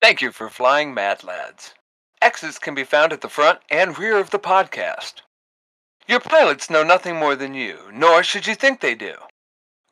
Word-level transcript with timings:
Thank 0.00 0.22
you 0.22 0.32
for 0.32 0.48
flying 0.48 0.94
Mad 0.94 1.22
Lads. 1.22 1.74
Exits 2.22 2.58
can 2.58 2.74
be 2.74 2.84
found 2.84 3.12
at 3.12 3.20
the 3.20 3.28
front 3.28 3.60
and 3.68 3.98
rear 3.98 4.16
of 4.16 4.30
the 4.30 4.38
podcast. 4.38 5.20
Your 6.08 6.20
pilots 6.20 6.70
know 6.70 6.82
nothing 6.82 7.16
more 7.16 7.36
than 7.36 7.52
you, 7.52 7.90
nor 7.92 8.22
should 8.22 8.46
you 8.46 8.54
think 8.54 8.80
they 8.80 8.94
do. 8.94 9.16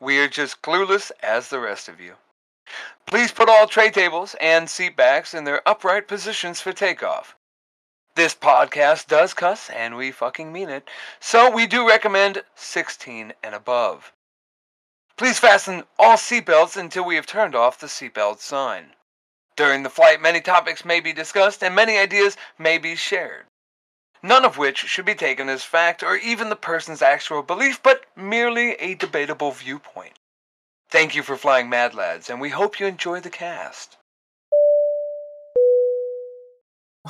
We 0.00 0.18
are 0.18 0.26
just 0.26 0.62
clueless 0.62 1.12
as 1.22 1.48
the 1.50 1.60
rest 1.60 1.90
of 1.90 2.00
you. 2.00 2.14
Please 3.04 3.32
put 3.32 3.50
all 3.50 3.66
tray 3.66 3.90
tables 3.90 4.34
and 4.40 4.71
seat 4.71 4.96
backs 4.96 5.34
in 5.34 5.44
their 5.44 5.61
upright 5.68 6.09
positions 6.09 6.59
for 6.59 6.72
takeoff. 6.72 7.36
This 8.14 8.34
podcast 8.34 9.09
does 9.09 9.34
cuss, 9.34 9.68
and 9.68 9.95
we 9.95 10.11
fucking 10.11 10.50
mean 10.50 10.70
it, 10.70 10.88
so 11.20 11.50
we 11.50 11.66
do 11.66 11.86
recommend 11.86 12.45
16 12.54 13.34
and 13.43 13.54
above. 13.54 14.14
Please 15.18 15.38
fasten 15.38 15.84
all 15.98 16.16
seatbelts 16.16 16.79
until 16.79 17.04
we 17.04 17.16
have 17.16 17.27
turned 17.27 17.54
off 17.54 17.79
the 17.79 17.88
seatbelt 17.88 18.38
sign. 18.38 18.95
During 19.58 19.82
the 19.82 19.90
flight, 19.90 20.22
many 20.22 20.40
topics 20.40 20.85
may 20.85 21.00
be 21.00 21.12
discussed 21.12 21.64
and 21.64 21.75
many 21.75 21.98
ideas 21.98 22.36
may 22.61 22.79
be 22.79 22.94
shared. 22.94 23.46
None 24.22 24.44
of 24.44 24.57
which 24.57 24.79
should 24.79 25.04
be 25.04 25.17
taken 25.17 25.48
as 25.48 25.64
fact 25.64 26.04
or 26.04 26.14
even 26.14 26.48
the 26.48 26.54
person's 26.54 27.03
actual 27.03 27.43
belief, 27.43 27.82
but 27.82 28.04
merely 28.14 28.75
a 28.75 28.94
debatable 28.94 29.50
viewpoint. 29.50 30.12
Thank 30.90 31.17
you 31.17 31.25
for 31.25 31.36
flying 31.36 31.68
Mad 31.68 31.93
Lads, 31.93 32.31
and 32.31 32.41
we 32.41 32.50
hope 32.50 32.78
you 32.78 32.86
enjoy 32.86 33.19
the 33.19 33.31
cast. 33.31 33.97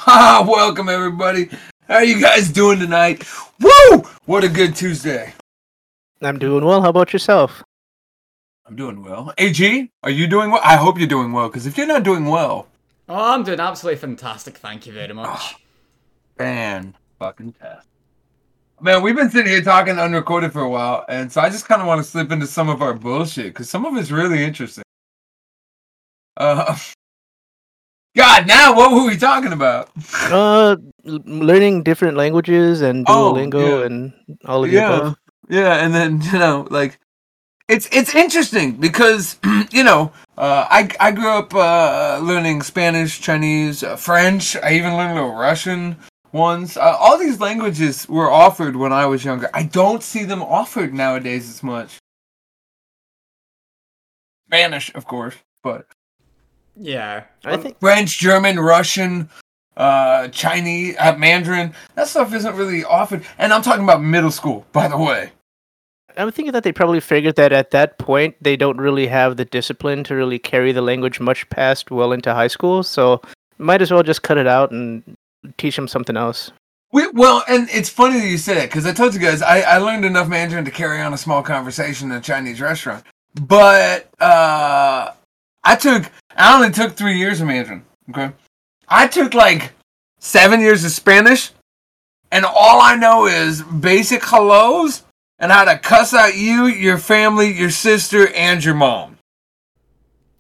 Ah, 0.07 0.43
welcome 0.49 0.89
everybody. 0.89 1.51
How 1.87 1.97
are 1.97 2.05
you 2.05 2.19
guys 2.19 2.49
doing 2.49 2.79
tonight? 2.79 3.29
Woo! 3.61 4.05
What 4.25 4.43
a 4.43 4.49
good 4.49 4.75
Tuesday. 4.75 5.35
I'm 6.23 6.39
doing 6.39 6.65
well. 6.65 6.81
How 6.81 6.89
about 6.89 7.13
yourself? 7.13 7.63
I'm 8.69 8.77
doing 8.77 9.03
well. 9.03 9.33
AG, 9.39 9.91
are 10.03 10.11
you 10.11 10.27
doing 10.27 10.51
well? 10.51 10.61
I 10.63 10.77
hope 10.77 10.99
you're 10.99 11.07
doing 11.09 11.33
well, 11.33 11.49
because 11.49 11.67
if 11.67 11.79
you're 11.79 11.87
not 11.87 12.03
doing 12.03 12.27
well, 12.27 12.69
Oh, 13.11 13.33
I'm 13.33 13.43
doing 13.43 13.59
absolutely 13.59 13.99
fantastic. 13.99 14.59
Thank 14.59 14.87
you 14.87 14.93
very 14.93 15.15
much. 15.15 15.55
man, 16.39 16.95
fucking 17.19 17.53
test. 17.55 17.87
Man, 18.83 19.03
we've 19.03 19.17
been 19.17 19.31
sitting 19.31 19.51
here 19.51 19.63
talking 19.63 19.99
unrecorded 19.99 20.53
for 20.53 20.61
a 20.61 20.69
while, 20.69 21.07
and 21.09 21.33
so 21.33 21.41
I 21.41 21.49
just 21.49 21.67
kind 21.67 21.81
of 21.81 21.89
want 21.89 22.05
to 22.05 22.09
slip 22.09 22.31
into 22.31 22.47
some 22.47 22.69
of 22.69 22.83
our 22.83 22.93
bullshit 22.93 23.47
because 23.47 23.71
some 23.71 23.87
of 23.87 23.97
it's 23.97 24.11
really 24.11 24.45
interesting. 24.45 24.85
Uh, 26.37 26.77
God, 28.17 28.47
now 28.47 28.77
what 28.77 28.93
were 28.93 29.07
we 29.07 29.17
talking 29.17 29.53
about? 29.53 29.91
Uh, 30.31 30.77
learning 31.05 31.83
different 31.83 32.15
languages 32.19 32.83
and 32.83 33.07
Oh, 33.09 33.33
Duolingo 33.33 33.81
yeah. 33.81 33.87
and 33.87 34.13
all 34.45 34.63
of 34.65 34.71
the 34.71 34.77
yeah, 34.77 34.97
above. 34.97 35.17
yeah, 35.49 35.75
and 35.85 35.95
then 35.95 36.21
you 36.33 36.39
know, 36.39 36.67
like, 36.71 36.99
it's 37.69 37.89
it's 37.93 38.15
interesting 38.15 38.73
because 38.73 39.39
you 39.71 39.85
know, 39.85 40.13
uh, 40.37 40.67
I 40.71 40.91
I 41.01 41.13
grew 41.13 41.31
up 41.31 41.55
uh, 41.55 42.19
learning 42.23 42.63
Spanish, 42.63 43.21
Chinese, 43.21 43.83
uh, 43.83 43.97
French. 43.97 44.57
I 44.57 44.73
even 44.73 44.95
learned 44.95 45.13
a 45.19 45.23
little 45.23 45.37
Russian 45.37 45.97
once. 46.33 46.77
Uh, 46.77 46.97
all 46.99 47.19
these 47.19 47.41
languages 47.41 48.09
were 48.09 48.31
offered 48.31 48.77
when 48.77 48.93
I 48.93 49.07
was 49.07 49.25
younger. 49.25 49.51
I 49.53 49.65
don't 49.65 50.03
see 50.03 50.25
them 50.25 50.43
offered 50.43 50.95
nowadays 50.95 51.49
as 51.49 51.63
much. 51.63 51.99
Spanish, 54.49 54.93
of 54.95 55.07
course, 55.07 55.37
but 55.63 55.87
Yeah. 56.75 57.25
I 57.45 57.57
think 57.59 57.79
French, 57.81 58.19
German, 58.19 58.59
Russian, 58.59 59.29
uh, 59.77 60.29
Chinese, 60.29 60.97
uh, 60.99 61.15
Mandarin. 61.17 61.75
That 61.97 62.09
stuff 62.09 62.33
isn't 62.33 62.55
really 62.57 62.85
offered. 62.85 63.25
And 63.37 63.53
I'm 63.53 63.63
talking 63.63 63.85
about 63.85 64.03
middle 64.03 64.31
school, 64.31 64.65
by 64.73 64.89
the 64.89 64.97
way. 64.97 65.33
I'm 66.19 66.33
thinking 66.33 66.53
that 66.53 66.65
they 66.65 66.73
probably 66.73 66.99
figured 67.01 67.37
that 67.37 67.53
at 67.53 67.71
that 67.71 67.99
point 67.99 68.35
they 68.41 68.57
don't 68.57 68.79
really 68.79 69.07
have 69.07 69.37
the 69.37 69.45
discipline 69.45 70.03
to 70.05 70.17
really 70.17 70.39
carry 70.39 70.73
the 70.73 70.83
language 70.83 71.21
much 71.21 71.49
past 71.49 71.93
well 71.93 72.13
into 72.13 72.35
high 72.35 72.49
school. 72.49 72.83
So 72.83 73.23
might 73.59 73.81
as 73.81 73.93
well 73.93 74.03
just 74.03 74.23
cut 74.23 74.37
it 74.37 74.47
out 74.47 74.73
and 74.73 75.17
teach 75.59 75.77
them 75.77 75.87
something 75.87 76.17
else. 76.17 76.51
We, 76.91 77.09
well, 77.11 77.45
and 77.49 77.69
it's 77.71 77.89
funny 77.89 78.19
that 78.19 78.27
you 78.27 78.39
say 78.39 78.55
that 78.55 78.69
because 78.69 78.85
I 78.85 78.93
told 78.93 79.15
you 79.15 79.21
guys 79.21 79.43
I, 79.43 79.61
I 79.61 79.79
learned 79.79 80.05
enough 80.05 80.29
Mandarin 80.29 80.65
to 80.65 80.71
carry 80.71 81.01
on 81.01 81.15
a 81.15 81.19
small 81.19 81.43
conversation 81.43 82.11
in 82.11 82.17
a 82.17 82.21
Chinese 82.21 82.61
restaurant. 82.61 83.05
But 83.41 84.09
uh, 84.21 85.13
I 85.63 85.77
took 85.77 86.11
I 86.35 86.57
only 86.57 86.73
took 86.73 86.95
three 86.95 87.19
years 87.19 87.41
of 87.41 87.47
Mandarin. 87.47 87.85
Okay, 88.11 88.31
I 88.89 89.07
took 89.07 89.35
like 89.35 89.73
seven 90.19 90.61
years 90.61 90.83
of 90.83 90.91
Spanish, 90.91 91.51
and 92.33 92.45
all 92.45 92.81
I 92.81 92.97
know 92.97 93.27
is 93.27 93.63
basic 93.63 94.25
hellos 94.25 95.03
and 95.39 95.53
how 95.53 95.65
to 95.65 95.79
cuss 95.79 96.13
out 96.15 96.37
you, 96.37 96.67
your 96.67 96.99
family, 96.99 97.53
your 97.53 97.71
sister, 97.71 98.29
and 98.35 98.65
your 98.65 98.75
mom. 98.75 99.19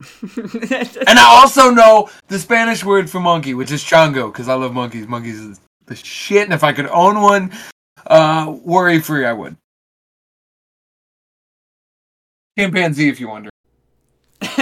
And 0.30 1.18
I 1.18 1.24
also 1.26 1.70
know 1.70 2.08
the 2.28 2.38
Spanish 2.38 2.84
word 2.84 3.10
for 3.10 3.18
monkey, 3.20 3.54
which 3.54 3.72
is 3.72 3.82
chango, 3.82 4.32
because 4.32 4.48
I 4.48 4.54
love 4.54 4.72
monkeys. 4.72 5.08
Monkeys 5.08 5.40
is 5.40 5.60
the 5.86 5.96
shit, 5.96 6.44
and 6.44 6.52
if 6.52 6.62
I 6.62 6.72
could 6.72 6.86
own 6.86 7.20
one, 7.20 7.52
uh, 8.06 8.54
worry 8.62 9.00
free, 9.00 9.24
I 9.24 9.32
would. 9.32 9.56
Chimpanzee, 12.58 13.08
if 13.08 13.20
you 13.20 13.28
wonder. 13.28 13.50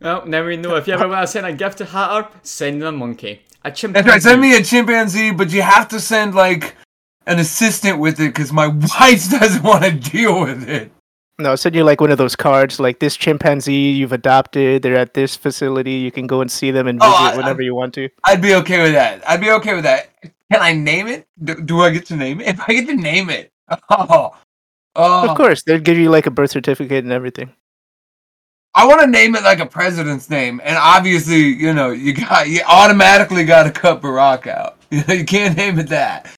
well, 0.00 0.26
now 0.26 0.44
we 0.44 0.56
know. 0.56 0.76
If 0.76 0.86
you 0.86 0.94
ever 0.94 1.08
want 1.08 1.22
to 1.22 1.26
send 1.26 1.46
a 1.46 1.52
gift 1.52 1.78
to 1.78 1.84
Hatter, 1.84 2.28
send 2.42 2.82
them 2.82 2.94
a 2.94 2.98
monkey. 2.98 3.42
A 3.64 3.70
That's 3.70 3.80
chimpanzee. 3.80 4.10
right. 4.10 4.22
Send 4.22 4.40
me 4.40 4.56
a 4.56 4.62
chimpanzee, 4.62 5.32
but 5.32 5.52
you 5.52 5.62
have 5.62 5.88
to 5.88 6.00
send 6.00 6.34
like 6.34 6.76
an 7.26 7.38
assistant 7.38 7.98
with 7.98 8.20
it, 8.20 8.28
because 8.28 8.52
my 8.52 8.66
wife 9.00 9.30
doesn't 9.30 9.62
want 9.62 9.84
to 9.84 9.92
deal 9.92 10.40
with 10.40 10.68
it. 10.68 10.90
No, 11.38 11.54
send 11.54 11.74
you 11.74 11.84
like 11.84 12.00
one 12.00 12.10
of 12.10 12.16
those 12.16 12.34
cards, 12.34 12.80
like 12.80 12.98
this 12.98 13.14
chimpanzee 13.14 13.90
you've 13.90 14.12
adopted. 14.12 14.82
They're 14.82 14.96
at 14.96 15.12
this 15.12 15.36
facility. 15.36 15.92
You 15.92 16.10
can 16.10 16.26
go 16.26 16.40
and 16.40 16.50
see 16.50 16.70
them 16.70 16.86
and 16.86 16.98
Oh, 17.02 17.06
visit 17.10 17.20
I- 17.20 17.32
I- 17.32 17.36
whenever 17.36 17.60
you 17.62 17.74
want 17.74 17.92
to. 17.94 18.08
I'd 18.24 18.40
be 18.40 18.54
okay 18.54 18.82
with 18.82 18.92
that. 18.94 19.28
I'd 19.28 19.40
be 19.42 19.50
okay 19.50 19.74
with 19.74 19.84
that. 19.84 20.08
Can 20.50 20.62
I 20.62 20.72
name 20.72 21.08
it? 21.08 21.26
Do, 21.44 21.60
do 21.60 21.80
I 21.82 21.90
get 21.90 22.06
to 22.06 22.16
name 22.16 22.40
it? 22.40 22.46
If 22.48 22.60
I 22.60 22.72
get 22.72 22.86
to 22.86 22.96
name 22.96 23.28
it, 23.30 23.50
oh, 23.70 23.78
oh. 23.90 24.26
Of 25.24 25.30
oh. 25.30 25.34
course, 25.34 25.62
they'd 25.62 25.84
give 25.84 25.98
you 25.98 26.08
like 26.08 26.26
a 26.26 26.30
birth 26.30 26.52
certificate 26.52 27.04
and 27.04 27.12
everything. 27.12 27.52
I 28.74 28.86
want 28.86 29.00
to 29.00 29.06
name 29.06 29.34
it 29.34 29.42
like 29.42 29.58
a 29.58 29.66
president's 29.66 30.28
name, 30.28 30.60
and 30.62 30.76
obviously, 30.76 31.38
you 31.38 31.72
know, 31.72 31.90
you 31.90 32.12
got 32.14 32.48
you 32.48 32.60
automatically 32.68 33.44
got 33.44 33.62
to 33.64 33.70
cut 33.70 34.00
Barack 34.02 34.46
out. 34.46 34.76
You 34.90 35.02
know, 35.08 35.14
you 35.14 35.24
can't 35.24 35.56
name 35.56 35.78
it 35.78 35.88
that. 35.88 36.30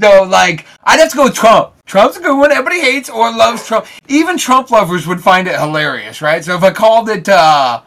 So, 0.00 0.24
like, 0.24 0.66
I'd 0.82 0.98
have 0.98 1.10
to 1.10 1.16
go 1.16 1.24
with 1.24 1.34
Trump. 1.34 1.74
Trump's 1.86 2.16
a 2.16 2.20
good 2.20 2.36
one. 2.36 2.50
Everybody 2.50 2.80
hates 2.80 3.08
or 3.08 3.30
loves 3.30 3.66
Trump. 3.66 3.86
Even 4.08 4.36
Trump 4.36 4.70
lovers 4.70 5.06
would 5.06 5.22
find 5.22 5.46
it 5.46 5.58
hilarious, 5.58 6.20
right? 6.20 6.42
So 6.44 6.56
if 6.56 6.62
I 6.62 6.72
called 6.72 7.08
it, 7.08 7.28
uh, 7.28 7.82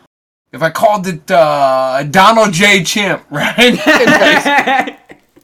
if 0.53 0.61
I 0.61 0.69
called 0.69 1.07
it 1.07 1.29
uh, 1.29 2.03
Donald 2.03 2.53
J. 2.53 2.83
Chimp, 2.83 3.25
right? 3.29 3.85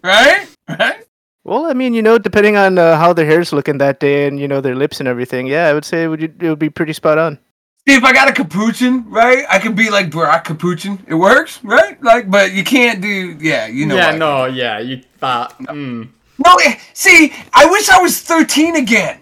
right? 0.03 0.47
Right? 0.69 1.06
Well, 1.44 1.66
I 1.66 1.74
mean, 1.74 1.94
you 1.94 2.01
know, 2.01 2.18
depending 2.18 2.56
on 2.56 2.78
uh, 2.78 2.97
how 2.97 3.12
their 3.12 3.25
hair's 3.25 3.51
looking 3.51 3.78
that 3.80 4.00
day 4.00 4.28
and 4.28 4.40
you 4.40 4.47
know 4.47 4.62
their 4.62 4.75
lips 4.75 5.00
and 5.00 5.09
everything, 5.09 5.45
yeah, 5.45 5.68
I 5.68 5.74
would 5.74 5.84
say 5.84 6.03
it 6.03 6.07
would 6.07 6.24
it 6.24 6.41
would 6.41 6.59
be 6.59 6.69
pretty 6.69 6.94
spot 6.94 7.18
on. 7.18 7.38
See, 7.85 7.95
if 7.95 8.03
I 8.06 8.13
got 8.13 8.30
a 8.30 8.31
capuchin, 8.31 9.09
right, 9.09 9.44
I 9.50 9.59
could 9.59 9.75
be 9.75 9.90
like 9.90 10.09
Barack 10.09 10.45
Capuchin. 10.45 11.03
It 11.06 11.16
works, 11.16 11.62
right? 11.66 12.01
Like, 12.01 12.31
but 12.31 12.53
you 12.53 12.63
can't 12.63 13.01
do, 13.01 13.38
yeah, 13.41 13.68
you 13.68 13.85
know. 13.85 13.95
yeah, 13.95 14.06
what 14.06 14.16
I 14.16 14.18
no, 14.18 14.45
yeah, 14.45 14.80
you 14.80 15.01
that. 15.19 15.57
Mm. 15.59 16.07
No, 16.38 16.56
eh, 16.66 16.80
see, 16.94 17.34
I 17.54 17.66
wish 17.66 17.90
I 17.90 18.02
was 18.02 18.22
13 18.22 18.76
again. 18.78 19.20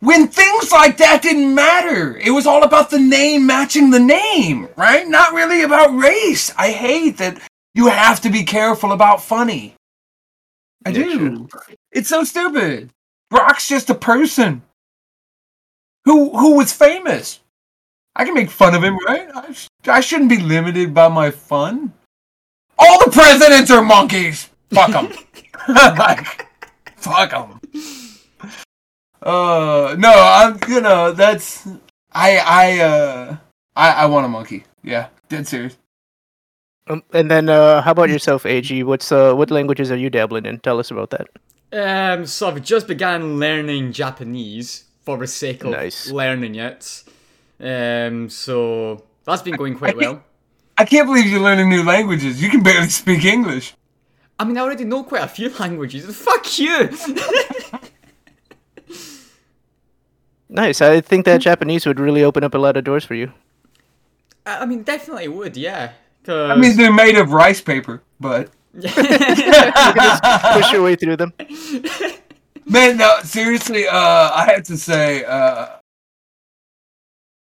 When 0.00 0.28
things 0.28 0.70
like 0.70 0.98
that 0.98 1.22
didn't 1.22 1.54
matter. 1.54 2.16
It 2.18 2.30
was 2.30 2.46
all 2.46 2.62
about 2.62 2.90
the 2.90 2.98
name 2.98 3.46
matching 3.46 3.90
the 3.90 3.98
name, 4.00 4.68
right? 4.76 5.08
Not 5.08 5.32
really 5.32 5.62
about 5.62 5.96
race. 5.96 6.52
I 6.58 6.72
hate 6.72 7.16
that 7.18 7.40
you 7.74 7.88
have 7.88 8.20
to 8.22 8.30
be 8.30 8.44
careful 8.44 8.92
about 8.92 9.22
funny. 9.22 9.74
I 10.84 10.90
Yeah, 10.90 11.04
do. 11.04 11.48
It's 11.90 12.10
so 12.10 12.22
stupid. 12.24 12.90
Barack's 13.32 13.66
just 13.66 13.88
a 13.88 13.94
person 13.94 14.60
who 16.04 16.36
who 16.36 16.56
was 16.56 16.72
famous. 16.72 17.40
I 18.14 18.24
can 18.26 18.34
make 18.34 18.50
fun 18.50 18.74
of 18.74 18.84
him, 18.84 18.98
right? 19.06 19.28
I, 19.34 19.52
sh- 19.52 19.68
I 19.86 20.00
shouldn't 20.00 20.28
be 20.30 20.38
limited 20.38 20.92
by 20.92 21.08
my 21.08 21.30
fun. 21.30 21.92
All 22.78 23.02
the 23.04 23.10
presidents 23.10 23.70
are 23.70 23.82
monkeys. 23.82 24.50
Fuck 24.74 24.92
them. 24.92 25.12
like, 25.68 26.46
fuck 26.96 27.30
them. 27.30 27.60
Uh, 29.22 29.94
no, 29.98 30.12
I'm. 30.12 30.58
You 30.68 30.80
know, 30.80 31.12
that's. 31.12 31.66
I 32.12 32.38
I 32.38 32.80
uh 32.80 33.36
I 33.74 33.90
I 33.92 34.06
want 34.06 34.26
a 34.26 34.28
monkey. 34.28 34.64
Yeah, 34.82 35.08
dead 35.28 35.46
serious. 35.48 35.76
Um, 36.86 37.02
and 37.14 37.30
then, 37.30 37.48
uh, 37.48 37.80
how 37.80 37.92
about 37.92 38.10
yourself, 38.10 38.44
Ag? 38.44 38.82
What's 38.82 39.10
uh, 39.10 39.32
what 39.34 39.50
languages 39.50 39.90
are 39.90 39.96
you 39.96 40.10
dabbling 40.10 40.44
in? 40.44 40.58
Tell 40.60 40.78
us 40.78 40.90
about 40.90 41.10
that. 41.10 41.28
Um, 41.72 42.26
so 42.26 42.48
I've 42.48 42.62
just 42.62 42.86
began 42.86 43.40
learning 43.40 43.92
Japanese 43.92 44.84
for 45.02 45.16
the 45.16 45.26
sake 45.26 45.64
of 45.64 45.70
Nice. 45.70 46.10
learning 46.10 46.56
it. 46.56 47.02
Um, 47.58 48.28
so 48.28 49.02
that's 49.24 49.42
been 49.42 49.56
going 49.56 49.76
quite 49.76 49.94
I 49.94 49.96
well. 49.96 50.24
I 50.76 50.84
can't 50.84 51.06
believe 51.06 51.26
you're 51.26 51.40
learning 51.40 51.70
new 51.70 51.82
languages. 51.84 52.42
You 52.42 52.50
can 52.50 52.62
barely 52.62 52.88
speak 52.90 53.24
English. 53.24 53.74
I 54.44 54.46
mean, 54.46 54.58
I 54.58 54.60
already 54.60 54.84
know 54.84 55.02
quite 55.04 55.22
a 55.22 55.28
few 55.28 55.48
languages. 55.58 56.14
Fuck 56.14 56.58
you. 56.58 56.90
Nice. 60.50 60.82
I 60.82 61.00
think 61.00 61.24
that 61.24 61.40
Japanese 61.48 61.86
would 61.86 61.98
really 61.98 62.22
open 62.22 62.44
up 62.44 62.52
a 62.54 62.58
lot 62.58 62.76
of 62.76 62.84
doors 62.84 63.04
for 63.06 63.14
you. 63.14 63.32
I 64.44 64.58
I 64.60 64.66
mean, 64.66 64.82
definitely 64.82 65.28
would, 65.28 65.56
yeah. 65.56 65.92
Cause... 66.24 66.50
I 66.50 66.56
mean, 66.56 66.76
they're 66.76 66.92
made 66.92 67.16
of 67.16 67.32
rice 67.32 67.62
paper, 67.62 68.02
but 68.20 68.50
Push 68.82 68.92
your 70.72 70.82
way 70.82 70.96
through 70.96 71.16
them. 71.16 71.32
man, 72.66 72.98
no, 72.98 73.20
seriously, 73.22 73.88
uh, 73.88 74.30
I 74.34 74.52
have 74.52 74.64
to 74.64 74.76
say, 74.76 75.24
uh, 75.24 75.76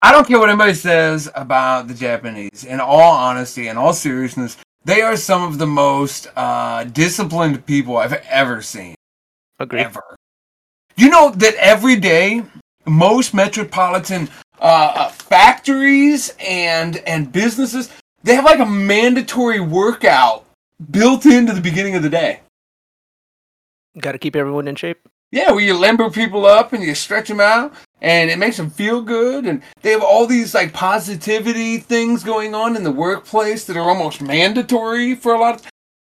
I 0.00 0.12
don't 0.12 0.26
care 0.26 0.38
what 0.38 0.48
anybody 0.48 0.72
says 0.72 1.30
about 1.34 1.88
the 1.88 1.94
Japanese. 1.94 2.64
In 2.64 2.80
all 2.80 3.12
honesty, 3.12 3.68
in 3.68 3.76
all 3.76 3.92
seriousness, 3.92 4.56
they 4.86 5.02
are 5.02 5.16
some 5.16 5.42
of 5.42 5.58
the 5.58 5.66
most 5.66 6.28
uh, 6.36 6.84
disciplined 6.84 7.66
people 7.66 7.96
I've 7.96 8.12
ever 8.30 8.62
seen. 8.62 8.94
Agree. 9.58 9.80
Ever. 9.80 10.16
You 10.96 11.10
know 11.10 11.30
that 11.30 11.54
every 11.56 11.96
day, 11.96 12.44
most 12.86 13.34
metropolitan 13.34 14.28
uh, 14.60 14.92
uh, 14.94 15.08
factories 15.08 16.32
and 16.38 16.98
and 16.98 17.30
businesses 17.32 17.90
they 18.22 18.34
have 18.34 18.44
like 18.44 18.60
a 18.60 18.66
mandatory 18.66 19.60
workout 19.60 20.46
built 20.90 21.26
into 21.26 21.52
the 21.52 21.60
beginning 21.60 21.94
of 21.96 22.02
the 22.02 22.10
day. 22.10 22.40
Got 23.98 24.12
to 24.12 24.18
keep 24.18 24.36
everyone 24.36 24.68
in 24.68 24.76
shape. 24.76 24.98
Yeah, 25.32 25.50
where 25.50 25.64
you 25.64 25.74
limber 25.74 26.10
people 26.10 26.46
up 26.46 26.72
and 26.72 26.82
you 26.82 26.94
stretch 26.94 27.28
them 27.28 27.40
out, 27.40 27.72
and 28.00 28.30
it 28.30 28.38
makes 28.38 28.56
them 28.56 28.70
feel 28.70 29.02
good. 29.02 29.46
And 29.46 29.62
they 29.82 29.90
have 29.90 30.02
all 30.02 30.26
these 30.26 30.54
like 30.54 30.72
positivity 30.72 31.78
things 31.78 32.22
going 32.22 32.54
on 32.54 32.76
in 32.76 32.84
the 32.84 32.92
workplace 32.92 33.64
that 33.64 33.76
are 33.76 33.88
almost 33.88 34.20
mandatory 34.20 35.14
for 35.14 35.34
a 35.34 35.38
lot 35.38 35.56
of. 35.56 35.66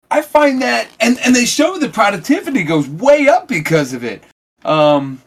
I 0.10 0.22
find 0.22 0.62
that, 0.62 0.88
and 1.00 1.18
and 1.20 1.36
they 1.36 1.46
show 1.46 1.78
that 1.80 1.94
productivity 1.94 2.64
goes 2.64 2.88
way 2.88 3.28
up 3.28 3.48
because 3.48 3.94
of 3.94 4.04
it. 4.04 4.24
Um, 4.64 5.22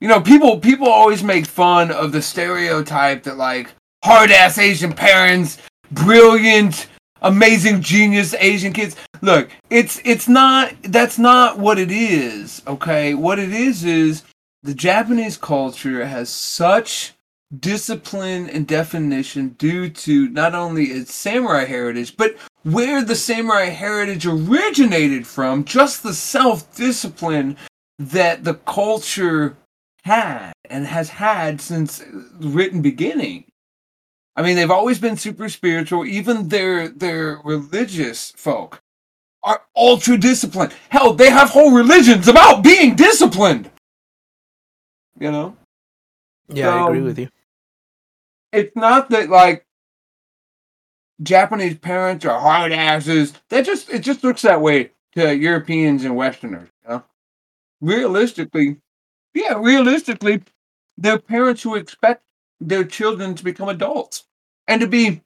you 0.00 0.08
know, 0.08 0.20
people 0.20 0.58
people 0.58 0.88
always 0.88 1.22
make 1.22 1.46
fun 1.46 1.90
of 1.90 2.12
the 2.12 2.22
stereotype 2.22 3.24
that 3.24 3.36
like 3.36 3.74
hard 4.04 4.30
ass 4.30 4.58
Asian 4.58 4.92
parents, 4.92 5.58
brilliant, 5.90 6.86
amazing 7.20 7.82
genius 7.82 8.34
Asian 8.34 8.72
kids. 8.72 8.96
Look, 9.22 9.50
it's 9.68 10.00
it's 10.04 10.28
not 10.28 10.72
that's 10.82 11.18
not 11.18 11.58
what 11.58 11.78
it 11.78 11.90
is, 11.90 12.62
okay? 12.66 13.14
What 13.14 13.38
it 13.38 13.52
is 13.52 13.84
is 13.84 14.22
the 14.62 14.74
Japanese 14.74 15.36
culture 15.36 16.04
has 16.06 16.28
such 16.28 17.14
discipline 17.58 18.48
and 18.48 18.66
definition 18.66 19.50
due 19.50 19.88
to 19.88 20.28
not 20.28 20.54
only 20.54 20.84
its 20.84 21.14
samurai 21.14 21.64
heritage, 21.64 22.16
but 22.16 22.36
where 22.62 23.02
the 23.02 23.14
samurai 23.14 23.64
heritage 23.66 24.26
originated 24.26 25.26
from, 25.26 25.64
just 25.64 26.02
the 26.02 26.14
self-discipline 26.14 27.56
that 27.98 28.44
the 28.44 28.54
culture 28.54 29.56
had 30.04 30.52
and 30.68 30.86
has 30.86 31.10
had 31.10 31.60
since 31.60 32.02
written 32.38 32.82
beginning. 32.82 33.44
I 34.36 34.42
mean, 34.42 34.56
they've 34.56 34.70
always 34.70 34.98
been 34.98 35.16
super 35.16 35.48
spiritual. 35.48 36.06
Even 36.06 36.48
their 36.48 36.88
their 36.88 37.40
religious 37.44 38.32
folk 38.36 38.80
are 39.42 39.62
ultra 39.76 40.16
disciplined. 40.16 40.72
Hell, 40.88 41.14
they 41.14 41.30
have 41.30 41.50
whole 41.50 41.72
religions 41.72 42.28
about 42.28 42.62
being 42.62 42.94
disciplined. 42.94 43.70
You 45.20 45.30
know, 45.30 45.56
Yeah, 46.48 46.70
I 46.74 46.86
agree 46.86 46.98
Um, 46.98 47.04
with 47.04 47.18
you. 47.18 47.28
it's 48.52 48.74
not 48.74 49.10
that 49.10 49.28
like 49.28 49.66
Japanese 51.22 51.78
parents 51.78 52.24
are 52.24 52.40
hard 52.40 52.72
asses. 52.72 53.34
That 53.50 53.64
just 53.66 53.90
it 53.90 54.00
just 54.00 54.24
looks 54.24 54.42
that 54.42 54.60
way 54.62 54.92
to 55.14 55.36
Europeans 55.36 56.04
and 56.04 56.16
Westerners. 56.16 56.70
You 56.82 56.88
know? 56.88 57.04
Realistically, 57.80 58.78
yeah, 59.34 59.54
realistically, 59.58 60.42
they're 60.96 61.18
parents 61.18 61.62
who 61.62 61.76
expect 61.76 62.24
their 62.58 62.84
children 62.84 63.34
to 63.34 63.44
become 63.44 63.68
adults 63.68 64.24
and 64.66 64.80
to 64.80 64.86
be 64.86 65.22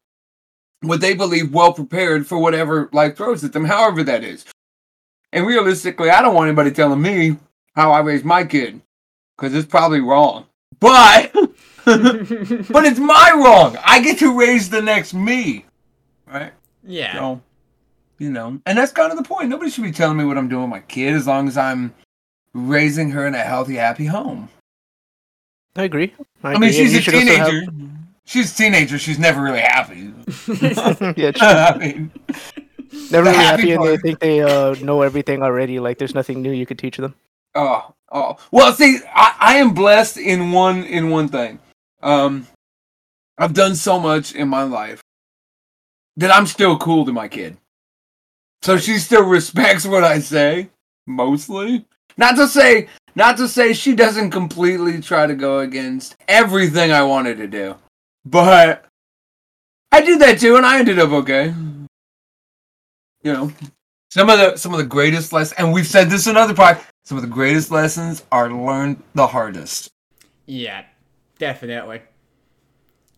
what 0.83 1.01
they 1.01 1.15
believe 1.15 1.55
well 1.55 1.73
prepared 1.73 2.27
for 2.27 2.39
whatever 2.39 2.91
life 2.93 3.17
throws 3.17 3.45
at 3.45 3.53
them, 3.53 3.65
however 3.65 4.03
that 4.05 4.23
is. 4.25 4.45
And 5.33 5.47
realistically, 5.47 6.11
I 6.11 6.21
don't 6.21 6.35
want 6.35 6.49
anybody 6.49 6.71
telling 6.73 7.01
me 7.01 7.37
how 7.75 7.93
I 7.93 8.01
raise 8.01 8.25
my 8.25 8.45
kid 8.45 8.83
because 9.37 9.55
it's 9.55 9.67
probably 9.67 10.01
wrong. 10.01 10.47
But 10.81 11.33
but 11.85 12.85
it's 12.85 12.99
my 12.99 13.33
wrong. 13.35 13.77
I 13.85 14.01
get 14.03 14.19
to 14.21 14.37
raise 14.39 14.69
the 14.71 14.83
next 14.83 15.15
me, 15.15 15.65
right? 16.27 16.53
yeah. 16.83 17.15
So, 17.15 17.41
you 18.19 18.31
know, 18.31 18.61
and 18.67 18.79
that's 18.79 18.93
kind 18.93 19.11
of 19.11 19.19
the 19.19 19.25
point. 19.25 19.49
Nobody 19.49 19.71
should 19.71 19.85
be 19.85 19.93
telling 19.93 20.17
me 20.17 20.25
what 20.25 20.39
I'm 20.39 20.49
doing 20.49 20.63
with 20.63 20.71
my 20.71 20.81
kid 20.81 21.15
as 21.15 21.27
long 21.27 21.49
as 21.49 21.57
I'm 21.57 21.95
raising 22.53 23.11
her 23.11 23.27
in 23.27 23.35
a 23.35 23.39
healthy, 23.43 23.75
happy 23.75 24.07
home. 24.07 24.49
I 25.77 25.83
agree. 25.85 26.15
I, 26.43 26.51
I 26.51 26.53
agree. 26.55 26.67
mean, 26.69 26.73
she's 26.75 26.93
you 26.93 26.99
a 26.99 27.03
should 27.03 27.15
have- 27.15 27.49
teenager. 27.49 27.91
She's 28.27 28.55
a 28.55 28.57
teenager. 28.57 28.99
She's 28.99 29.19
never 29.19 29.43
really 29.43 29.61
happy. 29.61 30.11
yeah, 31.21 31.31
true. 31.33 31.47
I 31.47 31.77
mean, 31.77 32.11
They're 33.11 33.23
the 33.23 33.23
really 33.23 33.35
happy 33.35 33.71
happy 33.71 33.73
and 33.73 33.85
they 33.85 33.97
think 33.99 34.19
they 34.21 34.41
uh, 34.41 34.75
know 34.77 35.03
everything 35.03 35.43
already. 35.43 35.79
Like 35.79 35.99
there's 35.99 36.15
nothing 36.15 36.41
new 36.41 36.51
you 36.53 36.65
could 36.65 36.79
teach 36.79 36.97
them. 36.97 37.15
oh, 37.55 37.93
oh. 38.13 38.37
Well, 38.51 38.73
see, 38.73 38.99
I, 39.15 39.37
I 39.39 39.57
am 39.57 39.75
blessed 39.75 40.17
in 40.17 40.53
one 40.53 40.85
in 40.85 41.11
one 41.11 41.29
thing. 41.29 41.59
Um, 42.03 42.47
I've 43.39 43.55
done 43.55 43.75
so 43.75 43.99
much 43.99 44.35
in 44.35 44.49
my 44.49 44.63
life 44.63 45.03
that 46.17 46.31
I'm 46.31 46.47
still 46.47 46.79
cool 46.79 47.05
to 47.07 47.13
my 47.13 47.29
kid. 47.29 47.57
So 48.63 48.79
she 48.79 48.99
still 48.99 49.25
respects 49.25 49.87
what 49.87 50.05
I 50.05 50.21
say, 50.21 50.71
mostly. 51.07 51.85
Not 52.17 52.37
to 52.37 52.47
say, 52.47 52.89
not 53.15 53.37
to 53.39 53.49
say 53.49 53.73
she 53.73 53.95
doesn't 53.95 54.31
completely 54.31 55.01
try 55.01 55.27
to 55.27 55.35
go 55.35 55.61
against 55.61 56.17
everything 56.29 56.93
I 56.93 57.03
wanted 57.03 57.39
to 57.39 57.47
do, 57.47 57.75
but 58.25 58.85
I 59.91 60.01
did 60.01 60.21
that 60.21 60.39
too, 60.39 60.57
and 60.57 60.65
I 60.65 60.79
ended 60.79 60.99
up 60.99 61.11
okay. 61.11 61.53
You 63.23 63.33
know, 63.33 63.53
some 64.11 64.31
of 64.31 64.39
the 64.39 64.57
some 64.57 64.73
of 64.73 64.79
the 64.79 64.85
greatest 64.85 65.33
lessons, 65.33 65.59
and 65.59 65.73
we've 65.73 65.87
said 65.87 66.09
this 66.09 66.27
in 66.27 66.37
other 66.37 66.55
parts. 66.55 66.85
Some 67.05 67.17
of 67.19 67.23
the 67.23 67.29
greatest 67.31 67.71
lessons 67.71 68.25
are 68.33 68.51
learned 68.51 69.03
the 69.15 69.29
hardest. 69.29 69.91
Yeah, 70.47 70.85
definitely. 71.39 72.03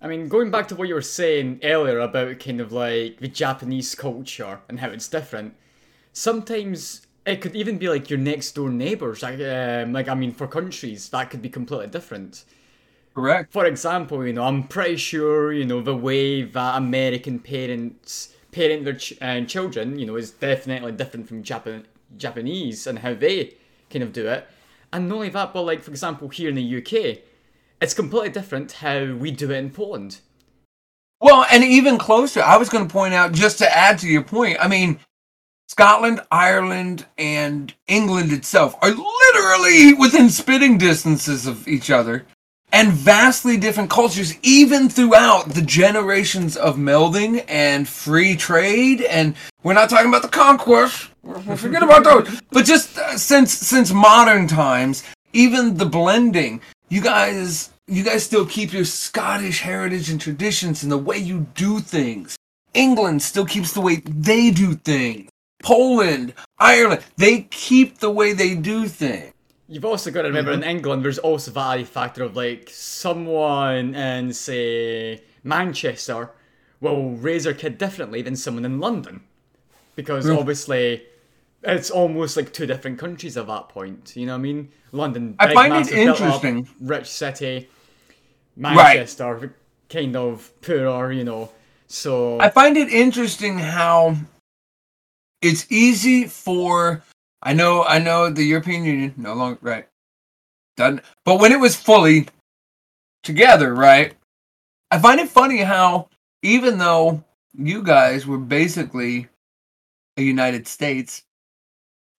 I 0.00 0.09
mean, 0.09 0.29
going 0.29 0.50
back 0.50 0.69
to 0.69 0.77
what 0.77 0.88
you 0.88 0.94
were 0.94 1.03
saying 1.03 1.61
earlier 1.62 1.99
about 2.00 2.38
kind 2.38 2.61
of 2.61 2.73
like 2.73 3.19
the 3.19 3.29
Japanese 3.29 3.94
culture 3.94 4.61
and 4.69 4.81
how 4.81 4.88
it's 4.91 5.09
different, 5.09 5.55
sometimes 6.12 7.06
it 7.27 7.41
could 7.41 7.56
even 7.56 7.79
be 7.79 7.88
like 7.88 8.11
your 8.11 8.19
next 8.19 8.53
door 8.55 8.71
neighbors. 8.71 9.23
Like, 9.23 9.41
um, 9.41 9.93
like 9.93 10.09
I 10.09 10.15
mean, 10.15 10.33
for 10.33 10.47
countries, 10.49 11.09
that 11.11 11.31
could 11.31 11.43
be 11.43 11.50
completely 11.50 11.88
different. 11.88 12.44
Correct. 13.15 13.50
For 13.50 13.65
example, 13.67 14.27
you 14.27 14.33
know, 14.33 14.44
I'm 14.44 14.65
pretty 14.69 14.97
sure, 14.97 15.53
you 15.53 15.65
know, 15.65 15.81
the 15.81 15.97
way 15.97 16.43
that 16.43 16.77
American 16.77 17.40
parents 17.40 18.35
parent 18.52 18.85
their 18.85 18.95
ch- 18.95 19.14
uh, 19.21 19.40
children, 19.43 19.99
you 19.99 20.07
know, 20.07 20.16
is 20.16 20.31
definitely 20.31 20.93
different 20.93 21.28
from 21.28 21.43
Japan- 21.43 21.87
Japanese 22.16 22.87
and 22.87 23.00
how 23.00 23.14
they 23.14 23.55
kind 23.90 24.02
of 24.02 24.12
do 24.12 24.28
it. 24.28 24.47
And 24.93 25.09
not 25.09 25.16
only 25.16 25.28
that, 25.31 25.52
but 25.52 25.62
like, 25.62 25.83
for 25.83 25.90
example, 25.90 26.28
here 26.28 26.49
in 26.49 26.55
the 26.55 26.76
UK, 26.78 27.19
it's 27.81 27.95
completely 27.95 28.31
different 28.31 28.73
how 28.73 29.14
we 29.14 29.31
do 29.31 29.50
it 29.50 29.57
in 29.57 29.71
Poland. 29.71 30.21
Well, 31.21 31.47
and 31.50 31.64
even 31.64 31.99
closer, 31.99 32.43
I 32.43 32.57
was 32.57 32.69
going 32.69 32.87
to 32.87 32.93
point 32.93 33.14
out, 33.14 33.33
just 33.33 33.59
to 33.59 33.76
add 33.76 33.99
to 34.00 34.09
your 34.09 34.23
point, 34.23 34.59
I 34.61 34.69
mean, 34.69 35.00
Scotland, 35.69 36.21
Ireland, 36.31 37.07
and 37.19 37.75
England 37.88 38.33
itself 38.33 38.76
are 38.83 38.90
literally 38.90 39.95
within 39.95 40.31
spitting 40.31 40.78
distances 40.78 41.47
of 41.47 41.66
each 41.66 41.90
other 41.90 42.26
and 42.76 42.92
vastly 42.92 43.56
different 43.56 43.88
cultures, 43.88 44.35
even 44.42 44.90
throughout 44.90 45.49
the 45.49 45.62
generations 45.62 46.59
of 46.59 46.76
melding 46.76 47.42
and 47.49 47.88
free 47.88 48.37
trade. 48.37 49.00
And 49.00 49.35
we're 49.62 49.73
not 49.73 49.88
talking 49.88 50.09
about 50.09 50.21
the 50.21 50.28
conquest, 50.28 51.09
forget 51.56 51.83
about 51.83 52.04
those. 52.04 52.42
But 52.52 52.66
just 52.66 52.99
uh, 52.99 53.16
since 53.16 53.54
since 53.54 53.92
modern 53.92 54.47
times, 54.47 55.04
even 55.33 55.78
the 55.78 55.87
blending, 55.87 56.61
you 56.90 57.00
guys 57.00 57.71
you 57.88 58.02
guys 58.04 58.25
still 58.25 58.45
keep 58.45 58.75
your 58.75 58.85
Scottish 58.85 59.62
heritage 59.62 60.11
and 60.11 60.21
traditions 60.21 60.83
and 60.83 60.92
the 60.92 60.99
way 60.99 61.16
you 61.16 61.47
do 61.54 61.80
things. 61.80 62.37
England 62.75 63.23
still 63.23 63.47
keeps 63.47 63.73
the 63.73 63.80
way 63.80 64.02
they 64.04 64.50
do 64.50 64.75
things. 64.75 65.30
Poland, 65.62 66.35
Ireland, 66.59 67.02
they 67.16 67.49
keep 67.50 68.00
the 68.00 68.11
way 68.11 68.35
they 68.35 68.54
do 68.54 68.87
things. 68.87 69.33
You've 69.68 69.85
also 69.85 70.11
got 70.11 70.23
to 70.23 70.28
remember 70.28 70.52
in 70.52 70.61
mm-hmm. 70.61 70.70
England, 70.70 71.04
there's 71.04 71.18
also 71.18 71.50
that 71.50 71.87
factor 71.88 72.23
of 72.23 72.37
like 72.37 72.70
someone 72.73 73.94
in, 73.94 74.32
say, 74.32 75.23
Manchester 75.42 76.30
will 76.80 77.11
raise 77.12 77.44
their 77.44 77.54
kid 77.54 77.78
differently 77.78 78.23
than 78.23 78.37
someone 78.37 78.64
in 78.64 78.78
London. 78.78 79.23
Because 79.96 80.28
obviously, 80.28 81.04
it's 81.62 81.90
almost 81.90 82.37
like 82.37 82.52
two 82.52 82.66
different 82.66 82.99
countries 82.99 83.37
at 83.37 83.46
that 83.46 83.68
point. 83.68 84.14
You 84.14 84.26
know 84.26 84.35
what 84.35 84.38
I 84.38 84.42
mean? 84.42 84.68
London, 84.92 85.37
I 85.38 85.46
big, 85.46 85.54
find 85.54 85.73
it 85.73 85.76
massive, 85.76 85.94
up, 85.94 86.44
interesting. 86.44 86.68
rich 86.80 87.06
city. 87.06 87.68
Manchester, 88.56 89.54
kind 89.88 90.16
of 90.16 90.52
poorer, 90.61 91.12
you 91.12 91.25
know. 91.25 91.50
So 91.88 92.40
I 92.40 92.50
find 92.50 92.76
it 92.76 92.88
interesting 92.88 93.58
how 93.58 94.16
it's 95.42 95.70
easy 95.70 96.26
for 96.26 97.02
I 97.47 97.53
know 97.53 97.85
I 97.85 97.99
know 97.99 98.29
the 98.29 98.45
European 98.45 98.85
Union 98.85 99.15
no 99.17 99.35
longer 99.35 99.59
right 99.62 99.88
done 100.76 101.00
but 101.25 101.41
when 101.41 101.53
it 101.53 101.61
was 101.61 101.76
fully 101.76 102.29
together 103.23 103.75
right 103.75 104.15
I 104.91 104.99
find 104.99 105.21
it 105.21 105.29
funny 105.29 105.59
how 105.59 106.09
even 106.43 106.79
though 106.79 107.25
you 107.57 107.83
guys 107.83 108.26
were 108.26 108.38
basically 108.38 109.29
a 110.17 110.23
United 110.23 110.67
States, 110.67 111.23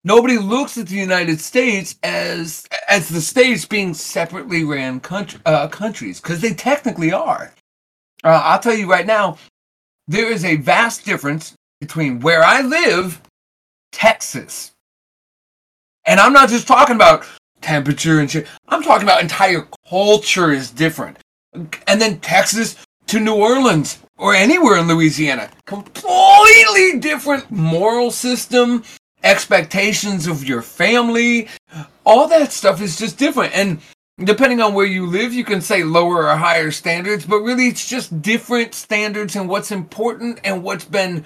nobody 0.04 0.38
looks 0.38 0.76
at 0.76 0.88
the 0.88 0.96
United 0.96 1.40
States 1.40 1.98
as 2.02 2.66
as 2.88 3.08
the 3.08 3.20
states 3.20 3.64
being 3.64 3.94
separately 3.94 4.64
ran 4.64 5.00
country, 5.00 5.40
uh, 5.46 5.68
countries 5.68 6.20
because 6.20 6.40
they 6.40 6.54
technically 6.54 7.12
are. 7.12 7.54
Uh, 8.24 8.40
I'll 8.44 8.58
tell 8.60 8.74
you 8.74 8.90
right 8.90 9.06
now, 9.06 9.38
there 10.06 10.30
is 10.30 10.44
a 10.44 10.56
vast 10.56 11.04
difference 11.04 11.54
between 11.80 12.20
where 12.20 12.42
I 12.42 12.60
live, 12.62 13.20
Texas, 13.92 14.72
and 16.08 16.18
I'm 16.18 16.32
not 16.32 16.48
just 16.48 16.66
talking 16.66 16.96
about 16.96 17.26
temperature 17.60 18.18
and 18.18 18.30
shit. 18.30 18.46
I'm 18.66 18.82
talking 18.82 19.06
about 19.06 19.20
entire 19.20 19.68
culture 19.88 20.50
is 20.50 20.70
different. 20.70 21.18
And 21.52 22.00
then 22.00 22.18
Texas 22.20 22.76
to 23.08 23.20
New 23.20 23.34
Orleans 23.34 23.98
or 24.16 24.34
anywhere 24.34 24.78
in 24.78 24.88
Louisiana, 24.88 25.50
completely 25.66 26.98
different 26.98 27.50
moral 27.50 28.10
system, 28.10 28.84
expectations 29.22 30.26
of 30.26 30.48
your 30.48 30.62
family, 30.62 31.48
all 32.06 32.26
that 32.28 32.52
stuff 32.52 32.80
is 32.80 32.98
just 32.98 33.18
different. 33.18 33.54
And 33.54 33.80
depending 34.18 34.60
on 34.60 34.72
where 34.72 34.86
you 34.86 35.06
live, 35.06 35.34
you 35.34 35.44
can 35.44 35.60
say 35.60 35.84
lower 35.84 36.28
or 36.28 36.36
higher 36.36 36.70
standards, 36.70 37.26
but 37.26 37.40
really 37.40 37.68
it's 37.68 37.86
just 37.86 38.22
different 38.22 38.74
standards 38.74 39.36
and 39.36 39.46
what's 39.46 39.70
important 39.70 40.40
and 40.42 40.62
what's 40.62 40.86
been 40.86 41.24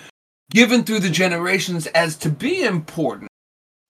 given 0.51 0.83
through 0.83 1.01
the 1.01 1.11
generations 1.11 1.87
as 1.89 2.17
to 2.17 2.29
be 2.29 2.63
important. 2.63 3.29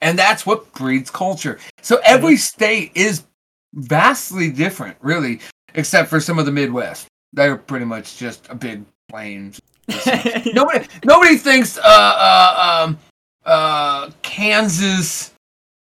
And 0.02 0.18
that's 0.18 0.44
what 0.44 0.70
breeds 0.72 1.10
culture. 1.10 1.58
So 1.80 2.00
every 2.04 2.36
state 2.36 2.90
is 2.94 3.24
vastly 3.72 4.50
different, 4.50 4.96
really, 5.00 5.40
except 5.74 6.10
for 6.10 6.20
some 6.20 6.38
of 6.38 6.44
the 6.44 6.52
Midwest. 6.52 7.06
They're 7.32 7.56
pretty 7.56 7.86
much 7.86 8.18
just 8.18 8.46
a 8.50 8.54
big 8.54 8.84
plains. 9.08 9.60
nobody, 10.52 10.86
nobody 11.04 11.36
thinks 11.36 11.78
uh, 11.78 11.82
uh, 11.84 12.84
um, 12.84 12.98
uh, 13.46 14.10
Kansas 14.22 15.32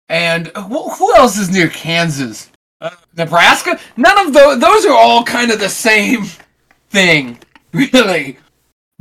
and 0.09 0.49
who, 0.49 0.89
who 0.91 1.15
else 1.17 1.39
is 1.39 1.51
near 1.51 1.69
Kansas? 1.69 2.51
Uh, 2.81 2.91
Nebraska. 3.17 3.79
None 3.97 4.27
of 4.27 4.33
those. 4.33 4.59
Those 4.59 4.85
are 4.87 4.97
all 4.97 5.25
kind 5.25 5.51
of 5.51 5.61
the 5.61 5.69
same 5.69 6.25
thing, 6.91 7.39
really. 7.73 8.39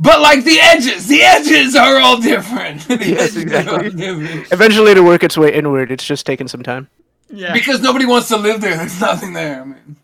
But 0.00 0.20
like 0.20 0.44
the 0.44 0.58
edges, 0.60 1.06
the 1.08 1.22
edges 1.22 1.74
are 1.74 1.98
all 1.98 2.20
different. 2.20 2.82
The 2.82 2.94
Yes, 3.06 3.36
edges 3.36 3.36
all 3.36 3.42
exactly. 3.80 3.90
different. 3.90 4.52
Eventually, 4.52 4.94
to 4.94 5.02
work 5.02 5.24
its 5.24 5.36
way 5.36 5.52
inward, 5.52 5.90
it's 5.90 6.04
just 6.04 6.24
taking 6.26 6.46
some 6.48 6.62
time. 6.62 6.88
yeah. 7.30 7.52
Because 7.52 7.80
nobody 7.80 8.06
wants 8.06 8.28
to 8.28 8.36
live 8.36 8.60
there. 8.60 8.76
There's 8.76 9.00
nothing 9.00 9.32
there. 9.32 9.60
I 9.62 9.64
mean, 9.64 9.96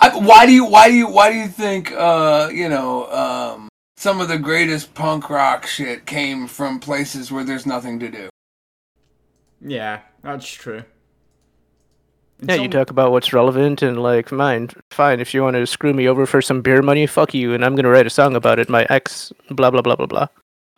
I, 0.00 0.16
why 0.16 0.46
do 0.46 0.52
you 0.52 0.64
why 0.64 0.88
do 0.88 0.94
you 0.94 1.06
why 1.08 1.30
do 1.30 1.38
you 1.38 1.46
think 1.48 1.92
uh 1.92 2.48
you 2.52 2.68
know 2.68 3.06
um 3.12 3.68
some 3.96 4.20
of 4.20 4.26
the 4.26 4.38
greatest 4.38 4.94
punk 4.94 5.30
rock 5.30 5.66
shit 5.66 6.04
came 6.06 6.48
from 6.48 6.80
places 6.80 7.30
where 7.30 7.44
there's 7.44 7.66
nothing 7.66 8.00
to 8.00 8.08
do? 8.10 8.28
yeah, 9.60 10.00
that's 10.22 10.48
true. 10.48 10.82
Yeah, 12.42 12.56
you 12.56 12.68
talk 12.68 12.90
about 12.90 13.12
what's 13.12 13.32
relevant 13.32 13.82
and 13.82 14.02
like, 14.02 14.32
mine, 14.32 14.68
fine. 14.90 15.20
If 15.20 15.32
you 15.32 15.42
want 15.42 15.54
to 15.54 15.66
screw 15.66 15.94
me 15.94 16.08
over 16.08 16.26
for 16.26 16.42
some 16.42 16.60
beer 16.60 16.82
money, 16.82 17.06
fuck 17.06 17.32
you, 17.34 17.54
and 17.54 17.64
I'm 17.64 17.76
gonna 17.76 17.88
write 17.88 18.06
a 18.06 18.10
song 18.10 18.34
about 18.34 18.58
it. 18.58 18.68
My 18.68 18.84
ex, 18.90 19.32
blah 19.50 19.70
blah 19.70 19.82
blah 19.82 19.94
blah 19.94 20.06
blah. 20.06 20.26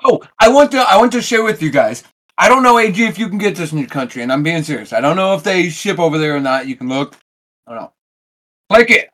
Oh, 0.04 0.22
I 0.38 0.48
want 0.48 0.70
to 0.72 0.78
I 0.78 0.96
want 0.96 1.12
to 1.12 1.22
share 1.22 1.42
with 1.42 1.62
you 1.62 1.70
guys. 1.70 2.04
I 2.36 2.48
don't 2.48 2.62
know, 2.62 2.78
AG, 2.78 3.02
if 3.02 3.18
you 3.18 3.28
can 3.28 3.38
get 3.38 3.56
this 3.56 3.72
in 3.72 3.78
your 3.78 3.88
country, 3.88 4.22
and 4.22 4.32
I'm 4.32 4.42
being 4.42 4.62
serious. 4.62 4.92
I 4.92 5.00
don't 5.00 5.16
know 5.16 5.34
if 5.34 5.42
they 5.44 5.68
ship 5.68 5.98
over 5.98 6.18
there 6.18 6.36
or 6.36 6.40
not. 6.40 6.66
You 6.66 6.76
can 6.76 6.88
look. 6.88 7.16
I 7.66 7.72
don't 7.72 7.80
know. 7.82 7.92
Click 8.70 8.90
it. 8.90 9.10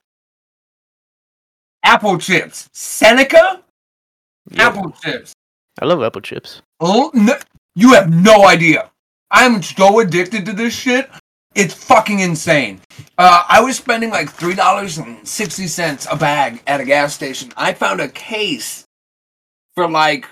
Apple 1.82 2.18
chips. 2.18 2.68
Seneca? 2.72 3.62
Yeah, 4.50 4.68
Apple 4.68 4.90
chips. 5.02 5.34
I 5.80 5.84
love 5.84 6.02
apple 6.02 6.20
chips. 6.20 6.62
Oh, 6.80 7.10
no, 7.14 7.36
you 7.74 7.94
have 7.94 8.10
no 8.10 8.46
idea. 8.46 8.90
I'm 9.30 9.62
so 9.62 10.00
addicted 10.00 10.44
to 10.46 10.52
this 10.52 10.74
shit. 10.74 11.08
It's 11.54 11.74
fucking 11.74 12.20
insane. 12.20 12.80
Uh, 13.18 13.42
I 13.48 13.60
was 13.60 13.76
spending 13.76 14.10
like 14.10 14.30
three 14.30 14.54
dollars 14.54 14.98
and 14.98 15.26
sixty 15.26 15.66
cents 15.66 16.06
a 16.10 16.16
bag 16.16 16.62
at 16.66 16.80
a 16.80 16.84
gas 16.84 17.14
station. 17.14 17.52
I 17.56 17.72
found 17.74 18.00
a 18.00 18.08
case 18.08 18.86
for 19.74 19.88
like, 19.90 20.26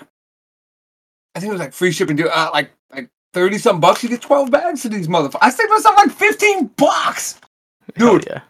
I 1.35 1.39
think 1.39 1.49
it 1.49 1.53
was 1.53 1.59
like 1.61 1.73
free 1.73 1.91
shipping, 1.91 2.15
dude. 2.15 2.27
Uh, 2.27 2.49
like 2.53 2.71
like 2.91 3.09
thirty 3.33 3.57
some 3.57 3.81
bucks. 3.81 4.01
You 4.01 4.09
get 4.09 4.21
twelve 4.21 4.49
bags 4.49 4.85
of 4.85 4.91
these 4.91 5.09
motherfuckers. 5.09 5.39
I 5.41 5.49
saved 5.49 5.69
myself 5.69 5.97
like 5.97 6.11
fifteen 6.11 6.67
bucks. 6.77 7.39
Hell 7.97 8.13
Dude, 8.13 8.27
yeah. 8.29 8.41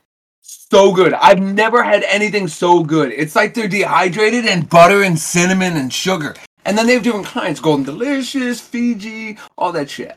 so 0.42 0.94
good. 0.94 1.14
I've 1.14 1.40
never 1.42 1.82
had 1.82 2.04
anything 2.04 2.48
so 2.48 2.84
good. 2.84 3.12
It's 3.14 3.36
like 3.36 3.54
they're 3.56 3.68
dehydrated 3.68 4.46
and 4.46 4.70
butter 4.70 5.02
and 5.02 5.18
cinnamon 5.18 5.76
and 5.78 5.92
sugar. 5.92 6.36
And 6.66 6.78
then 6.78 6.86
they 6.86 6.94
have 6.94 7.04
different 7.04 7.26
kinds 7.26 7.60
Golden 7.60 7.86
Delicious, 7.86 8.60
Fuji, 8.62 9.38
all 9.58 9.72
that 9.72 9.90
shit. 9.90 10.16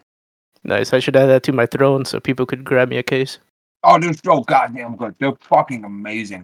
Nice. 0.65 0.93
I 0.93 1.01
should 1.01 1.17
add 1.17 1.27
that 1.27 1.43
to 1.45 1.53
my 1.53 1.67
throne 1.67 2.05
so 2.05 2.21
people 2.21 2.47
could 2.47 2.65
grab 2.65 2.89
me 2.89 2.99
a 2.99 3.03
case. 3.03 3.39
Oh, 3.85 3.99
they're 3.99 4.13
so 4.15 4.43
goddamn 4.43 4.97
good. 4.97 5.15
They're 5.19 5.35
fucking 5.41 5.85
amazing. 5.85 6.43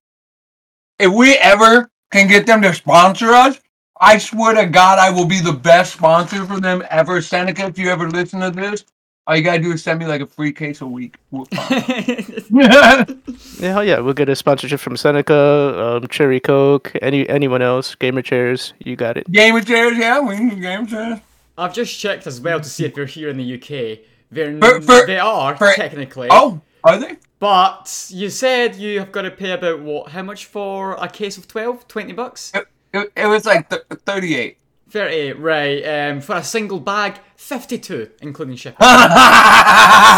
If 0.99 1.13
we 1.13 1.37
ever 1.37 1.89
can 2.11 2.27
get 2.27 2.47
them 2.47 2.63
to 2.63 2.75
sponsor 2.75 3.31
us, 3.31 3.61
I 4.01 4.19
swear 4.19 4.55
to 4.55 4.67
God, 4.67 4.99
I 4.99 5.11
will 5.11 5.27
be 5.27 5.41
the 5.41 5.53
best 5.53 5.95
sponsor 5.95 6.45
for 6.45 6.61
them 6.61 6.83
ever. 6.91 7.23
Seneca, 7.23 7.67
if 7.67 7.79
you 7.79 7.91
ever 7.91 8.11
listen 8.11 8.41
to 8.41 8.51
this, 8.51 8.85
all 9.27 9.37
you 9.37 9.43
gotta 9.43 9.61
do 9.61 9.73
is 9.73 9.83
send 9.83 9.99
me 10.01 10.07
like 10.07 10.21
a 10.21 10.27
free 10.27 10.53
case 10.53 10.81
a 10.81 10.87
week. 10.87 11.17
We're 11.31 11.45
fine. 11.55 12.43
Yeah, 13.61 13.73
hell 13.73 13.85
yeah. 13.85 13.99
We'll 13.99 14.15
get 14.15 14.29
a 14.29 14.37
sponsorship 14.37 14.81
from 14.81 14.97
Seneca, 14.97 15.99
um, 15.99 16.09
Cherry 16.09 16.41
Coke, 16.41 16.93
any 17.03 17.29
anyone 17.29 17.61
else, 17.61 17.95
Gamer 17.97 18.23
Chairs. 18.23 18.73
You 18.79 18.97
got 18.97 19.17
it. 19.17 19.31
Gamer 19.31 19.63
chairs, 19.63 19.99
yeah, 19.99 20.21
we 20.21 20.37
can 20.37 20.61
Gamer 20.61 20.87
chairs. 20.87 21.19
I've 21.59 21.75
just 21.75 21.99
checked 21.99 22.27
as 22.27 22.41
well 22.41 22.61
to 22.61 22.69
see 22.69 22.85
if 22.85 22.95
they're 22.95 23.05
here 23.07 23.29
in 23.29 23.37
the 23.37 23.55
UK. 23.55 23.99
They're 24.31 24.59
For- 24.59 24.81
for- 24.81 25.07
they 25.07 25.19
are 25.19 25.57
for- 25.57 25.73
technically. 25.75 26.29
Oh, 26.31 26.61
are 26.85 26.99
they? 26.99 27.17
But 27.41 28.07
you 28.11 28.31
said 28.31 28.77
you 28.77 28.99
have 29.01 29.13
got 29.13 29.23
to 29.23 29.31
pay 29.31 29.51
about 29.53 29.81
what? 29.81 30.11
How 30.13 30.23
much 30.23 30.47
for 30.47 30.95
a 30.95 31.09
case 31.09 31.37
of 31.37 31.47
12? 31.49 31.87
20 31.89 32.13
bucks? 32.13 32.53
It, 32.93 33.13
it 33.17 33.27
was 33.27 33.45
like 33.47 33.69
th- 33.71 33.83
38. 34.07 34.57
38, 34.91 35.39
right. 35.39 35.83
Um, 35.83 36.21
for 36.21 36.37
a 36.37 36.43
single 36.43 36.81
bag, 36.81 37.19
52, 37.37 38.11
including 38.23 38.57
shipping. 38.57 38.79
Are 38.81 38.89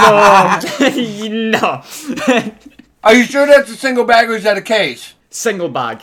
Oh, 0.02 0.60
no. 3.02 3.10
you 3.12 3.24
sure 3.24 3.46
that's 3.46 3.70
a 3.70 3.76
single 3.76 4.04
bag 4.04 4.28
or 4.30 4.34
is 4.36 4.44
that 4.44 4.56
a 4.56 4.62
case? 4.62 5.14
single 5.30 5.68
bag. 5.68 6.02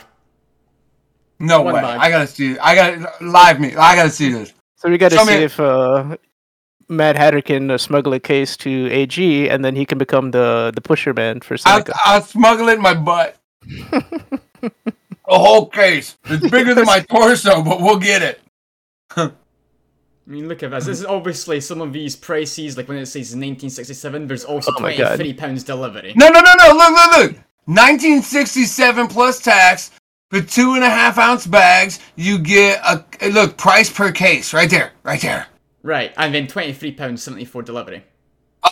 No 1.38 1.62
One 1.62 1.74
way. 1.74 1.80
bag. 1.82 1.98
I 2.00 2.10
gotta 2.10 2.26
see. 2.26 2.58
I 2.58 2.74
gotta 2.74 3.24
live 3.24 3.60
me. 3.60 3.74
I 3.76 3.94
gotta 3.94 4.10
see 4.10 4.30
this. 4.32 4.52
So 4.78 4.88
we 4.88 4.96
got 4.96 5.10
to 5.10 5.18
see 5.18 5.38
me- 5.38 5.42
if 5.42 5.58
uh, 5.58 6.16
Mad 6.88 7.16
Hatter 7.16 7.42
can 7.42 7.70
uh, 7.70 7.78
smuggle 7.78 8.12
a 8.14 8.20
case 8.20 8.56
to 8.58 8.88
AG, 8.90 9.48
and 9.48 9.64
then 9.64 9.74
he 9.74 9.84
can 9.84 9.98
become 9.98 10.30
the 10.30 10.70
the 10.72 10.80
pusher 10.80 11.12
man 11.12 11.40
for 11.40 11.54
I'll, 11.54 11.58
Seneca. 11.58 11.94
I'll 12.04 12.22
smuggle 12.22 12.68
it 12.68 12.74
in 12.74 12.82
my 12.82 12.94
butt. 12.94 13.36
a 14.62 14.70
whole 15.26 15.66
case. 15.66 16.16
It's 16.26 16.48
bigger 16.48 16.74
than 16.74 16.86
my 16.86 17.00
torso, 17.00 17.60
but 17.62 17.80
we'll 17.80 17.98
get 17.98 18.22
it. 18.22 18.40
I 19.16 19.32
mean, 20.26 20.46
look 20.46 20.62
at 20.62 20.70
this. 20.70 20.86
This 20.86 21.00
is 21.00 21.06
obviously 21.06 21.60
some 21.60 21.80
of 21.80 21.92
these 21.92 22.14
prices, 22.14 22.76
like 22.76 22.86
when 22.86 22.98
it 22.98 23.06
says 23.06 23.34
1967, 23.34 24.26
there's 24.28 24.44
also 24.44 24.70
Oh 24.76 24.80
£23 24.80 25.64
delivery. 25.64 26.12
No, 26.14 26.28
no, 26.28 26.40
no, 26.40 26.52
no. 26.56 26.72
Look, 26.74 26.90
look, 26.90 27.16
look. 27.16 27.32
1967 27.64 29.08
plus 29.08 29.40
tax 29.40 29.90
for 30.30 30.40
two 30.40 30.74
and 30.74 30.84
a 30.84 30.90
half 30.90 31.18
ounce 31.18 31.46
bags. 31.46 32.00
You 32.16 32.38
get 32.38 32.80
a 32.84 33.30
look 33.30 33.56
price 33.56 33.90
per 33.92 34.12
case 34.12 34.52
right 34.52 34.70
there, 34.70 34.92
right 35.02 35.20
there. 35.20 35.46
Right, 35.82 36.12
and 36.16 36.34
then 36.34 36.46
£23.74 36.46 37.64
delivery. 37.64 38.04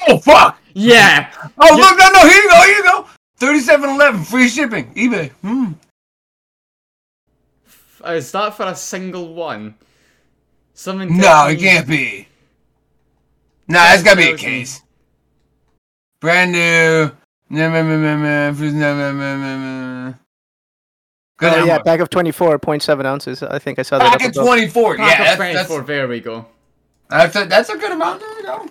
Oh 0.08 0.18
fuck! 0.18 0.60
Yeah! 0.74 1.32
Oh 1.58 1.76
look, 1.76 1.98
no, 1.98 2.08
no. 2.10 2.28
Here 2.28 2.42
you 2.42 2.50
go. 2.50 2.62
Here 2.62 2.76
you 2.76 2.82
go. 2.82 3.06
37.11 3.40 4.26
free 4.26 4.48
shipping. 4.48 4.92
eBay. 4.94 5.30
Hmm. 5.42 5.72
Is 8.06 8.30
that 8.32 8.54
for 8.54 8.66
a 8.66 8.74
single 8.74 9.34
one? 9.34 9.74
Something 10.74 11.16
No, 11.16 11.46
it 11.48 11.58
can't 11.58 11.88
be. 11.88 12.28
Nah, 13.68 13.94
it's 13.94 14.02
gotta 14.02 14.16
be 14.16 14.30
a 14.30 14.36
case. 14.36 14.82
Brand 16.20 16.52
new. 16.52 17.10
Good 21.38 21.52
Oh, 21.52 21.56
yeah, 21.64 21.72
hammer. 21.72 21.84
bag 21.84 22.00
of 22.00 22.08
24.7 22.10 23.04
ounces. 23.04 23.42
I 23.42 23.58
think 23.58 23.78
I 23.78 23.82
saw 23.82 23.98
that. 23.98 24.04
Back 24.04 24.14
up 24.14 24.20
at 24.30 24.36
above. 24.36 24.46
24. 24.46 24.96
Pack 24.96 25.06
Yeah, 25.06 25.12
of 25.12 25.24
that's, 25.24 25.36
24, 25.68 25.76
that's, 25.78 25.86
there 25.86 26.08
we 26.08 26.20
go. 26.20 26.46
that's, 27.10 27.36
a, 27.36 27.44
that's 27.44 27.68
a 27.68 27.76
good 27.76 27.92
amount. 27.92 28.20
There 28.20 28.36
you 28.38 28.42
go. 28.44 28.68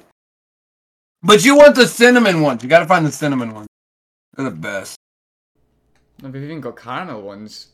But 1.22 1.44
you 1.46 1.56
want 1.58 1.76
the 1.76 1.88
cinnamon 1.88 2.42
ones. 2.42 2.64
You 2.64 2.70
gotta 2.70 2.86
find 2.88 3.06
the 3.06 3.12
cinnamon 3.12 3.54
ones. 3.54 3.68
They're 4.36 4.50
the 4.50 4.56
best. 4.56 4.98
And 6.24 6.34
We've 6.34 6.44
even 6.44 6.62
got 6.62 6.78
caramel 6.78 7.22
ones. 7.22 7.68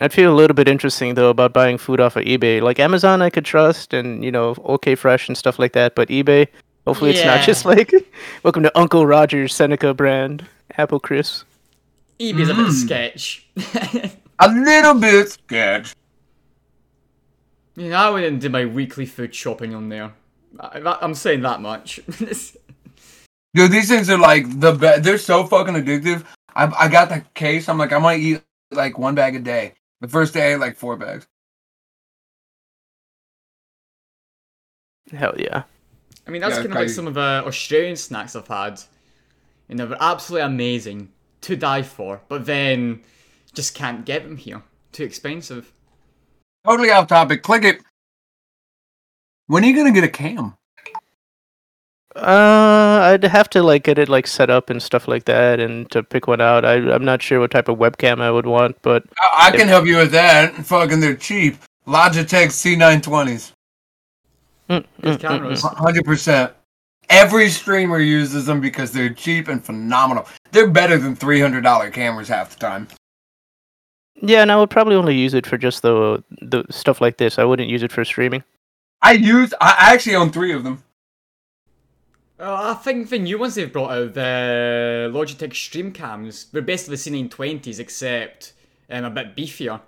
I'd 0.00 0.12
feel 0.12 0.32
a 0.32 0.34
little 0.34 0.54
bit 0.54 0.66
interesting 0.68 1.14
though 1.14 1.30
about 1.30 1.52
buying 1.52 1.78
food 1.78 2.00
off 2.00 2.16
of 2.16 2.24
eBay. 2.24 2.60
Like 2.62 2.80
Amazon, 2.80 3.22
I 3.22 3.30
could 3.30 3.44
trust, 3.44 3.92
and 3.94 4.24
you 4.24 4.32
know, 4.32 4.54
OK 4.64 4.94
Fresh 4.94 5.28
and 5.28 5.36
stuff 5.36 5.58
like 5.58 5.72
that. 5.74 5.94
But 5.94 6.08
eBay, 6.08 6.48
hopefully, 6.86 7.10
it's 7.10 7.24
not 7.24 7.44
just 7.44 7.64
like 7.66 7.92
welcome 8.42 8.62
to 8.62 8.78
Uncle 8.78 9.06
Roger's 9.06 9.54
Seneca 9.54 9.92
brand 9.94 10.46
apple 10.78 10.98
crisp. 12.18 12.36
eBay's 12.36 12.48
a 12.48 12.54
bit 12.54 12.66
Mm. 12.66 12.72
sketch. 12.72 13.46
A 14.40 14.48
little 14.48 14.94
bit 14.94 15.28
sketch. 15.30 15.94
you 17.76 17.88
know, 17.90 17.96
I 17.96 18.10
wouldn't 18.10 18.40
do 18.40 18.48
my 18.48 18.64
weekly 18.66 19.06
food 19.06 19.34
shopping 19.34 19.74
on 19.74 19.88
there. 19.88 20.12
I, 20.58 20.80
that- 20.80 20.98
I'm 21.02 21.14
saying 21.14 21.42
that 21.42 21.60
much. 21.60 22.00
Dude, 23.54 23.70
these 23.70 23.88
things 23.88 24.10
are 24.10 24.18
like 24.18 24.58
the 24.60 24.72
best. 24.72 25.04
They're 25.04 25.18
so 25.18 25.44
fucking 25.46 25.74
addictive. 25.74 26.24
I 26.54 26.66
I 26.66 26.88
got 26.88 27.08
the 27.08 27.24
case. 27.34 27.68
I'm 27.68 27.78
like, 27.78 27.92
I 27.92 27.98
might 27.98 28.18
eat 28.20 28.42
like 28.72 28.98
one 28.98 29.14
bag 29.14 29.36
a 29.36 29.38
day. 29.40 29.74
The 30.00 30.08
first 30.08 30.34
day, 30.34 30.50
I 30.50 30.54
ate 30.54 30.60
like 30.60 30.76
four 30.76 30.96
bags. 30.96 31.26
Hell 35.12 35.34
yeah. 35.38 35.62
I 36.26 36.30
mean, 36.30 36.40
that's 36.40 36.56
Yeah, 36.56 36.62
kind 36.62 36.72
of 36.72 36.78
like 36.78 36.88
some 36.88 37.06
of 37.06 37.14
the 37.14 37.42
Australian 37.46 37.96
snacks 37.96 38.34
I've 38.34 38.48
had. 38.48 38.80
And 39.68 39.78
they 39.78 39.84
were 39.84 39.96
absolutely 40.00 40.46
amazing 40.46 41.10
to 41.44 41.56
die 41.56 41.82
for, 41.82 42.20
but 42.28 42.46
then 42.46 43.02
just 43.54 43.74
can't 43.74 44.04
get 44.04 44.24
them 44.24 44.36
here. 44.36 44.62
Too 44.92 45.04
expensive. 45.04 45.72
Totally 46.64 46.90
off 46.90 47.06
topic. 47.06 47.42
Click 47.42 47.64
it. 47.64 47.82
When 49.46 49.64
are 49.64 49.66
you 49.66 49.76
gonna 49.76 49.92
get 49.92 50.04
a 50.04 50.08
cam? 50.08 50.54
Uh, 52.16 53.00
I'd 53.02 53.24
have 53.24 53.50
to 53.50 53.62
like 53.62 53.82
get 53.82 53.98
it 53.98 54.08
like 54.08 54.26
set 54.26 54.48
up 54.48 54.70
and 54.70 54.80
stuff 54.82 55.08
like 55.08 55.24
that, 55.24 55.58
and 55.58 55.90
to 55.90 56.02
pick 56.02 56.28
one 56.28 56.40
out. 56.40 56.64
I 56.64 56.74
I'm 56.74 57.04
not 57.04 57.20
sure 57.22 57.40
what 57.40 57.50
type 57.50 57.68
of 57.68 57.78
webcam 57.78 58.20
I 58.20 58.30
would 58.30 58.46
want, 58.46 58.80
but 58.82 59.04
I, 59.20 59.48
I 59.48 59.56
can 59.56 59.66
help 59.68 59.84
you 59.86 59.96
with 59.96 60.12
that. 60.12 60.54
Fucking, 60.54 61.00
they're 61.00 61.16
cheap. 61.16 61.56
Logitech 61.86 62.48
C920s. 62.48 63.52
mm, 64.70 64.84
Good 65.02 65.18
mm, 65.18 65.18
mm, 65.18 65.20
cameras. 65.20 65.62
Hundred 65.62 66.04
percent. 66.04 66.52
Every 67.10 67.50
streamer 67.50 67.98
uses 67.98 68.46
them 68.46 68.60
because 68.60 68.92
they're 68.92 69.12
cheap 69.12 69.48
and 69.48 69.62
phenomenal. 69.62 70.26
They're 70.54 70.68
better 70.70 70.96
than 70.98 71.16
three 71.16 71.40
hundred 71.40 71.62
dollar 71.62 71.90
cameras 71.90 72.28
half 72.28 72.50
the 72.50 72.60
time. 72.60 72.86
yeah, 74.22 74.40
and 74.40 74.52
I 74.52 74.56
would 74.56 74.70
probably 74.70 74.94
only 74.94 75.16
use 75.16 75.34
it 75.34 75.46
for 75.46 75.58
just 75.58 75.82
the 75.82 76.22
the 76.40 76.64
stuff 76.70 77.00
like 77.00 77.18
this. 77.18 77.38
I 77.38 77.44
wouldn't 77.44 77.68
use 77.68 77.82
it 77.82 77.90
for 77.92 78.04
streaming. 78.04 78.44
I 79.02 79.12
use. 79.12 79.52
I 79.60 79.74
actually 79.92 80.14
own 80.14 80.30
three 80.30 80.52
of 80.52 80.62
them. 80.64 80.84
Uh, 82.38 82.74
I 82.76 82.82
think 82.82 83.10
the 83.10 83.18
new 83.18 83.38
ones 83.38 83.54
they've 83.54 83.72
brought 83.72 83.90
out, 83.92 84.14
the 84.14 85.10
Logitech 85.12 85.54
Stream 85.54 85.92
Cams, 85.92 86.46
they're 86.52 86.62
basically 86.62 86.96
the 86.96 87.28
C920s 87.28 87.78
except 87.78 88.52
um, 88.90 89.04
a 89.04 89.10
bit 89.10 89.36
beefier. 89.36 89.80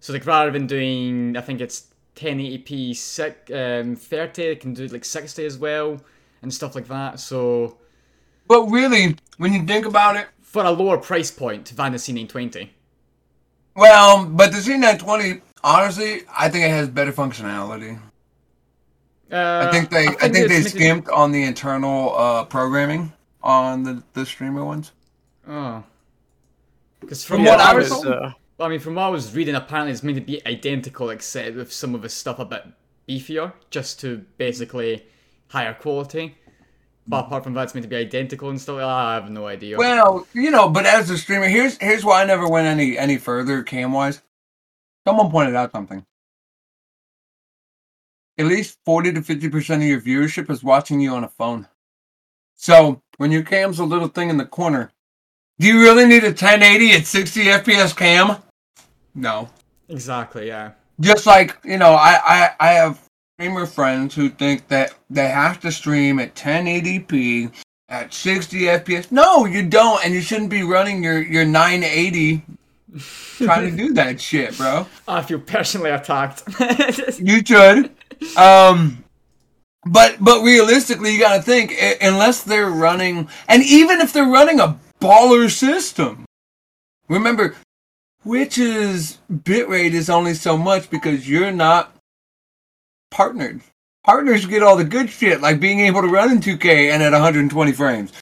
So 0.00 0.12
like 0.12 0.26
rather 0.26 0.50
than 0.50 0.66
doing, 0.66 1.36
I 1.36 1.40
think 1.42 1.60
it's 1.60 1.86
1080p 2.16 2.96
six, 2.96 3.50
um, 3.52 3.94
30, 3.94 4.42
they 4.42 4.56
can 4.56 4.74
do 4.74 4.86
like 4.88 5.04
60 5.04 5.44
as 5.44 5.56
well 5.58 6.00
and 6.42 6.52
stuff 6.52 6.74
like 6.74 6.88
that. 6.88 7.20
So 7.20 7.76
But 8.52 8.66
really, 8.66 9.16
when 9.38 9.54
you 9.54 9.64
think 9.64 9.86
about 9.86 10.16
it, 10.16 10.26
for 10.42 10.62
a 10.62 10.70
lower 10.70 10.98
price 10.98 11.30
point 11.30 11.74
than 11.74 11.92
the 11.92 11.96
C920. 11.98 12.68
well, 13.74 14.26
but 14.26 14.52
the 14.52 14.58
C920, 14.58 15.40
honestly, 15.64 16.20
I 16.38 16.50
think 16.50 16.66
it 16.66 16.68
has 16.70 16.90
better 16.90 17.12
functionality. 17.12 17.98
Uh, 19.32 19.64
I 19.66 19.70
think 19.72 19.88
they, 19.88 20.06
I 20.06 20.28
think, 20.28 20.34
they 20.34 20.40
it's 20.42 20.50
meant 20.50 20.64
to- 20.64 20.68
skimped 20.70 21.08
on 21.08 21.32
the 21.32 21.42
internal 21.44 22.14
uh, 22.14 22.44
programming 22.44 23.14
on 23.42 23.84
the 23.84 24.02
the 24.12 24.26
streamer 24.26 24.62
ones. 24.66 24.92
Oh. 25.48 25.82
Because 27.00 27.24
From 27.24 27.36
from, 27.38 27.44
what 27.46 27.58
what 27.58 27.66
I 27.66 27.70
I 27.70 27.74
was 27.74 27.88
was, 27.88 28.04
uh, 28.04 28.32
I 28.60 28.68
mean, 28.68 28.80
from 28.80 28.96
what 28.96 29.04
I 29.04 29.08
was 29.08 29.34
reading, 29.34 29.54
apparently 29.54 29.92
it's 29.92 30.02
meant 30.02 30.18
to 30.18 30.20
be 30.20 30.46
identical, 30.46 31.08
except 31.08 31.56
with 31.56 31.72
some 31.72 31.94
of 31.94 32.02
the 32.02 32.10
stuff 32.10 32.38
a 32.38 32.44
bit 32.44 32.64
beefier, 33.08 33.54
just 33.70 33.98
to 34.00 34.26
basically 34.36 35.06
higher 35.48 35.72
quality. 35.72 36.36
But 37.06 37.26
apart 37.26 37.44
from 37.44 37.56
it's 37.58 37.74
meant 37.74 37.82
to 37.82 37.88
be 37.88 37.96
identical 37.96 38.50
and 38.50 38.60
stuff. 38.60 38.78
I 38.78 39.14
have 39.14 39.30
no 39.30 39.46
idea. 39.46 39.76
Well, 39.76 40.26
you 40.32 40.50
know, 40.50 40.68
but 40.68 40.86
as 40.86 41.10
a 41.10 41.18
streamer, 41.18 41.48
here's 41.48 41.76
here's 41.78 42.04
why 42.04 42.22
I 42.22 42.24
never 42.24 42.48
went 42.48 42.66
any 42.66 42.96
any 42.96 43.18
further 43.18 43.62
cam 43.62 43.92
wise. 43.92 44.22
Someone 45.06 45.30
pointed 45.30 45.56
out 45.56 45.72
something. 45.72 46.06
At 48.38 48.46
least 48.46 48.78
forty 48.84 49.12
to 49.12 49.22
fifty 49.22 49.48
percent 49.48 49.82
of 49.82 49.88
your 49.88 50.00
viewership 50.00 50.48
is 50.48 50.62
watching 50.62 51.00
you 51.00 51.12
on 51.14 51.24
a 51.24 51.28
phone. 51.28 51.66
So 52.54 53.02
when 53.16 53.32
your 53.32 53.42
cam's 53.42 53.80
a 53.80 53.84
little 53.84 54.08
thing 54.08 54.30
in 54.30 54.36
the 54.36 54.44
corner, 54.44 54.92
do 55.58 55.66
you 55.66 55.80
really 55.80 56.06
need 56.06 56.22
a 56.22 56.28
1080 56.28 56.92
at 56.92 57.06
60 57.06 57.44
FPS 57.44 57.96
cam? 57.96 58.36
No. 59.14 59.48
exactly, 59.88 60.46
yeah. 60.46 60.72
Just 61.00 61.26
like 61.26 61.58
you 61.64 61.78
know, 61.78 61.94
I 61.94 62.20
I, 62.24 62.50
I 62.60 62.72
have 62.74 63.00
streamer 63.38 63.66
friends 63.66 64.14
who 64.14 64.28
think 64.28 64.68
that 64.68 64.94
they 65.08 65.28
have 65.28 65.58
to 65.60 65.72
stream 65.72 66.18
at 66.18 66.34
1080p 66.34 67.52
at 67.88 68.12
60 68.12 68.60
FPS. 68.60 69.10
No, 69.10 69.46
you 69.46 69.66
don't, 69.66 70.04
and 70.04 70.12
you 70.12 70.20
shouldn't 70.20 70.50
be 70.50 70.62
running 70.62 71.02
your 71.02 71.20
your 71.20 71.44
980 71.44 72.42
trying 73.38 73.70
to 73.70 73.76
do 73.76 73.94
that 73.94 74.20
shit, 74.20 74.56
bro. 74.56 74.86
I 75.08 75.22
feel 75.22 75.40
personally 75.40 75.90
attacked. 75.90 76.42
You 77.18 77.44
should. 77.44 77.90
Um, 78.36 79.02
but 79.86 80.16
but 80.20 80.42
realistically, 80.42 81.12
you 81.12 81.20
got 81.20 81.36
to 81.36 81.42
think 81.42 81.74
unless 82.00 82.42
they're 82.42 82.70
running, 82.70 83.28
and 83.48 83.62
even 83.64 84.00
if 84.00 84.12
they're 84.12 84.24
running 84.24 84.60
a 84.60 84.78
baller 85.00 85.50
system, 85.50 86.26
remember, 87.08 87.56
Twitch's 88.22 89.18
bitrate 89.32 89.94
is 89.94 90.08
only 90.08 90.34
so 90.34 90.56
much 90.56 90.90
because 90.90 91.28
you're 91.28 91.50
not 91.50 91.91
partnered. 93.12 93.60
Partners 94.04 94.46
get 94.46 94.64
all 94.64 94.76
the 94.76 94.84
good 94.84 95.08
shit, 95.08 95.40
like 95.40 95.60
being 95.60 95.80
able 95.80 96.02
to 96.02 96.08
run 96.08 96.32
in 96.32 96.40
2K 96.40 96.90
and 96.90 97.02
at 97.02 97.12
120 97.12 97.72
frames. 97.72 98.12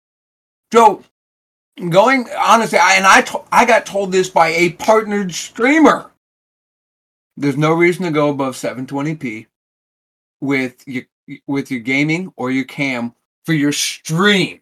So, 0.70 1.02
going 1.88 2.26
honestly, 2.38 2.78
I, 2.78 2.96
and 2.96 3.06
I 3.06 3.22
to, 3.22 3.40
I 3.50 3.64
got 3.64 3.86
told 3.86 4.12
this 4.12 4.28
by 4.28 4.48
a 4.48 4.72
partnered 4.72 5.32
streamer. 5.32 6.10
There's 7.38 7.56
no 7.56 7.72
reason 7.72 8.04
to 8.04 8.10
go 8.10 8.28
above 8.28 8.54
720p 8.56 9.46
with 10.42 10.86
your 10.86 11.04
with 11.46 11.70
your 11.70 11.80
gaming 11.80 12.32
or 12.36 12.50
your 12.50 12.64
cam 12.64 13.14
for 13.46 13.54
your 13.54 13.72
stream. 13.72 14.60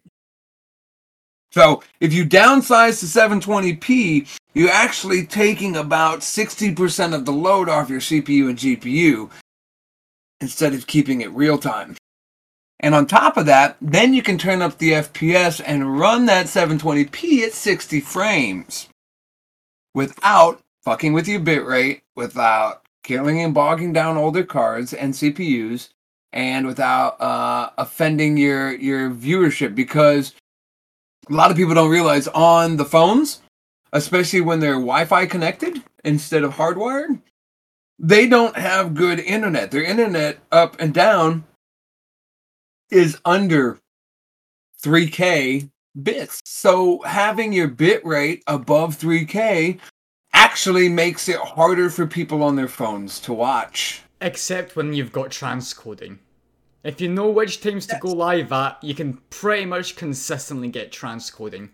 So 1.51 1.83
if 1.99 2.13
you 2.13 2.25
downsize 2.25 2.99
to 2.99 3.07
720p, 3.07 4.37
you're 4.53 4.69
actually 4.69 5.25
taking 5.25 5.77
about 5.77 6.19
60% 6.19 7.15
of 7.15 7.25
the 7.25 7.31
load 7.31 7.69
off 7.69 7.89
your 7.89 8.01
CPU 8.01 8.49
and 8.49 8.57
GPU 8.57 9.31
instead 10.41 10.73
of 10.73 10.87
keeping 10.87 11.21
it 11.21 11.31
real 11.31 11.57
time. 11.57 11.95
And 12.79 12.95
on 12.95 13.07
top 13.07 13.35
of 13.35 13.45
that, 13.47 13.75
then 13.81 14.13
you 14.13 14.21
can 14.21 14.37
turn 14.37 14.61
up 14.61 14.77
the 14.77 14.91
FPS 14.93 15.61
and 15.65 15.99
run 15.99 16.25
that 16.27 16.45
720p 16.45 17.41
at 17.41 17.53
60 17.53 17.99
frames 17.99 18.87
without 19.93 20.61
fucking 20.83 21.11
with 21.13 21.27
your 21.27 21.41
bitrate, 21.41 22.01
without 22.15 22.83
killing 23.03 23.41
and 23.41 23.53
bogging 23.53 23.91
down 23.91 24.17
older 24.17 24.43
cards 24.43 24.93
and 24.93 25.13
CPUs, 25.13 25.89
and 26.31 26.67
without 26.67 27.19
uh, 27.19 27.71
offending 27.77 28.37
your 28.37 28.73
your 28.75 29.09
viewership. 29.09 29.75
Because 29.75 30.33
a 31.29 31.33
lot 31.33 31.51
of 31.51 31.57
people 31.57 31.73
don't 31.75 31.91
realize 31.91 32.27
on 32.29 32.77
the 32.77 32.85
phones, 32.85 33.41
especially 33.91 34.41
when 34.41 34.59
they're 34.61 34.73
Wi-Fi 34.73 35.25
connected 35.25 35.83
instead 36.05 36.43
of 36.43 36.53
hardwired, 36.53 37.21
they 37.99 38.27
don't 38.27 38.55
have 38.55 38.95
good 38.95 39.19
internet. 39.19 39.71
Their 39.71 39.83
internet 39.83 40.39
up 40.51 40.77
and 40.79 40.93
down 40.93 41.43
is 42.89 43.19
under 43.25 43.77
3K 44.81 45.69
bits. 46.01 46.41
So 46.45 47.01
having 47.01 47.51
your 47.51 47.67
bit 47.67 48.03
rate 48.05 48.43
above 48.47 48.97
3K 48.97 49.79
actually 50.33 50.87
makes 50.87 51.27
it 51.27 51.37
harder 51.37 51.89
for 51.89 52.07
people 52.07 52.41
on 52.41 52.55
their 52.55 52.67
phones 52.69 53.19
to 53.21 53.33
watch. 53.33 54.01
Except 54.21 54.75
when 54.75 54.93
you've 54.93 55.11
got 55.11 55.29
transcoding. 55.29 56.19
If 56.83 57.01
you 57.01 57.09
know 57.09 57.29
which 57.29 57.59
times 57.59 57.85
to 57.87 57.97
go 57.99 58.09
live 58.09 58.53
at, 58.53 58.81
you 58.81 58.95
can 58.95 59.19
pretty 59.29 59.65
much 59.65 59.97
consistently 59.97 60.69
get 60.69 60.93
transcoding. 60.93 61.69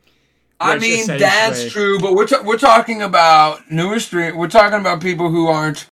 I 0.60 0.80
mean, 0.80 1.06
that's 1.06 1.72
true, 1.72 2.00
but 2.00 2.14
we're, 2.14 2.26
ta- 2.26 2.42
we're 2.44 2.58
talking 2.58 3.02
about 3.02 3.70
newer 3.70 4.00
stream. 4.00 4.38
We're 4.38 4.48
talking 4.48 4.80
about 4.80 5.02
people 5.02 5.30
who 5.30 5.48
aren't 5.48 5.86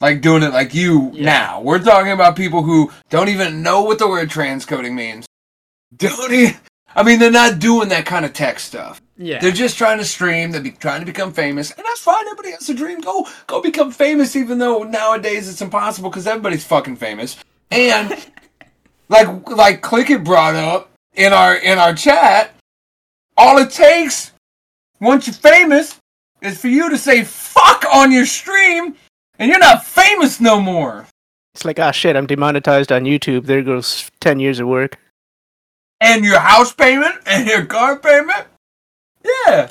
like 0.00 0.20
doing 0.20 0.42
it 0.42 0.52
like 0.52 0.74
you 0.74 1.10
Yeah. 1.14 1.24
now. 1.24 1.60
We're 1.60 1.78
talking 1.80 2.12
about 2.12 2.36
people 2.36 2.62
who 2.62 2.92
don't 3.10 3.28
even 3.28 3.62
know 3.62 3.82
what 3.82 3.98
the 3.98 4.08
word 4.08 4.30
transcoding 4.30 4.94
means. 4.94 5.26
Don't 5.96 6.32
even, 6.32 6.56
I 6.94 7.02
mean, 7.02 7.18
they're 7.18 7.30
not 7.30 7.58
doing 7.58 7.88
that 7.88 8.06
kind 8.06 8.24
of 8.24 8.32
tech 8.32 8.60
stuff. 8.60 9.00
Yeah. 9.16 9.40
They're 9.40 9.50
just 9.50 9.76
trying 9.76 9.98
to 9.98 10.04
stream. 10.04 10.52
They're 10.52 10.60
be, 10.60 10.70
trying 10.70 11.00
to 11.00 11.06
become 11.06 11.32
famous, 11.32 11.72
and 11.72 11.84
that's 11.84 12.00
fine. 12.00 12.24
Everybody 12.26 12.52
has 12.52 12.68
a 12.68 12.74
dream. 12.74 13.00
Go, 13.00 13.26
go 13.48 13.60
become 13.60 13.90
famous. 13.90 14.36
Even 14.36 14.58
though 14.58 14.84
nowadays 14.84 15.48
it's 15.48 15.60
impossible 15.60 16.10
because 16.10 16.26
everybody's 16.26 16.64
fucking 16.64 16.96
famous. 16.96 17.36
And 17.72 18.14
like, 19.08 19.48
like 19.50 19.82
Click 19.82 20.10
It 20.10 20.22
brought 20.22 20.54
up 20.54 20.90
in 21.14 21.32
our 21.32 21.56
in 21.56 21.78
our 21.78 21.94
chat, 21.94 22.54
all 23.36 23.58
it 23.58 23.70
takes 23.70 24.30
once 25.00 25.26
you're 25.26 25.34
famous 25.34 25.98
is 26.40 26.60
for 26.60 26.68
you 26.68 26.88
to 26.90 26.98
say 26.98 27.24
"fuck" 27.24 27.84
on 27.92 28.12
your 28.12 28.26
stream, 28.26 28.94
and 29.38 29.50
you're 29.50 29.58
not 29.58 29.84
famous 29.84 30.40
no 30.40 30.60
more. 30.60 31.06
It's 31.54 31.64
like, 31.64 31.78
ah, 31.80 31.90
shit, 31.90 32.16
I'm 32.16 32.26
demonetized 32.26 32.92
on 32.92 33.04
YouTube. 33.04 33.46
There 33.46 33.62
goes 33.62 34.10
10 34.20 34.40
years 34.40 34.60
of 34.60 34.68
work. 34.68 34.98
And 36.00 36.24
your 36.24 36.38
house 36.38 36.72
payment 36.72 37.16
and 37.26 37.48
your 37.48 37.66
car 37.66 37.98
payment, 37.98 38.46
yeah. 39.24 39.68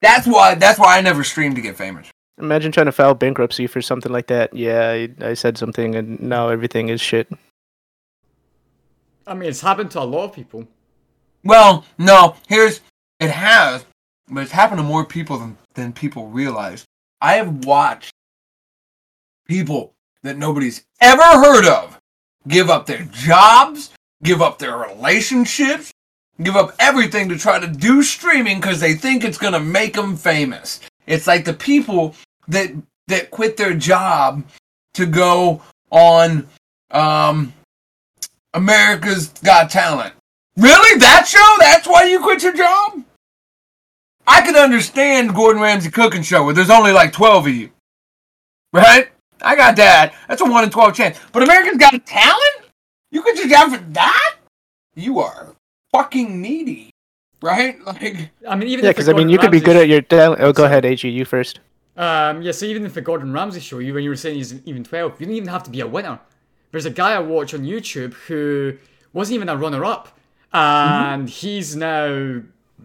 That's 0.00 0.26
why. 0.26 0.54
That's 0.54 0.78
why 0.78 0.98
I 0.98 1.00
never 1.00 1.24
streamed 1.24 1.56
to 1.56 1.62
get 1.62 1.76
famous. 1.76 2.08
Imagine 2.38 2.70
trying 2.70 2.86
to 2.86 2.92
file 2.92 3.14
bankruptcy 3.14 3.66
for 3.66 3.80
something 3.80 4.12
like 4.12 4.26
that. 4.26 4.54
Yeah, 4.54 4.90
I, 4.90 5.08
I 5.20 5.34
said 5.34 5.56
something 5.56 5.94
and 5.94 6.20
now 6.20 6.48
everything 6.48 6.90
is 6.90 7.00
shit. 7.00 7.28
I 9.26 9.34
mean, 9.34 9.48
it's 9.48 9.62
happened 9.62 9.90
to 9.92 10.00
a 10.00 10.04
lot 10.04 10.24
of 10.24 10.32
people. 10.32 10.68
Well, 11.42 11.84
no. 11.98 12.36
Here's 12.46 12.80
it 13.20 13.30
has, 13.30 13.86
but 14.28 14.42
it's 14.42 14.52
happened 14.52 14.78
to 14.78 14.84
more 14.84 15.04
people 15.04 15.38
than 15.38 15.56
than 15.74 15.92
people 15.92 16.28
realize. 16.28 16.84
I 17.20 17.34
have 17.34 17.64
watched 17.64 18.12
people 19.46 19.94
that 20.22 20.36
nobody's 20.36 20.84
ever 21.00 21.22
heard 21.22 21.66
of 21.66 21.98
give 22.48 22.70
up 22.70 22.86
their 22.86 23.04
jobs, 23.12 23.92
give 24.22 24.42
up 24.42 24.58
their 24.58 24.76
relationships, 24.76 25.92
give 26.42 26.56
up 26.56 26.74
everything 26.78 27.28
to 27.28 27.38
try 27.38 27.58
to 27.58 27.66
do 27.66 28.02
streaming 28.02 28.60
because 28.60 28.80
they 28.80 28.94
think 28.94 29.24
it's 29.24 29.38
going 29.38 29.52
to 29.52 29.60
make 29.60 29.94
them 29.94 30.16
famous. 30.16 30.80
It's 31.06 31.26
like 31.26 31.44
the 31.44 31.54
people 31.54 32.14
that 32.48 32.70
that 33.08 33.30
quit 33.30 33.56
their 33.56 33.74
job 33.74 34.44
to 34.94 35.06
go 35.06 35.62
on 35.90 36.48
um, 36.90 37.52
America's 38.54 39.28
Got 39.28 39.70
Talent. 39.70 40.14
Really? 40.56 40.98
That 40.98 41.26
show? 41.28 41.56
That's 41.60 41.86
why 41.86 42.04
you 42.04 42.20
quit 42.20 42.42
your 42.42 42.54
job? 42.54 43.04
I 44.26 44.40
can 44.42 44.56
understand 44.56 45.34
Gordon 45.34 45.62
Ramsay 45.62 45.90
cooking 45.90 46.22
show 46.22 46.44
where 46.44 46.54
there's 46.54 46.70
only 46.70 46.92
like 46.92 47.12
12 47.12 47.46
of 47.46 47.54
you. 47.54 47.70
Right? 48.72 49.08
I 49.42 49.56
got 49.56 49.76
that. 49.76 50.14
That's 50.28 50.40
a 50.40 50.44
1 50.44 50.64
in 50.64 50.70
12 50.70 50.94
chance. 50.94 51.18
But 51.32 51.42
America's 51.42 51.76
Got 51.76 52.06
Talent? 52.06 52.70
You 53.10 53.22
quit 53.22 53.36
just 53.36 53.48
job 53.48 53.72
for 53.72 53.78
that? 53.92 54.36
You 54.94 55.20
are 55.20 55.54
fucking 55.92 56.40
needy. 56.40 56.90
Right? 57.42 57.78
Like, 57.86 58.30
I 58.48 58.56
mean, 58.56 58.68
even 58.68 58.84
Yeah, 58.84 58.90
because 58.90 59.08
I 59.08 59.12
mean, 59.12 59.28
Gordon 59.28 59.28
you 59.30 59.38
could 59.38 59.50
be 59.50 59.60
good 59.60 59.76
at 59.76 59.88
your 59.88 60.00
talent. 60.00 60.40
Oh, 60.40 60.52
go 60.52 60.64
ahead, 60.64 60.84
AG. 60.84 61.06
You 61.06 61.24
first. 61.24 61.60
Um, 61.96 62.42
yeah, 62.42 62.52
so 62.52 62.66
even 62.66 62.84
if 62.84 62.94
the 62.94 63.00
Gordon 63.00 63.32
Ramsay 63.32 63.60
show, 63.60 63.78
you 63.78 63.94
when 63.94 64.04
you 64.04 64.10
were 64.10 64.16
saying 64.16 64.36
he's 64.36 64.54
even 64.66 64.84
12, 64.84 65.20
you 65.20 65.26
don't 65.26 65.34
even 65.34 65.48
have 65.48 65.62
to 65.64 65.70
be 65.70 65.80
a 65.80 65.86
winner. 65.86 66.18
There's 66.70 66.84
a 66.84 66.90
guy 66.90 67.12
I 67.12 67.20
watch 67.20 67.54
on 67.54 67.60
YouTube 67.62 68.12
who 68.12 68.76
wasn't 69.12 69.36
even 69.36 69.48
a 69.48 69.56
runner-up, 69.56 70.18
and 70.52 71.28
he's 71.28 71.74
now 71.76 72.42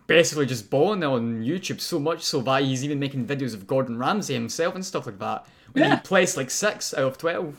basically 0.08 0.46
just 0.46 0.70
balling 0.70 1.04
on 1.04 1.44
YouTube 1.44 1.82
so 1.82 2.00
much 2.00 2.22
so 2.22 2.42
that 2.42 2.64
he's 2.64 2.84
even 2.84 3.00
making 3.00 3.26
videos 3.26 3.54
of 3.54 3.68
Gordon 3.68 3.98
Ramsay 3.98 4.34
himself 4.34 4.76
and 4.76 4.86
stuff 4.86 5.06
like 5.06 5.20
that. 5.20 5.46
When 5.74 5.84
Yeah. 5.86 5.96
he 5.96 6.02
placed 6.02 6.38
like 6.38 6.50
six 6.50 6.94
out 6.94 7.04
of 7.04 7.18
12. 7.18 7.56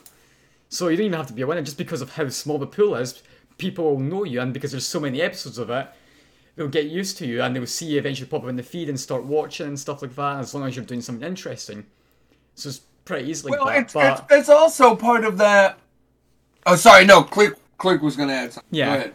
So 0.69 0.89
you 0.89 0.97
don't 0.97 1.07
even 1.07 1.19
have 1.19 1.27
to 1.29 1.33
be 1.33 1.43
a 1.43 1.47
winner 1.47 1.63
just 1.63 1.79
because 1.79 2.01
of 2.01 2.15
how 2.15 2.29
small 2.29 2.59
the 2.59 2.67
pool 2.67 2.95
is. 2.95 3.23
People 3.59 3.85
will 3.85 3.99
know 4.01 4.25
you, 4.25 4.41
and 4.41 4.53
because 4.55 4.71
there's 4.71 4.87
so 4.87 4.99
many 5.01 5.21
episodes 5.21 5.59
of 5.59 5.69
it, 5.71 5.87
they'll 6.57 6.69
get 6.69 6.87
used 6.87 7.19
to 7.19 7.27
you 7.27 7.43
and 7.43 7.55
they'll 7.55 7.67
see 7.67 7.87
you 7.87 7.99
eventually 7.99 8.29
pop 8.29 8.43
up 8.43 8.49
in 8.49 8.57
the 8.57 8.63
feed 8.63 8.89
and 8.89 8.99
start 8.99 9.25
watching 9.25 9.67
and 9.69 9.79
stuff 9.79 10.03
like 10.03 10.15
that 10.17 10.41
as 10.41 10.55
long 10.55 10.67
as 10.67 10.75
you're 10.77 10.85
doing 10.85 11.01
something 11.01 11.27
interesting. 11.27 11.85
So 12.55 12.69
it's 12.71 12.81
pretty 13.05 13.29
easily 13.31 13.53
well, 13.53 13.67
that. 13.67 13.79
it's, 13.79 13.93
but 13.93 14.13
it's, 14.31 14.33
it's 14.33 14.49
also 14.49 14.95
part 14.97 15.25
of 15.25 15.39
that. 15.39 15.79
Oh, 16.67 16.77
sorry. 16.77 17.05
No, 17.05 17.23
Click, 17.23 17.55
Click 17.79 18.01
was 18.03 18.17
going 18.17 18.29
to 18.29 18.35
add 18.35 18.53
something. 18.53 18.69
Yeah. 18.71 18.87
Go 18.87 19.01
ahead. 19.01 19.15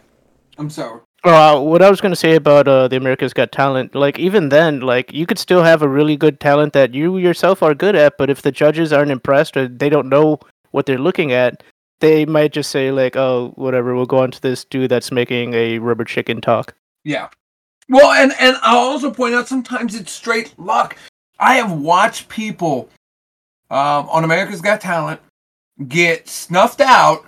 I'm 0.58 0.70
sorry. 0.70 1.00
Uh, 1.24 1.60
what 1.60 1.82
I 1.82 1.90
was 1.90 2.00
gonna 2.00 2.16
say 2.16 2.36
about 2.36 2.68
uh, 2.68 2.86
the 2.86 2.96
America's 2.96 3.32
Got 3.32 3.50
Talent, 3.50 3.94
like 3.94 4.18
even 4.18 4.50
then, 4.50 4.80
like 4.80 5.12
you 5.12 5.26
could 5.26 5.38
still 5.38 5.62
have 5.64 5.82
a 5.82 5.88
really 5.88 6.16
good 6.16 6.38
talent 6.38 6.72
that 6.74 6.94
you 6.94 7.18
yourself 7.18 7.62
are 7.62 7.74
good 7.74 7.96
at, 7.96 8.16
but 8.18 8.30
if 8.30 8.42
the 8.42 8.52
judges 8.52 8.92
aren't 8.92 9.10
impressed 9.10 9.56
or 9.56 9.66
they 9.66 9.88
don't 9.88 10.08
know 10.08 10.38
what 10.70 10.86
they're 10.86 10.98
looking 10.98 11.32
at, 11.32 11.62
they 12.00 12.24
might 12.24 12.52
just 12.52 12.70
say 12.70 12.92
like, 12.92 13.16
"Oh, 13.16 13.52
whatever, 13.56 13.94
we'll 13.96 14.06
go 14.06 14.18
on 14.18 14.30
to 14.30 14.40
this 14.40 14.64
dude 14.64 14.90
that's 14.90 15.10
making 15.10 15.54
a 15.54 15.78
rubber 15.80 16.04
chicken 16.04 16.40
talk." 16.40 16.74
Yeah. 17.04 17.28
Well, 17.88 18.12
and 18.12 18.32
and 18.38 18.56
I'll 18.62 18.78
also 18.78 19.10
point 19.10 19.34
out 19.34 19.48
sometimes 19.48 19.94
it's 19.94 20.12
straight 20.12 20.56
luck. 20.58 20.96
I 21.40 21.54
have 21.54 21.72
watched 21.72 22.28
people 22.28 22.88
um, 23.70 24.08
on 24.08 24.24
America's 24.24 24.60
Got 24.60 24.80
Talent 24.80 25.20
get 25.88 26.28
snuffed 26.28 26.80
out, 26.80 27.24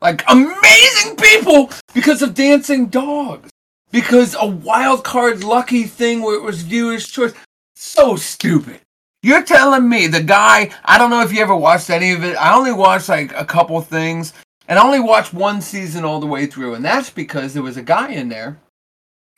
like 0.00 0.22
amazing 0.28 1.16
people, 1.16 1.70
because 1.94 2.22
of 2.22 2.34
dancing 2.34 2.86
dogs. 2.86 3.50
Because 3.90 4.36
a 4.38 4.46
wild 4.46 5.04
card 5.04 5.42
lucky 5.42 5.84
thing 5.84 6.22
where 6.22 6.36
it 6.36 6.42
was 6.42 6.62
viewers' 6.62 7.08
choice. 7.08 7.34
So 7.74 8.16
stupid. 8.16 8.80
You're 9.22 9.42
telling 9.42 9.88
me 9.88 10.06
the 10.06 10.22
guy, 10.22 10.70
I 10.84 10.96
don't 10.96 11.10
know 11.10 11.22
if 11.22 11.32
you 11.32 11.42
ever 11.42 11.56
watched 11.56 11.90
any 11.90 12.12
of 12.12 12.24
it. 12.24 12.36
I 12.36 12.56
only 12.56 12.72
watched 12.72 13.08
like 13.08 13.32
a 13.34 13.44
couple 13.44 13.80
things. 13.80 14.32
And 14.68 14.78
I 14.78 14.84
only 14.84 15.00
watched 15.00 15.34
one 15.34 15.60
season 15.60 16.04
all 16.04 16.20
the 16.20 16.26
way 16.26 16.46
through. 16.46 16.74
And 16.74 16.84
that's 16.84 17.10
because 17.10 17.52
there 17.52 17.62
was 17.62 17.76
a 17.76 17.82
guy 17.82 18.10
in 18.12 18.28
there 18.28 18.60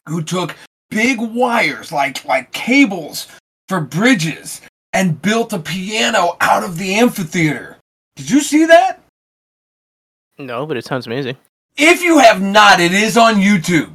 who 0.07 0.23
took 0.23 0.55
big 0.91 1.19
wires, 1.19 1.91
like 1.91 2.25
like 2.25 2.53
cables 2.53 3.29
for 3.69 3.81
bridges, 3.81 4.61
and 4.93 5.23
built 5.23 5.55
a 5.55 5.59
piano 5.59 6.37
out 6.41 6.63
of 6.63 6.77
the 6.77 6.95
amphitheater. 6.95 7.79
Did 8.17 8.31
you 8.31 8.41
see 8.41 8.67
that? 8.67 9.02
No, 10.47 10.67
but 10.67 10.77
it 10.77 10.85
sounds 10.85 11.07
amazing. 11.07 11.37
If 11.77 12.03
you 12.03 12.19
have 12.19 12.43
not, 12.43 12.81
it 12.81 12.93
is 12.93 13.17
on 13.17 13.37
YouTube. 13.37 13.91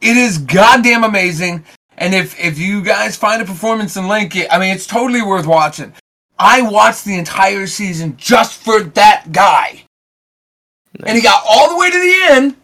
It 0.00 0.16
is 0.16 0.38
goddamn 0.38 1.04
amazing. 1.04 1.64
And 1.96 2.14
if 2.14 2.38
if 2.38 2.58
you 2.58 2.82
guys 2.82 3.16
find 3.16 3.42
a 3.42 3.44
performance 3.44 3.96
and 3.96 4.08
link 4.08 4.36
it, 4.36 4.46
I 4.50 4.58
mean, 4.58 4.74
it's 4.74 4.86
totally 4.86 5.22
worth 5.22 5.46
watching. 5.46 5.92
I 6.38 6.62
watched 6.62 7.04
the 7.04 7.18
entire 7.18 7.66
season 7.66 8.16
just 8.16 8.62
for 8.62 8.82
that 8.82 9.32
guy. 9.32 9.82
And 11.04 11.16
he 11.16 11.22
got 11.22 11.42
all 11.48 11.70
the 11.70 11.76
way 11.78 11.90
to 11.90 11.98
the 11.98 12.34
end. 12.34 12.56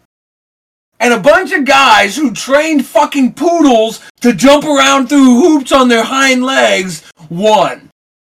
And 0.99 1.13
a 1.13 1.19
bunch 1.19 1.51
of 1.51 1.65
guys 1.65 2.15
who 2.15 2.31
trained 2.31 2.85
fucking 2.85 3.33
poodles 3.33 3.99
to 4.21 4.33
jump 4.33 4.63
around 4.63 5.07
through 5.07 5.41
hoops 5.41 5.73
on 5.73 5.89
their 5.89 6.05
hind 6.05 6.43
legs 6.43 7.03
won. 7.29 7.89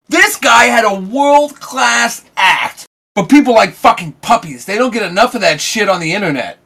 This 0.09 0.35
guy 0.35 0.65
had 0.65 0.83
a 0.83 0.99
world 0.99 1.55
class 1.59 2.25
act. 2.35 2.85
But 3.19 3.27
people 3.27 3.53
like 3.53 3.73
fucking 3.73 4.13
puppies. 4.21 4.63
They 4.63 4.77
don't 4.77 4.93
get 4.93 5.03
enough 5.03 5.35
of 5.35 5.41
that 5.41 5.59
shit 5.59 5.89
on 5.89 5.99
the 5.99 6.13
internet. 6.13 6.57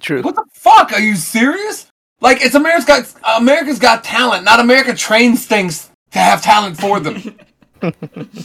True. 0.00 0.22
What 0.22 0.34
the 0.34 0.44
fuck? 0.52 0.92
Are 0.92 0.98
you 0.98 1.14
serious? 1.14 1.86
Like 2.20 2.38
it's 2.42 2.56
America's 2.56 2.84
got 2.84 3.14
America's 3.40 3.78
got 3.78 4.02
talent, 4.02 4.44
not 4.44 4.58
America 4.58 4.92
trains 4.92 5.46
things 5.46 5.88
to 6.10 6.18
have 6.18 6.42
talent 6.42 6.80
for 6.80 6.98
them. 6.98 7.38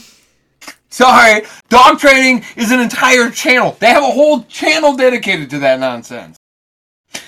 Sorry, 0.90 1.42
dog 1.70 1.98
training 1.98 2.44
is 2.54 2.70
an 2.70 2.78
entire 2.78 3.30
channel. 3.30 3.76
They 3.80 3.88
have 3.88 4.04
a 4.04 4.06
whole 4.12 4.44
channel 4.44 4.94
dedicated 4.94 5.50
to 5.50 5.58
that 5.58 5.80
nonsense. 5.80 6.36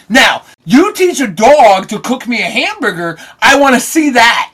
Now, 0.08 0.44
you 0.64 0.92
teach 0.92 1.20
a 1.20 1.26
dog 1.26 1.88
to 1.88 1.98
cook 1.98 2.28
me 2.28 2.42
a 2.42 2.44
hamburger, 2.44 3.18
I 3.40 3.58
want 3.58 3.74
to 3.74 3.80
see 3.80 4.10
that. 4.10 4.51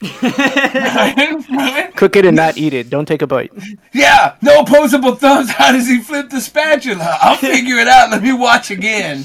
Cook 1.96 2.14
it 2.14 2.24
and 2.24 2.36
not 2.36 2.56
eat 2.56 2.72
it. 2.72 2.88
Don't 2.88 3.06
take 3.06 3.22
a 3.22 3.26
bite. 3.26 3.52
Yeah, 3.92 4.36
no 4.42 4.60
opposable 4.60 5.16
thumbs. 5.16 5.50
How 5.50 5.72
does 5.72 5.88
he 5.88 5.98
flip 5.98 6.30
the 6.30 6.40
spatula? 6.40 7.18
I'll 7.20 7.36
figure 7.38 7.76
it 7.78 7.88
out. 7.88 8.10
Let 8.10 8.22
me 8.22 8.32
watch 8.32 8.70
again. 8.70 9.24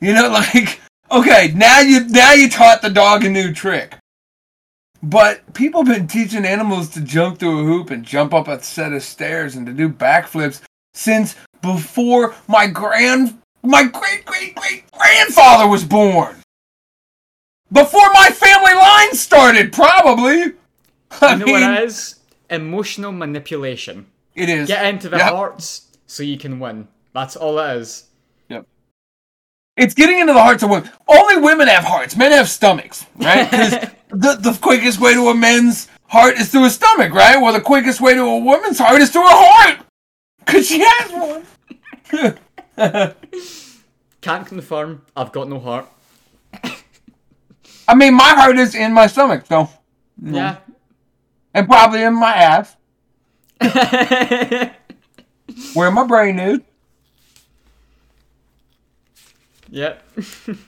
You 0.00 0.12
know, 0.12 0.28
like 0.28 0.80
okay, 1.10 1.52
now 1.54 1.80
you 1.80 2.06
now 2.08 2.32
you 2.32 2.50
taught 2.50 2.82
the 2.82 2.90
dog 2.90 3.24
a 3.24 3.30
new 3.30 3.52
trick. 3.54 3.96
But 5.02 5.54
people 5.54 5.84
have 5.84 5.96
been 5.96 6.06
teaching 6.06 6.44
animals 6.44 6.90
to 6.90 7.00
jump 7.00 7.38
through 7.38 7.60
a 7.60 7.64
hoop 7.64 7.90
and 7.90 8.04
jump 8.04 8.34
up 8.34 8.48
a 8.48 8.62
set 8.62 8.92
of 8.92 9.02
stairs 9.02 9.54
and 9.54 9.66
to 9.66 9.72
do 9.72 9.88
backflips 9.88 10.60
since 10.92 11.34
before 11.62 12.34
my 12.46 12.66
grand 12.66 13.38
my 13.62 13.84
great 13.84 14.24
great 14.26 14.54
great 14.54 14.84
grandfather 14.92 15.66
was 15.66 15.84
born. 15.84 16.36
Before 17.74 18.08
my 18.12 18.28
family 18.30 18.72
line 18.74 19.14
started, 19.14 19.72
probably. 19.72 20.52
I 21.20 21.32
you 21.32 21.38
know 21.40 21.44
mean, 21.46 21.52
what 21.60 21.62
it 21.82 21.84
is? 21.84 22.20
Emotional 22.48 23.10
manipulation. 23.12 24.06
it 24.36 24.48
is. 24.48 24.68
Get 24.68 24.86
into 24.86 25.08
the 25.08 25.16
Yep. 25.18 25.32
hearts 25.32 25.88
so 26.06 26.22
you 26.22 26.38
can 26.38 26.60
win. 26.60 26.86
That's 27.12 27.34
all 27.36 27.58
it 27.58 27.76
is. 27.78 28.04
Yep. 28.48 28.64
It's 29.76 29.92
getting 29.94 30.20
into 30.20 30.32
the 30.32 30.40
hearts 30.42 30.62
of 30.62 30.70
women. 30.70 30.88
Only 31.08 31.38
women 31.38 31.66
have 31.66 31.82
hearts. 31.84 32.16
Men 32.16 32.30
have 32.32 32.48
stomachs, 32.48 33.06
right? 33.16 33.50
the, 34.10 34.36
the 34.40 34.56
quickest 34.62 35.00
way 35.00 35.14
to 35.14 35.28
a 35.28 35.34
man's 35.34 35.88
heart 36.06 36.36
is 36.38 36.50
through 36.50 36.66
a 36.66 36.70
stomach, 36.70 37.12
right? 37.12 37.40
Well, 37.40 37.52
the 37.52 37.60
quickest 37.60 38.00
way 38.00 38.14
to 38.14 38.20
a 38.22 38.38
woman's 38.38 38.78
heart 38.78 39.00
is 39.00 39.10
through 39.10 39.26
a 39.26 39.30
heart. 39.30 39.80
Because 40.46 40.68
she 40.68 40.78
has 40.86 41.10
one. 41.12 42.34
Can't 44.20 44.46
confirm. 44.46 45.02
I've 45.16 45.32
got 45.32 45.48
no 45.48 45.58
heart. 45.58 45.88
I 47.86 47.94
mean, 47.94 48.14
my 48.14 48.34
heart 48.34 48.56
is 48.58 48.74
in 48.74 48.92
my 48.92 49.06
stomach, 49.06 49.44
so. 49.46 49.68
Yeah. 50.22 50.58
And 51.52 51.66
probably 51.66 52.02
in 52.02 52.14
my 52.14 52.32
ass, 52.34 52.76
where 55.74 55.90
my 55.90 56.04
brain 56.06 56.38
is. 56.38 56.60
yep. 59.70 60.02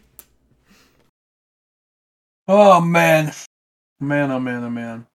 Oh, 2.48 2.80
man. 2.80 3.32
Man, 3.98 4.30
oh, 4.30 4.38
man, 4.38 4.62
oh, 4.62 4.70
man. 4.70 5.06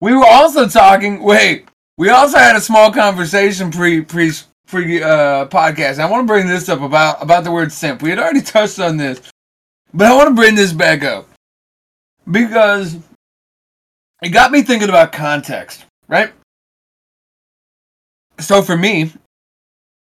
We 0.00 0.14
were 0.14 0.26
also 0.26 0.68
talking. 0.68 1.22
Wait, 1.22 1.68
we 1.96 2.08
also 2.08 2.38
had 2.38 2.56
a 2.56 2.60
small 2.60 2.92
conversation 2.92 3.70
pre 3.70 4.00
pre 4.00 4.32
pre 4.66 5.02
uh, 5.02 5.46
podcast. 5.46 5.98
I 5.98 6.10
want 6.10 6.26
to 6.26 6.32
bring 6.32 6.46
this 6.46 6.68
up 6.68 6.80
about 6.80 7.22
about 7.22 7.44
the 7.44 7.50
word 7.50 7.72
simp. 7.72 8.02
We 8.02 8.10
had 8.10 8.18
already 8.18 8.42
touched 8.42 8.78
on 8.78 8.96
this, 8.96 9.20
But 9.94 10.06
I 10.06 10.14
want 10.16 10.28
to 10.28 10.34
bring 10.34 10.54
this 10.54 10.72
back 10.72 11.02
up 11.02 11.28
because 12.30 12.96
it 14.22 14.28
got 14.30 14.50
me 14.52 14.62
thinking 14.62 14.88
about 14.88 15.12
context, 15.12 15.84
right? 16.08 16.32
So 18.38 18.62
for 18.62 18.76
me, 18.76 19.12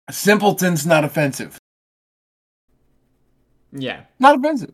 simpleton's 0.10 0.86
not 0.86 1.04
offensive. 1.04 1.58
Yeah. 3.72 4.02
Not 4.20 4.38
offensive. 4.40 4.74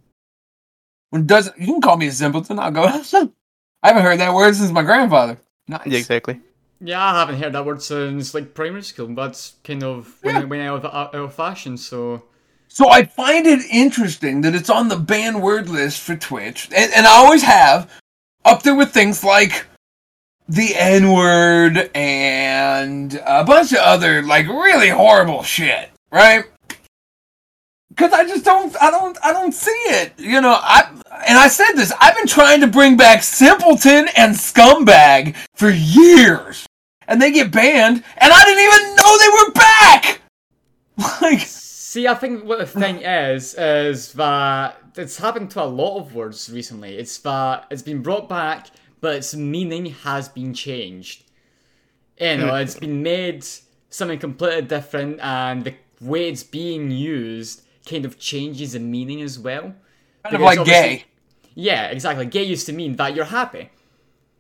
When 1.10 1.26
does 1.26 1.50
you 1.58 1.66
can 1.66 1.82
call 1.82 1.98
me 1.98 2.08
a 2.08 2.12
simpleton? 2.12 2.60
I'll 2.60 2.72
go. 2.72 2.84
I 3.84 3.88
haven't 3.88 4.04
heard 4.04 4.20
that 4.20 4.34
word 4.34 4.56
since 4.56 4.72
my 4.72 4.84
grandfather. 4.84 5.38
Nice. 5.68 5.88
Yeah, 5.88 5.98
exactly. 5.98 6.40
Yeah, 6.82 7.04
I 7.04 7.20
haven't 7.20 7.42
heard 7.42 7.54
that 7.54 7.66
word 7.66 7.82
since 7.82 8.34
like 8.34 8.54
primary 8.54 8.84
school. 8.84 9.08
That's 9.08 9.56
kind 9.64 9.84
of 9.84 10.18
when 10.22 10.36
Yeah. 10.36 10.42
it 10.42 10.50
went 10.50 10.64
out 10.64 10.86
uh, 10.86 10.90
out 10.90 11.16
of 11.16 11.34
fashion. 11.34 11.78
So 11.78 12.24
So 12.72 12.88
I 12.90 13.04
find 13.04 13.48
it 13.48 13.66
interesting 13.72 14.42
that 14.42 14.54
it's 14.54 14.70
on 14.70 14.88
the 14.88 14.96
banned 14.96 15.42
word 15.42 15.68
list 15.70 16.02
for 16.02 16.16
Twitch, 16.16 16.70
and, 16.74 16.94
and 16.94 17.08
I 17.08 17.18
always 17.18 17.42
have, 17.42 17.92
up 18.46 18.62
there 18.62 18.76
with 18.76 18.92
things 18.92 19.24
like 19.24 19.66
the 20.48 20.76
N 20.76 21.12
word 21.12 21.90
and 21.96 23.22
a 23.26 23.44
bunch 23.44 23.72
of 23.72 23.80
other 23.80 24.22
like 24.22 24.48
really 24.48 24.90
horrible 24.90 25.42
shit, 25.42 25.90
right? 26.12 26.46
Because 27.90 28.14
I 28.14 28.24
just 28.26 28.46
don't, 28.46 28.74
I 28.82 28.92
don't, 28.92 29.18
I 29.24 29.34
don't 29.34 29.52
see 29.52 29.72
it. 29.72 30.14
You 30.20 30.40
know, 30.40 30.58
I 30.62 30.90
and 31.28 31.40
I 31.40 31.48
said 31.48 31.74
this. 31.74 31.92
I've 32.00 32.16
been 32.16 32.28
trying 32.28 32.62
to 32.62 32.68
bring 32.68 32.98
back 32.98 33.24
simpleton 33.24 34.10
and 34.16 34.36
scumbag 34.36 35.36
for 35.56 35.72
years, 35.72 36.68
and 37.08 37.20
they 37.20 37.32
get 37.32 37.52
banned, 37.52 38.04
and 38.18 38.32
I 38.32 38.46
didn't 38.46 38.64
even 38.64 38.96
know 38.96 39.18
they 39.18 39.30
were 39.30 39.52
back. 39.54 40.22
Like. 41.22 41.48
See, 41.90 42.08
I 42.08 42.14
think 42.14 42.44
what 42.46 42.60
the 42.60 42.68
thing 42.68 42.98
is 43.02 43.56
is 43.56 44.14
that 44.14 44.78
it's 44.96 45.18
happened 45.18 45.50
to 45.52 45.64
a 45.64 45.66
lot 45.66 45.98
of 45.98 46.14
words 46.14 46.50
recently. 46.50 46.98
It's 46.98 47.18
that 47.20 47.66
it's 47.72 47.82
been 47.82 48.02
brought 48.02 48.30
back, 48.30 48.68
but 49.02 49.16
its 49.16 49.36
meaning 49.36 49.88
has 49.88 50.30
been 50.30 50.54
changed. 50.54 51.24
You 52.20 52.38
know, 52.38 52.56
it's 52.56 52.76
been 52.78 53.02
made 53.14 53.46
something 53.90 54.20
completely 54.20 54.64
different, 54.64 55.20
and 55.22 55.64
the 55.64 55.74
way 56.02 56.30
it's 56.30 56.44
being 56.44 56.92
used 56.92 57.64
kind 57.86 58.06
of 58.06 58.20
changes 58.20 58.74
the 58.74 58.80
meaning 58.80 59.22
as 59.22 59.40
well. 59.40 59.74
Kind 60.24 60.36
of 60.36 60.42
like 60.42 60.64
gay. 60.66 61.06
Yeah, 61.56 61.88
exactly. 61.88 62.26
Gay 62.28 62.44
used 62.44 62.68
to 62.68 62.74
mean 62.74 62.96
that 62.98 63.16
you're 63.16 63.26
happy. 63.26 63.70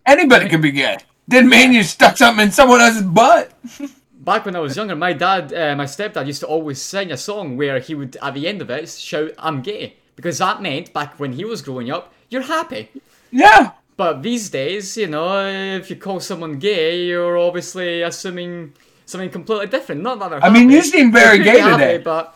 Anybody 0.05 0.49
can 0.49 0.61
be 0.61 0.71
gay. 0.71 0.97
Didn't 1.27 1.49
mean 1.49 1.73
you 1.73 1.83
stuck 1.83 2.17
something 2.17 2.45
in 2.45 2.51
someone 2.51 2.81
else's 2.81 3.03
butt. 3.03 3.51
Back 4.19 4.45
when 4.45 4.55
I 4.55 4.59
was 4.59 4.75
younger, 4.75 4.97
my 4.97 5.13
dad, 5.13 5.53
uh, 5.53 5.75
my 5.77 5.85
stepdad 5.85 6.27
used 6.27 6.41
to 6.41 6.47
always 6.47 6.81
sing 6.81 7.09
a 7.09 7.15
song 7.17 7.55
where 7.55 7.79
he 7.79 7.95
would, 7.95 8.17
at 8.21 8.33
the 8.33 8.47
end 8.49 8.61
of 8.61 8.69
it, 8.69 8.89
shout, 8.89 9.31
I'm 9.39 9.61
gay. 9.61 9.95
Because 10.17 10.39
that 10.39 10.61
meant, 10.61 10.91
back 10.91 11.17
when 11.17 11.31
he 11.31 11.45
was 11.45 11.61
growing 11.61 11.89
up, 11.89 12.13
you're 12.29 12.41
happy. 12.41 12.89
Yeah. 13.31 13.71
But 13.95 14.21
these 14.21 14.49
days, 14.49 14.97
you 14.97 15.07
know, 15.07 15.47
if 15.47 15.89
you 15.89 15.95
call 15.95 16.19
someone 16.19 16.59
gay, 16.59 17.05
you're 17.05 17.37
obviously 17.37 18.01
assuming 18.01 18.73
something 19.05 19.29
completely 19.29 19.67
different. 19.67 20.01
Not 20.01 20.19
that 20.19 20.29
they're 20.31 20.43
I 20.43 20.49
mean, 20.49 20.69
you 20.69 20.81
seem 20.81 21.13
very 21.13 21.39
gay 21.43 21.59
happy, 21.59 21.83
today. 21.83 21.97
But, 21.99 22.35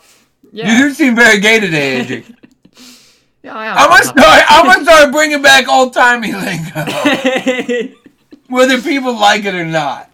You 0.54 0.63
do 0.63 0.93
seem 0.93 1.15
very 1.15 1.41
gay 1.41 1.60
today, 1.60 2.00
Angie. 2.00 2.26
yeah, 3.43 3.56
I 3.58 3.65
am. 3.67 3.78
I'm 3.78 3.89
gonna 3.89 4.04
start. 4.04 4.43
I'm 4.48 4.65
gonna 4.65 4.84
start 4.89 5.12
bringing 5.12 5.41
back 5.41 5.67
old 5.67 5.93
timey 5.93 6.32
lingo, 6.32 7.93
whether 8.48 8.82
people 8.82 9.13
like 9.19 9.43
it 9.43 9.54
or 9.54 9.65
not. 9.65 10.10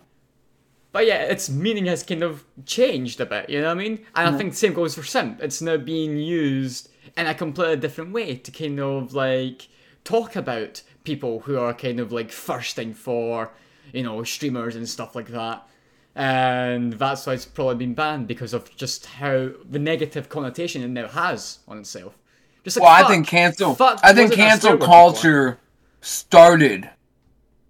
But 0.92 1.06
yeah, 1.06 1.24
its 1.24 1.50
meaning 1.50 1.86
has 1.86 2.04
kind 2.04 2.24
of 2.24 2.44
changed 2.66 3.22
a 3.22 3.26
bit, 3.26 3.50
you 3.50 3.62
know 3.62 3.68
what 3.68 3.78
I 3.78 3.82
mean? 3.82 4.06
And 4.16 4.34
I 4.34 4.38
think 4.38 4.52
the 4.52 4.58
same 4.58 4.74
goes 4.74 4.96
for 4.96 5.04
simp. 5.04 5.42
It's 5.42 5.62
now 5.62 5.78
being 5.78 6.18
used 6.18 6.90
in 7.16 7.28
a 7.28 7.36
completely 7.36 7.78
different 7.78 8.12
way 8.12 8.36
to 8.36 8.52
kind 8.52 8.80
of 8.80 9.14
like 9.14 9.68
talk 10.04 10.36
about 10.36 10.82
people 11.04 11.42
who 11.42 11.60
are 11.60 11.74
kind 11.74 12.00
of 12.00 12.12
like 12.12 12.32
thirsting 12.32 12.94
for, 12.94 13.52
you 13.94 14.02
know, 14.02 14.24
streamers 14.24 14.76
and 14.76 14.90
stuff 14.90 15.16
like 15.16 15.28
that. 15.28 15.68
And 16.16 16.94
that's 16.94 17.28
why 17.28 17.34
it's 17.34 17.46
probably 17.46 17.76
been 17.76 17.94
banned 17.94 18.28
because 18.28 18.54
of 18.54 18.76
just 18.76 19.06
how 19.06 19.52
the 19.70 19.80
negative 19.80 20.28
connotation 20.28 20.82
it 20.82 20.90
now 20.90 21.08
has 21.08 21.60
on 21.68 21.78
itself. 21.78 22.18
Just 22.64 22.78
like 22.78 22.84
Well, 22.84 23.06
I 23.06 23.08
think 23.08 23.28
cancel. 23.28 23.78
I 23.80 24.14
think 24.14 24.34
cancel 24.34 24.78
culture 24.78 25.60
started 26.02 26.90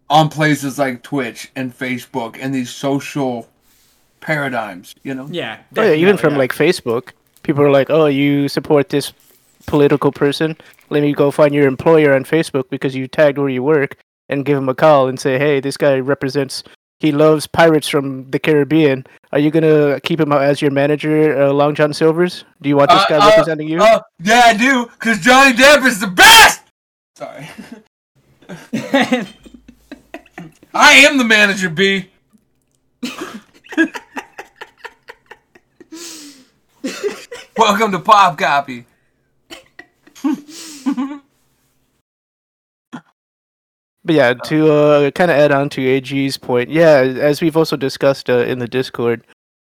on 0.09 0.29
places 0.29 0.79
like 0.79 1.03
Twitch 1.03 1.51
and 1.55 1.77
Facebook 1.77 2.37
and 2.39 2.53
these 2.53 2.69
social 2.69 3.47
paradigms. 4.21 4.95
You 5.03 5.13
know. 5.13 5.27
Yeah. 5.31 5.59
Oh, 5.77 5.83
yeah, 5.83 5.93
even 5.93 6.17
from 6.17 6.33
yeah. 6.33 6.39
like 6.39 6.53
Facebook, 6.53 7.11
people 7.43 7.63
are 7.63 7.71
like, 7.71 7.89
"Oh, 7.89 8.05
you 8.07 8.47
support 8.47 8.89
this 8.89 9.13
political 9.65 10.11
person? 10.11 10.57
Let 10.89 11.03
me 11.03 11.13
go 11.13 11.31
find 11.31 11.53
your 11.53 11.67
employer 11.67 12.13
on 12.13 12.23
Facebook 12.23 12.69
because 12.69 12.95
you 12.95 13.07
tagged 13.07 13.37
where 13.37 13.49
you 13.49 13.61
work 13.63 13.97
and 14.27 14.45
give 14.45 14.57
him 14.57 14.69
a 14.69 14.75
call 14.75 15.07
and 15.07 15.19
say, 15.19 15.37
"Hey, 15.37 15.59
this 15.59 15.77
guy 15.77 15.99
represents. 15.99 16.63
He 16.99 17.13
loves 17.13 17.47
pirates 17.47 17.87
from 17.87 18.29
the 18.29 18.39
Caribbean. 18.39 19.05
Are 19.31 19.39
you 19.39 19.51
gonna 19.51 20.01
keep 20.01 20.19
him 20.19 20.33
out 20.33 20.41
as 20.41 20.61
your 20.61 20.71
manager, 20.71 21.41
uh, 21.41 21.51
Long 21.53 21.73
John 21.73 21.93
Silver's? 21.93 22.43
Do 22.61 22.67
you 22.67 22.75
want 22.75 22.89
this 22.89 23.03
Uh, 23.03 23.05
guy 23.07 23.17
uh, 23.25 23.29
representing 23.29 23.69
you?" 23.69 23.81
Uh, 23.81 24.01
yeah, 24.21 24.41
I 24.45 24.53
do, 24.53 24.85
cause 24.99 25.19
Johnny 25.19 25.53
Depp 25.55 25.85
is 25.85 25.99
the 25.99 26.07
best. 26.07 26.61
Sorry. 27.15 27.49
I 30.81 30.93
am 30.99 31.17
the 31.17 31.25
manager, 31.25 31.69
B. 31.69 32.09
Welcome 37.57 37.91
to 37.91 37.99
Pop 37.99 38.37
Copy. 38.37 38.85
But 44.05 44.15
yeah, 44.15 44.33
to 44.33 44.71
uh, 44.71 45.11
kind 45.11 45.29
of 45.29 45.35
add 45.35 45.51
on 45.51 45.67
to 45.71 45.85
AG's 45.85 46.37
point, 46.37 46.69
yeah, 46.69 46.99
as 47.01 47.41
we've 47.41 47.57
also 47.57 47.75
discussed 47.75 48.29
uh, 48.29 48.45
in 48.45 48.59
the 48.59 48.67
Discord, 48.67 49.27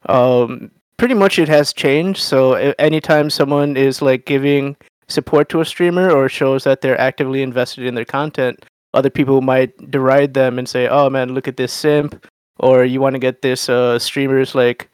um, 0.08 0.72
pretty 0.96 1.14
much 1.14 1.38
it 1.38 1.48
has 1.48 1.72
changed. 1.72 2.20
So 2.20 2.54
anytime 2.80 3.30
someone 3.30 3.76
is 3.76 4.02
like 4.02 4.26
giving 4.26 4.76
support 5.06 5.48
to 5.50 5.60
a 5.60 5.64
streamer 5.64 6.10
or 6.10 6.28
shows 6.28 6.64
that 6.64 6.80
they're 6.80 7.00
actively 7.00 7.42
invested 7.42 7.86
in 7.86 7.94
their 7.94 8.04
content, 8.04 8.66
other 8.96 9.11
people 9.11 9.42
might 9.42 9.90
deride 9.90 10.35
them 10.35 10.59
and 10.59 10.68
say, 10.68 10.88
"Oh 10.88 11.11
man, 11.11 11.35
look 11.35 11.46
at 11.46 11.56
this 11.56 11.72
simp," 11.72 12.26
or 12.59 12.85
"You 12.85 13.00
want 13.00 13.14
to 13.14 13.20
get 13.20 13.42
this 13.42 13.68
uh, 13.68 13.98
streamer's 13.98 14.54
like 14.54 14.88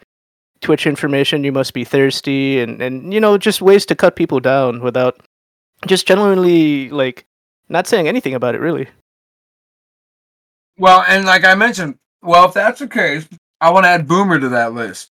Twitch 0.61 0.87
information? 0.87 1.45
You 1.45 1.53
must 1.53 1.73
be 1.73 1.85
thirsty," 1.85 2.61
and 2.61 2.83
and 2.83 3.15
you 3.15 3.21
know 3.21 3.39
just 3.39 3.63
ways 3.63 3.87
to 3.87 3.95
cut 3.95 4.17
people 4.17 4.41
down 4.41 4.83
without 4.83 5.23
just 5.87 6.07
genuinely 6.07 6.91
like 6.91 7.25
not 7.69 7.87
saying 7.87 8.09
anything 8.09 8.35
about 8.35 8.55
it 8.55 8.61
really. 8.61 8.89
Well, 10.79 11.05
and 11.07 11.25
like 11.25 11.45
I 11.45 11.55
mentioned, 11.55 11.99
well, 12.23 12.49
if 12.49 12.55
that's 12.55 12.81
the 12.81 12.89
case, 12.89 13.29
I 13.61 13.71
want 13.71 13.85
to 13.85 13.91
add 13.91 14.09
Boomer 14.09 14.41
to 14.41 14.49
that 14.51 14.75
list. 14.75 15.11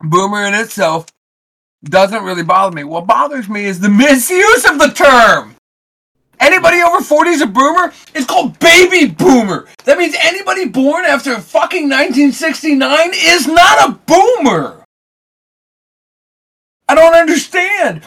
Boomer 0.00 0.44
in 0.44 0.54
itself 0.54 1.06
doesn't 1.84 2.22
really 2.22 2.42
bother 2.44 2.74
me. 2.74 2.84
What 2.84 3.06
bothers 3.06 3.48
me 3.48 3.64
is 3.64 3.80
the 3.80 3.88
misuse 3.88 4.64
of 4.70 4.78
the 4.78 4.88
term. 4.88 5.56
Anybody 6.40 6.82
over 6.82 7.02
40 7.02 7.30
is 7.30 7.42
a 7.42 7.46
boomer? 7.46 7.92
It's 8.14 8.24
called 8.26 8.58
baby 8.58 9.06
boomer. 9.12 9.68
That 9.84 9.98
means 9.98 10.16
anybody 10.18 10.68
born 10.68 11.04
after 11.04 11.38
fucking 11.38 11.84
1969 11.84 13.10
is 13.14 13.46
not 13.46 13.90
a 13.90 13.92
boomer. 14.06 14.82
I 16.88 16.94
don't 16.94 17.14
understand. 17.14 18.02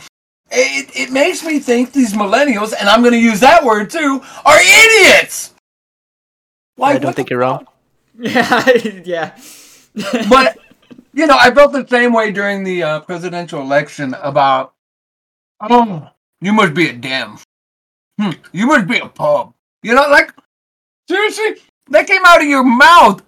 It, 0.52 0.90
it 0.96 1.12
makes 1.12 1.44
me 1.44 1.60
think 1.60 1.94
these 1.94 2.14
millennials, 2.14 2.74
and 2.78 2.90
I'm 2.90 3.02
going 3.02 3.14
to 3.14 3.20
use 3.20 3.40
that 3.40 3.64
word 3.64 3.90
too, 3.90 4.22
are 4.46 4.60
idiots. 4.60 5.54
Like, 6.76 6.96
I 6.96 7.00
don't 7.00 7.16
think 7.16 7.30
the 7.30 7.36
you're 7.36 7.40
wrong. 7.42 7.68
yeah, 8.20 8.70
yeah. 9.06 9.38
but 10.28 10.58
you 11.14 11.28
know, 11.28 11.38
I 11.40 11.54
felt 11.54 11.72
the 11.72 11.88
same 11.88 12.14
way 12.14 12.32
during 12.32 12.64
the 12.64 12.84
uh, 12.84 13.00
presidential 13.02 13.62
election 13.62 14.16
about, 14.22 14.74
oh, 15.62 16.10
you 16.42 16.52
must 16.52 16.74
be 16.74 16.90
a 16.90 16.94
dem. 16.94 17.38
Hmm, 18.20 18.32
you 18.52 18.68
must 18.68 18.88
be 18.88 19.00
a 19.00 19.08
pub. 19.08 19.54
You 19.82 19.96
know, 19.96 20.08
like 20.10 20.32
seriously, 21.10 21.56
that 21.90 22.08
came 22.08 22.22
out 22.26 22.42
of 22.42 22.48
your 22.48 22.64
mouth 22.64 23.22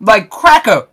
like 0.00 0.30
cracker. 0.30 0.88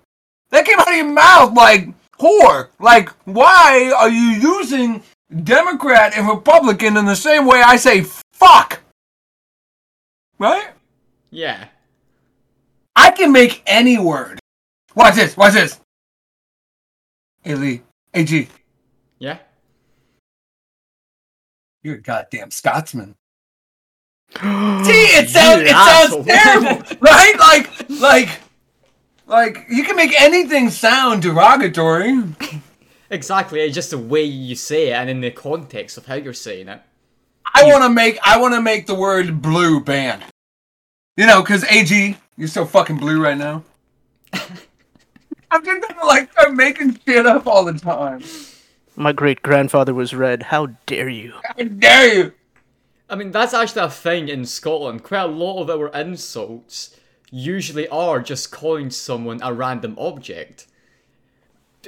That 0.49 0.65
came 0.65 0.79
out 0.79 0.89
of 0.89 0.95
your 0.95 1.05
mouth 1.11 1.53
like 1.53 1.89
whore. 2.17 2.69
Like, 2.79 3.09
why 3.25 3.91
are 3.97 4.09
you 4.09 4.57
using 4.57 5.03
Democrat 5.43 6.13
and 6.17 6.27
Republican 6.27 6.95
in 6.97 7.05
the 7.05 7.15
same 7.15 7.45
way 7.45 7.61
I 7.61 7.75
say 7.75 8.05
fuck? 8.33 8.79
Right? 10.39 10.69
yeah. 11.31 11.65
I 12.95 13.09
can 13.11 13.31
make 13.31 13.63
any 13.65 13.97
word. 13.97 14.39
Watch 14.95 15.15
this. 15.15 15.35
Watch 15.35 15.53
this. 15.53 15.79
Hey 17.41 17.55
Lee, 17.55 17.81
AG, 18.13 18.47
Yeah. 19.19 19.39
you're 21.81 21.95
a 21.95 22.01
goddamn 22.01 22.51
Scotsman. 22.51 23.15
See, 24.41 25.05
it 25.15 25.29
sounds 25.29 25.61
You 25.61 25.67
it 25.67 25.71
sounds 25.71 26.25
terrible, 26.25 26.97
right? 27.01 27.35
Like, 27.39 27.89
like, 28.01 28.39
like 29.27 29.65
you 29.69 29.83
can 29.83 29.95
make 29.95 30.19
anything 30.19 30.69
sound 30.69 31.21
derogatory. 31.21 32.23
Exactly, 33.09 33.61
it's 33.61 33.75
just 33.75 33.91
the 33.91 33.97
way 33.97 34.23
you 34.23 34.55
say 34.55 34.89
it 34.89 34.93
and 34.93 35.09
in 35.09 35.21
the 35.21 35.29
context 35.31 35.97
of 35.97 36.07
how 36.07 36.15
you're 36.15 36.33
saying 36.33 36.67
it. 36.67 36.81
I 37.55 37.65
want 37.65 37.83
to 37.83 37.89
make 37.89 38.17
I 38.23 38.39
want 38.39 38.55
to 38.55 38.61
make 38.61 38.87
the 38.87 38.95
word 38.95 39.41
blue 39.41 39.79
ban. 39.79 40.23
You 41.15 41.27
know, 41.27 41.43
because 41.43 41.63
AG, 41.65 42.17
you're 42.35 42.47
so 42.47 42.65
fucking 42.65 42.97
blue 42.97 43.21
right 43.21 43.37
now. 43.37 43.63
I'm 45.51 45.63
just 45.63 45.87
gonna 45.87 46.05
like 46.07 46.31
start 46.31 46.55
making 46.55 46.99
shit 47.05 47.27
up 47.27 47.45
all 47.45 47.65
the 47.65 47.73
time. 47.73 48.23
My 48.95 49.11
great 49.11 49.43
grandfather 49.43 49.93
was 49.93 50.15
red. 50.15 50.43
How 50.43 50.67
dare 50.87 51.09
you? 51.09 51.33
How 51.43 51.63
dare 51.63 52.13
you? 52.15 52.33
I 53.13 53.15
mean, 53.15 53.29
that's 53.29 53.53
actually 53.53 53.83
a 53.83 53.91
thing 53.91 54.27
in 54.27 54.43
Scotland. 54.43 55.03
Quite 55.03 55.19
a 55.21 55.27
lot 55.27 55.61
of 55.61 55.69
our 55.69 55.89
insults 55.89 56.97
usually 57.29 57.87
are 57.89 58.19
just 58.19 58.51
calling 58.51 58.89
someone 58.89 59.39
a 59.43 59.53
random 59.53 59.95
object. 59.99 60.65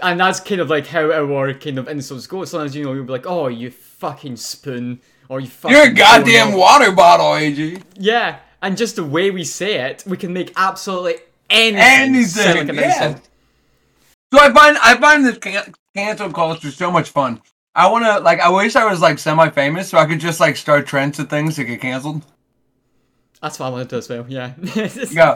And 0.04 0.20
that's 0.20 0.40
kind 0.40 0.62
of 0.62 0.70
like 0.70 0.86
how 0.86 1.12
our 1.12 1.52
kind 1.56 1.80
of 1.80 1.88
insults 1.88 2.28
go. 2.28 2.46
Sometimes, 2.46 2.76
you 2.76 2.84
know, 2.84 2.94
you'll 2.94 3.06
be 3.06 3.12
like, 3.12 3.26
oh, 3.26 3.48
you 3.48 3.72
fucking 3.72 4.36
spoon, 4.36 5.02
or 5.28 5.40
you 5.40 5.48
fucking. 5.48 5.76
You're 5.76 5.88
a 5.88 5.94
goddamn 5.94 6.52
doorknob." 6.52 6.60
water 6.60 6.92
bottle, 6.92 7.34
AG. 7.34 7.82
Yeah, 7.96 8.38
and 8.62 8.78
just 8.78 8.96
the 8.96 9.04
way 9.04 9.32
we 9.32 9.44
say 9.44 9.80
it, 9.90 10.04
we 10.06 10.18
can 10.18 10.32
make 10.32 10.54
absolutely 10.56 11.16
anything, 11.50 11.80
Anything, 11.82 12.58
like 12.58 12.70
an 12.70 12.76
yeah. 12.76 13.08
insult. 13.08 13.30
So 14.32 14.40
I 14.42 14.54
find 14.54 14.78
I 14.78 14.96
find 14.98 15.26
this 15.26 15.40
can- 15.40 15.74
cancel 15.96 16.32
culture 16.32 16.70
so 16.70 16.92
much 16.92 17.10
fun. 17.10 17.42
I 17.76 17.90
want 17.90 18.06
to 18.06 18.20
like 18.20 18.40
I 18.40 18.50
wish 18.50 18.76
I 18.76 18.90
was 18.90 19.02
like 19.02 19.20
semi-famous 19.20 19.90
so 19.90 19.98
I 19.98 20.06
could 20.06 20.20
just 20.20 20.40
like 20.40 20.56
start 20.56 20.88
trends 20.88 21.20
and 21.20 21.30
things 21.30 21.58
that 21.58 21.66
get 21.66 21.82
canceled. 21.82 22.24
That's 23.42 23.60
what 23.60 23.66
I 23.68 23.70
want 23.70 23.90
to 23.90 23.96
do 23.96 23.98
as 24.00 24.10
well, 24.10 24.26
yeah. 24.30 24.54
Yeah. 25.12 25.36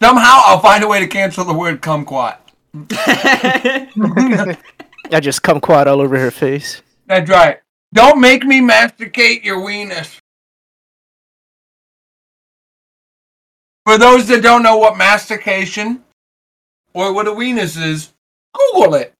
Somehow 0.00 0.42
I'll 0.46 0.60
find 0.60 0.82
a 0.84 0.88
way 0.88 1.00
to 1.00 1.06
cancel 1.06 1.44
the 1.44 1.52
word 1.52 1.82
kumquat. 1.82 2.38
I 5.12 5.20
just 5.20 5.42
kumquat 5.42 5.86
all 5.86 6.00
over 6.00 6.18
her 6.18 6.30
face. 6.30 6.82
That's 7.06 7.28
right. 7.28 7.60
Don't 7.92 8.20
make 8.20 8.44
me 8.44 8.60
masticate 8.60 9.44
your 9.44 9.58
weenus. 9.58 10.18
For 13.84 13.98
those 13.98 14.28
that 14.28 14.42
don't 14.42 14.62
know 14.62 14.78
what 14.78 14.96
mastication 14.96 16.04
or 16.94 17.12
what 17.12 17.26
a 17.26 17.32
weenus 17.32 17.80
is, 17.80 18.12
Google 18.54 18.94
it. 18.94 19.12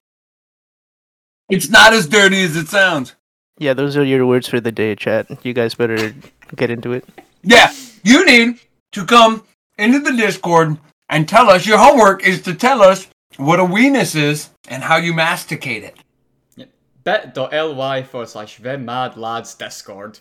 It's 1.48 1.68
not 1.68 1.92
as 1.92 2.07
dirty 2.07 2.42
as 2.44 2.57
it 2.57 2.68
sounds. 2.68 3.14
Yeah, 3.59 3.74
those 3.74 3.96
are 3.96 4.05
your 4.05 4.26
words 4.26 4.48
for 4.48 4.61
the 4.61 4.72
day, 4.72 4.94
chat. 4.94 5.26
You 5.44 5.52
guys 5.52 5.74
better 5.74 6.14
get 6.57 6.70
into 6.70 6.92
it. 6.92 7.05
Yeah, 7.42 7.72
you 8.02 8.24
need 8.24 8.59
to 8.92 9.05
come 9.05 9.44
into 9.78 10.00
the 10.00 10.12
Discord 10.16 10.78
and 11.09 11.28
tell 11.28 11.50
us 11.50 11.66
your 11.66 11.78
homework 11.78 12.24
is 12.24 12.40
to 12.42 12.55
tell 12.55 12.83
us 12.83 13.09
what 13.37 13.61
a 13.61 13.64
weenus 13.64 14.16
is 14.16 14.50
and 14.68 14.83
how 14.83 14.96
you 14.96 15.12
masticate 15.12 15.85
it. 15.85 16.68
bit.ly 17.05 18.02
forward 18.05 18.28
slash 18.28 18.57
them 18.59 18.85
mad 18.85 19.16
lads 19.16 19.55
discord. 19.55 20.18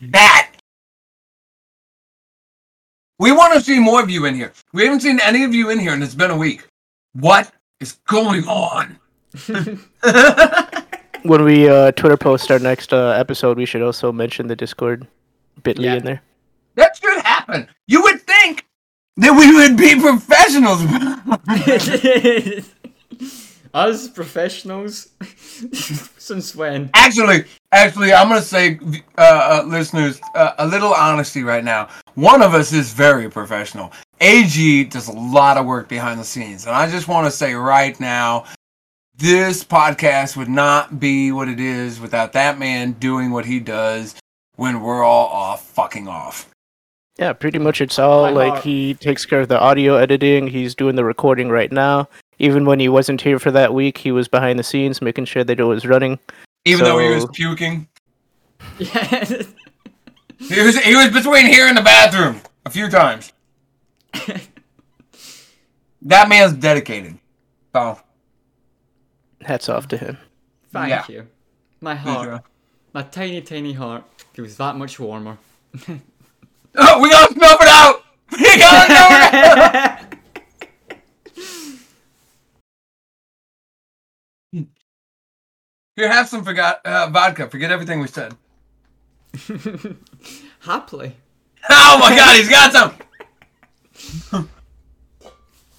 That. 0.00 0.52
We 3.18 3.32
want 3.32 3.54
to 3.54 3.60
see 3.60 3.78
more 3.78 4.02
of 4.02 4.08
you 4.08 4.24
in 4.24 4.34
here. 4.34 4.52
We 4.72 4.84
haven't 4.84 5.00
seen 5.00 5.20
any 5.20 5.44
of 5.44 5.54
you 5.54 5.68
in 5.70 5.78
here, 5.78 5.92
and 5.92 6.02
it's 6.02 6.14
been 6.14 6.30
a 6.30 6.36
week. 6.36 6.66
What 7.12 7.52
is 7.78 7.98
going 8.06 8.44
on? 8.48 8.98
When 11.22 11.44
we 11.44 11.68
uh, 11.68 11.92
Twitter 11.92 12.16
post 12.16 12.50
our 12.50 12.58
next 12.58 12.94
uh, 12.94 13.10
episode, 13.10 13.58
we 13.58 13.66
should 13.66 13.82
also 13.82 14.10
mention 14.10 14.46
the 14.46 14.56
Discord 14.56 15.06
bit.ly 15.62 15.84
Yeah. 15.84 15.96
in 15.96 16.04
there. 16.04 16.22
That 16.76 16.96
should 16.96 17.20
happen. 17.22 17.68
You 17.86 18.00
would 18.02 18.22
think 18.22 18.64
that 19.18 19.32
we 19.32 19.54
would 19.54 19.76
be 19.76 20.00
professionals. 20.00 20.80
Us 23.74 24.08
professionals? 24.08 25.08
Since 26.18 26.56
when? 26.56 26.90
actually, 26.94 27.44
actually, 27.70 28.12
I'm 28.12 28.28
gonna 28.28 28.42
say, 28.42 28.80
uh, 29.18 29.20
uh, 29.20 29.62
listeners, 29.66 30.20
uh, 30.34 30.54
a 30.58 30.66
little 30.66 30.92
honesty 30.94 31.42
right 31.44 31.62
now. 31.62 31.88
One 32.14 32.42
of 32.42 32.54
us 32.54 32.72
is 32.72 32.92
very 32.92 33.30
professional. 33.30 33.92
AG 34.20 34.84
does 34.84 35.06
a 35.08 35.12
lot 35.12 35.56
of 35.56 35.66
work 35.66 35.88
behind 35.88 36.18
the 36.18 36.24
scenes, 36.24 36.66
and 36.66 36.74
I 36.74 36.90
just 36.90 37.06
want 37.08 37.26
to 37.26 37.30
say 37.30 37.54
right 37.54 37.98
now, 38.00 38.44
this 39.20 39.62
podcast 39.62 40.36
would 40.36 40.48
not 40.48 40.98
be 40.98 41.30
what 41.30 41.48
it 41.48 41.60
is 41.60 42.00
without 42.00 42.32
that 42.32 42.58
man 42.58 42.92
doing 42.92 43.30
what 43.30 43.44
he 43.44 43.60
does 43.60 44.14
when 44.56 44.80
we're 44.80 45.04
all 45.04 45.26
off 45.26 45.64
fucking 45.68 46.08
off. 46.08 46.48
Yeah, 47.18 47.34
pretty 47.34 47.58
much 47.58 47.82
it's 47.82 47.98
all 47.98 48.22
My 48.24 48.30
like 48.30 48.52
heart. 48.52 48.64
he 48.64 48.94
takes 48.94 49.26
care 49.26 49.40
of 49.40 49.48
the 49.48 49.60
audio 49.60 49.96
editing. 49.96 50.46
He's 50.46 50.74
doing 50.74 50.96
the 50.96 51.04
recording 51.04 51.50
right 51.50 51.70
now. 51.70 52.08
Even 52.38 52.64
when 52.64 52.80
he 52.80 52.88
wasn't 52.88 53.20
here 53.20 53.38
for 53.38 53.50
that 53.50 53.74
week, 53.74 53.98
he 53.98 54.10
was 54.10 54.26
behind 54.26 54.58
the 54.58 54.62
scenes 54.62 55.02
making 55.02 55.26
sure 55.26 55.44
that 55.44 55.60
it 55.60 55.64
was 55.64 55.84
running. 55.84 56.18
Even 56.64 56.84
though 56.84 56.98
he 56.98 57.10
was 57.10 57.26
puking, 57.34 57.86
Yeah. 58.78 59.24
he 60.38 60.62
was 60.62 60.78
he 60.78 60.96
was 60.96 61.10
between 61.10 61.44
here 61.46 61.66
and 61.66 61.76
the 61.76 61.82
bathroom 61.82 62.40
a 62.64 62.70
few 62.70 62.88
times. 62.88 63.32
that 66.02 66.28
man's 66.28 66.54
dedicated. 66.54 67.18
So 67.74 67.98
Hats 69.42 69.68
off 69.68 69.88
to 69.88 69.96
him. 69.96 70.18
Thank 70.72 70.90
Yeah. 70.90 71.04
you. 71.08 71.26
My 71.80 71.94
heart, 71.94 72.28
job. 72.28 72.44
my 72.92 73.02
tiny, 73.02 73.40
tiny 73.40 73.72
heart 73.72 74.04
feels 74.34 74.56
that 74.56 74.76
much 74.76 74.98
warmer. 75.00 75.38
Oh, 76.76 77.00
we 77.02 77.10
gotta 77.10 77.34
snuff 77.34 77.60
it 77.60 77.66
out. 77.68 78.04
We 78.30 78.58
gotta 78.58 78.86
snuff 78.86 79.34
it 79.34 79.74
out. 79.74 80.00
Here, 85.96 86.08
have 86.10 86.28
some 86.28 86.44
forgot 86.44 86.80
uh, 86.84 87.08
vodka. 87.10 87.48
Forget 87.50 87.70
everything 87.70 88.00
we 88.00 88.06
said. 88.06 88.34
Happily. 90.60 91.16
Oh 91.68 91.98
my 92.00 92.16
God, 92.16 92.36
he's 92.36 92.48
got 92.48 92.72
some. 94.32 94.48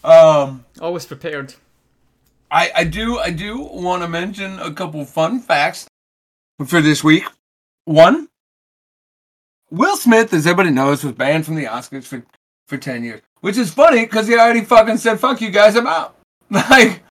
um, 0.04 0.66
Always 0.80 1.06
prepared. 1.06 1.56
I 2.52 2.72
I 2.76 2.84
do 2.84 3.18
I 3.18 3.32
do 3.32 3.60
want 3.60 4.04
to 4.04 4.10
mention 4.10 4.60
a 4.60 4.74
couple 4.74 5.04
fun 5.06 5.40
facts 5.40 5.88
for 6.66 6.82
this 6.82 7.04
week. 7.04 7.24
One, 7.86 8.28
Will 9.72 9.96
Smith, 9.96 10.34
as 10.34 10.46
everybody 10.46 10.70
knows, 10.72 11.04
was 11.04 11.14
banned 11.14 11.46
from 11.46 11.56
the 11.56 11.66
Oscars 11.66 12.04
for 12.04 12.24
for 12.68 12.78
ten 12.78 13.04
years, 13.04 13.22
which 13.40 13.58
is 13.58 13.74
funny 13.74 14.02
because 14.02 14.28
he 14.28 14.36
already 14.36 14.62
fucking 14.62 14.98
said 14.98 15.20
"fuck 15.20 15.40
you 15.40 15.50
guys" 15.50 15.76
I'm 15.76 15.88
out. 15.88 16.16
Like, 16.52 17.02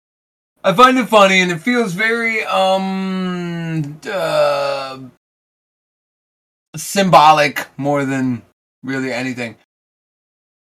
I 0.63 0.75
find 0.75 0.99
it 0.99 1.09
funny 1.09 1.41
and 1.41 1.51
it 1.51 1.61
feels 1.61 1.95
very 1.95 2.45
um 2.45 3.99
uh, 4.07 4.99
symbolic 6.77 7.67
more 7.79 8.05
than 8.05 8.43
really 8.83 9.11
anything. 9.11 9.57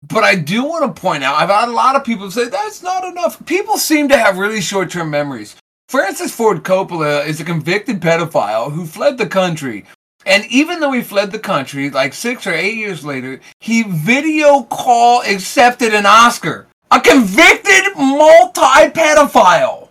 But 0.09 0.25
I 0.25 0.37
do 0.37 0.65
want 0.65 0.95
to 0.95 1.01
point 1.01 1.25
out, 1.25 1.37
I've 1.37 1.49
had 1.49 1.69
a 1.69 1.73
lot 1.73 1.97
of 1.97 2.05
people 2.05 2.31
say 2.31 2.49
that's 2.49 2.83
not 2.83 3.05
enough. 3.05 3.45
People 3.47 3.77
seem 3.77 4.09
to 4.09 4.19
have 4.19 4.39
really 4.39 4.61
short 4.61 4.91
term 4.91 5.11
memories. 5.11 5.57
Francis 5.89 6.35
Ford 6.35 6.63
Coppola 6.63 7.27
is 7.27 7.41
a 7.41 7.45
convicted 7.45 8.01
pedophile 8.01 8.71
who 8.71 8.87
fled 8.87 9.19
the 9.19 9.27
country. 9.27 9.85
And 10.25 10.45
even 10.47 10.81
though 10.81 10.93
he 10.93 11.03
fled 11.03 11.31
the 11.31 11.39
country, 11.39 11.91
like 11.91 12.13
six 12.13 12.47
or 12.47 12.53
eight 12.53 12.77
years 12.77 13.05
later, 13.05 13.41
he 13.61 13.85
video 13.85 14.63
call 14.65 15.23
accepted 15.23 15.95
an 15.95 16.07
Oscar. 16.07 16.67
A 16.91 17.01
convicted 17.01 17.97
multi 17.97 18.91
pedophile 18.91 19.89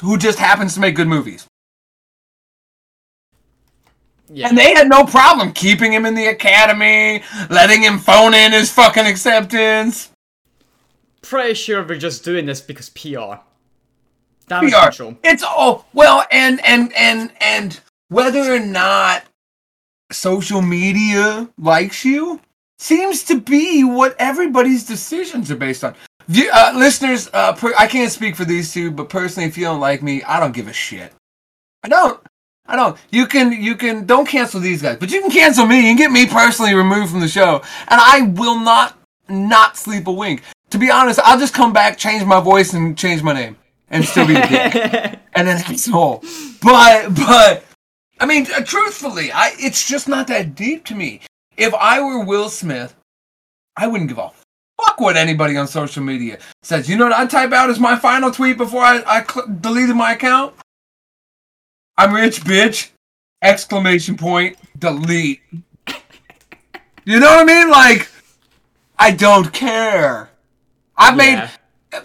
who 0.00 0.16
just 0.16 0.38
happens 0.38 0.74
to 0.74 0.80
make 0.80 0.96
good 0.96 1.08
movies. 1.08 1.46
Yeah. 4.30 4.48
And 4.48 4.58
they 4.58 4.74
had 4.74 4.88
no 4.88 5.04
problem 5.04 5.52
keeping 5.52 5.92
him 5.92 6.04
in 6.04 6.14
the 6.14 6.26
academy, 6.26 7.22
letting 7.50 7.82
him 7.82 7.98
phone 7.98 8.34
in 8.34 8.52
his 8.52 8.70
fucking 8.70 9.06
acceptance. 9.06 10.10
Pretty 11.22 11.54
sure 11.54 11.84
we're 11.84 11.98
just 11.98 12.24
doing 12.24 12.46
this 12.46 12.60
because 12.60 12.90
PR. 12.90 13.40
Damage 14.48 14.72
PR. 14.72 14.80
control. 14.84 15.18
It's 15.24 15.42
all 15.42 15.86
well, 15.92 16.24
and 16.30 16.64
and 16.64 16.92
and 16.94 17.32
and 17.40 17.80
whether 18.08 18.54
or 18.54 18.60
not 18.60 19.24
social 20.10 20.62
media 20.62 21.48
likes 21.58 22.04
you 22.04 22.40
seems 22.78 23.24
to 23.24 23.40
be 23.40 23.84
what 23.84 24.16
everybody's 24.18 24.84
decisions 24.84 25.50
are 25.50 25.56
based 25.56 25.84
on. 25.84 25.94
Uh, 26.30 26.72
listeners, 26.76 27.28
uh, 27.32 27.52
per- 27.54 27.74
I 27.78 27.86
can't 27.86 28.12
speak 28.12 28.36
for 28.36 28.44
these 28.44 28.72
two, 28.72 28.90
but 28.90 29.08
personally, 29.08 29.48
if 29.48 29.56
you 29.56 29.64
don't 29.64 29.80
like 29.80 30.02
me, 30.02 30.22
I 30.22 30.38
don't 30.40 30.52
give 30.52 30.68
a 30.68 30.72
shit. 30.72 31.12
I 31.82 31.88
don't. 31.88 32.20
I 32.68 32.76
don't. 32.76 32.98
You 33.10 33.26
can, 33.26 33.50
you 33.50 33.74
can, 33.74 34.04
don't 34.04 34.28
cancel 34.28 34.60
these 34.60 34.82
guys, 34.82 34.98
but 34.98 35.10
you 35.10 35.22
can 35.22 35.30
cancel 35.30 35.66
me 35.66 35.88
and 35.88 35.96
get 35.96 36.12
me 36.12 36.26
personally 36.26 36.74
removed 36.74 37.10
from 37.10 37.20
the 37.20 37.28
show, 37.28 37.62
and 37.88 37.98
I 38.00 38.32
will 38.36 38.60
not, 38.60 38.98
not 39.28 39.78
sleep 39.78 40.06
a 40.06 40.12
wink. 40.12 40.42
To 40.70 40.78
be 40.78 40.90
honest, 40.90 41.18
I'll 41.24 41.38
just 41.38 41.54
come 41.54 41.72
back, 41.72 41.96
change 41.96 42.24
my 42.26 42.40
voice, 42.40 42.74
and 42.74 42.96
change 42.96 43.22
my 43.22 43.32
name, 43.32 43.56
and 43.88 44.04
still 44.04 44.26
be 44.26 44.36
a 44.36 44.46
dick 44.46 45.18
and 45.34 45.48
an 45.48 45.56
asshole. 45.56 46.22
But 46.62 47.14
but 47.14 47.64
I 48.20 48.26
mean, 48.26 48.46
uh, 48.54 48.62
truthfully, 48.62 49.32
I 49.32 49.52
it's 49.58 49.88
just 49.88 50.06
not 50.06 50.26
that 50.26 50.54
deep 50.54 50.84
to 50.86 50.94
me. 50.94 51.22
If 51.56 51.72
I 51.72 52.00
were 52.02 52.22
Will 52.22 52.50
Smith, 52.50 52.94
I 53.78 53.86
wouldn't 53.86 54.10
give 54.10 54.18
a 54.18 54.30
fuck 54.76 55.00
what 55.00 55.16
anybody 55.16 55.56
on 55.56 55.66
social 55.66 56.02
media 56.02 56.38
says. 56.62 56.86
You 56.86 56.98
know 56.98 57.04
what 57.04 57.14
I 57.14 57.26
type 57.26 57.52
out 57.52 57.70
as 57.70 57.80
my 57.80 57.96
final 57.96 58.30
tweet 58.30 58.58
before 58.58 58.82
I, 58.82 59.02
I 59.06 59.24
cl- 59.24 59.46
deleted 59.60 59.96
my 59.96 60.12
account? 60.12 60.54
I'm 61.98 62.14
rich, 62.14 62.42
bitch! 62.42 62.90
Exclamation 63.42 64.16
point, 64.16 64.56
delete. 64.78 65.40
You 67.04 67.18
know 67.18 67.26
what 67.26 67.40
I 67.40 67.44
mean? 67.44 67.70
Like, 67.70 68.08
I 68.96 69.10
don't 69.10 69.52
care. 69.52 70.30
I 70.96 71.12
made, 71.12 71.50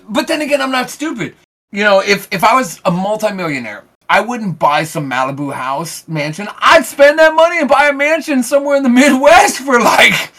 but 0.09 0.27
then 0.27 0.41
again, 0.41 0.61
I'm 0.61 0.71
not 0.71 0.89
stupid. 0.89 1.35
You 1.71 1.83
know, 1.83 1.99
if 1.99 2.27
if 2.31 2.43
I 2.43 2.55
was 2.55 2.81
a 2.85 2.91
multimillionaire, 2.91 3.83
I 4.09 4.21
wouldn't 4.21 4.57
buy 4.57 4.83
some 4.83 5.07
Malibu 5.07 5.53
house 5.53 6.07
mansion. 6.07 6.47
I'd 6.57 6.85
spend 6.85 7.19
that 7.19 7.35
money 7.35 7.59
and 7.59 7.69
buy 7.69 7.89
a 7.89 7.93
mansion 7.93 8.41
somewhere 8.41 8.77
in 8.77 8.83
the 8.83 8.89
Midwest 8.89 9.59
for 9.59 9.79
like 9.79 10.31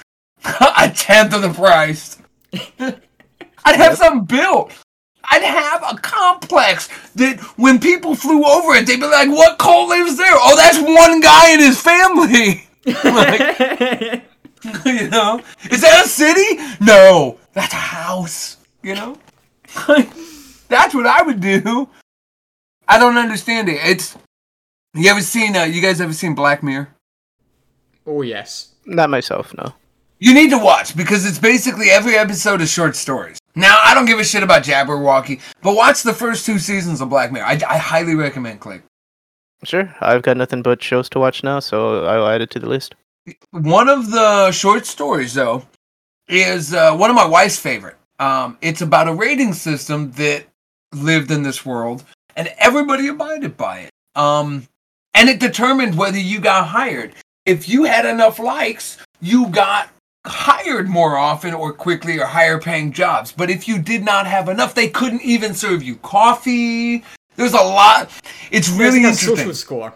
a 0.45 0.91
tenth 0.91 1.33
of 1.33 1.43
the 1.43 1.55
price. 1.55 2.19
I'd 2.81 3.77
have 3.77 3.97
something 3.99 4.25
built. 4.25 4.73
I'd 5.31 5.43
have 5.43 5.83
a 5.89 5.97
complex 6.01 6.89
that 7.15 7.41
when 7.57 7.79
people 7.79 8.15
flew 8.15 8.45
over 8.45 8.75
it, 8.75 8.87
they'd 8.87 9.01
be 9.01 9.07
like, 9.07 9.29
"What 9.29 9.59
cult 9.59 9.89
lives 9.89 10.17
there? 10.17 10.33
Oh, 10.33 10.57
that's 10.57 10.79
one 10.79 11.21
guy 11.21 11.51
and 11.51 11.61
his 11.61 11.81
family." 11.81 12.67
Like, 12.87 13.41
you 14.85 15.09
know, 15.09 15.41
is 15.71 15.81
that 15.81 16.03
a 16.05 16.09
city? 16.09 16.61
No, 16.85 17.39
that's 17.55 17.73
a 17.73 17.77
house. 17.77 18.59
You 18.83 18.95
know, 18.95 19.19
that's 20.69 20.95
what 20.95 21.07
I 21.07 21.23
would 21.23 21.41
do. 21.41 21.89
I 22.87 22.99
don't 22.99 23.17
understand 23.17 23.71
it. 23.71 23.79
It's 23.83 24.19
you 24.95 25.11
ever 25.11 25.23
seen? 25.23 25.57
Uh, 25.57 25.65
you 25.65 25.81
guys 25.81 25.99
ever 26.01 26.13
seen 26.13 26.35
Black 26.35 26.63
Mirror? 26.63 26.89
oh 28.07 28.21
yes. 28.23 28.73
Not 28.85 29.09
myself, 29.09 29.55
no. 29.57 29.73
You 30.19 30.35
need 30.35 30.51
to 30.51 30.59
watch 30.59 30.95
because 30.97 31.25
it's 31.25 31.39
basically 31.39 31.89
every 31.91 32.17
episode 32.17 32.61
is 32.61 32.71
short 32.71 32.97
stories. 32.97 33.39
Now, 33.57 33.81
I 33.85 33.95
don't 33.95 34.07
give 34.07 34.19
a 34.19 34.25
shit 34.25 34.43
about 34.43 34.65
Jabberwocky, 34.65 35.41
but 35.63 35.77
watch 35.77 36.03
the 36.03 36.13
first 36.13 36.45
two 36.45 36.59
seasons 36.59 37.01
of 37.01 37.09
Black 37.09 37.31
Mirror. 37.31 37.47
I, 37.47 37.61
I 37.69 37.79
highly 37.79 38.15
recommend 38.15 38.61
Click. 38.61 38.83
Sure, 39.65 39.95
I've 40.01 40.23
got 40.23 40.37
nothing 40.37 40.63
but 40.63 40.83
shows 40.83 41.09
to 41.11 41.21
watch 41.21 41.43
now, 41.45 41.61
so 41.61 42.05
I'll 42.05 42.29
add 42.29 42.43
it 42.43 42.51
to 42.51 42.59
the 42.59 42.69
list. 42.69 42.95
One 43.53 43.89
of 43.89 44.11
the 44.11 44.51
short 44.51 44.87
stories, 44.87 45.35
though, 45.35 45.65
is 46.29 46.75
uh, 46.75 46.95
one 46.97 47.11
of 47.11 47.17
my 47.17 47.27
wife's 47.27 47.59
favorite. 47.59 47.97
Um, 48.19 48.59
it's 48.61 48.83
about 48.83 49.09
a 49.09 49.15
rating 49.15 49.53
system 49.53 50.11
that 50.13 50.45
lived 50.93 51.31
in 51.31 51.43
this 51.43 51.65
world, 51.65 52.05
and 52.37 52.53
everybody 52.59 53.09
abided 53.09 53.57
by 53.57 53.81
it. 53.81 53.91
Um, 54.15 54.69
and 55.15 55.29
it 55.29 55.41
determined 55.41 55.97
whether 55.97 56.19
you 56.19 56.41
got 56.41 56.67
hired. 56.67 57.15
If 57.47 57.69
you 57.69 57.85
had 57.85 58.05
enough 58.05 58.39
likes, 58.39 58.99
you 59.21 59.49
got 59.49 59.89
hired 60.27 60.89
more 60.89 61.17
often 61.17 61.55
or 61.55 61.73
quickly 61.73 62.19
or 62.19 62.25
higher 62.27 62.59
paying 62.59 62.93
jobs. 62.93 63.33
But 63.33 63.51
if 63.51 63.69
you 63.69 63.79
did 63.79 64.05
not 64.05 64.27
have 64.27 64.49
enough, 64.49 64.75
they 64.75 64.89
couldn't 64.89 65.23
even 65.23 65.55
serve 65.55 65.83
you 65.83 65.97
coffee. 65.97 67.05
There's 67.37 67.53
a 67.53 67.57
lot. 67.57 68.11
It's 68.51 68.69
really 68.69 69.01
like 69.03 69.13
interesting. 69.13 69.37
social 69.37 69.55
score, 69.55 69.95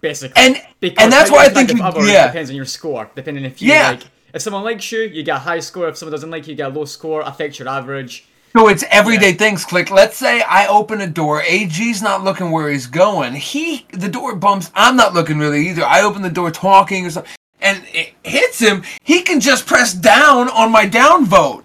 basically. 0.00 0.42
And 0.42 0.62
Because 0.80 1.04
and 1.04 1.12
that's 1.12 1.30
why 1.30 1.46
I 1.46 1.48
think 1.48 1.68
with 1.70 2.08
yeah. 2.08 2.26
depends 2.26 2.50
on 2.50 2.56
your 2.56 2.64
score. 2.64 3.10
Depending 3.14 3.44
if 3.44 3.62
you 3.62 3.72
Yeah. 3.72 3.90
like, 3.90 4.02
if 4.34 4.42
someone 4.42 4.64
likes 4.64 4.90
you, 4.92 5.00
you 5.02 5.22
get 5.22 5.36
a 5.36 5.40
high 5.40 5.60
score. 5.60 5.88
If 5.88 5.96
someone 5.96 6.12
doesn't 6.12 6.30
like 6.30 6.46
you, 6.46 6.52
you 6.52 6.56
get 6.56 6.72
a 6.72 6.74
low 6.74 6.84
score. 6.84 7.22
Affects 7.22 7.58
your 7.58 7.68
average. 7.68 8.26
So 8.56 8.66
it's 8.68 8.84
everyday 8.90 9.32
things. 9.34 9.64
Click. 9.64 9.90
Let's 9.92 10.16
say 10.16 10.42
I 10.42 10.66
open 10.66 11.00
a 11.00 11.06
door. 11.06 11.40
AG's 11.42 12.02
not 12.02 12.24
looking 12.24 12.50
where 12.50 12.68
he's 12.68 12.88
going. 12.88 13.34
He 13.34 13.86
the 13.92 14.08
door 14.08 14.34
bumps. 14.34 14.72
I'm 14.74 14.96
not 14.96 15.14
looking 15.14 15.38
really 15.38 15.68
either. 15.68 15.84
I 15.84 16.02
open 16.02 16.22
the 16.22 16.30
door 16.30 16.50
talking 16.50 17.06
or 17.06 17.10
something, 17.10 17.30
and 17.60 17.82
it 17.92 18.14
hits 18.24 18.58
him. 18.58 18.82
He 19.02 19.22
can 19.22 19.40
just 19.40 19.66
press 19.66 19.92
down 19.92 20.48
on 20.48 20.70
my 20.72 20.86
down 20.86 21.24
vote, 21.24 21.64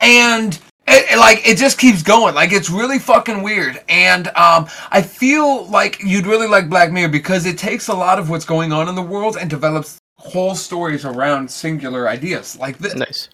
and 0.00 0.58
it, 0.86 1.12
it, 1.12 1.18
like 1.18 1.46
it 1.46 1.56
just 1.56 1.78
keeps 1.78 2.02
going. 2.02 2.34
Like 2.34 2.52
it's 2.52 2.70
really 2.70 2.98
fucking 2.98 3.42
weird. 3.42 3.80
And 3.88 4.28
um, 4.28 4.68
I 4.90 5.02
feel 5.02 5.66
like 5.66 6.02
you'd 6.02 6.26
really 6.26 6.48
like 6.48 6.68
Black 6.68 6.90
Mirror 6.92 7.10
because 7.10 7.46
it 7.46 7.58
takes 7.58 7.88
a 7.88 7.94
lot 7.94 8.18
of 8.18 8.28
what's 8.28 8.44
going 8.44 8.72
on 8.72 8.88
in 8.88 8.94
the 8.94 9.02
world 9.02 9.36
and 9.40 9.48
develops 9.48 9.98
whole 10.18 10.54
stories 10.54 11.04
around 11.04 11.50
singular 11.50 12.08
ideas 12.08 12.58
like 12.58 12.78
this. 12.78 12.94
Nice. 12.94 13.28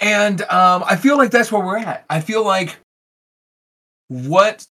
And 0.00 0.42
um, 0.42 0.84
I 0.86 0.96
feel 0.96 1.16
like 1.16 1.30
that's 1.30 1.50
where 1.50 1.64
we're 1.64 1.78
at. 1.78 2.04
I 2.08 2.20
feel 2.20 2.44
like 2.44 2.76
what 4.08 4.66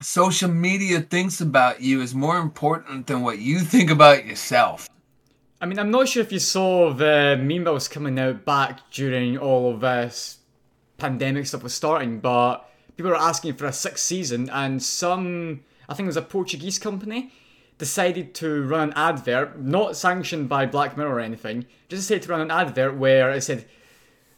social 0.00 0.50
media 0.50 1.00
thinks 1.00 1.40
about 1.40 1.82
you 1.82 2.00
is 2.00 2.14
more 2.14 2.38
important 2.38 3.06
than 3.06 3.22
what 3.22 3.38
you 3.38 3.60
think 3.60 3.90
about 3.90 4.26
yourself. 4.26 4.88
I 5.60 5.66
mean, 5.66 5.78
I'm 5.78 5.90
not 5.90 6.08
sure 6.08 6.22
if 6.22 6.32
you 6.32 6.38
saw 6.38 6.92
the 6.92 7.38
meme 7.40 7.64
that 7.64 7.72
was 7.72 7.86
coming 7.86 8.18
out 8.18 8.46
back 8.46 8.80
during 8.90 9.36
all 9.36 9.74
of 9.74 9.80
this 9.80 10.38
pandemic 10.96 11.46
stuff 11.46 11.62
was 11.62 11.74
starting, 11.74 12.18
but 12.20 12.66
people 12.96 13.10
were 13.10 13.16
asking 13.16 13.54
for 13.54 13.66
a 13.66 13.72
sixth 13.72 14.04
season, 14.04 14.48
and 14.50 14.82
some, 14.82 15.60
I 15.88 15.94
think 15.94 16.06
it 16.06 16.08
was 16.08 16.16
a 16.16 16.22
Portuguese 16.22 16.78
company, 16.78 17.32
decided 17.76 18.34
to 18.36 18.62
run 18.64 18.88
an 18.88 18.94
advert, 18.96 19.60
not 19.60 19.96
sanctioned 19.96 20.48
by 20.48 20.64
Black 20.64 20.96
Mirror 20.96 21.16
or 21.16 21.20
anything, 21.20 21.66
just 21.88 22.08
decided 22.08 22.22
to 22.22 22.28
run 22.30 22.40
an 22.40 22.50
advert 22.50 22.96
where 22.96 23.30
it 23.30 23.42
said, 23.42 23.66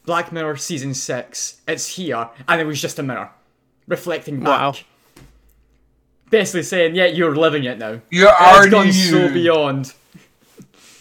Black 0.04 0.32
Mirror 0.32 0.56
season 0.56 0.94
six, 0.94 1.60
it's 1.68 1.94
here, 1.94 2.30
and 2.48 2.60
it 2.60 2.64
was 2.64 2.80
just 2.80 2.98
a 2.98 3.02
mirror 3.04 3.30
reflecting 3.86 4.40
back. 4.40 4.60
Wow. 4.60 4.74
Basically 6.32 6.62
saying, 6.62 6.94
yeah, 6.94 7.04
you're 7.04 7.36
living 7.36 7.64
it 7.64 7.76
now. 7.78 8.00
You're 8.08 8.30
It's 8.30 8.40
already 8.40 8.70
gone 8.70 8.86
you. 8.86 8.92
so 8.92 9.30
beyond. 9.30 9.92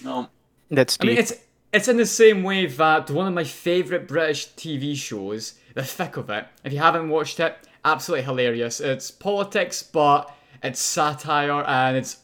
No. 0.03 0.27
That's 0.69 0.97
I 0.99 1.05
mean, 1.05 1.17
it's 1.17 1.33
it's 1.71 1.87
in 1.87 1.95
the 1.95 2.05
same 2.05 2.43
way 2.43 2.65
that 2.65 3.09
one 3.09 3.27
of 3.27 3.33
my 3.33 3.45
favourite 3.45 4.09
British 4.09 4.49
TV 4.55 4.93
shows, 4.93 5.53
The 5.73 5.83
Thick 5.83 6.17
of 6.17 6.29
It. 6.29 6.47
If 6.65 6.73
you 6.73 6.79
haven't 6.79 7.07
watched 7.07 7.39
it, 7.39 7.57
absolutely 7.85 8.25
hilarious. 8.25 8.81
It's 8.81 9.09
politics, 9.09 9.81
but 9.81 10.29
it's 10.61 10.81
satire 10.81 11.63
and 11.63 11.95
it's 11.95 12.17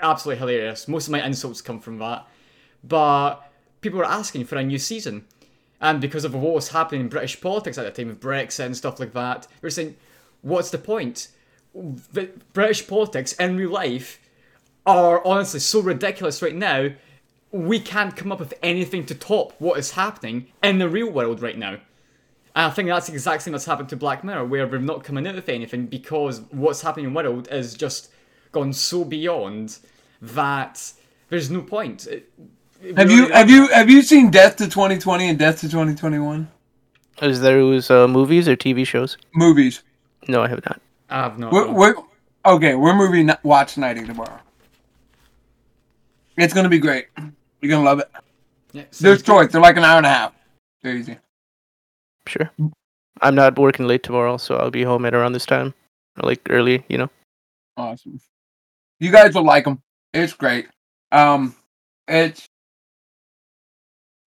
absolutely 0.00 0.38
hilarious. 0.38 0.88
Most 0.88 1.08
of 1.08 1.12
my 1.12 1.22
insults 1.22 1.60
come 1.60 1.80
from 1.80 1.98
that. 1.98 2.26
But 2.82 3.42
people 3.82 3.98
were 3.98 4.06
asking 4.06 4.46
for 4.46 4.56
a 4.56 4.64
new 4.64 4.78
season. 4.78 5.26
And 5.82 6.00
because 6.00 6.24
of 6.24 6.34
what 6.34 6.54
was 6.54 6.68
happening 6.70 7.02
in 7.02 7.08
British 7.08 7.38
politics 7.42 7.76
at 7.76 7.84
the 7.84 7.90
time, 7.90 8.08
with 8.08 8.20
Brexit 8.22 8.64
and 8.64 8.74
stuff 8.74 8.98
like 8.98 9.12
that, 9.12 9.42
they 9.42 9.66
were 9.66 9.70
saying, 9.70 9.96
what's 10.40 10.70
the 10.70 10.78
point? 10.78 11.28
The 11.74 12.30
British 12.52 12.86
politics 12.86 13.32
in 13.34 13.56
real 13.56 13.70
life 13.70 14.20
are 14.86 15.26
honestly 15.26 15.60
so 15.60 15.80
ridiculous 15.80 16.42
right 16.42 16.54
now 16.54 16.90
we 17.50 17.78
can't 17.78 18.16
come 18.16 18.32
up 18.32 18.40
with 18.40 18.52
anything 18.64 19.06
to 19.06 19.14
top 19.14 19.52
what 19.60 19.78
is 19.78 19.92
happening 19.92 20.46
in 20.64 20.78
the 20.78 20.88
real 20.88 21.08
world 21.08 21.40
right 21.40 21.56
now. 21.56 21.74
And 22.56 22.66
I 22.66 22.70
think 22.70 22.88
that's 22.88 23.06
the 23.06 23.12
exact 23.12 23.42
same 23.42 23.52
that's 23.52 23.64
happened 23.64 23.88
to 23.90 23.96
Black 23.96 24.24
Mirror, 24.24 24.46
where 24.46 24.66
we're 24.66 24.78
not 24.80 25.04
coming 25.04 25.24
out 25.28 25.36
with 25.36 25.48
anything 25.48 25.86
because 25.86 26.40
what's 26.50 26.82
happening 26.82 27.06
in 27.06 27.12
the 27.12 27.16
world 27.22 27.46
is 27.52 27.74
just 27.74 28.10
gone 28.50 28.72
so 28.72 29.04
beyond 29.04 29.78
that 30.20 30.92
there's 31.28 31.48
no 31.48 31.62
point. 31.62 32.06
It- 32.08 32.28
it 32.82 32.96
Have 32.98 33.08
really- 33.08 33.20
you 33.22 33.28
have 33.32 33.48
you 33.50 33.68
have 33.68 33.88
you 33.88 34.02
seen 34.02 34.30
Death 34.32 34.56
to 34.56 34.64
2020 34.68 35.28
and 35.28 35.38
Death 35.38 35.60
to 35.60 35.68
2021 35.68 36.48
Is 37.22 37.40
those 37.40 37.88
uh, 37.88 38.08
movies 38.08 38.48
or 38.48 38.56
TV 38.56 38.84
shows? 38.84 39.16
movies? 39.32 39.82
No, 40.26 40.42
I 40.42 40.48
have 40.48 40.64
not. 40.66 40.80
I 41.10 41.22
have 41.22 41.38
not. 41.38 41.52
We're, 41.52 41.70
we're 41.70 41.94
okay. 42.46 42.74
We're 42.74 42.94
movie 42.94 43.22
ni- 43.22 43.34
watch 43.42 43.76
nighting 43.76 44.06
tomorrow. 44.06 44.38
It's 46.36 46.52
gonna 46.54 46.68
be 46.68 46.78
great. 46.78 47.06
You're 47.60 47.70
gonna 47.70 47.84
love 47.84 48.00
it. 48.00 48.10
Yeah, 48.72 48.84
There's 49.00 49.18
good. 49.22 49.26
choice. 49.26 49.52
They're 49.52 49.60
like 49.60 49.76
an 49.76 49.84
hour 49.84 49.98
and 49.98 50.06
a 50.06 50.10
half. 50.10 50.32
They're 50.82 50.96
easy. 50.96 51.16
Sure. 52.26 52.50
I'm 53.22 53.34
not 53.34 53.58
working 53.58 53.86
late 53.86 54.02
tomorrow, 54.02 54.36
so 54.36 54.56
I'll 54.56 54.70
be 54.70 54.82
home 54.82 55.04
at 55.04 55.14
around 55.14 55.32
this 55.32 55.46
time, 55.46 55.72
or 56.20 56.28
like 56.28 56.40
early. 56.50 56.84
You 56.88 56.98
know. 56.98 57.10
Awesome. 57.76 58.20
You 59.00 59.10
guys 59.12 59.34
will 59.34 59.44
like 59.44 59.64
them. 59.64 59.80
It's 60.12 60.32
great. 60.32 60.68
Um, 61.12 61.54
it's 62.08 62.48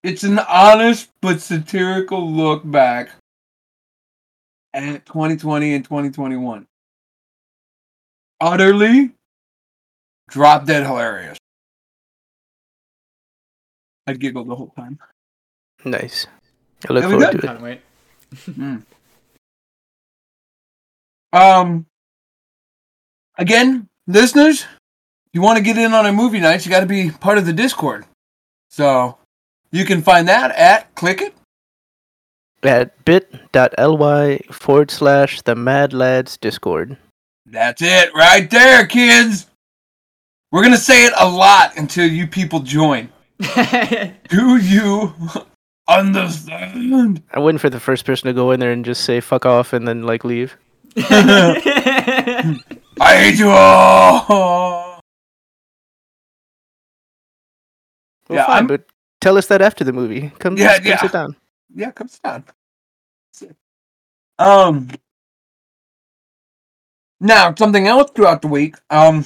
it's 0.03 0.23
an 0.23 0.39
honest 0.39 1.09
but 1.21 1.41
satirical 1.41 2.31
look 2.31 2.61
back 2.69 3.09
at 4.77 5.05
2020 5.05 5.73
and 5.73 5.83
2021. 5.83 6.67
Utterly 8.39 9.11
drop 10.29 10.65
dead 10.65 10.85
hilarious. 10.85 11.37
I 14.05 14.13
giggled 14.13 14.47
the 14.47 14.55
whole 14.55 14.73
time. 14.77 14.99
Nice. 15.83 16.27
I 16.87 16.93
look 16.93 17.03
forward 17.03 17.31
to 17.31 17.37
it. 17.37 17.41
Can't 17.41 17.61
wait. 17.61 17.81
Um, 21.33 21.85
again, 23.37 23.89
listeners, 24.07 24.61
if 24.61 25.33
you 25.33 25.41
want 25.41 25.57
to 25.57 25.63
get 25.63 25.77
in 25.77 25.93
on 25.93 26.05
our 26.05 26.13
movie 26.13 26.39
nights, 26.39 26.65
you 26.65 26.71
got 26.71 26.79
to 26.79 26.85
be 26.85 27.11
part 27.11 27.37
of 27.37 27.45
the 27.45 27.51
Discord. 27.51 28.05
So 28.69 29.17
you 29.69 29.83
can 29.83 30.01
find 30.01 30.29
that 30.29 30.51
at 30.51 30.95
click 30.95 31.21
it. 31.21 31.33
At 32.63 33.05
bit.ly 33.05 34.39
forward 34.51 34.89
slash 34.91 35.41
the 35.43 35.55
Mad 35.55 35.93
Lads 35.93 36.37
Discord. 36.37 36.97
That's 37.45 37.81
it 37.81 38.13
right 38.13 38.49
there, 38.49 38.85
kids. 38.87 39.47
We're 40.51 40.63
gonna 40.63 40.77
say 40.77 41.05
it 41.05 41.13
a 41.17 41.29
lot 41.29 41.77
until 41.77 42.07
you 42.07 42.25
people 42.27 42.59
join. 42.61 43.09
Do 44.29 44.57
you 44.57 45.13
understand? 45.87 47.21
I'm 47.33 47.43
waiting 47.43 47.59
for 47.59 47.69
the 47.69 47.79
first 47.79 48.05
person 48.05 48.27
to 48.27 48.33
go 48.33 48.51
in 48.51 48.59
there 48.59 48.71
and 48.71 48.83
just 48.83 49.03
say 49.03 49.19
fuck 49.21 49.45
off 49.45 49.73
and 49.73 49.87
then 49.87 50.03
like 50.03 50.23
leave. 50.25 50.57
I 50.97 52.57
hate 52.99 53.37
you 53.37 53.49
all. 53.49 54.25
Well, 58.29 58.39
Yeah, 58.39 58.45
fine, 58.47 58.55
I'm- 58.55 58.67
but 58.67 58.85
tell 59.21 59.37
us 59.37 59.47
that 59.47 59.61
after 59.61 59.83
the 59.83 59.93
movie. 59.93 60.31
Come, 60.39 60.57
Yeah, 60.57 60.77
come 60.77 60.85
yeah. 60.87 61.01
sit 61.01 61.11
down. 61.11 61.35
Yeah, 61.73 61.91
come 61.91 62.07
sit 62.07 62.21
down. 62.23 62.45
Um. 64.39 64.89
Now, 67.19 67.53
something 67.55 67.87
else 67.87 68.11
throughout 68.11 68.41
the 68.41 68.47
week. 68.47 68.75
Um. 68.89 69.25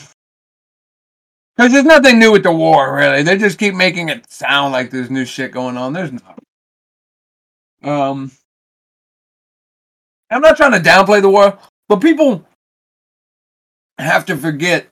Because 1.55 1.73
there's 1.73 1.85
nothing 1.85 2.19
new 2.19 2.31
with 2.31 2.43
the 2.43 2.51
war, 2.51 2.95
really. 2.95 3.23
They 3.23 3.37
just 3.37 3.59
keep 3.59 3.75
making 3.75 4.09
it 4.09 4.31
sound 4.31 4.71
like 4.71 4.89
there's 4.89 5.11
new 5.11 5.25
shit 5.25 5.51
going 5.51 5.77
on. 5.77 5.93
There's 5.93 6.11
not. 6.11 6.39
Um. 7.83 8.31
I'm 10.29 10.41
not 10.41 10.57
trying 10.57 10.71
to 10.71 10.79
downplay 10.79 11.21
the 11.21 11.29
war, 11.29 11.59
but 11.89 12.01
people 12.01 12.45
have 13.97 14.25
to 14.27 14.37
forget 14.37 14.87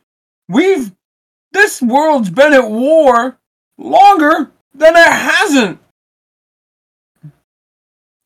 we've. 0.47 0.91
This 1.52 1.82
world's 1.82 2.30
been 2.30 2.54
at 2.54 2.70
war 2.70 3.39
longer 3.78 4.52
than 4.76 4.95
it 4.95 5.08
hasn't. 5.08 5.80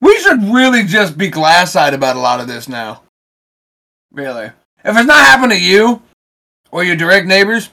We 0.04 0.20
should 0.20 0.44
really 0.44 0.84
just 0.84 1.18
be 1.18 1.30
glass-eyed 1.30 1.94
about 1.94 2.18
a 2.18 2.20
lot 2.20 2.42
of 2.42 2.48
this 2.48 2.68
now. 2.68 3.04
Really. 4.12 4.48
If 4.84 4.98
it's 4.98 5.06
not 5.06 5.26
happening 5.26 5.58
to 5.58 5.64
you 5.64 6.02
or 6.72 6.84
your 6.84 6.98
direct 6.98 7.26
neighbors, 7.26 7.70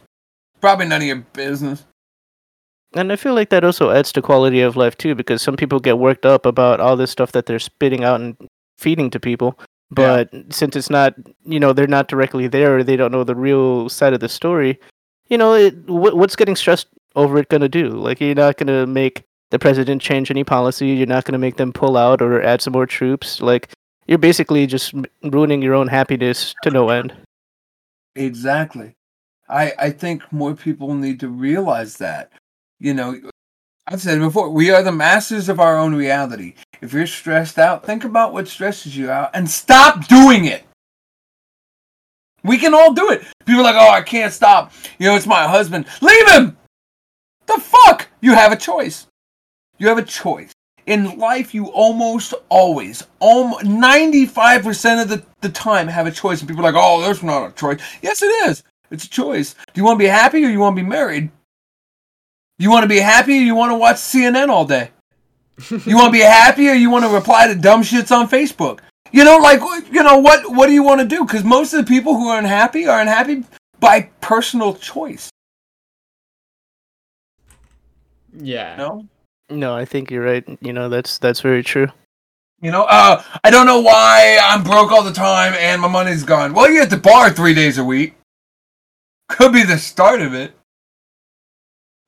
probably 0.61 0.87
none 0.87 1.01
of 1.01 1.09
your 1.09 1.25
business. 1.33 1.85
And 2.95 3.11
I 3.13 3.17
feel 3.17 3.35
like 3.35 3.51
that 3.51 3.65
also 3.65 3.91
adds 3.91 4.13
to 4.13 4.23
quality 4.23 4.61
of 4.61 4.77
life 4.77 4.97
too, 4.97 5.17
because 5.17 5.43
some 5.43 5.57
people 5.57 5.81
get 5.81 5.99
worked 5.99 6.25
up 6.25 6.47
about 6.47 6.79
all 6.79 6.97
this 6.97 7.11
stuff 7.11 7.33
that 7.33 7.47
they're 7.47 7.59
spitting 7.59 8.05
out 8.05 8.21
and 8.21 8.37
feeding 8.79 9.11
to 9.11 9.19
people. 9.19 9.59
But 9.91 10.31
since 10.51 10.77
it's 10.77 10.91
not, 10.91 11.15
you 11.45 11.59
know, 11.59 11.73
they're 11.73 11.89
not 11.89 12.07
directly 12.07 12.47
there 12.47 12.77
or 12.77 12.85
they 12.85 12.95
don't 12.95 13.11
know 13.11 13.25
the 13.25 13.35
real 13.35 13.89
side 13.89 14.13
of 14.13 14.21
the 14.21 14.29
story, 14.29 14.79
you 15.29 15.37
know, 15.37 15.55
it, 15.55 15.75
what, 15.91 16.17
what's 16.17 16.37
getting 16.37 16.55
stressed 16.55 16.87
over 17.17 17.39
it 17.39 17.49
going 17.49 17.61
to 17.61 17.69
do? 17.69 17.89
Like, 17.89 18.21
you're 18.21 18.37
not 18.37 18.57
going 18.57 18.69
to 18.69 18.87
make 18.87 19.25
the 19.51 19.59
president 19.59 20.01
change 20.01 20.31
any 20.31 20.45
policy. 20.45 20.89
You're 20.89 21.07
not 21.07 21.25
going 21.25 21.33
to 21.33 21.39
make 21.39 21.57
them 21.57 21.73
pull 21.73 21.97
out 21.97 22.23
or 22.23 22.43
add 22.43 22.63
some 22.63 22.73
more 22.73 22.87
troops. 22.87 23.41
Like, 23.41 23.71
you're 24.07 24.19
basically 24.19 24.67
just 24.67 24.95
ruining 25.23 25.63
your 25.63 25.75
own 25.75 25.89
happiness 25.89 26.55
to 26.63 26.71
no 26.71 26.89
end. 26.89 27.13
Exactly. 28.17 28.95
I 29.49 29.73
I 29.79 29.91
think 29.91 30.23
more 30.33 30.55
people 30.55 30.95
need 30.95 31.21
to 31.21 31.29
realize 31.29 31.97
that. 31.99 32.31
You 32.79 32.95
know, 32.95 33.21
I've 33.87 34.01
said 34.01 34.19
before, 34.21 34.51
we 34.51 34.71
are 34.71 34.83
the 34.83 34.93
masters 34.93 35.49
of 35.49 35.61
our 35.61 35.77
own 35.77 35.95
reality. 35.95 36.55
If 36.81 36.93
you're 36.93 37.07
stressed 37.07 37.59
out, 37.59 37.85
think 37.85 38.05
about 38.05 38.33
what 38.33 38.49
stresses 38.49 38.97
you 38.97 39.11
out 39.11 39.31
and 39.35 39.51
stop 39.51 40.07
doing 40.09 40.47
it. 40.47 40.65
We 42.43 42.57
can 42.57 42.73
all 42.73 42.95
do 42.95 43.11
it. 43.11 43.23
People 43.45 43.61
are 43.61 43.65
like, 43.65 43.77
oh, 43.77 43.91
I 43.91 44.01
can't 44.01 44.33
stop. 44.33 44.73
You 44.99 45.09
know, 45.09 45.17
it's 45.17 45.27
my 45.27 45.47
husband. 45.47 45.87
Leave 46.01 46.31
him! 46.31 46.57
The 47.47 47.59
fuck? 47.59 48.09
You 48.23 48.33
have 48.33 48.53
a 48.53 48.57
choice. 48.57 49.07
You 49.81 49.89
have 49.89 49.99
a 49.99 50.03
choice. 50.03 50.53
In 50.87 51.19
life, 51.19 51.55
you 51.55 51.67
almost 51.69 52.35
always, 52.49 53.07
almost 53.19 53.65
95% 53.65 55.03
of 55.03 55.09
the, 55.09 55.23
the 55.41 55.49
time, 55.49 55.89
have 55.89 56.07
a 56.07 56.11
choice. 56.11 56.41
And 56.41 56.49
people 56.49 56.65
are 56.65 56.73
like, 56.73 56.81
oh, 56.81 57.01
there's 57.01 57.23
not 57.23 57.49
a 57.49 57.53
choice. 57.53 57.81
Yes, 58.03 58.23
it 58.23 58.27
is. 58.49 58.63
It's 58.91 59.05
a 59.05 59.11
choice. 59.11 59.55
Do 59.55 59.81
you 59.81 59.85
want 59.85 59.99
to 59.99 60.05
be 60.05 60.09
happy 60.09 60.45
or 60.45 60.49
you 60.49 60.61
want 60.61 60.77
to 60.77 60.83
be 60.83 60.89
married? 60.89 61.31
You 62.59 62.71
want 62.71 62.85
to 62.85 62.89
be 62.89 62.99
happy 62.99 63.39
or 63.39 63.43
you 63.43 63.55
want 63.55 63.73
to 63.73 63.79
watch 63.79 63.97
CNN 63.97 64.49
all 64.49 64.67
day? 64.67 64.91
You 65.87 65.97
want 65.97 66.09
to 66.09 66.19
be 66.19 66.25
happy 66.25 66.69
or 66.69 66.75
you 66.75 66.91
want 66.91 67.05
to 67.05 67.11
reply 67.11 67.47
to 67.47 67.55
dumb 67.55 67.83
shits 67.83 68.15
on 68.15 68.29
Facebook? 68.29 68.81
You 69.13 69.25
know, 69.25 69.39
like, 69.39 69.61
you 69.91 70.03
know, 70.03 70.19
what, 70.19 70.51
what 70.55 70.67
do 70.67 70.73
you 70.73 70.83
want 70.83 71.01
to 71.01 71.07
do? 71.07 71.25
Because 71.25 71.43
most 71.43 71.73
of 71.73 71.85
the 71.85 71.89
people 71.89 72.15
who 72.15 72.29
are 72.29 72.39
unhappy 72.39 72.87
are 72.87 73.01
unhappy 73.01 73.45
by 73.79 74.11
personal 74.21 74.75
choice. 74.75 75.31
Yeah. 78.37 78.77
No? 78.77 79.09
No, 79.51 79.75
I 79.75 79.85
think 79.85 80.11
you're 80.11 80.25
right. 80.25 80.45
You 80.61 80.73
know, 80.73 80.89
that's 80.89 81.19
that's 81.19 81.41
very 81.41 81.63
true. 81.63 81.89
You 82.61 82.71
know, 82.71 82.85
uh, 82.85 83.23
I 83.43 83.51
don't 83.51 83.67
know 83.67 83.81
why 83.81 84.39
I'm 84.43 84.63
broke 84.63 84.93
all 84.93 85.03
the 85.03 85.13
time 85.13 85.55
and 85.55 85.81
my 85.81 85.89
money's 85.89 86.25
gone. 86.25 86.53
Well, 86.53 86.71
you're 86.71 86.83
at 86.83 86.91
the 86.91 86.97
bar 86.99 87.31
three 87.31 87.55
days 87.55 87.79
a 87.79 87.85
week. 87.85 88.15
Could 89.29 89.53
be 89.53 89.63
the 89.63 89.79
start 89.79 90.21
of 90.21 90.35
it. 90.35 90.53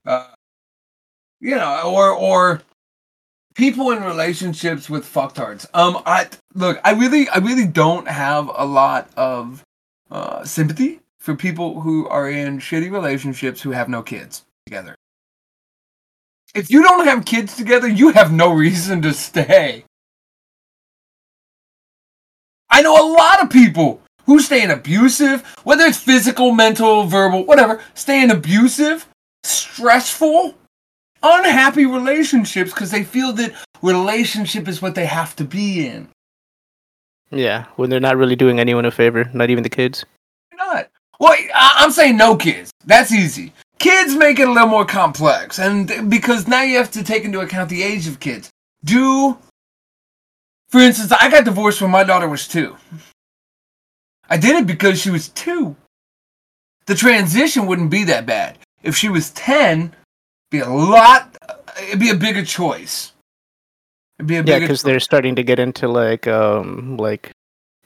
Uh, 0.04 0.28
you 1.40 1.54
know, 1.56 1.82
or 1.84 2.10
or 2.10 2.62
people 3.54 3.90
in 3.90 4.02
relationships 4.02 4.90
with 4.90 5.04
fucktards. 5.04 5.66
Um, 5.74 6.02
I 6.06 6.28
look, 6.54 6.80
I 6.84 6.92
really, 6.92 7.28
I 7.28 7.38
really 7.38 7.66
don't 7.66 8.08
have 8.08 8.50
a 8.54 8.64
lot 8.64 9.08
of 9.16 9.62
uh, 10.10 10.44
sympathy 10.44 11.00
for 11.18 11.34
people 11.34 11.80
who 11.80 12.08
are 12.08 12.28
in 12.28 12.58
shitty 12.58 12.90
relationships 12.90 13.62
who 13.62 13.70
have 13.70 13.88
no 13.88 14.02
kids 14.02 14.44
together. 14.66 14.94
If 16.54 16.70
you 16.70 16.82
don't 16.82 17.06
have 17.06 17.24
kids 17.24 17.56
together, 17.56 17.88
you 17.88 18.10
have 18.10 18.32
no 18.32 18.52
reason 18.52 19.00
to 19.02 19.14
stay. 19.14 19.84
I 22.70 22.82
know 22.82 22.94
a 22.94 23.08
lot 23.12 23.42
of 23.42 23.50
people 23.50 24.00
who 24.26 24.40
stay 24.40 24.62
in 24.62 24.70
abusive, 24.70 25.42
whether 25.64 25.84
it's 25.84 25.98
physical, 25.98 26.52
mental, 26.52 27.04
verbal, 27.04 27.44
whatever, 27.44 27.80
stay 27.94 28.22
in 28.22 28.30
abusive, 28.30 29.06
stressful, 29.44 30.54
unhappy 31.22 31.86
relationships 31.86 32.70
because 32.72 32.90
they 32.90 33.04
feel 33.04 33.32
that 33.34 33.52
relationship 33.82 34.68
is 34.68 34.80
what 34.80 34.94
they 34.94 35.06
have 35.06 35.34
to 35.36 35.44
be 35.44 35.86
in. 35.86 36.08
Yeah, 37.30 37.64
when 37.76 37.88
they're 37.90 38.00
not 38.00 38.16
really 38.16 38.36
doing 38.36 38.60
anyone 38.60 38.84
a 38.84 38.90
favor, 38.90 39.28
not 39.32 39.50
even 39.50 39.62
the 39.62 39.70
kids. 39.70 40.04
Why 40.50 40.56
not? 40.74 40.88
Well, 41.18 41.32
I- 41.54 41.76
I'm 41.78 41.90
saying 41.90 42.16
no 42.16 42.36
kids. 42.36 42.70
That's 42.84 43.12
easy. 43.12 43.52
Kids 43.82 44.14
make 44.14 44.38
it 44.38 44.46
a 44.46 44.52
little 44.52 44.68
more 44.68 44.84
complex, 44.86 45.58
and 45.58 46.08
because 46.08 46.46
now 46.46 46.62
you 46.62 46.76
have 46.78 46.92
to 46.92 47.02
take 47.02 47.24
into 47.24 47.40
account 47.40 47.68
the 47.68 47.82
age 47.82 48.06
of 48.06 48.20
kids. 48.20 48.48
Do, 48.84 49.36
for 50.68 50.78
instance, 50.78 51.10
I 51.10 51.28
got 51.28 51.44
divorced 51.44 51.82
when 51.82 51.90
my 51.90 52.04
daughter 52.04 52.28
was 52.28 52.46
two. 52.46 52.76
I 54.30 54.36
did 54.36 54.54
it 54.54 54.68
because 54.68 55.00
she 55.00 55.10
was 55.10 55.30
two. 55.30 55.74
The 56.86 56.94
transition 56.94 57.66
wouldn't 57.66 57.90
be 57.90 58.04
that 58.04 58.24
bad. 58.24 58.56
If 58.84 58.96
she 58.96 59.08
was 59.08 59.30
ten, 59.30 59.92
be 60.52 60.60
a 60.60 60.68
lot. 60.68 61.36
It'd 61.88 61.98
be 61.98 62.10
a 62.10 62.14
bigger 62.14 62.44
choice. 62.44 63.12
It'd 64.20 64.28
be 64.28 64.36
a 64.36 64.44
Yeah, 64.44 64.60
because 64.60 64.84
they're 64.84 65.00
starting 65.00 65.34
to 65.34 65.42
get 65.42 65.58
into 65.58 65.88
like 65.88 66.28
um 66.28 66.98
like 66.98 67.32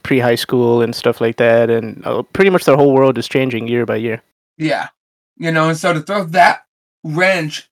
pre 0.03 0.19
high 0.19 0.35
school 0.35 0.83
and 0.83 0.95
stuff 0.95 1.23
like 1.23 1.37
that, 1.37 1.71
and 1.71 2.07
uh, 2.07 2.23
pretty 2.35 2.51
much 2.51 2.67
their 2.67 2.77
whole 2.77 2.93
world 2.93 3.17
is 3.17 3.27
changing 3.27 3.67
year 3.67 3.87
by 3.87 3.97
year. 3.97 4.23
Yeah. 4.59 4.89
You 5.37 5.53
know, 5.53 5.69
and 5.69 5.79
so 5.79 5.93
to 5.93 6.01
throw 6.01 6.25
that 6.25 6.65
wrench 7.05 7.69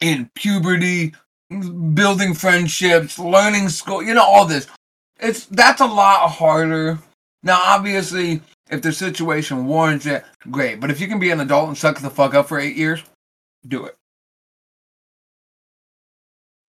in 0.00 0.30
puberty, 0.34 1.14
building 1.94 2.34
friendships, 2.34 3.18
learning 3.18 3.68
school, 3.68 4.02
you 4.02 4.14
know, 4.14 4.24
all 4.24 4.46
this. 4.46 4.66
It's 5.20 5.46
that's 5.46 5.80
a 5.80 5.86
lot 5.86 6.30
harder. 6.30 6.98
Now, 7.42 7.60
obviously, 7.62 8.40
if 8.70 8.82
the 8.82 8.92
situation 8.92 9.66
warrants 9.66 10.06
it, 10.06 10.24
great. 10.50 10.80
But 10.80 10.90
if 10.90 11.00
you 11.00 11.08
can 11.08 11.18
be 11.18 11.30
an 11.30 11.40
adult 11.40 11.68
and 11.68 11.78
suck 11.78 11.98
the 11.98 12.10
fuck 12.10 12.34
up 12.34 12.48
for 12.48 12.58
eight 12.58 12.76
years, 12.76 13.02
do 13.66 13.84
it. 13.84 13.96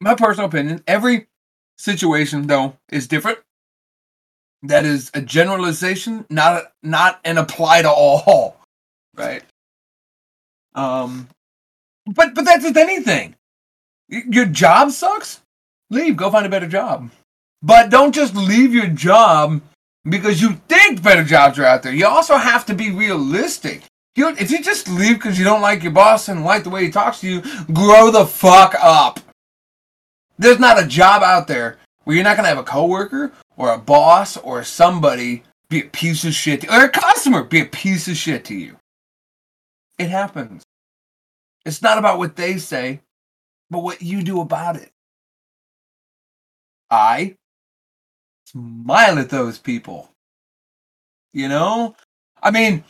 My 0.02 0.16
personal 0.16 0.48
opinion, 0.48 0.84
every 0.88 1.28
situation 1.78 2.48
though 2.48 2.78
is 2.90 3.08
different. 3.08 3.40
That 4.64 4.86
is 4.86 5.10
a 5.14 5.22
generalization, 5.22 6.26
not 6.30 6.54
a, 6.54 6.72
not 6.84 7.20
an 7.24 7.38
apply 7.38 7.84
to 7.84 7.90
all. 7.90 8.58
Right. 9.16 9.44
Um, 10.76 11.30
but 12.06 12.36
but 12.36 12.46
that's 12.46 12.64
with 12.64 12.78
anything. 12.78 13.36
Your 14.08 14.46
job 14.46 14.92
sucks. 14.92 15.42
Leave. 15.90 16.18
Go 16.18 16.32
find 16.32 16.46
a 16.46 16.50
better 16.50 16.68
job. 16.68 17.12
But 17.62 17.90
don't 17.90 18.16
just 18.16 18.36
leave 18.36 18.74
your 18.74 18.88
job 18.88 19.62
because 20.04 20.42
you 20.42 20.54
think 20.68 21.04
better 21.04 21.24
jobs 21.24 21.60
are 21.60 21.66
out 21.66 21.84
there. 21.84 21.94
You 21.94 22.08
also 22.08 22.38
have 22.38 22.66
to 22.68 22.74
be 22.74 22.92
realistic. 22.92 23.84
You 24.16 24.30
if 24.30 24.52
you 24.52 24.62
just 24.64 24.88
leave 24.90 25.16
because 25.16 25.38
you 25.38 25.46
don't 25.46 25.62
like 25.62 25.84
your 25.84 25.92
boss 25.92 26.30
and 26.30 26.44
like 26.44 26.64
the 26.64 26.70
way 26.70 26.86
he 26.86 26.92
talks 26.92 27.22
to 27.22 27.30
you, 27.30 27.42
grow 27.74 28.12
the 28.12 28.26
fuck 28.26 28.76
up. 28.82 29.20
There's 30.38 30.60
not 30.60 30.82
a 30.82 30.88
job 30.88 31.22
out 31.22 31.48
there 31.48 31.78
where 32.04 32.16
you're 32.16 32.24
not 32.24 32.38
gonna 32.38 32.48
have 32.48 32.58
a 32.58 32.64
coworker 32.64 33.32
or 33.58 33.74
a 33.74 33.78
boss 33.78 34.38
or 34.38 34.64
somebody 34.64 35.44
be 35.70 35.82
a 35.82 35.86
piece 35.86 36.24
of 36.24 36.34
shit 36.34 36.62
to, 36.62 36.76
or 36.76 36.86
a 36.86 36.90
customer 36.90 37.44
be 37.44 37.62
a 37.62 37.66
piece 37.66 38.08
of 38.08 38.16
shit 38.18 38.46
to 38.46 38.56
you. 38.56 38.79
It 40.00 40.10
happens. 40.10 40.64
It's 41.66 41.82
not 41.82 41.98
about 41.98 42.18
what 42.18 42.38
they 42.38 42.58
say, 42.58 43.02
but 43.70 43.84
what 43.84 44.02
you 44.02 44.24
do 44.24 44.40
about 44.40 44.78
it. 44.78 44.92
I 46.90 47.36
smile 48.46 49.20
at 49.20 49.30
those 49.30 49.60
people. 49.60 50.10
You 51.34 51.50
know? 51.50 51.96
I 52.42 52.50
mean, 52.50 52.86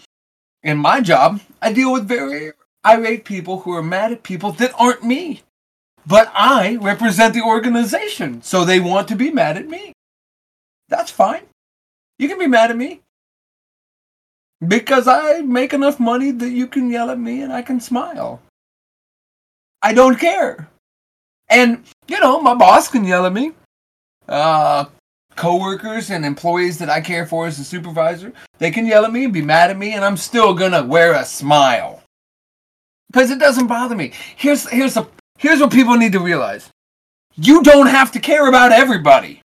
in 0.63 0.77
my 0.77 1.01
job, 1.01 1.41
I 1.61 1.73
deal 1.73 1.91
with 1.91 2.07
very 2.07 2.51
irate 2.85 3.25
people 3.25 3.59
who 3.61 3.73
are 3.73 3.83
mad 3.83 4.11
at 4.11 4.23
people 4.23 4.51
that 4.53 4.73
aren't 4.79 5.03
me. 5.03 5.41
But 6.05 6.31
I 6.33 6.77
represent 6.77 7.33
the 7.33 7.41
organization, 7.41 8.41
so 8.41 8.63
they 8.63 8.79
want 8.79 9.07
to 9.09 9.15
be 9.15 9.31
mad 9.31 9.57
at 9.57 9.67
me. 9.67 9.93
That's 10.87 11.11
fine. 11.11 11.43
You 12.19 12.27
can 12.27 12.39
be 12.39 12.47
mad 12.47 12.71
at 12.71 12.77
me. 12.77 13.01
Because 14.67 15.07
I 15.07 15.41
make 15.41 15.73
enough 15.73 15.99
money 15.99 16.31
that 16.31 16.49
you 16.49 16.67
can 16.67 16.89
yell 16.89 17.09
at 17.09 17.19
me 17.19 17.41
and 17.41 17.53
I 17.53 17.61
can 17.61 17.79
smile. 17.79 18.41
I 19.81 19.93
don't 19.93 20.19
care. 20.19 20.69
And, 21.49 21.83
you 22.07 22.19
know, 22.19 22.41
my 22.41 22.53
boss 22.53 22.89
can 22.89 23.03
yell 23.05 23.25
at 23.25 23.33
me. 23.33 23.53
Uh, 24.27 24.85
coworkers 25.35 26.11
and 26.11 26.25
employees 26.25 26.77
that 26.77 26.89
I 26.89 26.99
care 27.01 27.25
for 27.25 27.47
as 27.47 27.57
a 27.59 27.63
supervisor, 27.63 28.33
they 28.57 28.71
can 28.71 28.85
yell 28.85 29.05
at 29.05 29.13
me 29.13 29.23
and 29.23 29.33
be 29.33 29.41
mad 29.41 29.71
at 29.71 29.77
me, 29.77 29.93
and 29.93 30.03
I'm 30.03 30.17
still 30.17 30.53
gonna 30.53 30.83
wear 30.83 31.13
a 31.13 31.25
smile. 31.25 32.03
Because 33.11 33.31
it 33.31 33.39
doesn't 33.39 33.67
bother 33.67 33.95
me. 33.95 34.11
Here's 34.35 34.69
here's 34.69 34.93
the 34.93 35.07
here's 35.37 35.61
what 35.61 35.71
people 35.71 35.95
need 35.95 36.11
to 36.11 36.19
realize. 36.19 36.69
You 37.35 37.63
don't 37.63 37.87
have 37.87 38.11
to 38.11 38.19
care 38.19 38.47
about 38.47 38.71
everybody. 38.71 39.41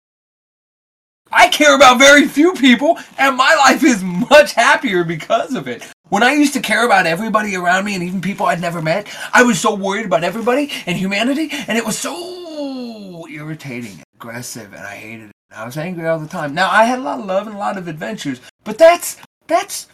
I 1.32 1.48
care 1.48 1.74
about 1.74 1.98
very 1.98 2.28
few 2.28 2.52
people, 2.52 2.98
and 3.18 3.36
my 3.36 3.54
life 3.54 3.82
is 3.82 4.02
much 4.04 4.52
happier 4.52 5.02
because 5.02 5.54
of 5.54 5.66
it. 5.66 5.82
When 6.10 6.22
I 6.22 6.34
used 6.34 6.52
to 6.52 6.60
care 6.60 6.84
about 6.84 7.06
everybody 7.06 7.56
around 7.56 7.86
me 7.86 7.94
and 7.94 8.02
even 8.02 8.20
people 8.20 8.44
I'd 8.44 8.60
never 8.60 8.82
met, 8.82 9.08
I 9.32 9.42
was 9.42 9.58
so 9.58 9.74
worried 9.74 10.04
about 10.04 10.24
everybody 10.24 10.70
and 10.86 10.96
humanity, 10.96 11.48
and 11.66 11.78
it 11.78 11.86
was 11.86 11.98
so 11.98 13.26
irritating, 13.30 13.92
and 13.92 14.04
aggressive, 14.14 14.74
and 14.74 14.86
I 14.86 14.94
hated 14.94 15.30
it. 15.30 15.32
I 15.54 15.64
was 15.64 15.78
angry 15.78 16.06
all 16.06 16.18
the 16.18 16.26
time. 16.26 16.54
Now 16.54 16.70
I 16.70 16.84
had 16.84 16.98
a 16.98 17.02
lot 17.02 17.20
of 17.20 17.26
love 17.26 17.46
and 17.46 17.56
a 17.56 17.58
lot 17.58 17.78
of 17.78 17.88
adventures, 17.88 18.40
but 18.64 18.76
that's 18.76 19.16
that's 19.46 19.88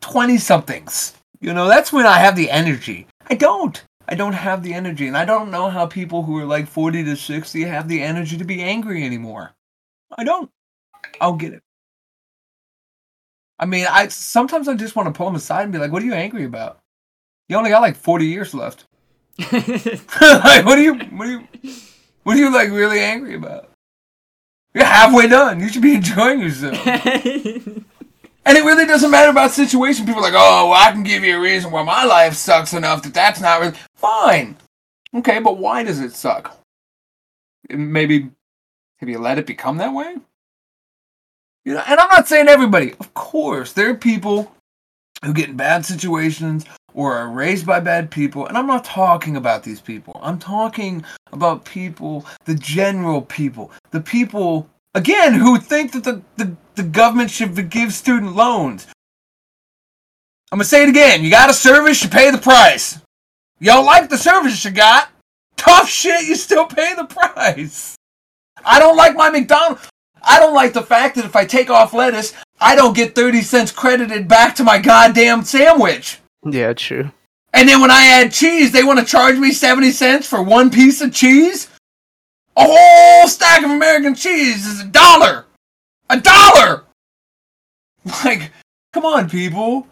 twenty 0.00 0.36
somethings. 0.36 1.14
You 1.40 1.54
know, 1.54 1.66
that's 1.66 1.92
when 1.92 2.06
I 2.06 2.18
have 2.18 2.36
the 2.36 2.50
energy. 2.50 3.06
I 3.30 3.34
don't. 3.34 3.82
I 4.06 4.14
don't 4.14 4.34
have 4.34 4.62
the 4.62 4.74
energy, 4.74 5.06
and 5.06 5.16
I 5.16 5.24
don't 5.24 5.50
know 5.50 5.70
how 5.70 5.86
people 5.86 6.22
who 6.24 6.38
are 6.38 6.44
like 6.44 6.68
forty 6.68 7.02
to 7.04 7.16
sixty 7.16 7.64
have 7.64 7.88
the 7.88 8.02
energy 8.02 8.36
to 8.36 8.44
be 8.44 8.62
angry 8.62 9.02
anymore. 9.02 9.52
I 10.16 10.24
don't. 10.24 10.50
I'll 11.20 11.34
get 11.34 11.54
it. 11.54 11.62
I 13.58 13.66
mean, 13.66 13.86
I 13.88 14.08
sometimes 14.08 14.68
I 14.68 14.74
just 14.74 14.96
want 14.96 15.06
to 15.06 15.16
pull 15.16 15.28
him 15.28 15.36
aside 15.36 15.62
and 15.62 15.72
be 15.72 15.78
like, 15.78 15.92
"What 15.92 16.02
are 16.02 16.06
you 16.06 16.14
angry 16.14 16.44
about? 16.44 16.80
You 17.48 17.56
only 17.56 17.70
got 17.70 17.82
like 17.82 17.96
forty 17.96 18.26
years 18.26 18.54
left. 18.54 18.84
like, 19.52 20.64
what 20.64 20.78
are 20.78 20.82
you? 20.82 20.94
What 20.94 21.28
are 21.28 21.30
you? 21.30 21.48
What 22.24 22.36
are 22.36 22.40
you 22.40 22.52
like 22.52 22.70
really 22.70 23.00
angry 23.00 23.34
about? 23.34 23.70
You're 24.74 24.84
halfway 24.84 25.28
done. 25.28 25.60
You 25.60 25.68
should 25.68 25.82
be 25.82 25.94
enjoying 25.94 26.40
yourself." 26.40 26.78
And 28.46 28.58
it 28.58 28.64
really 28.64 28.84
doesn't 28.84 29.10
matter 29.10 29.30
about 29.30 29.52
situation. 29.52 30.04
People 30.04 30.20
are 30.20 30.30
like, 30.30 30.34
"Oh, 30.36 30.68
well, 30.68 30.78
I 30.78 30.92
can 30.92 31.02
give 31.02 31.24
you 31.24 31.36
a 31.36 31.40
reason 31.40 31.70
why 31.70 31.82
my 31.82 32.04
life 32.04 32.34
sucks 32.34 32.74
enough 32.74 33.02
that 33.02 33.14
that's 33.14 33.40
not 33.40 33.60
really 33.60 33.76
fine." 33.94 34.56
Okay, 35.14 35.38
but 35.38 35.56
why 35.56 35.82
does 35.82 36.00
it 36.00 36.12
suck? 36.12 36.58
Maybe 37.70 38.30
have 38.98 39.08
you 39.08 39.18
let 39.18 39.38
it 39.38 39.46
become 39.46 39.78
that 39.78 39.94
way? 39.94 40.16
You 41.64 41.74
know, 41.74 41.82
and 41.86 41.98
I'm 41.98 42.08
not 42.08 42.28
saying 42.28 42.48
everybody. 42.48 42.92
Of 43.00 43.14
course, 43.14 43.72
there 43.72 43.90
are 43.90 43.94
people 43.94 44.52
who 45.24 45.32
get 45.32 45.48
in 45.48 45.56
bad 45.56 45.86
situations 45.86 46.66
or 46.92 47.14
are 47.14 47.28
raised 47.28 47.66
by 47.66 47.80
bad 47.80 48.10
people, 48.10 48.46
and 48.46 48.56
I'm 48.56 48.66
not 48.66 48.84
talking 48.84 49.36
about 49.36 49.62
these 49.62 49.80
people. 49.80 50.20
I'm 50.22 50.38
talking 50.38 51.04
about 51.32 51.64
people, 51.64 52.26
the 52.44 52.54
general 52.54 53.22
people, 53.22 53.72
the 53.90 54.00
people 54.00 54.68
again 54.94 55.32
who 55.34 55.58
think 55.58 55.92
that 55.92 56.04
the, 56.04 56.22
the, 56.36 56.54
the 56.74 56.82
government 56.82 57.30
should 57.30 57.70
give 57.70 57.94
student 57.94 58.36
loans. 58.36 58.86
I'm 60.52 60.58
gonna 60.58 60.64
say 60.64 60.82
it 60.82 60.90
again. 60.90 61.24
You 61.24 61.30
got 61.30 61.50
a 61.50 61.54
service, 61.54 62.02
you 62.02 62.10
pay 62.10 62.30
the 62.30 62.38
price. 62.38 62.98
You 63.58 63.66
don't 63.66 63.86
like 63.86 64.10
the 64.10 64.18
service 64.18 64.64
you 64.64 64.70
got. 64.70 65.08
Tough 65.56 65.88
shit, 65.88 66.26
you 66.26 66.34
still 66.34 66.66
pay 66.66 66.94
the 66.94 67.04
price. 67.34 67.96
I 68.64 68.78
don't 68.78 68.96
like 68.96 69.16
my 69.16 69.30
McDonald's. 69.30 69.88
I 70.26 70.38
don't 70.38 70.54
like 70.54 70.72
the 70.72 70.82
fact 70.82 71.16
that 71.16 71.24
if 71.24 71.36
I 71.36 71.44
take 71.44 71.70
off 71.70 71.94
lettuce, 71.94 72.32
I 72.60 72.74
don't 72.74 72.96
get 72.96 73.14
30 73.14 73.42
cents 73.42 73.72
credited 73.72 74.28
back 74.28 74.54
to 74.56 74.64
my 74.64 74.78
goddamn 74.78 75.44
sandwich. 75.44 76.20
Yeah, 76.44 76.72
true. 76.72 77.10
And 77.52 77.68
then 77.68 77.80
when 77.80 77.90
I 77.90 78.06
add 78.06 78.32
cheese, 78.32 78.72
they 78.72 78.82
want 78.82 78.98
to 78.98 79.04
charge 79.04 79.36
me 79.36 79.52
70 79.52 79.92
cents 79.92 80.26
for 80.26 80.42
one 80.42 80.70
piece 80.70 81.00
of 81.00 81.12
cheese? 81.12 81.68
A 82.56 82.64
whole 82.66 83.28
stack 83.28 83.64
of 83.64 83.70
American 83.70 84.14
cheese 84.14 84.66
is 84.66 84.80
a 84.80 84.86
dollar! 84.86 85.46
A 86.10 86.20
dollar! 86.20 86.84
Like, 88.22 88.52
come 88.92 89.06
on, 89.06 89.30
people. 89.30 89.86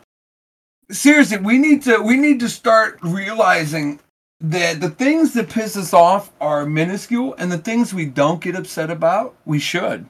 Seriously, 0.91 1.39
we 1.39 1.57
need 1.57 1.83
to 1.85 1.99
we 2.03 2.19
need 2.19 2.41
to 2.41 2.49
start 2.51 2.99
realizing 3.03 4.01
that 4.43 4.83
the 4.83 4.91
things 4.91 5.33
that 5.33 5.49
piss 5.49 5.79
us 5.79 5.95
off 5.95 6.31
are 6.41 6.67
minuscule 6.67 7.35
and 7.39 7.51
the 7.51 7.57
things 7.57 7.95
we 7.95 8.05
don't 8.05 8.43
get 8.43 8.55
upset 8.55 8.91
about, 8.91 9.35
we 9.47 9.59
should. 9.59 10.05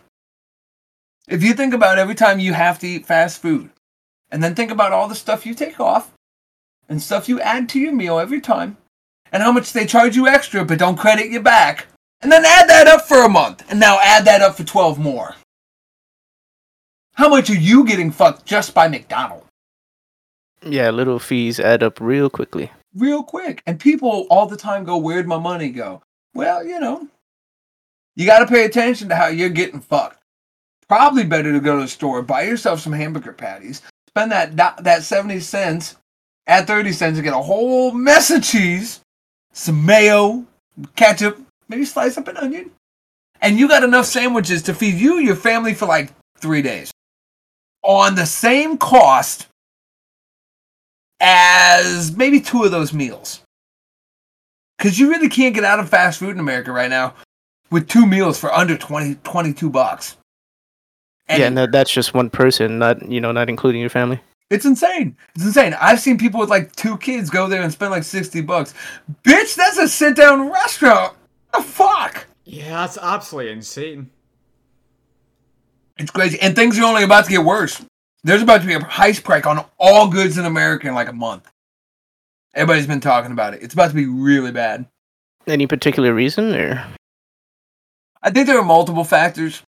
If 1.29 1.43
you 1.43 1.55
think 1.55 1.73
about 1.73 1.99
every 1.99 2.15
time 2.15 2.41
you 2.41 2.53
have 2.53 2.79
to 2.81 2.87
eat 2.87 3.07
fast 3.07 3.41
food, 3.41 3.71
and 4.31 4.43
then 4.43 4.55
think 4.55 4.71
about 4.71 4.93
all 4.93 5.09
the 5.09 5.15
stuff 5.15 5.47
you 5.47 5.55
take 5.55 5.79
off 5.79 6.13
and 6.89 7.01
stuff 7.01 7.29
you 7.29 7.41
add 7.41 7.69
to 7.71 7.79
your 7.79 7.93
meal 7.93 8.19
every 8.19 8.41
time, 8.41 8.77
and 9.31 9.43
how 9.43 9.53
much 9.53 9.73
they 9.73 9.87
charge 9.87 10.17
you 10.17 10.27
extra 10.27 10.65
but 10.65 10.79
don't 10.79 10.99
credit 10.99 11.31
you 11.31 11.41
back, 11.41 11.87
and 12.21 12.31
then 12.31 12.45
add 12.45 12.69
that 12.69 12.87
up 12.87 13.07
for 13.07 13.25
a 13.25 13.29
month, 13.29 13.65
and 13.71 13.79
now 13.79 13.99
add 14.03 14.25
that 14.25 14.43
up 14.43 14.57
for 14.57 14.65
12 14.65 14.99
more. 14.99 15.37
How 17.15 17.29
much 17.29 17.51
are 17.51 17.55
you 17.55 17.85
getting 17.85 18.11
fucked 18.11 18.47
just 18.47 18.75
by 18.75 18.89
McDonald's? 18.89 19.47
Yeah, 20.65 20.91
little 20.91 21.19
fees 21.19 21.61
add 21.61 21.83
up 21.83 22.01
real 22.01 22.31
quickly. 22.31 22.71
Real 22.95 23.23
quick. 23.23 23.63
And 23.67 23.81
people 23.81 24.27
all 24.31 24.47
the 24.47 24.57
time 24.57 24.85
go, 24.85 24.97
Where'd 24.97 25.27
my 25.27 25.39
money 25.39 25.71
go? 25.71 26.03
Well, 26.35 26.65
you 26.65 26.81
know, 26.81 27.09
you 28.17 28.27
got 28.27 28.39
to 28.41 28.47
pay 28.47 28.65
attention 28.65 29.09
to 29.09 29.17
how 29.17 29.27
you're 29.27 29.49
getting 29.49 29.81
fucked. 29.81 30.22
Probably 30.93 31.25
better 31.25 31.55
to 31.55 31.59
go 31.59 31.77
to 31.77 31.85
the 31.85 31.89
store, 31.89 32.21
buy 32.21 32.43
yourself 32.43 32.81
some 32.81 32.93
hamburger 32.93 33.33
patties, 33.33 33.81
spend 34.09 34.31
that 34.31 34.85
that 34.85 35.03
70 35.03 35.41
cents, 35.41 35.97
add 36.47 36.67
30 36.67 36.93
cents 36.93 37.17
to 37.17 37.23
get 37.23 37.33
a 37.33 37.41
whole 37.41 37.93
mess 37.93 38.31
of 38.31 38.43
cheese, 38.43 39.01
some 39.55 39.87
mayo, 39.87 40.45
ketchup, 40.95 41.41
maybe 41.71 41.87
slice 41.87 42.19
up 42.19 42.29
an 42.29 42.37
onion. 42.37 42.73
And 43.41 43.59
you 43.59 43.69
got 43.69 43.85
enough 43.85 44.05
sandwiches 44.05 44.63
to 44.65 44.75
feed 44.75 44.97
you 44.97 45.15
your 45.15 45.35
family 45.35 45.73
for 45.73 45.87
like 45.87 46.13
three 46.37 46.61
days. 46.61 46.93
On 47.83 48.15
the 48.15 48.27
same 48.27 48.77
cost 48.77 49.47
as 51.21 52.15
maybe 52.15 52.39
two 52.39 52.65
of 52.65 52.71
those 52.71 52.93
meals. 52.93 53.41
Because 54.77 54.99
you 54.99 55.09
really 55.09 55.31
can't 55.31 55.55
get 55.55 55.65
out 55.65 55.81
of 55.81 55.89
fast 55.89 56.19
food 56.19 56.33
in 56.33 56.39
America 56.39 56.71
right 56.71 56.91
now 56.91 57.15
with 57.71 57.89
two 57.89 58.05
meals 58.05 58.39
for 58.39 58.53
under 58.53 58.77
20, 58.77 59.15
22 59.25 59.71
bucks. 59.71 60.19
And 61.33 61.41
yeah, 61.41 61.47
and 61.47 61.57
that, 61.57 61.73
that's 61.73 61.91
just 61.91 62.13
one 62.13 62.29
person, 62.29 62.79
not 62.79 63.11
you 63.11 63.21
know, 63.21 63.33
not 63.33 63.49
including 63.49 63.81
your 63.81 63.91
family. 63.91 64.21
It's 64.51 64.67
insane. 64.67 65.17
It's 65.35 65.45
insane. 65.47 65.75
I've 65.81 65.99
seen 65.99 66.19
people 66.19 66.39
with 66.39 66.51
like 66.51 66.77
two 66.77 66.99
kids 66.99 67.31
go 67.31 67.49
there 67.49 67.63
and 67.63 67.73
spend 67.73 67.91
like 67.91 68.05
sixty 68.05 68.43
bucks. 68.43 68.75
Bitch, 69.25 69.55
that's 69.55 69.79
a 69.79 69.89
sit 69.89 70.15
down 70.15 70.51
restaurant. 70.51 71.17
What 71.51 71.63
the 71.63 71.69
fuck? 71.69 72.27
Yeah, 72.45 72.83
that's 72.83 72.99
absolutely 72.99 73.53
insane. 73.53 74.11
It's 75.97 76.11
crazy, 76.11 76.39
and 76.41 76.55
things 76.55 76.79
are 76.79 76.85
only 76.85 77.03
about 77.03 77.25
to 77.25 77.31
get 77.31 77.45
worse. 77.45 77.83
There's 78.25 78.43
about 78.43 78.61
to 78.61 78.67
be 78.67 78.75
a 78.75 78.81
price 78.81 79.21
break 79.21 79.47
on 79.47 79.65
all 79.79 80.09
goods 80.09 80.37
in 80.37 80.45
America 80.45 80.87
in 80.87 80.95
like 80.95 81.09
a 81.09 81.15
month. 81.15 81.51
Everybody's 82.55 82.87
been 82.87 83.01
talking 83.01 83.33
about 83.33 83.55
it. 83.55 83.63
It's 83.63 83.73
about 83.73 83.89
to 83.89 83.95
be 83.95 84.07
really 84.07 84.53
bad. 84.53 84.85
Any 85.47 85.67
particular 85.67 86.13
reason, 86.13 86.55
or? 86.55 86.85
I 88.23 88.31
think 88.31 88.47
there 88.47 88.59
are 88.59 88.65
multiple 88.65 89.05
factors. 89.05 89.63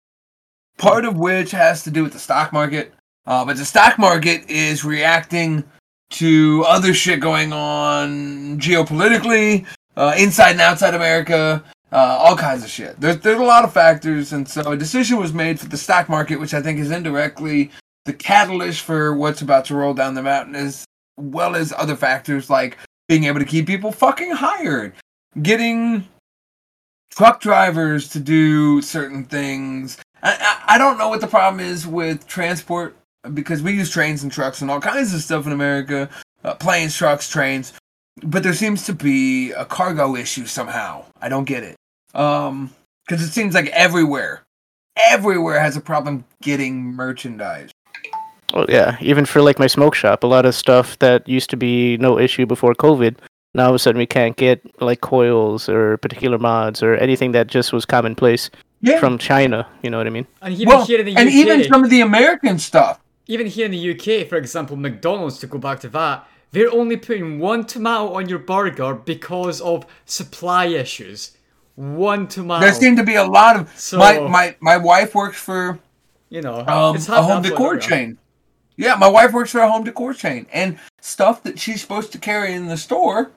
Part 0.79 1.05
of 1.05 1.17
which 1.17 1.51
has 1.51 1.85
to 1.85 1.91
do 1.91 2.03
with 2.03 2.13
the 2.13 2.19
stock 2.19 2.53
market. 2.53 2.93
Uh, 3.27 3.45
but 3.45 3.57
the 3.57 3.65
stock 3.65 3.99
market 3.99 4.51
is 4.51 4.85
reacting 4.85 5.65
to 6.11 6.65
other 6.67 6.93
shit 6.93 7.21
going 7.21 7.53
on 7.53 8.59
geopolitically, 8.59 9.67
uh, 9.97 10.15
inside 10.19 10.53
and 10.53 10.61
outside 10.61 10.95
America, 10.95 11.63
uh, 11.93 12.19
all 12.21 12.37
kinds 12.37 12.65
of 12.65 12.71
shit. 12.71 12.99
There's 13.01 13.19
there's 13.19 13.39
a 13.39 13.45
lot 13.45 13.65
of 13.65 13.73
factors, 13.73 14.33
and 14.33 14.49
so 14.49 14.73
a 14.73 14.77
decision 14.77 15.19
was 15.19 15.33
made 15.33 15.61
for 15.61 15.67
the 15.67 15.77
stock 15.77 16.09
market, 16.09 16.41
which 16.41 16.55
I 16.55 16.63
think 16.63 16.79
is 16.79 16.91
indirectly 16.91 17.71
the 18.05 18.13
catalyst 18.13 18.83
for 18.83 19.15
what's 19.15 19.43
about 19.43 19.65
to 19.67 19.77
roll 19.77 19.95
down 19.95 20.15
the 20.15 20.23
mountain, 20.23 20.57
as 20.57 20.85
well 21.17 21.55
as 21.55 21.73
other 21.73 21.97
factors 21.97 22.51
like 22.51 22.79
being 23.09 23.25
able 23.25 23.39
to 23.39 23.47
keep 23.47 23.67
people 23.67 23.93
fucking 23.93 24.31
hired, 24.31 24.95
getting 25.43 26.09
truck 27.11 27.41
drivers 27.41 28.09
to 28.09 28.21
do 28.21 28.81
certain 28.83 29.25
things. 29.25 29.99
I, 30.23 30.63
I, 30.69 30.79
don't 30.79 30.99
know 30.99 31.09
what 31.09 31.21
the 31.21 31.27
problem 31.27 31.61
is 31.61 31.87
with 31.87 32.27
transport 32.27 32.97
because 33.35 33.63
we 33.63 33.73
use 33.73 33.91
trains 33.91 34.23
and 34.23 34.31
trucks 34.31 34.63
and 34.63 34.71
all 34.71 34.81
kinds 34.81 35.13
of 35.15 35.21
stuff 35.21 35.47
in 35.47 35.53
America, 35.53 36.09
uh, 36.45 36.55
planes, 36.55 36.97
trucks, 36.97 37.29
trains. 37.29 37.73
But 38.23 38.43
there 38.43 38.53
seems 38.53 38.85
to 38.87 38.93
be 38.93 39.53
a 39.53 39.65
cargo 39.65 40.15
issue 40.15 40.47
somehow. 40.47 41.05
I 41.21 41.29
don't 41.29 41.45
get 41.45 41.65
it. 41.65 41.77
Um, 42.15 42.71
because 43.07 43.23
it 43.23 43.33
seems 43.33 43.55
like 43.55 43.67
everywhere, 43.69 44.43
everywhere 44.97 45.59
has 45.59 45.77
a 45.77 45.81
problem 45.81 46.25
getting 46.41 46.83
merchandise. 46.83 47.71
Oh 48.55 48.67
yeah, 48.69 48.97
even 49.01 49.25
for 49.25 49.43
like 49.43 49.59
my 49.59 49.67
smoke 49.67 49.95
shop, 49.95 50.23
a 50.23 50.27
lot 50.27 50.45
of 50.45 50.55
stuff 50.55 50.99
that 50.99 51.27
used 51.27 51.51
to 51.51 51.57
be 51.57 51.97
no 51.97 52.19
issue 52.19 52.47
before 52.47 52.75
COVID, 52.75 53.17
now 53.55 53.65
all 53.65 53.71
of 53.71 53.75
a 53.75 53.79
sudden 53.79 53.99
we 53.99 54.07
can't 54.07 54.37
get 54.37 54.61
like 54.81 55.01
coils 55.01 55.69
or 55.69 55.97
particular 55.97 56.39
mods 56.39 56.83
or 56.83 56.95
anything 56.97 57.33
that 57.33 57.47
just 57.47 57.73
was 57.73 57.87
commonplace 57.87 58.51
yeah. 58.83 58.99
from 58.99 59.17
China. 59.17 59.67
You 59.83 59.91
know 59.91 59.99
what 59.99 60.07
I 60.07 60.11
mean? 60.11 60.27
And 60.43 60.55
even 60.55 60.69
well, 60.69 60.87
and 60.91 61.31
even 61.31 61.65
some 61.65 61.83
of 61.83 61.91
the 61.91 62.03
American 62.03 62.59
stuff. 62.59 63.01
even 63.27 63.47
here 63.47 63.65
in 63.65 63.71
the 63.71 63.93
UK, 63.93 64.29
for 64.29 64.37
example, 64.37 64.77
McDonald's, 64.77 65.39
to 65.39 65.47
go 65.47 65.59
back 65.59 65.81
to 65.81 65.89
that, 65.91 66.29
they're 66.51 66.71
only 66.71 66.97
putting 66.97 67.39
one 67.39 67.65
tomato 67.65 68.13
on 68.13 68.29
your 68.29 68.41
burger 68.41 68.95
because 68.95 69.61
of 69.63 69.87
supply 70.05 70.67
issues. 70.67 71.37
One 71.77 72.29
tomato. 72.29 72.67
There 72.67 72.75
seem 72.75 72.97
to 72.97 73.03
be 73.03 73.15
a 73.15 73.25
lot 73.25 73.57
of 73.57 73.73
So- 73.79 73.97
my 73.97 74.21
my 74.21 74.57
my 74.61 74.77
wife 74.77 75.15
works 75.15 75.39
for 75.39 75.79
you 76.29 76.41
know, 76.41 76.65
um, 76.67 76.97
it's 76.97 77.09
a 77.09 77.13
happening 77.13 77.31
home 77.31 77.43
decor 77.43 77.77
chain. 77.77 78.19
Yeah, 78.77 78.95
my 78.95 79.09
wife 79.09 79.33
works 79.33 79.51
for 79.51 79.61
a 79.61 79.71
home 79.71 79.85
decor 79.85 80.15
chain, 80.15 80.47
and 80.51 80.79
stuff 81.01 81.43
that 81.43 81.59
she's 81.59 81.83
supposed 81.83 82.11
to 82.13 82.19
carry 82.19 82.55
in 82.55 82.69
the 82.69 82.79
store 82.79 83.33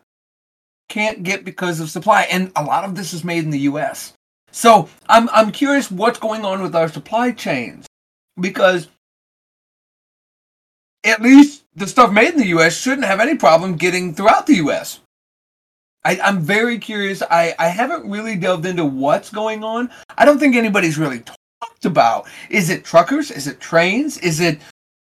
can't 0.87 1.23
get 1.23 1.43
because 1.43 1.81
of 1.81 1.89
supply, 1.89 2.21
and 2.31 2.53
a 2.55 2.63
lot 2.63 2.85
of 2.85 2.95
this 2.95 3.13
is 3.13 3.23
made 3.23 3.43
in 3.43 3.49
the 3.49 3.59
U.S. 3.59 4.13
So 4.55 4.87
I'm 5.09 5.27
I'm 5.33 5.51
curious 5.51 5.91
what's 5.91 6.17
going 6.17 6.45
on 6.45 6.61
with 6.61 6.77
our 6.77 6.87
supply 6.87 7.31
chains 7.31 7.87
because 8.39 8.87
at 11.03 11.21
least 11.21 11.65
the 11.75 11.85
stuff 11.85 12.13
made 12.13 12.35
in 12.35 12.39
the 12.39 12.47
U.S. 12.47 12.73
shouldn't 12.77 13.05
have 13.05 13.19
any 13.19 13.35
problem 13.35 13.75
getting 13.75 14.15
throughout 14.15 14.47
the 14.47 14.55
U.S. 14.55 15.01
I, 16.05 16.17
I'm 16.23 16.39
very 16.39 16.79
curious. 16.79 17.21
I, 17.21 17.53
I 17.59 17.67
haven't 17.67 18.09
really 18.09 18.37
delved 18.37 18.65
into 18.65 18.85
what's 18.85 19.29
going 19.29 19.61
on. 19.65 19.89
I 20.17 20.23
don't 20.23 20.39
think 20.39 20.55
anybody's 20.55 20.97
really 20.97 21.19
talked 21.19 21.83
about. 21.83 22.25
Is 22.49 22.69
it 22.69 22.85
truckers? 22.85 23.31
Is 23.31 23.47
it 23.47 23.59
trains? 23.59 24.17
Is 24.19 24.39
it 24.39 24.59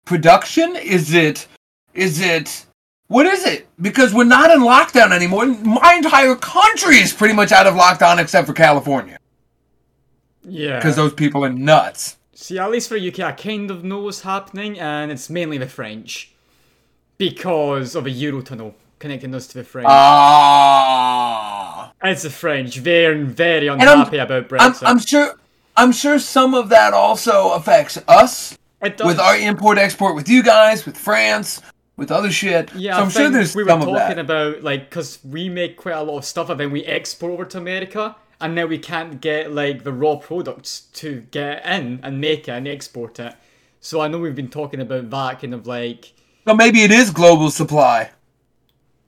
production? 0.05 0.75
Is 0.75 1.15
it 1.15 1.47
is 1.95 2.21
it 2.21 2.67
what 3.07 3.25
is 3.25 3.43
it? 3.47 3.67
Because 3.81 4.13
we're 4.13 4.23
not 4.23 4.51
in 4.51 4.59
lockdown 4.59 5.11
anymore. 5.11 5.47
My 5.47 5.95
entire 5.95 6.35
country 6.35 6.97
is 6.97 7.11
pretty 7.11 7.33
much 7.33 7.51
out 7.51 7.65
of 7.65 7.73
lockdown 7.73 8.19
except 8.19 8.45
for 8.45 8.53
California 8.53 9.17
Yeah. 10.43 10.77
because 10.77 10.95
those 10.95 11.13
people 11.13 11.45
are 11.45 11.51
nuts. 11.51 12.17
See, 12.33 12.57
at 12.57 12.71
least 12.71 12.89
for 12.89 12.97
UK, 12.97 13.19
I 13.19 13.31
kind 13.33 13.69
of 13.69 13.83
know 13.83 13.99
what's 13.99 14.21
happening, 14.21 14.79
and 14.79 15.11
it's 15.11 15.29
mainly 15.29 15.59
the 15.59 15.67
French. 15.67 16.31
Because 17.17 17.93
of 17.95 18.07
a 18.07 18.09
Eurotunnel 18.09 18.73
connecting 18.97 19.35
us 19.35 19.45
to 19.47 19.59
the 19.59 19.63
French. 19.63 19.87
Ah. 19.89 21.91
it's 22.03 22.23
the 22.23 22.29
French. 22.29 22.77
They're 22.77 23.23
very 23.23 23.69
I'm- 23.69 23.79
unhappy 23.79 24.17
about 24.17 24.43
I'm, 24.43 24.49
Brexit. 24.73 24.87
I'm 24.87 24.99
sure. 24.99 25.35
I'm 25.77 25.91
sure 25.93 26.19
some 26.19 26.53
of 26.53 26.69
that 26.69 26.93
also 26.93 27.53
affects 27.53 27.97
us 28.07 28.57
It 28.81 28.97
does. 28.97 29.07
with 29.07 29.19
our 29.19 29.37
import 29.37 29.77
export 29.77 30.15
with 30.15 30.27
you 30.27 30.43
guys, 30.43 30.85
with 30.85 30.97
France, 30.97 31.61
with 31.95 32.11
other 32.11 32.29
shit. 32.29 32.73
Yeah, 32.75 32.97
so 32.97 33.03
I'm 33.03 33.09
sure 33.09 33.29
there's 33.29 33.55
we 33.55 33.63
were 33.63 33.69
talking 33.69 34.19
about 34.19 34.63
like 34.63 34.89
because 34.89 35.19
we 35.23 35.47
make 35.47 35.77
quite 35.77 35.95
a 35.95 36.03
lot 36.03 36.17
of 36.17 36.25
stuff 36.25 36.49
and 36.49 36.59
then 36.59 36.71
we 36.71 36.83
export 36.85 37.31
over 37.33 37.45
to 37.45 37.57
America, 37.57 38.15
and 38.41 38.55
now 38.55 38.65
we 38.65 38.77
can't 38.77 39.21
get 39.21 39.51
like 39.53 39.83
the 39.83 39.93
raw 39.93 40.15
products 40.15 40.81
to 40.93 41.21
get 41.31 41.65
in 41.65 41.99
and 42.03 42.19
make 42.19 42.47
it 42.47 42.51
and 42.51 42.67
export 42.67 43.19
it. 43.19 43.35
So 43.79 44.01
I 44.01 44.07
know 44.07 44.19
we've 44.19 44.35
been 44.35 44.49
talking 44.49 44.79
about 44.81 45.09
that 45.09 45.41
kind 45.41 45.53
of 45.53 45.65
like 45.67 46.13
So 46.47 46.53
maybe 46.55 46.81
it 46.83 46.91
is 46.91 47.09
global 47.11 47.49
supply. 47.51 48.09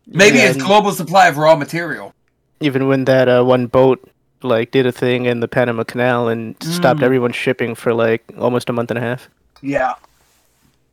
Maybe 0.08 0.38
Yeah, 0.38 0.50
it's 0.50 0.64
global 0.64 0.92
supply 0.92 1.28
of 1.28 1.38
raw 1.38 1.56
material. 1.56 2.14
Even 2.60 2.88
when 2.88 3.06
that 3.06 3.28
uh, 3.28 3.44
one 3.44 3.68
boat 3.68 4.10
like 4.42 4.72
did 4.72 4.86
a 4.86 4.92
thing 4.92 5.26
in 5.26 5.40
the 5.40 5.48
Panama 5.48 5.84
Canal 5.84 6.28
and 6.28 6.56
stopped 6.62 7.00
Mm. 7.00 7.04
everyone 7.04 7.32
shipping 7.32 7.76
for 7.76 7.94
like 7.94 8.24
almost 8.38 8.70
a 8.70 8.74
month 8.74 8.92
and 8.92 8.98
a 8.98 9.02
half. 9.02 9.30
Yeah. 9.62 9.94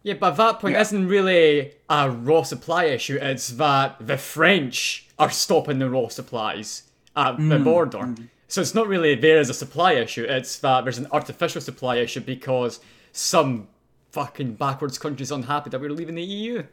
yeah, 0.05 0.14
but 0.14 0.32
that 0.36 0.61
point 0.61 0.74
Yeah. 0.74 0.82
isn't 0.82 1.09
really 1.09 1.72
a 1.88 2.11
raw 2.11 2.43
supply 2.45 2.84
issue. 2.84 3.18
It's 3.20 3.49
that 3.49 3.97
the 4.01 4.16
French 4.16 5.09
are 5.18 5.30
stopping 5.30 5.78
the 5.80 5.91
raw 5.91 6.09
supplies 6.09 6.84
at 7.21 7.37
the 7.37 7.59
Mm, 7.59 7.64
border. 7.64 8.14
So 8.49 8.61
it's 8.61 8.75
not 8.75 8.89
really 8.89 9.14
there 9.14 9.39
as 9.39 9.51
a 9.51 9.55
supply 9.55 9.93
issue. 9.93 10.25
It's 10.29 10.59
that 10.59 10.83
there's 10.85 10.99
an 10.99 11.07
artificial 11.12 11.61
supply 11.61 11.97
issue 11.97 12.21
because 12.21 12.81
some 13.12 13.68
fucking 14.11 14.55
backwards 14.55 14.99
countries 14.99 15.31
unhappy 15.31 15.71
that 15.71 15.81
we're 15.81 15.93
leaving 15.93 16.16
the 16.16 16.23
EU. 16.23 16.64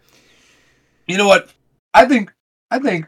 You 1.08 1.18
know 1.18 1.28
what? 1.28 1.54
I 1.94 2.06
think 2.06 2.34
I 2.72 2.80
think 2.80 3.08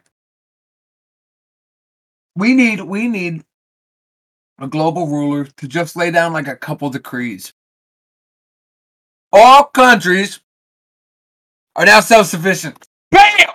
we 2.36 2.54
need 2.54 2.82
we 2.82 3.08
need 3.08 3.44
a 4.60 4.68
global 4.68 5.08
ruler 5.08 5.46
to 5.46 5.68
just 5.68 5.96
lay 5.96 6.12
down 6.12 6.34
like 6.34 6.48
a 6.48 6.56
couple 6.56 6.90
decrees. 6.90 7.54
All 9.32 9.64
countries 9.66 10.40
are 11.76 11.86
now 11.86 12.02
self-sufficient. 12.02 12.88
Bam! 13.12 13.50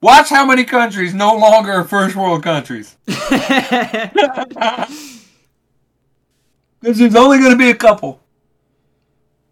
Watch 0.00 0.28
how 0.30 0.44
many 0.46 0.64
countries 0.64 1.12
no 1.14 1.34
longer 1.34 1.72
are 1.72 1.84
first 1.84 2.14
world 2.16 2.42
countries. 2.42 2.96
Because 6.80 6.98
there's 6.98 7.16
only 7.16 7.38
going 7.38 7.50
to 7.50 7.56
be 7.58 7.70
a 7.70 7.74
couple. 7.74 8.20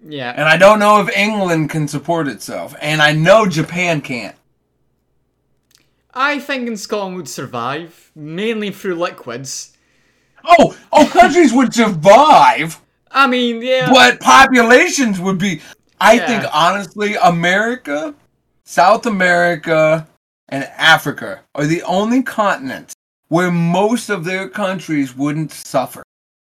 yeah. 0.06 0.30
And 0.30 0.44
I 0.44 0.56
don't 0.56 0.78
know 0.78 1.00
if 1.00 1.08
England 1.16 1.70
can 1.70 1.88
support 1.88 2.28
itself. 2.28 2.74
And 2.80 3.02
I 3.02 3.12
know 3.12 3.46
Japan 3.46 4.00
can't. 4.00 4.36
I 6.14 6.38
think 6.38 6.68
in 6.68 6.76
Scotland 6.76 7.16
would 7.16 7.28
survive, 7.28 8.10
mainly 8.14 8.70
through 8.70 8.94
liquids. 8.94 9.76
Oh, 10.44 10.76
oh, 10.92 11.06
countries 11.12 11.52
would 11.52 11.74
survive, 11.74 12.80
I 13.10 13.26
mean, 13.26 13.60
yeah. 13.60 13.90
but 13.90 14.20
populations 14.20 15.18
would 15.20 15.38
be. 15.38 15.60
I 16.00 16.14
Yeah. 16.14 16.26
think 16.26 16.44
honestly, 16.54 17.16
America, 17.16 18.14
South 18.64 19.06
America, 19.06 20.06
and 20.48 20.64
Africa 20.76 21.40
are 21.54 21.66
the 21.66 21.82
only 21.82 22.22
continents 22.22 22.94
where 23.28 23.50
most 23.50 24.08
of 24.08 24.24
their 24.24 24.48
countries 24.48 25.16
wouldn't 25.16 25.52
suffer 25.52 26.02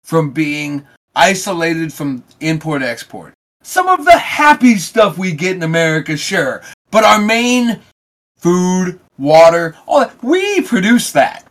from 0.03 0.31
being 0.31 0.85
isolated 1.15 1.93
from 1.93 2.23
import 2.41 2.81
export. 2.81 3.33
Some 3.63 3.87
of 3.87 4.05
the 4.05 4.17
happy 4.17 4.77
stuff 4.77 5.17
we 5.17 5.31
get 5.31 5.55
in 5.55 5.63
America, 5.63 6.17
sure, 6.17 6.61
but 6.91 7.03
our 7.03 7.19
main 7.19 7.79
food, 8.37 8.99
water, 9.17 9.75
all 9.87 10.01
that, 10.01 10.23
we 10.23 10.61
produce 10.61 11.11
that. 11.13 11.47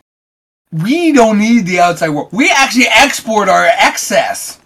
We 0.71 1.13
don't 1.13 1.39
need 1.39 1.67
the 1.67 1.81
outside 1.81 2.11
world. 2.11 2.29
We 2.33 2.51
actually 2.51 2.87
export 2.89 3.49
our 3.49 3.65
excess. 3.65 4.61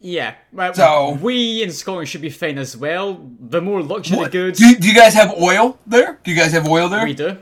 Yeah. 0.00 0.34
Well, 0.52 0.74
So- 0.74 1.18
we 1.20 1.62
in 1.62 1.72
Scotland 1.72 2.08
should 2.08 2.20
be 2.20 2.30
fine 2.30 2.58
as 2.58 2.76
well. 2.76 3.20
The 3.40 3.60
more 3.60 3.82
luxury 3.82 4.18
What- 4.18 4.32
goods 4.32 4.58
Do, 4.58 4.76
do 4.76 4.86
you 4.88 4.94
guys 4.94 5.14
have 5.14 5.34
oil 5.40 5.78
there? 5.86 6.18
Do 6.22 6.30
you 6.30 6.36
guys 6.36 6.52
have 6.52 6.68
oil 6.68 6.88
there? 6.88 7.04
we 7.04 7.14
do. 7.14 7.38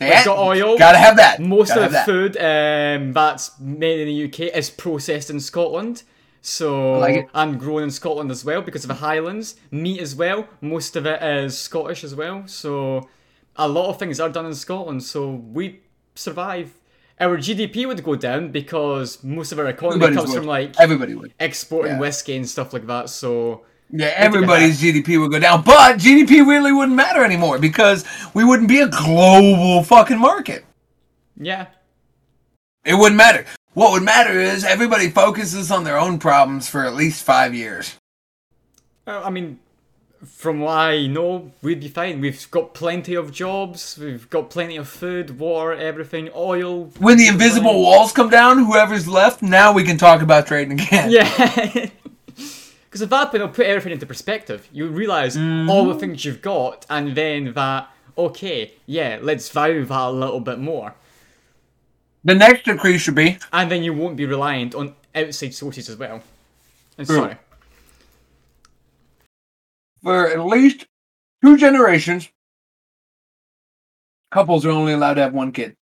Yeah, 0.00 0.24
got 0.24 0.38
oil. 0.38 0.76
Gotta 0.76 0.98
have 0.98 1.16
that. 1.16 1.40
Most 1.40 1.68
Gotta 1.68 1.82
of 1.86 1.92
the 1.92 1.98
that. 1.98 2.06
food 2.06 2.36
um, 2.36 3.12
that's 3.12 3.52
made 3.60 4.00
in 4.00 4.08
the 4.08 4.24
UK 4.24 4.54
is 4.56 4.68
processed 4.68 5.30
in 5.30 5.38
Scotland. 5.40 6.02
So 6.42 6.98
like 6.98 7.30
and 7.32 7.58
grown 7.58 7.84
in 7.84 7.90
Scotland 7.90 8.30
as 8.30 8.44
well 8.44 8.60
because 8.60 8.84
of 8.84 8.88
the 8.88 8.94
Highlands. 8.94 9.54
Meat 9.70 10.00
as 10.00 10.14
well. 10.14 10.46
Most 10.60 10.96
of 10.96 11.06
it 11.06 11.22
is 11.22 11.56
Scottish 11.56 12.02
as 12.04 12.14
well. 12.14 12.42
So 12.46 13.08
a 13.56 13.66
lot 13.68 13.88
of 13.88 13.98
things 13.98 14.18
are 14.20 14.28
done 14.28 14.44
in 14.46 14.54
Scotland. 14.54 15.02
So 15.04 15.30
we 15.30 15.80
survive. 16.16 16.72
Our 17.20 17.36
GDP 17.38 17.86
would 17.86 18.02
go 18.02 18.16
down 18.16 18.50
because 18.50 19.22
most 19.22 19.52
of 19.52 19.58
our 19.58 19.66
economy 19.66 19.96
Everybody's 20.04 20.16
comes 20.18 20.30
would. 20.30 20.36
from 20.38 20.46
like 20.46 20.80
Everybody 20.80 21.14
would. 21.14 21.32
exporting 21.38 21.92
Yeah. 21.92 22.00
whiskey 22.00 22.36
and 22.36 22.48
stuff 22.48 22.72
like 22.72 22.86
that. 22.88 23.08
So 23.08 23.62
Yeah, 23.90 24.12
everybody's 24.16 24.80
GDP 24.80 25.18
would 25.20 25.30
go 25.30 25.38
down, 25.38 25.62
but 25.62 25.98
GDP 25.98 26.44
really 26.44 26.72
wouldn't 26.72 26.96
matter 26.96 27.24
anymore 27.24 27.58
because 27.58 28.04
we 28.34 28.42
wouldn't 28.44 28.68
be 28.68 28.80
a 28.80 28.88
global 28.88 29.84
fucking 29.84 30.18
market. 30.18 30.64
yeah, 31.36 31.66
It 32.84 32.94
wouldn't 32.94 33.16
matter. 33.16 33.46
What 33.74 33.92
would 33.92 34.02
matter 34.02 34.38
is 34.40 34.64
everybody 34.64 35.08
focuses 35.10 35.70
on 35.70 35.84
their 35.84 35.96
own 35.98 36.18
problems 36.18 36.68
for 36.68 36.84
at 36.84 36.94
least 36.94 37.22
five 37.24 37.54
years. 37.54 37.96
Uh, 39.06 39.20
I 39.24 39.30
mean, 39.30 39.58
from 40.24 40.60
what 40.60 40.72
I 40.72 41.06
know, 41.06 41.52
we'd 41.62 41.80
be 41.80 41.88
fine. 41.88 42.20
We've 42.20 42.50
got 42.50 42.74
plenty 42.74 43.14
of 43.14 43.32
jobs. 43.32 43.98
We've 43.98 44.28
got 44.30 44.50
plenty 44.50 44.76
of 44.76 44.88
food, 44.88 45.38
water, 45.38 45.72
everything, 45.72 46.30
oil. 46.34 46.90
When 46.98 47.18
the 47.18 47.28
invisible 47.28 47.82
walls 47.82 48.12
come 48.12 48.30
down, 48.30 48.64
whoever's 48.64 49.08
left, 49.08 49.42
now 49.42 49.72
we 49.72 49.84
can 49.84 49.96
talk 49.96 50.22
about 50.22 50.46
trading 50.46 50.80
again. 50.80 51.10
Yeah. 51.10 51.90
Because 52.94 53.02
at 53.02 53.10
that 53.10 53.32
point, 53.32 53.42
it'll 53.42 53.48
put 53.48 53.66
everything 53.66 53.90
into 53.90 54.06
perspective. 54.06 54.68
You 54.72 54.86
realize 54.86 55.36
mm-hmm. 55.36 55.68
all 55.68 55.86
the 55.86 55.98
things 55.98 56.24
you've 56.24 56.40
got, 56.40 56.86
and 56.88 57.16
then 57.16 57.52
that, 57.54 57.88
okay, 58.16 58.74
yeah, 58.86 59.18
let's 59.20 59.48
value 59.48 59.84
that 59.84 60.00
a 60.00 60.12
little 60.12 60.38
bit 60.38 60.60
more. 60.60 60.94
The 62.22 62.36
next 62.36 62.66
decree 62.66 62.98
should 62.98 63.16
be 63.16 63.38
And 63.52 63.68
then 63.68 63.82
you 63.82 63.92
won't 63.92 64.16
be 64.16 64.26
reliant 64.26 64.76
on 64.76 64.94
outside 65.12 65.54
sources 65.54 65.88
as 65.88 65.96
well. 65.96 66.22
And 66.96 67.06
sorry. 67.08 67.36
For 70.04 70.28
at 70.28 70.38
least 70.46 70.86
two 71.42 71.56
generations, 71.56 72.28
couples 74.30 74.64
are 74.66 74.70
only 74.70 74.92
allowed 74.92 75.14
to 75.14 75.22
have 75.22 75.32
one 75.34 75.50
kid. 75.50 75.76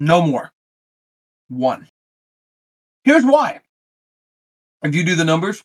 No 0.00 0.20
more. 0.20 0.50
One. 1.48 1.88
Here's 3.04 3.24
why. 3.24 3.60
If 4.82 4.94
you 4.94 5.04
do 5.04 5.14
the 5.16 5.24
numbers, 5.24 5.62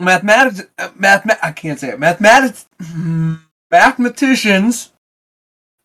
mathematics, 0.00 0.62
uh, 0.78 0.88
mathema- 0.90 1.38
I 1.42 1.52
can't 1.52 1.78
say 1.78 1.90
it. 1.90 1.98
Mathematics, 2.00 2.66
mathematicians. 3.70 4.92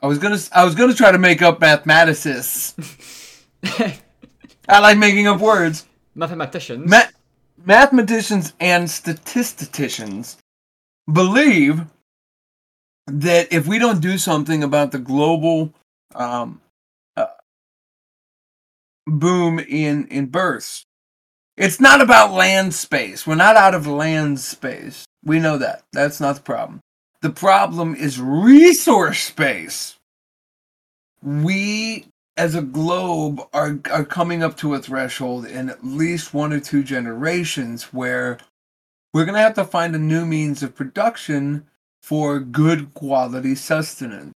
I 0.01 0.07
was 0.07 0.17
gonna, 0.17 0.39
I 0.51 0.65
was 0.65 0.75
gonna 0.75 0.93
try 0.93 1.11
to 1.11 1.17
make 1.17 1.41
up 1.41 1.59
mathematicists. 1.59 3.45
I 4.67 4.79
like 4.79 4.97
making 4.97 5.27
up 5.27 5.39
words. 5.39 5.85
Mathematicians. 6.15 6.89
Ma- 6.89 7.11
mathematicians 7.65 8.53
and 8.59 8.89
statisticians 8.89 10.37
believe 11.11 11.85
that 13.07 13.51
if 13.51 13.67
we 13.67 13.79
don't 13.79 14.01
do 14.01 14.17
something 14.17 14.63
about 14.63 14.91
the 14.91 14.99
global 14.99 15.73
um, 16.15 16.61
uh, 17.17 17.27
boom 19.07 19.59
in 19.59 20.07
in 20.07 20.27
births, 20.27 20.85
it's 21.57 21.79
not 21.79 22.01
about 22.01 22.31
land 22.31 22.73
space. 22.73 23.27
We're 23.27 23.35
not 23.35 23.55
out 23.55 23.75
of 23.75 23.87
land 23.87 24.39
space. 24.39 25.05
We 25.23 25.39
know 25.39 25.57
that. 25.57 25.83
That's 25.91 26.19
not 26.19 26.35
the 26.35 26.41
problem. 26.41 26.79
The 27.21 27.29
problem 27.29 27.95
is 27.95 28.19
resource 28.19 29.19
space. 29.21 29.97
We 31.21 32.05
as 32.35 32.55
a 32.55 32.61
globe 32.61 33.41
are 33.53 33.79
are 33.91 34.05
coming 34.05 34.43
up 34.43 34.57
to 34.57 34.73
a 34.73 34.79
threshold 34.79 35.45
in 35.45 35.69
at 35.69 35.85
least 35.85 36.33
one 36.33 36.51
or 36.53 36.59
two 36.59 36.83
generations 36.83 37.85
where 37.93 38.39
we're 39.13 39.25
going 39.25 39.35
to 39.35 39.41
have 39.41 39.53
to 39.55 39.65
find 39.65 39.95
a 39.95 39.99
new 39.99 40.25
means 40.25 40.63
of 40.63 40.75
production 40.75 41.67
for 42.01 42.39
good 42.39 42.93
quality 42.93 43.55
sustenance. 43.55 44.33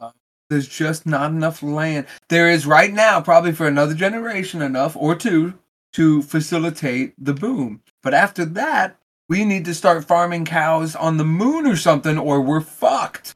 Uh, 0.00 0.10
there's 0.50 0.68
just 0.68 1.06
not 1.06 1.30
enough 1.30 1.62
land. 1.62 2.06
There 2.28 2.50
is 2.50 2.66
right 2.66 2.92
now, 2.92 3.20
probably 3.20 3.52
for 3.52 3.68
another 3.68 3.94
generation, 3.94 4.62
enough 4.62 4.96
or 4.96 5.14
two 5.14 5.54
to 5.92 6.22
facilitate 6.22 7.14
the 7.16 7.32
boom. 7.32 7.80
But 8.02 8.14
after 8.14 8.44
that, 8.44 8.98
we 9.28 9.44
need 9.44 9.64
to 9.66 9.74
start 9.74 10.04
farming 10.04 10.44
cows 10.44 10.96
on 10.96 11.16
the 11.16 11.24
moon 11.24 11.66
or 11.66 11.76
something, 11.76 12.18
or 12.18 12.40
we're 12.40 12.60
fucked. 12.60 13.34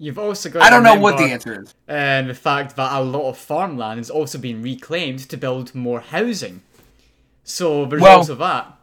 You've 0.00 0.18
also 0.18 0.48
got. 0.48 0.62
I 0.62 0.70
don't 0.70 0.82
know 0.82 0.98
what 0.98 1.18
the 1.18 1.24
answer 1.24 1.60
is. 1.60 1.74
Um, 1.86 2.28
the 2.28 2.34
fact 2.34 2.74
that 2.76 2.90
a 2.90 3.04
lot 3.04 3.28
of 3.28 3.36
farmland 3.36 3.98
has 3.98 4.08
also 4.08 4.38
been 4.38 4.62
reclaimed 4.62 5.18
to 5.28 5.36
build 5.36 5.74
more 5.74 6.00
housing. 6.00 6.62
So 7.44 7.84
there's 7.84 8.00
Well- 8.00 8.18
also 8.18 8.34
that. 8.36 8.78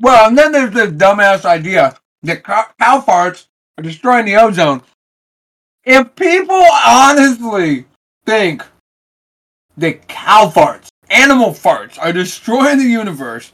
Well, 0.00 0.28
and 0.28 0.38
then 0.38 0.52
there's 0.52 0.72
this 0.72 0.90
dumbass 0.90 1.44
idea 1.44 1.98
that 2.22 2.44
cow, 2.44 3.00
farts 3.00 3.46
are 3.76 3.82
destroying 3.82 4.24
the 4.24 4.36
ozone. 4.36 4.82
If 5.84 6.14
people 6.16 6.64
honestly 6.86 7.84
think 8.24 8.64
that 9.76 10.08
cow 10.08 10.50
farts, 10.50 10.88
animal 11.10 11.50
farts, 11.50 11.98
are 12.00 12.12
destroying 12.12 12.78
the 12.78 12.84
universe, 12.84 13.52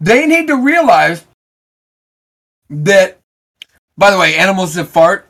they 0.00 0.26
need 0.26 0.46
to 0.46 0.56
realize 0.56 1.26
that, 2.70 3.18
by 3.98 4.10
the 4.10 4.18
way, 4.18 4.36
animals 4.36 4.74
that 4.74 4.86
fart, 4.86 5.25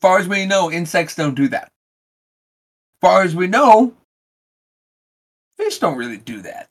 far 0.00 0.18
as 0.18 0.28
we 0.28 0.46
know, 0.46 0.70
insects 0.70 1.14
don't 1.14 1.34
do 1.34 1.48
that. 1.48 1.64
As 1.64 2.98
far 3.00 3.22
as 3.22 3.34
we 3.34 3.46
know, 3.46 3.94
fish 5.56 5.78
don't 5.78 5.96
really 5.98 6.18
do 6.18 6.40
that. 6.42 6.68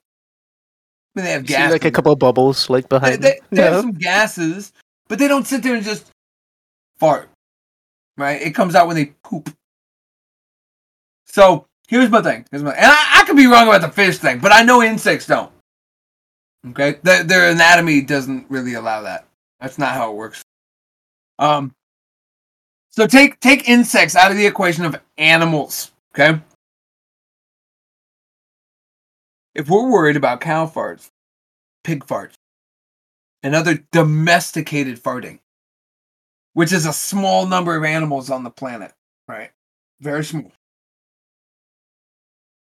I 1.16 1.20
mean, 1.20 1.26
they 1.26 1.32
have 1.32 1.42
See 1.48 1.54
gas. 1.54 1.72
like 1.72 1.86
a 1.86 1.92
couple 1.92 2.12
of 2.14 2.20
bubbles 2.20 2.70
like 2.70 2.86
They, 2.90 3.00
behind. 3.00 3.22
they, 3.24 3.40
they 3.50 3.62
have 3.62 3.74
No. 3.74 3.82
some 3.82 3.92
gases, 3.92 4.72
but 5.10 5.20
they 5.20 5.28
don't 5.28 5.46
sit 5.46 5.62
there 5.62 5.76
and 5.76 5.84
just 5.84 6.10
fart. 6.98 7.30
Right? 8.18 8.42
It 8.42 8.52
comes 8.56 8.76
out 8.76 8.88
when 8.88 8.96
they 8.96 9.14
poop. 9.24 9.50
So 11.26 11.66
here's 11.88 12.10
my 12.10 12.22
thing. 12.22 12.46
Here's 12.52 12.64
my, 12.64 12.72
and 12.74 12.86
I, 12.86 13.22
I 13.22 13.24
could 13.26 13.36
be 13.38 13.48
wrong 13.48 13.68
about 13.68 13.82
the 13.82 13.90
fish 13.90 14.18
thing, 14.20 14.40
but 14.40 14.52
I 14.54 14.64
know 14.64 14.82
insects 14.84 15.28
don't. 15.28 15.52
Okay, 16.70 16.98
their, 17.04 17.24
their 17.24 17.50
anatomy 17.52 18.02
doesn't 18.02 18.46
really 18.50 18.76
allow 18.76 19.02
that. 19.02 19.26
That's 19.60 19.78
not 19.80 19.94
how 19.96 20.12
it 20.12 20.16
works. 20.16 20.44
Um. 21.40 21.74
So 22.92 23.08
take 23.08 23.40
take 23.40 23.70
insects 23.70 24.16
out 24.16 24.32
of 24.32 24.38
the 24.38 24.46
equation 24.46 24.86
of 24.86 25.00
animals. 25.18 25.92
Okay. 26.14 26.40
If 29.56 29.70
we're 29.70 29.90
worried 29.90 30.16
about 30.16 30.42
cow 30.42 30.66
farts, 30.66 31.10
pig 31.84 32.06
farts, 32.06 32.34
and 33.44 33.56
other 33.56 33.84
domesticated 33.92 35.02
farting, 35.02 35.40
which 36.54 36.72
is 36.72 36.86
a 36.86 36.94
small 36.94 37.46
number 37.46 37.76
of 37.76 37.84
animals 37.84 38.30
on 38.30 38.44
the 38.44 38.50
planet, 38.50 38.94
right? 39.28 39.52
Very 40.00 40.24
small. 40.24 40.52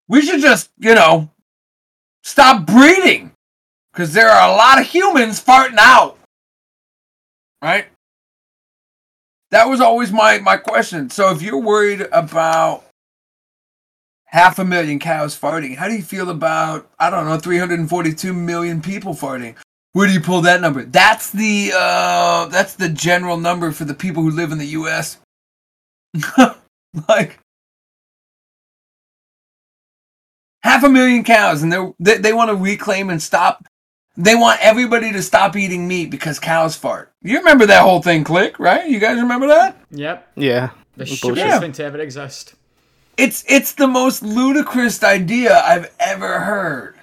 We 0.08 0.22
should 0.22 0.40
just, 0.40 0.70
you 0.78 0.94
know, 0.94 1.30
stop 2.22 2.66
breeding 2.66 3.32
because 3.92 4.12
there 4.12 4.28
are 4.28 4.50
a 4.50 4.56
lot 4.56 4.80
of 4.80 4.86
humans 4.86 5.42
farting 5.42 5.78
out, 5.78 6.18
right? 7.62 7.86
That 9.54 9.68
was 9.68 9.80
always 9.80 10.10
my 10.10 10.40
my 10.40 10.56
question. 10.56 11.10
So 11.10 11.30
if 11.30 11.40
you're 11.40 11.60
worried 11.60 12.08
about 12.10 12.82
half 14.24 14.58
a 14.58 14.64
million 14.64 14.98
cows 14.98 15.38
farting, 15.38 15.76
how 15.76 15.86
do 15.86 15.94
you 15.94 16.02
feel 16.02 16.28
about 16.28 16.90
I 16.98 17.08
don't 17.08 17.24
know 17.24 17.38
342 17.38 18.32
million 18.32 18.82
people 18.82 19.14
farting? 19.14 19.54
Where 19.92 20.08
do 20.08 20.12
you 20.12 20.18
pull 20.18 20.40
that 20.40 20.60
number? 20.60 20.82
That's 20.82 21.30
the 21.30 21.70
uh 21.72 22.46
that's 22.46 22.74
the 22.74 22.88
general 22.88 23.36
number 23.36 23.70
for 23.70 23.84
the 23.84 23.94
people 23.94 24.24
who 24.24 24.32
live 24.32 24.50
in 24.50 24.58
the 24.58 24.66
US. 24.66 25.18
like 27.08 27.38
half 30.64 30.82
a 30.82 30.88
million 30.88 31.22
cows 31.22 31.62
and 31.62 31.94
they 32.00 32.16
they 32.16 32.32
want 32.32 32.50
to 32.50 32.56
reclaim 32.56 33.08
and 33.08 33.22
stop 33.22 33.64
they 34.16 34.34
want 34.34 34.60
everybody 34.60 35.12
to 35.12 35.22
stop 35.22 35.56
eating 35.56 35.88
meat 35.88 36.10
because 36.10 36.38
cows 36.38 36.76
fart. 36.76 37.12
You 37.22 37.38
remember 37.38 37.66
that 37.66 37.82
whole 37.82 38.00
thing 38.02 38.24
click, 38.24 38.58
right? 38.58 38.88
You 38.88 38.98
guys 39.00 39.16
remember 39.20 39.48
that? 39.48 39.76
Yep. 39.90 40.32
Yeah. 40.36 40.70
The 40.96 41.04
Bullshit. 41.04 41.18
shortest 41.18 41.46
Yeah. 41.46 41.58
thing 41.60 41.72
to 41.72 41.84
ever 41.84 41.98
exist. 41.98 42.54
It's 43.16 43.44
it's 43.48 43.72
the 43.72 43.86
most 43.86 44.22
ludicrous 44.22 45.02
idea 45.02 45.60
I've 45.60 45.92
ever 46.00 46.40
heard. 46.40 46.94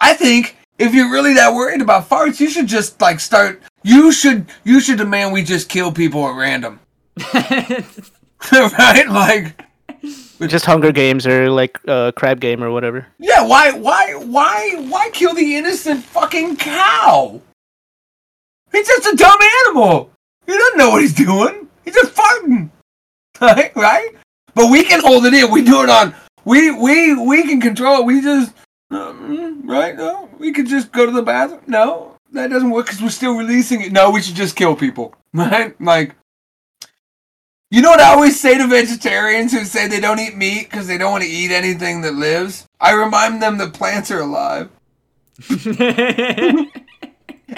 I 0.00 0.14
think 0.14 0.56
if 0.78 0.94
you're 0.94 1.10
really 1.10 1.34
that 1.34 1.54
worried 1.54 1.80
about 1.82 2.08
farts, 2.08 2.40
you 2.40 2.48
should 2.48 2.66
just 2.66 3.00
like 3.00 3.20
start. 3.20 3.62
You 3.82 4.12
should 4.12 4.46
you 4.64 4.80
should 4.80 4.98
demand 4.98 5.32
we 5.32 5.42
just 5.42 5.68
kill 5.68 5.92
people 5.92 6.26
at 6.28 6.34
random, 6.36 6.80
right? 8.52 9.08
Like, 9.08 9.62
Just 10.46 10.64
Hunger 10.66 10.92
Games 10.92 11.26
or 11.26 11.50
like 11.50 11.78
uh, 11.88 12.12
Crab 12.12 12.40
Game 12.40 12.62
or 12.62 12.70
whatever. 12.70 13.06
yeah, 13.18 13.42
why 13.44 13.72
why 13.72 14.14
why 14.14 14.74
why 14.88 15.10
kill 15.12 15.34
the 15.34 15.56
innocent 15.56 16.04
fucking 16.04 16.56
cow? 16.56 17.40
He's 18.72 18.86
just 18.86 19.06
a 19.12 19.16
dumb 19.16 19.38
animal. 19.66 20.10
He 20.46 20.52
doesn't 20.52 20.78
know 20.78 20.90
what 20.90 21.02
he's 21.02 21.14
doing. 21.14 21.68
He's 21.84 21.94
just 21.94 22.14
farting, 22.14 22.70
right? 23.40 23.74
Right? 23.74 24.10
But 24.54 24.70
we 24.70 24.84
can 24.84 25.00
hold 25.00 25.24
it 25.26 25.34
in. 25.34 25.50
We 25.50 25.62
do 25.62 25.82
it 25.82 25.90
on. 25.90 26.14
We 26.44 26.70
we 26.70 27.14
we 27.14 27.42
can 27.42 27.60
control 27.60 28.00
it. 28.00 28.06
We 28.06 28.20
just 28.20 28.52
um, 28.90 29.66
right? 29.66 29.96
No, 29.96 30.28
we 30.38 30.52
could 30.52 30.66
just 30.66 30.92
go 30.92 31.04
to 31.06 31.12
the 31.12 31.22
bathroom. 31.22 31.62
No, 31.66 32.14
that 32.32 32.48
doesn't 32.50 32.70
work 32.70 32.86
because 32.86 33.02
we're 33.02 33.10
still 33.10 33.36
releasing 33.36 33.80
it. 33.80 33.92
No, 33.92 34.10
we 34.10 34.22
should 34.22 34.36
just 34.36 34.56
kill 34.56 34.76
people, 34.76 35.14
right? 35.32 35.78
Like, 35.80 36.14
you 37.70 37.82
know 37.82 37.90
what 37.90 38.00
I 38.00 38.14
always 38.14 38.40
say 38.40 38.56
to 38.56 38.66
vegetarians 38.66 39.52
who 39.52 39.64
say 39.64 39.88
they 39.88 40.00
don't 40.00 40.18
eat 40.18 40.36
meat 40.36 40.70
because 40.70 40.86
they 40.86 40.96
don't 40.96 41.12
want 41.12 41.24
to 41.24 41.30
eat 41.30 41.50
anything 41.50 42.00
that 42.02 42.14
lives. 42.14 42.66
I 42.80 42.92
remind 42.92 43.42
them 43.42 43.58
that 43.58 43.74
plants 43.74 44.10
are 44.10 44.20
alive, 44.20 44.70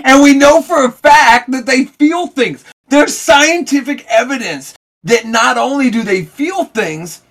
and 0.05 0.23
we 0.23 0.35
know 0.35 0.63
for 0.63 0.85
a 0.85 0.93
fact 0.93 1.51
that 1.53 1.67
they 1.67 1.85
feel 1.85 2.27
things. 2.27 2.65
There's 2.89 3.17
scientific 3.17 4.05
evidence 4.09 4.75
that 5.05 5.27
not 5.27 5.57
only 5.57 5.91
do 5.91 6.03
they 6.03 6.25
feel 6.25 6.65
things, 6.65 7.23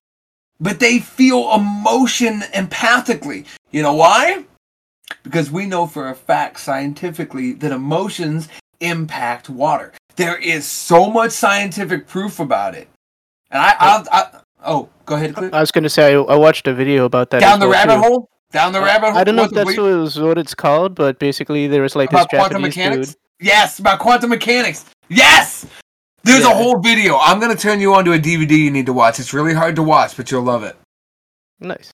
but 0.60 0.80
they 0.80 1.00
feel 1.00 1.54
emotion 1.54 2.42
empathically. 2.54 3.46
You 3.72 3.84
know 3.84 3.94
why? 3.94 4.46
Because 5.24 5.52
we 5.52 5.66
know 5.66 5.86
for 5.86 6.10
a 6.10 6.16
fact 6.16 6.60
scientifically 6.60 7.54
that 7.54 7.72
emotions 7.72 8.48
impact 8.80 9.50
water. 9.50 9.94
There 10.20 10.36
is 10.36 10.66
so 10.66 11.10
much 11.10 11.32
scientific 11.32 12.06
proof 12.06 12.42
about 12.42 12.76
it. 12.76 12.90
And 13.52 13.62
I, 13.62 13.76
I'll, 13.80 14.06
I, 14.12 14.40
oh, 14.66 14.90
go 15.06 15.16
ahead, 15.16 15.34
Cliff. 15.34 15.54
I 15.54 15.62
was 15.62 15.72
gonna 15.72 15.88
say 15.88 16.14
I, 16.14 16.20
I 16.20 16.36
watched 16.36 16.68
a 16.68 16.74
video 16.74 17.06
about 17.06 17.30
that. 17.30 17.40
Down 17.40 17.62
the 17.62 17.70
well, 17.70 17.88
rabbit 17.88 17.94
too. 17.96 18.02
hole. 18.02 18.30
Down 18.52 18.74
the 18.74 18.82
rabbit 18.82 19.12
hole. 19.12 19.18
I 19.18 19.24
don't 19.24 19.38
know 19.38 19.46
if 19.46 19.52
that's 19.52 19.78
what- 19.78 20.28
what, 20.28 20.38
it's 20.38 20.54
called, 20.54 20.94
but 20.94 21.20
basically 21.20 21.68
there 21.68 21.82
was 21.82 21.96
like 21.96 22.10
this 22.10 22.20
about 22.20 22.30
quantum 22.32 22.64
Japanese 22.64 22.76
mechanics. 22.76 23.08
dude. 23.08 23.48
Yes, 23.48 23.80
about 23.80 24.00
quantum 24.00 24.32
mechanics. 24.32 24.84
Yes. 25.08 25.66
There's 26.24 26.44
a 26.44 26.54
whole 26.54 26.82
video. 26.82 27.18
I'm 27.18 27.40
gonna 27.40 27.56
turn 27.56 27.80
you 27.80 27.94
on 27.94 28.04
to 28.04 28.12
a 28.12 28.20
DVD 28.20 28.52
you 28.52 28.72
need 28.72 28.88
to 28.88 28.94
watch. 28.94 29.22
It's 29.22 29.34
really 29.34 29.54
hard 29.54 29.78
to 29.78 29.84
watch, 29.84 30.18
but 30.18 30.30
you'll 30.32 30.44
love 30.44 30.66
it. 30.66 30.76
Nice. 31.62 31.92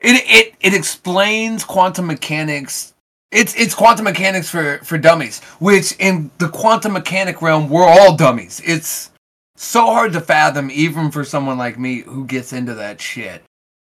It 0.00 0.20
it 0.26 0.54
it 0.60 0.74
explains 0.74 1.62
quantum 1.62 2.08
mechanics. 2.08 2.92
It's 3.30 3.54
it's 3.56 3.74
quantum 3.74 4.04
mechanics 4.04 4.48
for 4.48 4.78
for 4.78 4.96
dummies, 4.96 5.40
which 5.58 5.92
in 5.98 6.30
the 6.38 6.48
quantum 6.48 6.92
mechanic 6.94 7.42
realm 7.42 7.68
we're 7.68 7.86
all 7.86 8.16
dummies. 8.16 8.62
It's 8.64 9.10
so 9.56 9.86
hard 9.86 10.12
to 10.12 10.20
fathom 10.20 10.70
even 10.70 11.10
for 11.10 11.24
someone 11.24 11.58
like 11.58 11.78
me 11.78 12.00
who 12.00 12.24
gets 12.24 12.52
into 12.52 12.74
that 12.74 13.00
shit 13.00 13.42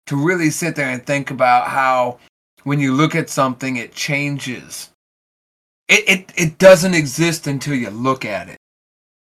to 0.08 0.16
really 0.16 0.50
sit 0.50 0.76
there 0.76 0.90
and 0.90 1.04
think 1.06 1.32
about 1.32 1.68
how 1.68 2.20
when 2.64 2.80
you 2.80 2.94
look 2.94 3.16
at 3.16 3.30
something 3.30 3.78
it 3.78 3.94
changes. 3.94 4.92
It 5.88 6.08
it 6.08 6.32
it 6.36 6.58
doesn't 6.58 6.94
exist 6.94 7.48
until 7.48 7.76
you 7.76 7.90
look 7.90 8.26
at 8.26 8.48
it. 8.48 8.58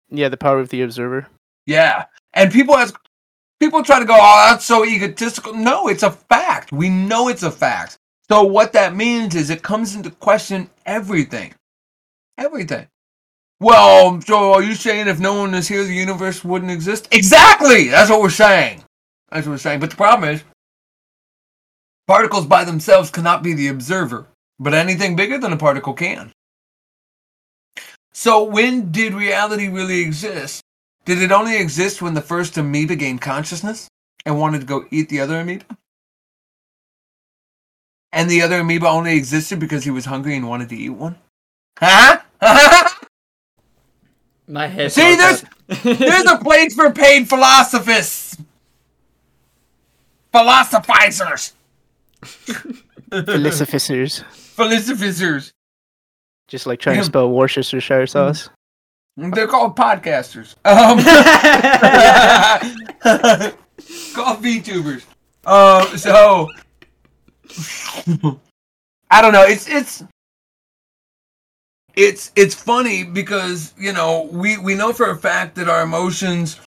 Yeah, 0.09 0.30
the 0.30 0.38
power 0.38 0.59
of 0.59 0.70
the 0.70 0.82
observer. 0.82 1.28
Yeah. 1.65 2.05
And 2.34 2.51
people 2.51 2.76
ask 2.76 2.99
People 3.59 3.84
try 3.84 3.99
to 3.99 4.05
go, 4.05 4.15
oh, 4.17 4.47
that's 4.49 4.65
so 4.65 4.86
egotistical. 4.86 5.53
No, 5.53 5.89
it's 5.89 6.03
a 6.03 6.11
fact. 6.11 6.72
We 6.72 6.89
know 6.89 7.28
it's 7.28 7.43
a 7.43 7.51
fact. 7.51 7.99
So 8.30 8.44
what 8.44 8.74
that 8.74 8.96
means 8.96 9.34
is 9.34 9.50
it 9.50 9.64
comes 9.64 9.96
into 9.96 10.12
question 10.12 10.70
everything. 10.86 11.54
Everything. 12.38 12.88
Well, 13.60 14.22
so 14.22 14.54
are 14.54 14.64
you 14.64 14.76
saying 14.76 15.08
if 15.08 15.20
no 15.20 15.40
one 15.40 15.54
is 15.54 15.68
here, 15.68 15.84
the 15.84 15.94
universe 15.94 16.46
wouldn't 16.46 16.72
exist? 16.72 17.08
Exactly! 17.12 17.90
That's 17.90 18.10
what 18.10 18.22
we're 18.22 18.30
saying. 18.30 18.84
That's 19.32 19.46
what 19.46 19.54
we're 19.54 19.58
saying. 19.58 19.80
But 19.82 19.90
the 19.90 19.98
problem 19.98 20.30
is, 20.30 20.44
particles 22.08 22.46
by 22.46 22.64
themselves 22.64 23.10
cannot 23.10 23.44
be 23.44 23.54
the 23.54 23.68
observer, 23.68 24.28
but 24.60 24.74
anything 24.74 25.16
bigger 25.16 25.38
than 25.38 25.52
a 25.52 25.58
particle 25.58 25.94
can. 25.94 26.32
So 28.14 28.44
when 28.44 28.92
did 28.92 29.14
reality 29.14 29.68
really 29.68 30.00
exist? 30.00 30.62
Did 31.04 31.22
it 31.22 31.32
only 31.32 31.58
exist 31.58 32.02
when 32.02 32.14
the 32.14 32.22
first 32.22 32.58
amoeba 32.58 32.96
gained 32.96 33.22
consciousness 33.22 33.88
and 34.26 34.40
wanted 34.40 34.60
to 34.60 34.68
go 34.68 34.86
eat 34.92 35.10
the 35.10 35.20
other 35.20 35.40
amoeba? 35.40 35.66
And 38.12 38.30
the 38.30 38.41
other 38.41 38.60
amoeba 38.60 38.88
only 38.88 39.16
existed 39.16 39.60
because 39.60 39.84
he 39.84 39.91
was 39.91 40.05
hungry 40.05 40.36
and 40.36 40.47
wanted 40.47 40.70
to 40.70 40.76
eat 40.76 40.89
one? 40.89 41.18
Huh? 41.78 42.20
My 44.47 44.68
head. 44.68 44.91
See, 44.91 45.16
there's, 45.16 45.45
there's 45.84 46.26
a 46.26 46.38
place 46.43 46.74
for 46.74 46.91
paid 46.91 47.30
philosophists. 47.30 48.38
Philosophizers. 50.34 51.53
Philosophers. 53.10 54.24
Philosophizers. 54.55 55.51
Just 56.47 56.66
like 56.66 56.80
trying 56.80 56.97
to 56.97 57.03
spell 57.03 57.30
Worcestershire 57.30 58.07
sauce. 58.07 58.49
They're 59.16 59.47
called 59.47 59.76
podcasters. 59.76 60.55
Um, 60.66 60.97
called 64.14 64.43
VTubers. 64.43 65.03
Um, 65.45 65.97
so 65.97 66.47
I 69.12 69.22
don't 69.22 69.34
know. 69.34 69.43
It's 69.43 69.68
it's 69.68 70.04
it's 71.95 72.32
it's 72.36 72.56
funny 72.56 73.04
because 73.04 73.74
you 73.78 73.93
know 73.93 74.30
we 74.32 74.58
we 74.58 74.76
know 74.76 74.93
for 74.93 75.10
a 75.10 75.18
fact 75.18 75.56
that 75.56 75.70
our 75.70 75.82
emotions 75.82 76.60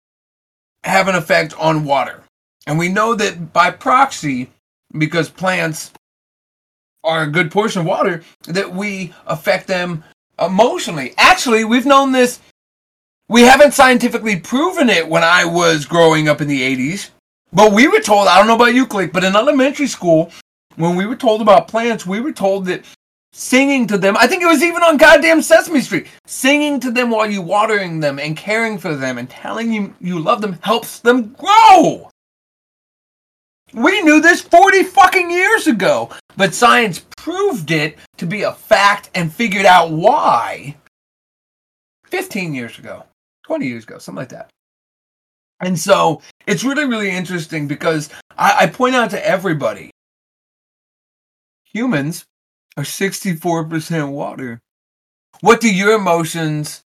have 0.85 1.09
an 1.09 1.15
effect 1.15 1.55
on 1.59 1.85
water, 1.85 2.23
and 2.67 2.79
we 2.79 2.89
know 2.89 3.15
that 3.15 3.53
by 3.53 3.71
proxy 3.71 4.51
because 4.99 5.29
plants 5.29 5.93
are 7.05 7.23
a 7.23 7.31
good 7.31 7.51
portion 7.51 7.81
of 7.81 7.87
water 7.87 8.23
that 8.47 8.73
we 8.73 9.13
affect 9.27 9.67
them 9.67 10.05
emotionally. 10.39 11.15
Actually, 11.17 11.65
we've 11.65 11.87
known 11.87 12.13
this. 12.13 12.41
We 13.29 13.43
haven't 13.43 13.73
scientifically 13.73 14.39
proven 14.39 14.91
it 14.91 15.09
when 15.09 15.25
I 15.25 15.45
was 15.45 15.85
growing 15.87 16.29
up 16.29 16.41
in 16.41 16.49
the 16.49 16.61
80s. 16.61 17.11
But 17.53 17.73
we 17.73 17.89
were 17.89 18.01
told, 18.01 18.29
I 18.29 18.39
don't 18.39 18.47
know 18.47 18.55
about 18.55 18.75
you, 18.75 18.87
Click, 18.87 19.13
but 19.13 19.25
in 19.25 19.37
elementary 19.37 19.87
school, 19.87 20.31
when 20.77 20.97
we 20.97 21.07
were 21.07 21.17
told 21.17 21.41
about 21.41 21.69
plants, 21.69 22.07
we 22.07 22.21
were 22.21 22.33
told 22.33 22.67
that 22.67 22.85
singing 23.33 23.87
to 23.87 23.99
them, 23.99 24.17
I 24.17 24.27
think 24.27 24.43
it 24.43 24.47
was 24.47 24.63
even 24.63 24.83
on 24.83 24.97
goddamn 24.97 25.43
Sesame 25.43 25.81
Street, 25.81 26.07
singing 26.27 26.81
to 26.81 26.91
them 26.91 27.11
while 27.11 27.31
you're 27.31 27.43
watering 27.43 28.01
them 28.01 28.19
and 28.19 28.37
caring 28.37 28.79
for 28.79 28.95
them 28.95 29.19
and 29.19 29.29
telling 29.29 29.73
you 29.73 29.95
you 30.01 30.19
love 30.19 30.41
them 30.41 30.59
helps 30.63 31.01
them 31.01 31.33
grow. 31.33 32.11
We 33.75 34.03
knew 34.03 34.21
this 34.21 34.43
40 34.43 34.83
fucking 34.85 35.31
years 35.31 35.67
ago, 35.67 36.11
but 36.37 36.55
science 36.55 37.05
proved 37.17 37.71
it 37.71 37.97
to 38.19 38.27
be 38.27 38.43
a 38.43 38.53
fact 38.53 39.09
and 39.15 39.33
figured 39.33 39.65
out 39.65 39.91
why 39.91 40.77
15 42.05 42.53
years 42.53 42.79
ago, 42.79 43.05
20 43.45 43.67
years 43.67 43.85
ago, 43.85 43.97
something 43.97 44.19
like 44.19 44.29
that. 44.29 44.51
And 45.61 45.79
so 45.79 46.21
it's 46.47 46.65
really, 46.65 46.85
really 46.85 47.11
interesting 47.11 47.67
because 47.67 48.11
I, 48.37 48.65
I 48.65 48.67
point 48.67 48.95
out 48.95 49.11
to 49.11 49.27
everybody 49.27 49.91
humans 51.73 52.27
are 52.77 52.85
64% 52.85 54.11
water. 54.11 54.61
What 55.41 55.61
do 55.61 55.75
your 55.75 55.93
emotions, 55.95 56.83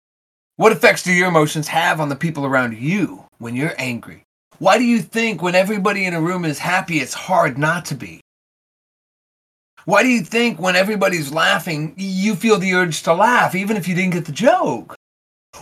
what 0.57 0.73
effects 0.73 1.03
do 1.03 1.13
your 1.13 1.29
emotions 1.29 1.69
have 1.69 2.01
on 2.01 2.09
the 2.09 2.17
people 2.17 2.47
around 2.47 2.77
you 2.77 3.25
when 3.39 3.57
you're 3.57 3.75
angry? 3.79 4.23
Why 4.59 4.79
do 4.79 4.85
you 4.85 5.01
think 5.01 5.43
when 5.43 5.55
everybody 5.55 6.05
in 6.05 6.15
a 6.15 6.21
room 6.21 6.45
is 6.45 6.59
happy, 6.59 6.99
it's 6.99 7.15
hard 7.15 7.59
not 7.59 7.87
to 7.87 7.95
be? 7.95 8.21
Why 9.85 10.03
do 10.03 10.09
you 10.09 10.23
think 10.23 10.61
when 10.61 10.77
everybody's 10.77 11.33
laughing, 11.33 11.95
you 11.97 12.37
feel 12.37 12.59
the 12.59 12.73
urge 12.73 13.03
to 13.03 13.13
laugh, 13.13 13.55
even 13.55 13.77
if 13.77 13.87
you 13.87 13.95
didn't 13.95 14.15
get 14.15 14.25
the 14.25 14.33
joke? 14.33 14.95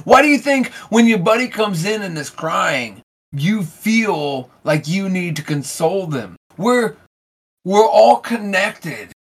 Why 0.05 0.23
do 0.23 0.29
you 0.29 0.39
think 0.39 0.69
when 0.91 1.07
your 1.07 1.19
buddy 1.19 1.49
comes 1.49 1.85
in 1.85 2.03
and 2.03 2.17
is 2.17 2.31
crying, 2.31 3.03
you 3.33 3.63
feel 3.63 4.51
like 4.65 4.87
you 4.87 5.09
need 5.09 5.37
to 5.37 5.43
console 5.43 6.07
them? 6.07 6.37
We're 6.57 6.97
we're 7.65 7.87
all 7.87 8.19
connected. 8.19 9.12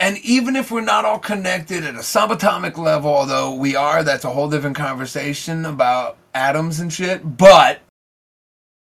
And 0.00 0.18
even 0.18 0.54
if 0.54 0.70
we're 0.70 0.80
not 0.80 1.04
all 1.04 1.18
connected 1.18 1.84
at 1.84 1.96
a 1.96 1.98
subatomic 1.98 2.78
level, 2.78 3.12
although 3.12 3.54
we 3.54 3.74
are, 3.74 4.04
that's 4.04 4.24
a 4.24 4.30
whole 4.30 4.48
different 4.48 4.76
conversation 4.76 5.64
about 5.64 6.16
atoms 6.34 6.78
and 6.78 6.92
shit, 6.92 7.36
but 7.36 7.80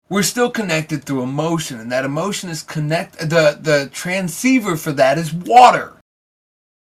we're 0.08 0.22
still 0.22 0.50
connected 0.50 1.04
through 1.04 1.22
emotion 1.22 1.80
and 1.80 1.90
that 1.90 2.04
emotion 2.04 2.50
is 2.50 2.62
connect 2.62 3.18
the 3.18 3.58
the 3.60 3.88
transceiver 3.92 4.76
for 4.76 4.92
that 4.92 5.18
is 5.18 5.32
water. 5.32 5.94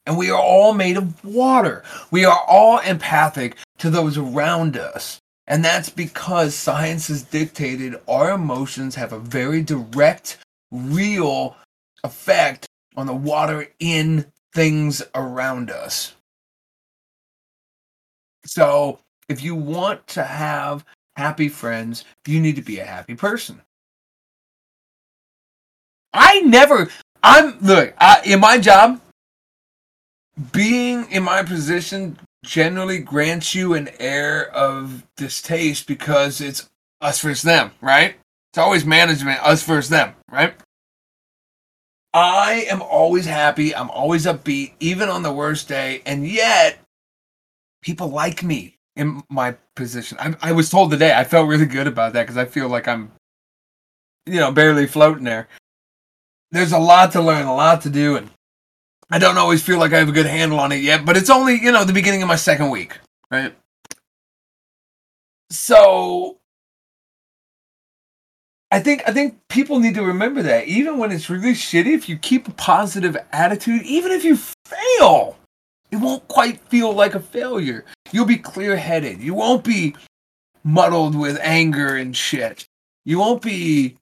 And 0.04 0.18
we 0.18 0.30
are 0.30 0.40
all 0.40 0.74
made 0.74 0.96
of 0.96 1.24
water. 1.24 1.84
We 2.10 2.24
are 2.24 2.40
all 2.48 2.78
empathic 2.80 3.56
to 3.78 3.90
those 3.90 4.18
around 4.18 4.76
us. 4.76 5.18
And 5.46 5.64
that's 5.64 5.90
because 5.90 6.54
science 6.54 7.08
has 7.08 7.22
dictated 7.22 8.00
our 8.08 8.32
emotions 8.32 8.96
have 8.96 9.12
a 9.12 9.18
very 9.18 9.62
direct 9.62 10.38
real 10.72 11.56
effect 12.02 12.66
on 12.96 13.06
the 13.06 13.14
water 13.14 13.66
in 13.78 14.24
things 14.54 15.02
around 15.14 15.70
us 15.70 16.14
so 18.44 18.98
if 19.28 19.42
you 19.42 19.54
want 19.54 20.06
to 20.08 20.22
have 20.22 20.84
happy 21.16 21.48
friends, 21.48 22.04
you 22.26 22.40
need 22.40 22.56
to 22.56 22.62
be 22.62 22.78
a 22.78 22.84
happy 22.84 23.14
person. 23.14 23.60
I 26.12 26.40
never, 26.40 26.88
I'm, 27.22 27.58
look, 27.60 27.94
I, 27.98 28.20
in 28.24 28.40
my 28.40 28.58
job, 28.58 29.00
being 30.52 31.10
in 31.10 31.22
my 31.22 31.42
position 31.42 32.18
generally 32.44 32.98
grants 32.98 33.54
you 33.54 33.74
an 33.74 33.88
air 33.98 34.50
of 34.50 35.04
distaste 35.16 35.86
because 35.86 36.40
it's 36.40 36.68
us 37.00 37.20
versus 37.20 37.42
them, 37.42 37.70
right? 37.80 38.16
It's 38.50 38.58
always 38.58 38.84
management, 38.84 39.40
us 39.42 39.62
versus 39.62 39.88
them, 39.88 40.14
right? 40.30 40.54
I 42.14 42.66
am 42.70 42.82
always 42.82 43.24
happy. 43.24 43.74
I'm 43.74 43.90
always 43.90 44.26
upbeat, 44.26 44.74
even 44.80 45.08
on 45.08 45.22
the 45.22 45.32
worst 45.32 45.68
day. 45.68 46.02
And 46.04 46.26
yet, 46.26 46.78
people 47.82 48.08
like 48.08 48.42
me 48.42 48.76
in 48.96 49.22
my 49.30 49.56
position. 49.74 50.18
I, 50.20 50.34
I 50.42 50.52
was 50.52 50.68
told 50.68 50.90
today, 50.90 51.14
I 51.14 51.24
felt 51.24 51.48
really 51.48 51.66
good 51.66 51.86
about 51.86 52.12
that 52.12 52.24
because 52.24 52.36
I 52.36 52.44
feel 52.44 52.68
like 52.68 52.86
I'm, 52.86 53.12
you 54.26 54.40
know, 54.40 54.52
barely 54.52 54.86
floating 54.86 55.24
there. 55.24 55.48
There's 56.50 56.72
a 56.72 56.78
lot 56.78 57.12
to 57.12 57.22
learn, 57.22 57.46
a 57.46 57.54
lot 57.54 57.80
to 57.82 57.90
do, 57.90 58.16
and 58.16 58.28
I 59.10 59.18
don't 59.18 59.38
always 59.38 59.62
feel 59.62 59.78
like 59.78 59.94
I 59.94 59.98
have 59.98 60.10
a 60.10 60.12
good 60.12 60.26
handle 60.26 60.60
on 60.60 60.70
it 60.70 60.82
yet, 60.82 61.06
but 61.06 61.16
it's 61.16 61.30
only, 61.30 61.58
you 61.58 61.72
know, 61.72 61.84
the 61.84 61.94
beginning 61.94 62.20
of 62.20 62.28
my 62.28 62.36
second 62.36 62.68
week, 62.68 62.98
right? 63.30 63.54
So 65.48 66.38
I 68.72 68.80
think 68.80 69.02
I 69.06 69.12
think 69.12 69.38
people 69.48 69.80
need 69.80 69.94
to 69.96 70.02
remember 70.02 70.42
that 70.42 70.66
even 70.66 70.96
when 70.96 71.12
it's 71.12 71.28
really 71.28 71.52
shitty, 71.52 71.92
if 71.92 72.08
you 72.08 72.16
keep 72.16 72.48
a 72.48 72.52
positive 72.52 73.18
attitude, 73.30 73.82
even 73.82 74.10
if 74.10 74.24
you 74.24 74.38
fail, 74.64 75.36
it 75.90 75.96
won't 75.96 76.26
quite 76.28 76.58
feel 76.70 76.90
like 76.94 77.14
a 77.14 77.20
failure. 77.20 77.84
You'll 78.12 78.24
be 78.24 78.38
clear 78.38 78.74
headed. 78.74 79.20
You 79.20 79.34
won't 79.34 79.62
be 79.62 79.94
muddled 80.64 81.14
with 81.14 81.38
anger 81.42 81.96
and 81.96 82.16
shit. 82.16 82.66
You 83.04 83.18
won't 83.18 83.42
be. 83.42 83.98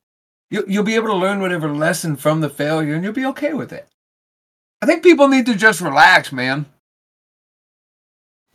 You'll, 0.52 0.70
you'll 0.70 0.84
be 0.84 0.94
able 0.94 1.08
to 1.08 1.16
learn 1.16 1.40
whatever 1.40 1.68
lesson 1.68 2.14
from 2.14 2.40
the 2.40 2.48
failure 2.48 2.94
and 2.94 3.02
you'll 3.02 3.12
be 3.12 3.26
okay 3.26 3.54
with 3.54 3.72
it. 3.72 3.88
I 4.80 4.86
think 4.86 5.02
people 5.02 5.26
need 5.26 5.46
to 5.46 5.56
just 5.56 5.80
relax, 5.80 6.32
man. 6.32 6.66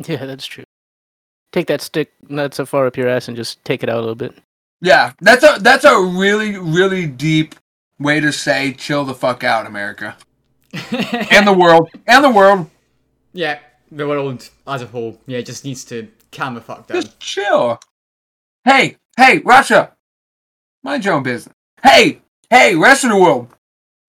Yeah, 0.06 0.26
that's 0.26 0.46
true. 0.46 0.66
Take 1.54 1.68
that 1.68 1.80
stick 1.80 2.12
not 2.28 2.54
so 2.54 2.66
far 2.66 2.86
up 2.86 2.98
your 2.98 3.08
ass 3.08 3.30
and 3.30 3.38
just 3.38 3.64
take 3.64 3.82
it 3.82 3.88
out 3.88 3.96
a 3.96 4.02
little 4.02 4.14
bit. 4.14 4.36
Yeah, 4.82 5.14
that's 5.22 5.44
a 5.44 5.58
that's 5.62 5.84
a 5.86 6.00
really 6.00 6.58
really 6.58 7.06
deep 7.08 7.56
way 8.00 8.20
to 8.20 8.32
say 8.32 8.74
chill 8.74 9.06
the 9.06 9.14
fuck 9.16 9.44
out, 9.44 9.66
America, 9.66 10.18
and 11.32 11.48
the 11.48 11.54
world, 11.58 11.90
and 12.08 12.24
the 12.24 12.30
world. 12.30 12.70
yeah, 13.34 13.60
the 13.92 14.08
world 14.08 14.50
as 14.68 14.82
a 14.82 14.88
whole, 14.88 15.20
yeah, 15.28 15.42
just 15.42 15.64
needs 15.64 15.84
to 15.86 16.08
calm 16.32 16.54
the 16.56 16.62
fuck 16.62 16.88
down. 16.88 17.02
Just 17.02 17.20
chill. 17.20 17.80
Hey, 18.66 18.98
hey, 19.18 19.40
Russia, 19.40 19.94
mind 20.84 21.06
your 21.06 21.14
own 21.16 21.24
business. 21.24 21.54
Hey, 21.82 22.22
hey, 22.50 22.76
rest 22.76 23.04
of 23.04 23.12
the 23.12 23.18
world, 23.18 23.48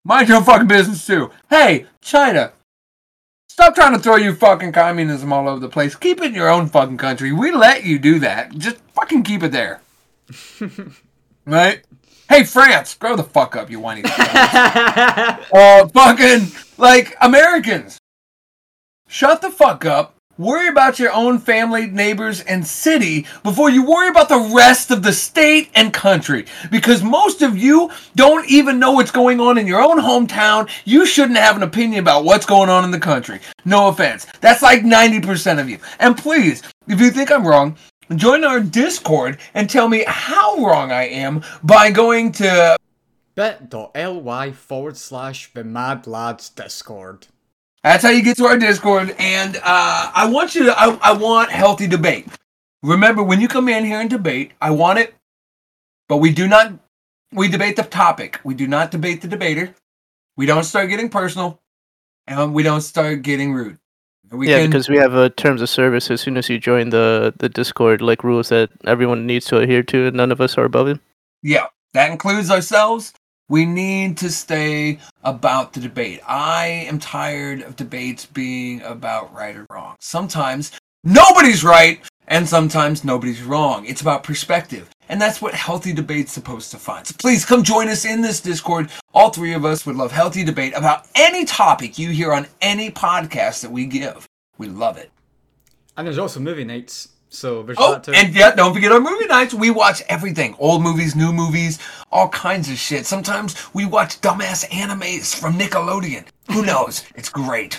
mind 0.05 0.29
your 0.29 0.39
own 0.39 0.45
fucking 0.45 0.67
business 0.69 1.07
too. 1.07 1.31
Hey, 1.49 1.87
China, 2.03 2.53
stop 3.49 3.75
trying 3.75 3.93
to 3.93 3.99
throw 4.01 4.17
you 4.17 4.35
fucking 4.35 4.73
communism 4.73 5.33
all 5.33 5.49
over 5.49 5.61
the 5.61 5.69
place. 5.69 5.95
Keep 5.95 6.21
it 6.23 6.25
in 6.27 6.35
your 6.35 6.51
own 6.51 6.67
fucking 6.69 6.97
country. 6.97 7.33
We 7.33 7.53
let 7.53 7.85
you 7.85 7.99
do 7.99 8.19
that. 8.19 8.57
Just 8.59 8.79
fucking 8.95 9.23
keep 9.23 9.43
it 9.45 9.53
there. 9.53 9.81
right? 11.47 11.83
Hey, 12.29 12.45
France, 12.45 12.95
grow 12.95 13.15
the 13.15 13.23
fuck 13.23 13.55
up, 13.55 13.71
you 13.71 13.79
whiny. 13.79 14.03
uh, 14.07 15.89
fucking 15.89 16.49
like 16.77 17.17
Americans. 17.21 17.99
Shut 19.09 19.41
the 19.41 19.51
fuck 19.51 19.85
up. 19.85 20.17
Worry 20.39 20.69
about 20.69 20.99
your 20.99 21.13
own 21.15 21.39
family, 21.39 21.87
neighbors, 21.87 22.43
and 22.43 22.67
city 22.67 23.27
before 23.43 23.71
you 23.71 23.87
worry 23.87 24.09
about 24.09 24.29
the 24.29 24.53
rest 24.55 24.91
of 24.91 25.03
the 25.03 25.13
state 25.13 25.71
and 25.75 25.95
country. 25.95 26.45
Because 26.71 27.03
most 27.03 27.41
of 27.41 27.57
you 27.57 27.91
don't 28.17 28.47
even 28.47 28.79
know 28.79 28.93
what's 28.93 29.11
going 29.11 29.41
on 29.41 29.57
in 29.57 29.67
your 29.67 29.81
own 29.81 29.99
hometown. 29.99 30.69
You 30.85 31.07
shouldn't 31.07 31.39
have 31.39 31.57
an 31.57 31.63
opinion 31.63 32.01
about 32.01 32.25
what's 32.25 32.45
going 32.45 32.69
on 32.69 32.85
in 32.85 32.91
the 32.91 33.01
country. 33.01 33.41
No 33.65 33.89
offense. 33.89 34.27
That's 34.43 34.61
like 34.61 34.83
90% 34.83 35.59
of 35.59 35.71
you. 35.71 35.79
And 36.01 36.19
please, 36.19 36.63
if 36.87 37.01
you 37.01 37.11
think 37.11 37.31
I'm 37.31 37.47
wrong, 37.47 37.79
join 38.15 38.45
our 38.45 38.61
Discord 38.61 39.39
and 39.55 39.69
tell 39.69 39.89
me 39.89 40.05
how 40.07 40.65
wrong 40.65 40.93
I 40.93 41.09
am 41.09 41.43
by 41.63 41.91
going 41.91 42.33
to 42.33 42.77
bit.ly 43.35 44.53
forward 44.53 44.97
slash 44.97 45.53
the 45.53 45.65
Mad 45.65 46.07
Lads 46.07 46.49
Discord. 46.49 47.27
That's 47.83 48.03
how 48.03 48.11
you 48.11 48.23
get 48.23 48.37
to 48.39 48.47
our 48.47 48.59
Discord. 48.59 49.15
And 49.19 49.57
uh, 49.57 50.11
I 50.15 50.29
want 50.29 50.55
you 50.55 50.65
to, 50.65 50.79
I, 50.79 50.99
I 51.03 51.13
want 51.13 51.51
healthy 51.51 51.87
debate. 51.87 52.27
Remember, 52.83 53.23
when 53.23 53.41
you 53.41 53.49
come 53.49 53.69
in 53.69 53.85
here 53.85 54.01
and 54.01 54.11
debate, 54.11 54.53
I 54.61 54.71
want 54.71 54.99
it, 54.99 55.15
but 56.09 56.17
we 56.19 56.33
do 56.33 56.49
not, 56.49 56.73
we 57.33 57.49
debate 57.49 57.77
the 57.77 57.83
topic. 57.83 58.41
We 58.43 58.55
do 58.55 58.67
not 58.67 58.91
debate 58.91 59.23
the 59.23 59.29
debater. 59.29 59.75
We 60.37 60.47
don't 60.47 60.65
start 60.65 60.89
getting 60.89 61.09
personal, 61.09 61.61
and 62.27 62.55
we 62.55 62.63
don't 62.63 62.83
start 62.83 63.23
getting 63.23 63.53
rude. 63.53 63.79
We 64.31 64.49
yeah, 64.49 64.61
can, 64.61 64.71
because 64.71 64.89
we 64.89 64.97
have 64.97 65.15
uh, 65.15 65.29
terms 65.31 65.63
of 65.63 65.69
service 65.69 66.11
as 66.11 66.21
soon 66.21 66.37
as 66.37 66.49
you 66.49 66.59
join 66.59 66.91
the 66.91 67.33
the 67.39 67.49
Discord, 67.49 68.03
like 68.03 68.25
rules 68.25 68.49
that 68.49 68.71
everyone 68.85 69.27
needs 69.27 69.47
to 69.47 69.59
adhere 69.59 69.83
to, 69.85 70.07
and 70.07 70.17
none 70.17 70.33
of 70.33 70.41
us 70.41 70.59
are 70.59 70.65
above 70.65 70.89
it. 70.89 70.99
Yeah, 71.43 71.67
that 71.93 72.11
includes 72.11 72.51
ourselves. 72.51 73.13
We 73.49 73.65
need 73.65 74.17
to 74.19 74.31
stay 74.31 74.99
about 75.23 75.73
the 75.73 75.81
debate. 75.81 76.21
I 76.27 76.67
am 76.67 76.99
tired 76.99 77.63
of 77.63 77.77
debates 77.77 78.27
being 78.27 78.83
about 78.83 79.33
right 79.33 79.57
or 79.57 79.67
wrong. 79.71 79.95
Sometimes 80.01 80.73
nobody's 81.05 81.63
right, 81.63 82.01
and 82.27 82.49
sometimes 82.49 83.05
nobody's 83.05 83.43
wrong. 83.43 83.87
It's 83.87 84.01
about 84.01 84.25
perspective. 84.25 84.91
And 85.09 85.21
that's 85.21 85.41
what 85.41 85.55
healthy 85.55 85.93
debate's 85.93 86.33
supposed 86.33 86.71
to 86.73 86.79
find. 86.79 87.07
So 87.07 87.15
please 87.19 87.45
come 87.45 87.63
join 87.63 87.89
us 87.89 88.05
in 88.05 88.21
this 88.23 88.41
Discord. 88.41 88.91
All 89.15 89.31
three 89.31 89.53
of 89.55 89.65
us 89.65 89.87
would 89.87 89.97
love 89.97 90.11
healthy 90.13 90.45
debate 90.45 90.73
about 90.75 91.07
any 91.15 91.45
topic 91.45 91.99
you 91.99 92.11
hear 92.11 92.33
on 92.33 92.47
any 92.61 92.91
podcast 92.91 93.61
that 93.63 93.71
we 93.71 93.87
give. 93.87 94.27
We 94.59 94.67
love 94.69 94.97
it. 94.97 95.11
And 95.97 96.07
there's 96.07 96.19
also 96.19 96.41
movie 96.41 96.65
nights. 96.65 97.09
So 97.29 97.63
there's 97.63 97.77
Oh, 97.81 97.93
that 97.95 98.05
too. 98.05 98.13
and 98.13 98.35
yeah, 98.35 98.55
don't 98.55 98.73
forget 98.73 98.93
our 98.93 99.01
movie 99.01 99.27
nights. 99.27 99.53
We 99.53 99.71
watch 99.71 100.01
everything 100.09 100.55
old 100.59 100.83
movies, 100.83 101.15
new 101.15 101.33
movies, 101.33 101.79
all 102.11 102.29
kinds 102.31 102.71
of 102.71 102.77
shit. 102.79 103.05
Sometimes 103.05 103.55
we 103.75 103.85
watch 103.85 104.21
dumbass 104.21 104.65
animes 104.71 105.35
from 105.39 105.55
Nickelodeon. 105.59 106.25
Who 106.53 106.65
knows? 106.67 107.05
It's 107.15 107.29
great. 107.29 107.79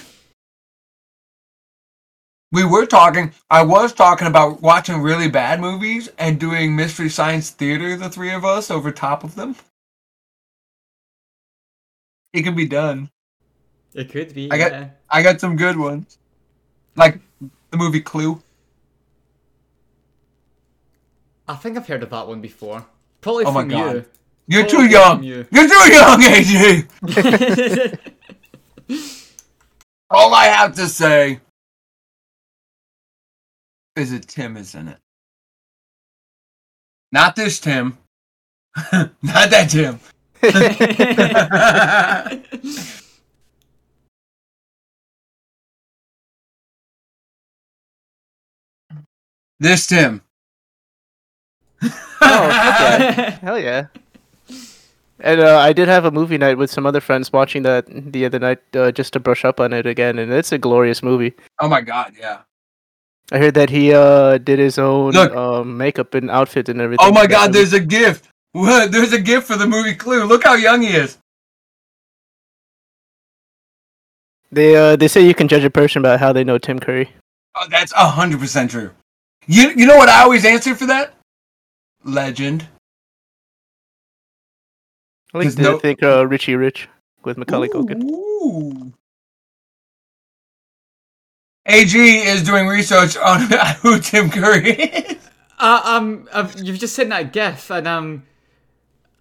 We 2.51 2.63
were 2.65 2.85
talking, 2.85 3.33
I 3.49 3.63
was 3.63 3.93
talking 3.93 4.27
about 4.27 4.61
watching 4.61 5.01
really 5.01 5.29
bad 5.29 5.59
movies 5.61 6.09
and 6.17 6.39
doing 6.39 6.75
Mystery 6.75 7.09
Science 7.09 7.49
Theater, 7.51 7.97
the 7.97 8.09
three 8.09 8.31
of 8.31 8.45
us, 8.45 8.71
over 8.71 8.91
top 8.91 9.23
of 9.23 9.35
them. 9.35 9.55
It 12.33 12.43
could 12.43 12.55
be 12.55 12.67
done. 12.67 13.09
it 13.93 14.09
could 14.11 14.33
be. 14.33 14.51
I 14.51 14.57
got- 14.57 14.71
yeah. 14.71 14.89
I 15.09 15.23
got 15.23 15.41
some 15.41 15.55
good 15.57 15.77
ones. 15.77 16.17
Like 16.95 17.19
the 17.71 17.77
movie 17.77 18.01
Clue. 18.01 18.41
I 21.47 21.55
think 21.55 21.77
I've 21.77 21.87
heard 21.87 22.03
of 22.03 22.09
that 22.11 22.27
one 22.27 22.41
before. 22.41 22.85
Probably 23.21 23.45
Oh 23.45 23.51
my 23.51 23.61
from 23.61 23.69
God. 23.69 23.95
you. 23.95 24.05
You're 24.47 24.65
Oh, 24.65 24.67
too 24.67 24.85
young. 24.85 25.23
you. 25.23 25.45
You're 25.51 25.67
too 25.67 25.93
young, 25.93 26.21
AJ. 26.21 27.99
All 30.09 30.33
I 30.33 30.45
have 30.45 30.75
to 30.75 30.87
say 30.87 31.39
is 33.97 34.13
it 34.13 34.27
Tim 34.27 34.57
isn't 34.57 34.87
it. 34.87 34.97
Not 37.11 37.35
this 37.35 37.59
Tim. 37.59 37.97
Not 38.93 39.49
that 39.49 39.69
Tim. 39.69 39.99
This 49.59 49.87
Tim. 49.87 50.21
Oh, 51.81 51.87
okay. 52.21 53.37
Hell 53.41 53.59
yeah. 53.59 53.87
And 55.19 55.41
uh, 55.41 55.57
I 55.57 55.73
did 55.73 55.87
have 55.87 56.05
a 56.05 56.11
movie 56.11 56.37
night 56.37 56.59
with 56.59 56.69
some 56.69 56.85
other 56.85 57.01
friends 57.01 57.33
watching 57.33 57.63
that 57.63 57.85
the 57.87 58.25
other 58.25 58.37
night 58.37 58.59
uh, 58.75 58.91
just 58.91 59.13
to 59.13 59.19
brush 59.19 59.43
up 59.43 59.59
on 59.59 59.73
it 59.73 59.87
again, 59.87 60.19
and 60.19 60.31
it's 60.31 60.51
a 60.51 60.59
glorious 60.59 61.01
movie. 61.01 61.33
Oh 61.59 61.67
my 61.67 61.81
god, 61.81 62.13
yeah. 62.19 62.41
I 63.32 63.39
heard 63.39 63.55
that 63.55 63.69
he 63.69 63.93
uh, 63.93 64.38
did 64.38 64.57
his 64.59 64.80
own 64.80 65.11
Look. 65.11 65.36
um, 65.36 65.78
makeup 65.78 66.13
and 66.13 66.32
outfit 66.32 66.69
and 66.69 66.80
everything. 66.80 67.05
Oh 67.05 67.11
my 67.11 67.28
god, 67.28 67.51
there's 67.51 67.73
a 67.73 67.80
gift. 67.80 68.30
What? 68.53 68.91
There's 68.91 69.13
a 69.13 69.21
gift 69.21 69.45
for 69.45 69.55
the 69.55 69.67
movie 69.67 69.93
Clue. 69.93 70.23
Look 70.23 70.43
how 70.43 70.55
young 70.55 70.82
he 70.82 70.95
is. 70.95 71.17
They 74.51 74.75
uh, 74.75 74.95
they 74.95 75.07
say 75.07 75.28
you 75.28 75.36
can 75.36 75.47
judge 75.47 75.63
a 75.63 75.69
person 75.69 76.01
by 76.01 76.17
how 76.17 76.34
they 76.34 76.43
know 76.43 76.57
Tim 76.57 76.80
Curry. 76.80 77.11
Oh, 77.55 77.67
that's 77.69 77.91
a 77.91 78.07
hundred 78.07 78.39
percent 78.39 78.71
true. 78.71 78.91
You 79.45 79.73
you 79.75 79.86
know 79.86 79.97
what 79.97 80.09
I 80.09 80.23
always 80.23 80.45
answer 80.45 80.73
for 80.73 80.88
that? 80.88 81.13
Legend. 82.03 82.67
I 85.34 85.39
like 85.39 85.55
to 85.55 85.61
no- 85.61 85.78
think 85.80 86.01
uh, 86.01 86.25
Richie 86.25 86.55
Rich 86.55 86.88
with 87.23 87.38
Macaulay 87.38 87.67
Culkin. 87.67 88.01
Ooh. 88.03 88.93
AG 91.68 91.93
is 91.97 92.43
doing 92.43 92.68
research 92.68 93.18
on 93.18 93.41
who 93.82 93.99
Tim 93.99 94.30
Curry 94.30 94.72
is. 94.72 95.18
uh, 95.59 95.82
um, 95.84 96.28
I've, 96.34 96.57
you've 96.59 96.80
just 96.80 96.95
sent 96.95 97.09
that 97.09 97.34
GIF, 97.34 97.70
and 97.72 97.88
um, 97.88 98.24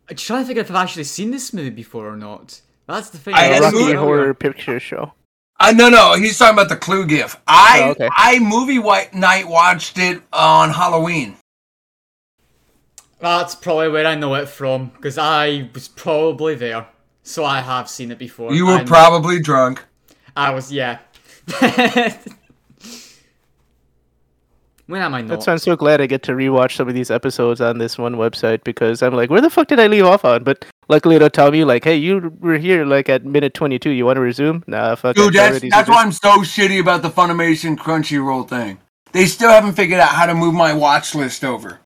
I'm 0.08 0.16
trying 0.16 0.42
to 0.44 0.46
figure 0.46 0.62
if 0.62 0.70
I've 0.70 0.76
actually 0.76 1.04
seen 1.04 1.30
this 1.32 1.52
movie 1.52 1.70
before 1.70 2.08
or 2.08 2.16
not. 2.16 2.60
That's 2.86 3.10
the 3.10 3.18
thing. 3.18 3.34
I- 3.34 3.46
it's 3.46 3.60
wasn't 3.60 3.74
Rocky 3.74 3.84
movie- 3.86 3.96
Horror 3.96 4.34
Picture 4.34 4.78
Show. 4.80 5.12
Uh, 5.58 5.72
no, 5.74 5.88
no, 5.88 6.14
he's 6.14 6.38
talking 6.38 6.52
about 6.54 6.68
the 6.68 6.76
Clue 6.76 7.06
gif. 7.06 7.40
I 7.46 7.80
Oh, 7.82 7.90
okay. 7.92 8.08
I 8.12 8.38
movie 8.40 8.78
white 8.78 9.14
night 9.14 9.48
watched 9.48 9.96
it 9.98 10.20
on 10.32 10.68
Halloween. 10.70 11.36
That's 13.18 13.54
probably 13.54 13.88
where 13.88 14.06
I 14.06 14.14
know 14.14 14.34
it 14.34 14.48
from, 14.50 14.88
because 14.94 15.16
I 15.16 15.70
was 15.72 15.88
probably 15.88 16.54
there, 16.56 16.86
so 17.22 17.44
I 17.44 17.60
have 17.62 17.88
seen 17.88 18.10
it 18.10 18.18
before. 18.18 18.52
You 18.52 18.66
were 18.66 18.84
probably 18.84 19.40
drunk. 19.40 19.82
I 20.36 20.50
was, 20.50 20.70
yeah. 20.70 20.98
when 24.86 25.02
am 25.02 25.14
I 25.14 25.20
not? 25.22 25.28
That's 25.28 25.46
why 25.46 25.52
I'm 25.52 25.58
so 25.58 25.76
glad 25.76 26.00
I 26.00 26.06
get 26.06 26.22
to 26.24 26.32
rewatch 26.32 26.76
some 26.76 26.88
of 26.88 26.94
these 26.94 27.10
episodes 27.10 27.60
on 27.60 27.78
this 27.78 27.98
one 27.98 28.14
website 28.16 28.62
because 28.64 29.02
I'm 29.02 29.14
like, 29.14 29.30
where 29.30 29.40
the 29.40 29.50
fuck 29.50 29.68
did 29.68 29.80
I 29.80 29.86
leave 29.88 30.04
off 30.04 30.24
on? 30.24 30.44
But 30.44 30.64
luckily 30.88 31.16
it'll 31.16 31.30
tell 31.30 31.50
me 31.50 31.64
like, 31.64 31.84
hey, 31.84 31.96
you 31.96 32.32
were 32.40 32.58
here 32.58 32.84
like 32.84 33.08
at 33.08 33.24
minute 33.24 33.54
22. 33.54 33.90
You 33.90 34.06
want 34.06 34.16
to 34.16 34.20
resume? 34.20 34.62
Nah, 34.66 34.94
fuck. 34.94 35.16
Dude, 35.16 35.36
I 35.36 35.50
that's 35.50 35.64
that's 35.70 35.88
why. 35.88 36.02
I'm 36.02 36.12
so 36.12 36.38
shitty 36.42 36.80
about 36.80 37.02
the 37.02 37.10
Funimation 37.10 37.76
Crunchyroll 37.76 38.48
thing. 38.48 38.78
They 39.12 39.26
still 39.26 39.50
haven't 39.50 39.74
figured 39.74 40.00
out 40.00 40.10
how 40.10 40.26
to 40.26 40.34
move 40.34 40.54
my 40.54 40.72
watch 40.74 41.14
list 41.14 41.42
over. 41.44 41.80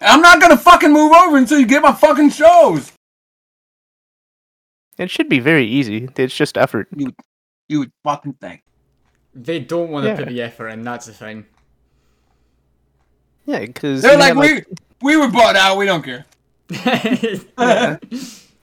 I'm 0.00 0.20
not 0.20 0.40
gonna 0.40 0.56
fucking 0.56 0.92
move 0.92 1.12
over 1.12 1.36
until 1.36 1.58
you 1.58 1.66
get 1.66 1.82
my 1.82 1.92
fucking 1.92 2.30
shows. 2.30 2.92
It 4.98 5.10
should 5.10 5.28
be 5.28 5.40
very 5.40 5.66
easy. 5.66 6.08
It's 6.16 6.36
just 6.36 6.56
effort. 6.56 6.88
You 7.68 7.78
would 7.80 7.92
fucking 8.04 8.34
think. 8.34 8.62
They 9.34 9.58
don't 9.58 9.90
want 9.90 10.04
to 10.04 10.10
Yeah. 10.10 10.16
put 10.16 10.28
the 10.28 10.42
effort 10.42 10.68
in, 10.68 10.82
that's 10.82 11.06
the 11.06 11.12
thing. 11.12 11.46
Yeah, 13.46 13.60
because 13.60 14.02
They're 14.02 14.18
like, 14.18 14.34
we 14.34 14.62
we 15.02 15.16
were 15.16 15.28
bought 15.28 15.56
out. 15.56 15.76
We 15.76 15.86
don't 15.86 16.02
care. 16.02 16.24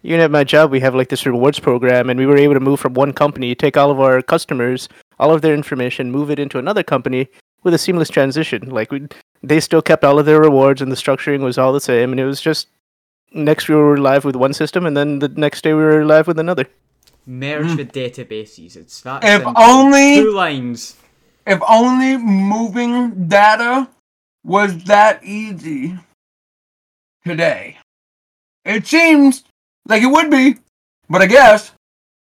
even 0.04 0.20
at 0.20 0.32
my 0.32 0.44
job, 0.44 0.72
we 0.72 0.80
have 0.80 0.96
like 0.96 1.10
this 1.10 1.26
rewards 1.26 1.60
program, 1.60 2.10
and 2.10 2.20
we 2.20 2.26
were 2.26 2.38
able 2.38 2.56
to 2.56 2.60
move 2.60 2.80
from 2.80 2.94
one 2.96 3.14
company, 3.14 3.54
take 3.54 3.78
all 3.78 3.92
of 3.92 4.00
our 4.00 4.22
customers, 4.22 4.90
all 5.20 5.32
of 5.34 5.42
their 5.42 5.54
information, 5.54 6.12
move 6.12 6.32
it 6.32 6.40
into 6.40 6.58
another 6.58 6.84
company 6.84 7.28
with 7.64 7.74
a 7.74 7.78
seamless 7.78 8.10
transition. 8.10 8.70
Like 8.70 8.92
we, 8.92 9.08
they 9.44 9.60
still 9.60 9.82
kept 9.82 10.04
all 10.04 10.18
of 10.18 10.26
their 10.26 10.42
rewards, 10.42 10.82
and 10.82 10.92
the 10.92 10.96
structuring 10.96 11.42
was 11.42 11.58
all 11.58 11.74
the 11.74 11.82
same, 11.82 12.12
and 12.12 12.20
it 12.20 12.26
was 12.26 12.42
just 12.42 12.68
next 13.34 13.70
we 13.70 13.76
were 13.76 13.98
live 13.98 14.26
with 14.26 14.36
one 14.36 14.54
system, 14.54 14.86
and 14.86 14.98
then 14.98 15.20
the 15.20 15.30
next 15.30 15.64
day 15.64 15.74
we 15.74 15.84
were 15.84 16.06
live 16.06 16.28
with 16.28 16.40
another. 16.40 16.66
Merge 17.28 17.70
hmm. 17.72 17.76
the 17.76 17.86
databases. 17.86 18.76
It's 18.76 19.02
that 19.02 19.24
If 19.24 19.44
simple. 19.44 19.54
only- 19.56 20.16
Two 20.16 20.32
lines. 20.32 20.96
If 21.46 21.60
only 21.68 22.18
moving 22.18 23.28
data 23.28 23.88
was 24.44 24.84
that 24.86 25.24
easy 25.24 25.98
today. 27.26 27.78
It 28.66 28.86
seems 28.88 29.44
like 29.88 30.04
it 30.04 30.08
would 30.08 30.30
be, 30.30 30.56
but 31.10 31.22
I 31.22 31.26
guess 31.28 31.72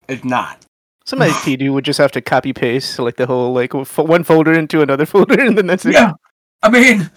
it's 0.09 0.24
not. 0.24 0.65
Some 1.05 1.23
IT 1.23 1.45
dude 1.59 1.70
would 1.73 1.85
just 1.85 1.99
have 1.99 2.12
to 2.12 2.20
copy 2.20 2.53
paste 2.53 2.99
like 2.99 3.16
the 3.16 3.27
whole 3.27 3.53
like 3.53 3.73
fo- 3.86 4.05
one 4.05 4.24
folder 4.24 4.53
into 4.53 4.82
another 4.82 5.07
folder, 5.12 5.40
and 5.40 5.57
then 5.57 5.66
that's 5.66 5.85
it. 5.86 5.95
Yeah. 5.95 6.12
I 6.62 6.70
mean, 6.70 7.09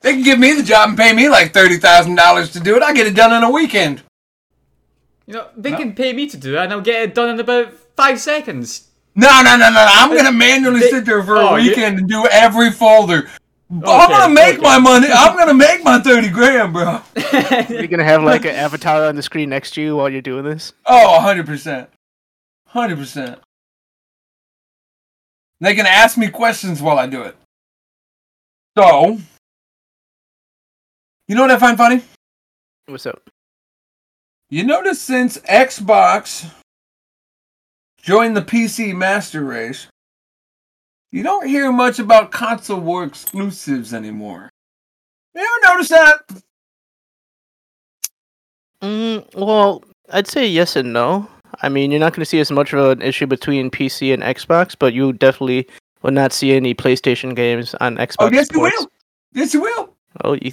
They 0.00 0.12
can 0.14 0.22
give 0.22 0.38
me 0.38 0.52
the 0.52 0.62
job 0.62 0.90
and 0.90 0.98
pay 0.98 1.12
me 1.12 1.28
like 1.28 1.52
thirty 1.52 1.76
thousand 1.76 2.14
dollars 2.16 2.52
to 2.52 2.60
do 2.60 2.76
it. 2.76 2.82
I 2.82 2.92
get 2.92 3.06
it 3.06 3.14
done 3.14 3.32
in 3.32 3.42
a 3.42 3.50
weekend. 3.50 4.02
You 5.26 5.34
know, 5.34 5.48
they 5.56 5.70
No. 5.70 5.78
can 5.78 5.94
pay 5.94 6.12
me 6.12 6.28
to 6.28 6.36
do 6.36 6.54
it, 6.56 6.58
and 6.64 6.72
I'll 6.72 6.80
get 6.82 7.02
it 7.02 7.14
done 7.14 7.30
in 7.30 7.40
about 7.40 7.72
five 7.96 8.20
seconds. 8.20 8.88
No, 9.14 9.28
no, 9.42 9.56
no, 9.56 9.68
no, 9.68 9.70
no. 9.70 9.86
I'm 9.88 10.14
gonna 10.14 10.32
manually 10.32 10.80
They- 10.80 10.90
sit 10.90 11.04
there 11.06 11.22
for 11.22 11.36
oh, 11.36 11.54
a 11.56 11.60
you- 11.60 11.70
weekend 11.70 11.98
and 12.00 12.08
do 12.08 12.26
every 12.30 12.70
folder. 12.70 13.30
Oh, 13.82 13.98
I'm 13.98 14.10
gonna 14.10 14.34
make 14.34 14.54
okay. 14.54 14.62
my 14.62 14.78
money. 14.78 15.08
I'm 15.12 15.36
gonna 15.36 15.54
make 15.54 15.82
my 15.82 15.98
thirty 15.98 16.30
grand, 16.30 16.72
bro. 16.72 17.00
You're 17.68 17.88
gonna 17.88 18.04
have 18.04 18.22
like 18.22 18.44
an 18.44 18.54
avatar 18.54 19.06
on 19.06 19.16
the 19.16 19.22
screen 19.22 19.48
next 19.48 19.72
to 19.74 19.82
you 19.82 19.96
while 19.96 20.08
you're 20.08 20.22
doing 20.22 20.44
this. 20.44 20.72
Oh, 20.86 21.18
100%. 21.20 21.88
100%. 22.72 23.38
They 25.60 25.74
can 25.74 25.86
ask 25.86 26.18
me 26.18 26.28
questions 26.28 26.82
while 26.82 26.98
I 26.98 27.06
do 27.06 27.22
it. 27.22 27.36
So, 28.76 29.18
you 31.26 31.34
know 31.34 31.42
what 31.42 31.50
I 31.50 31.58
find 31.58 31.78
funny? 31.78 32.02
What's 32.86 33.06
up? 33.06 33.30
You 34.50 34.64
notice 34.64 35.00
since 35.00 35.38
Xbox 35.38 36.50
joined 38.02 38.36
the 38.36 38.42
PC 38.42 38.94
Master 38.94 39.42
Race, 39.42 39.86
you 41.14 41.22
don't 41.22 41.46
hear 41.46 41.70
much 41.70 42.00
about 42.00 42.32
console 42.32 42.80
war 42.80 43.04
exclusives 43.04 43.94
anymore. 43.94 44.50
You 45.32 45.42
ever 45.42 45.74
notice 45.74 45.88
that? 45.90 46.42
Mm, 48.82 49.34
well, 49.36 49.84
I'd 50.10 50.26
say 50.26 50.44
yes 50.44 50.74
and 50.74 50.92
no. 50.92 51.28
I 51.62 51.68
mean, 51.68 51.92
you're 51.92 52.00
not 52.00 52.14
going 52.14 52.22
to 52.22 52.26
see 52.26 52.40
as 52.40 52.50
much 52.50 52.72
of 52.72 52.80
an 52.90 53.00
issue 53.00 53.28
between 53.28 53.70
PC 53.70 54.12
and 54.12 54.24
Xbox, 54.24 54.74
but 54.76 54.92
you 54.92 55.12
definitely 55.12 55.68
will 56.02 56.10
not 56.10 56.32
see 56.32 56.52
any 56.52 56.74
PlayStation 56.74 57.36
games 57.36 57.76
on 57.76 57.96
Xbox. 57.96 58.16
Oh, 58.18 58.30
yes, 58.32 58.48
you 58.52 58.60
will. 58.60 58.90
Yes, 59.34 59.54
you 59.54 59.60
will. 59.60 59.94
Oh, 60.24 60.32
you, 60.32 60.50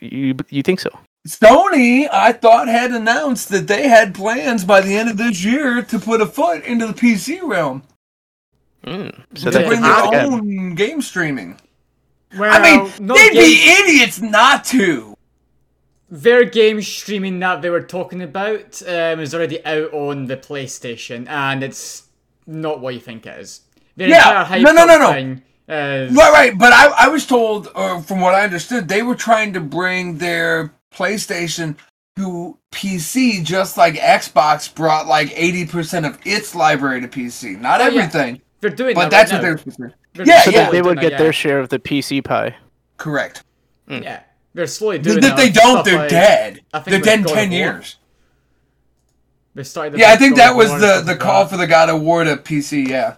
you 0.00 0.34
you 0.50 0.64
think 0.64 0.80
so? 0.80 0.90
Sony, 1.28 2.08
I 2.12 2.32
thought, 2.32 2.66
had 2.66 2.90
announced 2.90 3.50
that 3.50 3.68
they 3.68 3.86
had 3.86 4.16
plans 4.16 4.64
by 4.64 4.80
the 4.80 4.96
end 4.96 5.10
of 5.10 5.16
this 5.16 5.44
year 5.44 5.80
to 5.82 5.98
put 6.00 6.20
a 6.20 6.26
foot 6.26 6.64
into 6.64 6.88
the 6.88 6.92
PC 6.92 7.40
realm 7.40 7.84
Mm, 8.86 9.12
so 9.34 9.50
to 9.50 9.58
that 9.58 9.66
bring 9.66 9.80
their 9.80 9.90
work 10.30 10.32
own 10.32 10.74
game 10.74 11.02
streaming. 11.02 11.60
Well, 12.38 12.54
I 12.54 12.62
mean, 12.62 12.92
not 13.06 13.16
they'd 13.16 13.32
be 13.32 13.62
idiots 13.64 14.20
not 14.20 14.64
to. 14.66 15.16
Their 16.08 16.44
game 16.44 16.80
streaming 16.82 17.40
that 17.40 17.62
they 17.62 17.70
were 17.70 17.82
talking 17.82 18.22
about 18.22 18.80
um, 18.86 19.18
is 19.20 19.34
already 19.34 19.64
out 19.64 19.92
on 19.92 20.26
the 20.26 20.36
PlayStation, 20.36 21.28
and 21.28 21.64
it's 21.64 22.04
not 22.46 22.80
what 22.80 22.94
you 22.94 23.00
think 23.00 23.26
it 23.26 23.40
is. 23.40 23.62
Their 23.96 24.08
Yeah, 24.08 24.46
no, 24.62 24.72
no, 24.72 24.86
no, 24.86 24.98
no. 24.98 25.12
thing 25.12 25.42
is- 25.68 26.12
Right, 26.14 26.32
right. 26.32 26.58
But 26.58 26.72
I, 26.72 27.06
I 27.06 27.08
was 27.08 27.26
told, 27.26 27.68
or 27.74 28.00
from 28.02 28.20
what 28.20 28.34
I 28.34 28.44
understood, 28.44 28.86
they 28.88 29.02
were 29.02 29.16
trying 29.16 29.52
to 29.54 29.60
bring 29.60 30.18
their 30.18 30.72
PlayStation 30.94 31.74
to 32.16 32.56
PC, 32.70 33.42
just 33.42 33.76
like 33.76 33.94
Xbox 33.94 34.72
brought 34.72 35.06
like 35.08 35.32
eighty 35.34 35.66
percent 35.66 36.06
of 36.06 36.18
its 36.24 36.54
library 36.54 37.00
to 37.00 37.08
PC. 37.08 37.58
Not 37.60 37.80
Oh, 37.80 37.88
yeah. 37.88 38.02
Everything, 38.58 38.60
They're 38.60 38.70
doing 38.70 38.94
but 38.94 39.10
that 39.10 39.10
that's 39.10 39.32
right 39.32 39.38
what 39.38 39.42
now. 39.42 39.48
they're 39.48 39.58
supposed. 39.58 39.94
They're 40.14 40.26
Yeah, 40.26 40.42
So 40.42 40.50
yeah. 40.50 40.64
they 40.66 40.70
doing 40.72 40.84
would 40.84 40.98
that, 40.98 41.02
get 41.02 41.12
yeah. 41.12 41.18
their 41.18 41.32
share 41.32 41.58
of 41.58 41.68
the 41.68 41.78
PC 41.78 42.22
pie. 42.24 42.56
Correct. 42.96 43.44
Yeah, 43.88 44.20
they're 44.54 44.66
slowly 44.66 44.98
doing 44.98 45.20
they, 45.20 45.28
that. 45.28 45.36
they 45.36 45.50
don't, 45.50 45.84
they're 45.84 45.98
like- 45.98 46.08
dead. 46.10 46.60
I 46.74 46.80
think 46.80 46.90
They're 47.04 47.16
dead 47.16 47.20
in 47.20 47.34
ten 47.34 47.52
years. 47.52 47.96
They 49.54 49.62
started. 49.64 49.98
Yeah, 49.98 50.12
I 50.12 50.16
think 50.16 50.36
that 50.36 50.54
was 50.54 50.70
the 50.70 51.02
the 51.04 51.16
call 51.16 51.44
that. 51.44 51.50
for 51.50 51.56
the 51.56 51.66
God 51.66 51.88
award 51.88 52.26
of 52.26 52.36
War 52.36 52.36
to 52.36 52.42
PC. 52.42 52.88
Yeah. 52.88 53.16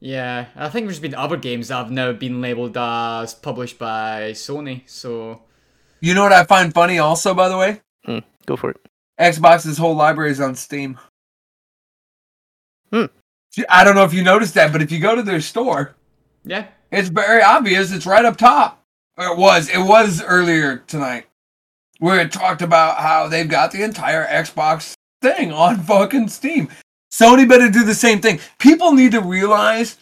Yeah, 0.00 0.46
I 0.54 0.68
think 0.68 0.86
there's 0.86 1.00
been 1.00 1.14
other 1.14 1.36
games 1.36 1.68
that 1.68 1.76
have 1.76 1.90
now 1.90 2.12
been 2.12 2.40
labeled 2.40 2.76
as 2.76 3.34
published 3.34 3.78
by 3.80 4.30
Sony. 4.32 4.82
So 4.88 5.42
You 6.00 6.14
know 6.14 6.22
what 6.22 6.32
I 6.32 6.44
find 6.44 6.72
funny, 6.72 6.98
also, 7.00 7.34
by 7.34 7.48
the 7.48 7.56
way, 7.56 7.80
Mm, 8.06 8.22
go 8.46 8.54
for 8.56 8.70
it. 8.70 8.76
Xbox's 9.18 9.76
whole 9.78 9.96
library 9.96 10.30
is 10.30 10.40
on 10.40 10.54
Steam. 10.54 10.98
I 13.68 13.84
don't 13.84 13.94
know 13.94 14.04
if 14.04 14.14
you 14.14 14.22
noticed 14.22 14.54
that, 14.54 14.72
but 14.72 14.82
if 14.82 14.92
you 14.92 14.98
go 15.00 15.14
to 15.14 15.22
their 15.22 15.40
store, 15.40 15.94
yeah, 16.44 16.66
It's 16.90 17.08
very 17.08 17.42
obvious. 17.42 17.92
It's 17.92 18.06
right 18.06 18.24
up 18.24 18.36
top. 18.36 18.84
Or 19.16 19.26
it 19.26 19.36
was. 19.38 19.68
It 19.68 19.80
was 19.80 20.22
earlier 20.22 20.78
tonight, 20.86 21.26
where 21.98 22.20
it 22.20 22.30
talked 22.32 22.62
about 22.62 22.98
how 22.98 23.26
they've 23.28 23.48
got 23.48 23.72
the 23.72 23.82
entire 23.82 24.24
Xbox 24.26 24.94
thing 25.20 25.52
on 25.52 25.78
fucking 25.82 26.28
Steam. 26.28 26.68
Sony 27.12 27.48
better 27.48 27.68
do 27.70 27.84
the 27.84 27.94
same 27.94 28.20
thing. 28.20 28.38
People 28.58 28.92
need 28.92 29.12
to 29.12 29.20
realize 29.20 29.96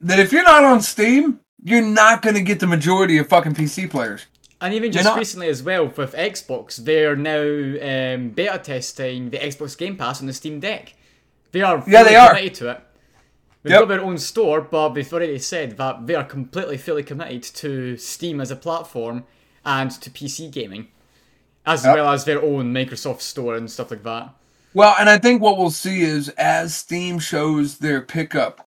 that 0.00 0.18
if 0.18 0.32
you're 0.32 0.44
not 0.44 0.64
on 0.64 0.82
Steam, 0.82 1.40
you're 1.64 1.80
not 1.82 2.20
going 2.22 2.34
to 2.34 2.42
get 2.42 2.60
the 2.60 2.66
majority 2.66 3.16
of 3.18 3.28
fucking 3.28 3.54
PC 3.54 3.88
players. 3.90 4.26
and 4.60 4.74
even 4.74 4.92
just 4.92 5.16
recently 5.16 5.48
as 5.48 5.62
well 5.62 5.86
with 5.86 6.12
Xbox, 6.12 6.76
they're 6.76 7.16
now 7.16 7.40
um, 8.14 8.30
beta 8.30 8.58
testing 8.58 9.30
the 9.30 9.38
Xbox 9.38 9.76
Game 9.78 9.96
Pass 9.96 10.20
on 10.20 10.26
the 10.26 10.32
Steam 10.34 10.60
Deck. 10.60 10.94
They 11.56 11.62
are 11.62 11.82
Yeah, 11.86 12.02
they 12.02 12.16
are. 12.16 12.28
committed 12.28 12.54
to 12.56 12.68
it. 12.72 12.80
They've 13.62 13.70
Yep. 13.70 13.80
got 13.80 13.88
their 13.88 14.02
own 14.02 14.18
store, 14.18 14.60
but 14.60 14.90
they've 14.90 15.10
already 15.10 15.38
said 15.38 15.78
that 15.78 16.06
they 16.06 16.14
are 16.14 16.22
completely 16.22 16.76
fully 16.76 17.02
committed 17.02 17.42
to 17.44 17.96
Steam 17.96 18.42
as 18.42 18.50
a 18.50 18.56
platform 18.56 19.24
and 19.64 19.90
to 20.02 20.10
PC 20.10 20.48
gaming, 20.48 20.88
as 21.64 21.82
Yep. 21.82 21.94
well 21.94 22.10
as 22.12 22.26
their 22.26 22.42
own 22.42 22.74
Microsoft 22.74 23.22
store 23.22 23.56
and 23.56 23.70
stuff 23.70 23.90
like 23.90 24.02
that. 24.02 24.34
Well, 24.74 24.94
and 24.98 25.08
I 25.08 25.16
think 25.16 25.40
what 25.40 25.56
we'll 25.56 25.70
see 25.70 26.02
is 26.02 26.28
as 26.36 26.74
Steam 26.76 27.18
shows 27.18 27.78
their 27.78 28.02
pickup, 28.02 28.66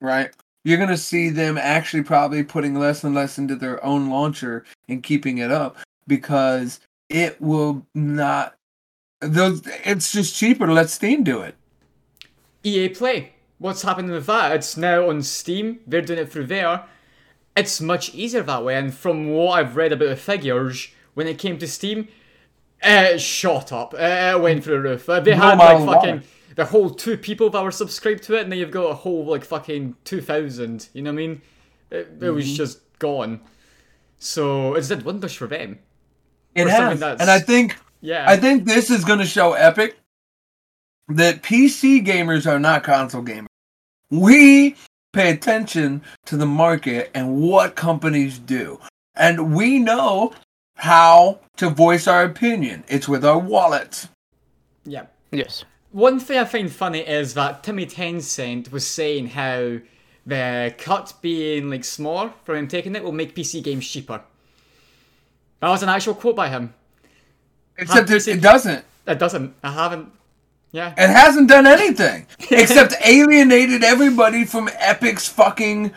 right? 0.00 0.30
You're 0.64 0.76
going 0.76 0.88
to 0.90 0.96
see 0.96 1.30
them 1.30 1.58
actually 1.58 2.04
probably 2.04 2.44
putting 2.44 2.76
less 2.78 3.02
and 3.02 3.12
less 3.12 3.38
into 3.38 3.56
their 3.56 3.84
own 3.84 4.08
launcher 4.08 4.64
and 4.88 5.02
keeping 5.02 5.38
it 5.38 5.50
up 5.50 5.78
because 6.06 6.78
it 7.08 7.40
will 7.40 7.84
not. 7.92 8.54
Those, 9.20 9.62
it's 9.84 10.12
just 10.12 10.34
cheaper 10.36 10.66
to 10.66 10.72
let 10.72 10.88
Steam 10.90 11.24
do 11.24 11.42
it. 11.42 11.56
EA 12.64 12.88
Play. 12.90 13.32
What's 13.58 13.82
happening 13.82 14.10
with 14.10 14.26
that? 14.26 14.52
It's 14.52 14.76
now 14.76 15.08
on 15.08 15.22
Steam. 15.22 15.80
They're 15.86 16.00
doing 16.02 16.18
it 16.18 16.32
through 16.32 16.46
there. 16.46 16.84
It's 17.56 17.80
much 17.80 18.14
easier 18.14 18.42
that 18.42 18.64
way. 18.64 18.76
And 18.76 18.94
from 18.94 19.30
what 19.30 19.58
I've 19.58 19.76
read 19.76 19.92
about 19.92 20.08
the 20.08 20.16
figures, 20.16 20.88
when 21.14 21.26
it 21.26 21.38
came 21.38 21.58
to 21.58 21.66
Steam, 21.68 22.08
it 22.82 23.20
shot 23.20 23.72
up. 23.72 23.92
It 23.94 24.40
went 24.40 24.64
through 24.64 24.82
the 24.82 24.88
roof. 24.88 25.08
Uh, 25.08 25.20
They 25.20 25.34
No 25.34 25.42
had 25.42 25.58
like 25.58 25.84
fucking 25.86 26.22
the 26.56 26.64
whole 26.64 26.90
two 26.90 27.16
people 27.16 27.50
that 27.50 27.62
were 27.62 27.70
subscribed 27.70 28.22
to 28.24 28.36
it, 28.36 28.42
and 28.42 28.52
then 28.52 28.58
you've 28.58 28.70
got 28.70 28.90
a 28.90 28.94
whole 28.94 29.24
like 29.26 29.44
fucking 29.44 29.96
two 30.04 30.20
thousand. 30.22 30.88
You 30.94 31.02
know 31.02 31.10
what 31.10 31.14
I 31.22 31.26
mean? 31.26 31.42
It, 31.90 32.08
it 32.22 32.30
was 32.30 32.46
Mm-hmm. 32.46 32.54
just 32.54 32.98
gone. 32.98 33.40
So 34.18 34.74
it's 34.74 34.88
did 34.88 35.04
wonders 35.04 35.34
for 35.34 35.46
them. 35.46 35.78
It 36.54 36.64
For 36.64 36.70
has, 36.70 37.02
and 37.02 37.22
I 37.30 37.38
think 37.38 37.76
Yeah. 38.00 38.24
I 38.28 38.36
think 38.36 38.64
this 38.64 38.90
is 38.90 39.04
going 39.04 39.18
to 39.18 39.26
show 39.26 39.52
Epic 39.52 39.96
that 41.10 41.42
PC 41.42 42.04
gamers 42.04 42.46
are 42.50 42.58
not 42.58 42.84
console 42.84 43.22
gamers. 43.22 43.46
We 44.10 44.76
pay 45.12 45.30
attention 45.30 46.02
to 46.26 46.36
the 46.36 46.46
market 46.46 47.10
and 47.14 47.40
what 47.40 47.76
companies 47.76 48.38
do. 48.38 48.80
And 49.14 49.54
we 49.54 49.78
know 49.78 50.32
how 50.76 51.40
to 51.56 51.68
voice 51.68 52.06
our 52.06 52.24
opinion. 52.24 52.84
It's 52.88 53.08
with 53.08 53.24
our 53.24 53.38
wallets. 53.38 54.08
yeah. 54.84 55.06
Yes. 55.32 55.64
One 55.92 56.18
thing 56.20 56.38
I 56.38 56.44
find 56.44 56.70
funny 56.70 57.00
is 57.00 57.34
that 57.34 57.62
Timmy 57.62 57.86
Tencent 57.86 58.72
was 58.72 58.86
saying 58.86 59.28
how 59.28 59.78
the 60.26 60.74
cut 60.78 61.14
being 61.20 61.70
like 61.70 61.84
smaller 61.84 62.32
from 62.44 62.56
him 62.56 62.68
taking 62.68 62.94
it 62.96 63.02
will 63.02 63.12
make 63.12 63.34
PC 63.34 63.62
games 63.62 63.88
cheaper. 63.88 64.22
That 65.60 65.68
was 65.68 65.82
an 65.82 65.88
actual 65.88 66.14
quote 66.14 66.36
by 66.36 66.48
him. 66.48 66.74
Except 67.76 68.10
it, 68.10 68.14
PC 68.14 68.34
it 68.34 68.40
doesn't. 68.42 68.84
It 69.06 69.18
doesn't. 69.18 69.54
I 69.62 69.72
haven't. 69.72 70.12
Yeah. 70.72 70.94
It 70.96 71.10
hasn't 71.10 71.48
done 71.48 71.66
anything 71.66 72.26
except 72.50 72.94
alienated 73.04 73.82
everybody 73.82 74.44
from 74.44 74.68
Epic's 74.78 75.28
fucking 75.28 75.92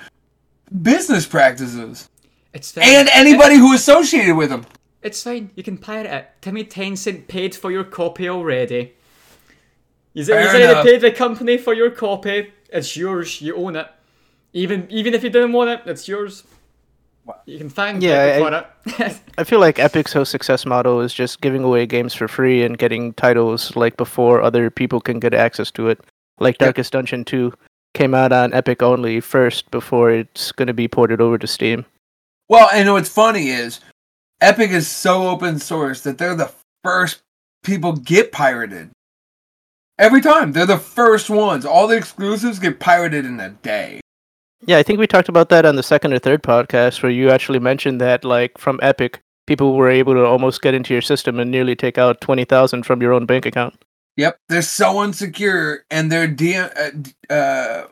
business 0.82 1.26
practices 1.28 2.10
It's 2.54 2.72
fine. 2.72 2.84
and 2.84 3.10
anybody 3.10 3.56
who 3.58 3.74
associated 3.76 4.36
with 4.36 4.50
them. 4.50 4.66
It's 5.04 5.22
fine. 5.22 5.52
You 5.56 5.64
can 5.64 5.78
pirate 5.78 6.08
it. 6.08 6.30
Timmy 6.42 6.64
Tencent 6.64 7.28
paid 7.28 7.54
for 7.56 7.72
your 7.72 7.84
copy 7.84 8.28
already. 8.30 8.94
He's, 10.14 10.28
he's 10.28 10.30
already 10.36 10.90
paid 10.90 11.02
the 11.02 11.12
company 11.12 11.58
for 11.58 11.74
your 11.74 11.92
copy. 11.92 12.54
It's 12.70 12.96
yours. 12.96 13.42
You 13.42 13.56
own 13.56 13.76
it. 13.76 13.88
Even 14.54 14.88
even 14.90 15.14
if 15.14 15.24
you 15.24 15.30
didn't 15.30 15.52
want 15.52 15.70
it, 15.72 15.82
it's 15.86 16.08
yours. 16.08 16.44
You 17.46 17.58
can 17.58 17.70
thank 17.70 18.02
Yeah, 18.04 18.12
Epic 18.12 18.44
I- 18.88 18.92
for 18.92 19.04
it. 19.06 19.20
I 19.38 19.44
feel 19.44 19.60
like 19.60 19.80
Epic's 19.80 20.14
whole 20.14 20.26
success 20.26 20.66
model 20.66 21.00
is 21.02 21.14
just 21.14 21.42
giving 21.42 21.64
away 21.64 21.86
games 21.86 22.14
for 22.14 22.28
free 22.28 22.64
and 22.64 22.78
getting 22.78 23.14
titles 23.14 23.76
like 23.76 23.96
before 23.98 24.42
other 24.42 24.70
people 24.70 25.00
can 25.02 25.20
get 25.20 25.34
access 25.34 25.72
to 25.72 25.88
it. 25.90 26.00
Like 26.40 26.56
Yep. 26.56 26.60
Darkest 26.68 26.94
Dungeon 26.94 27.24
2 27.26 27.54
came 27.94 28.14
out 28.14 28.32
on 28.32 28.54
Epic 28.54 28.82
only 28.84 29.20
first 29.22 29.70
before 29.72 30.12
it's 30.12 30.52
going 30.52 30.68
to 30.68 30.74
be 30.74 30.88
ported 30.88 31.22
over 31.22 31.38
to 31.38 31.48
Steam. 31.48 31.86
Well, 32.50 32.70
and 32.74 32.92
what's 32.92 33.10
funny 33.10 33.50
is 33.50 33.80
Epic 34.42 34.72
is 34.72 34.88
so 34.88 35.28
open 35.30 35.60
source 35.60 36.02
that 36.02 36.18
they're 36.18 36.36
the 36.36 36.52
first 36.84 37.22
people 37.64 37.94
get 37.94 38.32
pirated. 38.32 38.90
Every 40.00 40.22
time. 40.22 40.52
They're 40.52 40.66
the 40.66 40.78
first 40.78 41.30
ones. 41.30 41.66
All 41.66 41.88
the 41.88 41.96
exclusives 41.96 42.60
get 42.60 42.80
pirated 42.80 43.26
in 43.26 43.40
a 43.40 43.50
day. 43.52 44.02
Yeah, 44.66 44.78
I 44.78 44.84
think 44.84 45.00
we 45.00 45.08
talked 45.08 45.30
about 45.30 45.50
that 45.50 45.66
on 45.66 45.76
the 45.76 45.84
second 45.84 46.14
or 46.14 46.20
third 46.20 46.44
podcast 46.44 47.04
where 47.04 47.12
you 47.12 47.30
actually 47.30 47.60
mentioned 47.60 48.00
that, 48.02 48.24
like, 48.24 48.58
from 48.58 48.80
Epic, 48.82 49.20
people 49.46 49.76
were 49.76 49.90
able 49.90 50.14
to 50.14 50.26
almost 50.26 50.62
get 50.62 50.74
into 50.74 50.94
your 50.94 51.02
system 51.02 51.40
and 51.40 51.52
nearly 51.52 51.76
take 51.76 51.98
out 51.98 52.22
20,000 52.22 52.84
from 52.84 53.02
your 53.02 53.14
own 53.14 53.26
bank 53.26 53.46
account. 53.46 53.76
Yep, 54.16 54.38
they're 54.48 54.62
so 54.62 55.04
insecure, 55.04 55.86
and 55.90 56.12
their 56.12 56.28
DM 56.28 56.70
uh, 57.30 57.34
uh, 57.34 57.88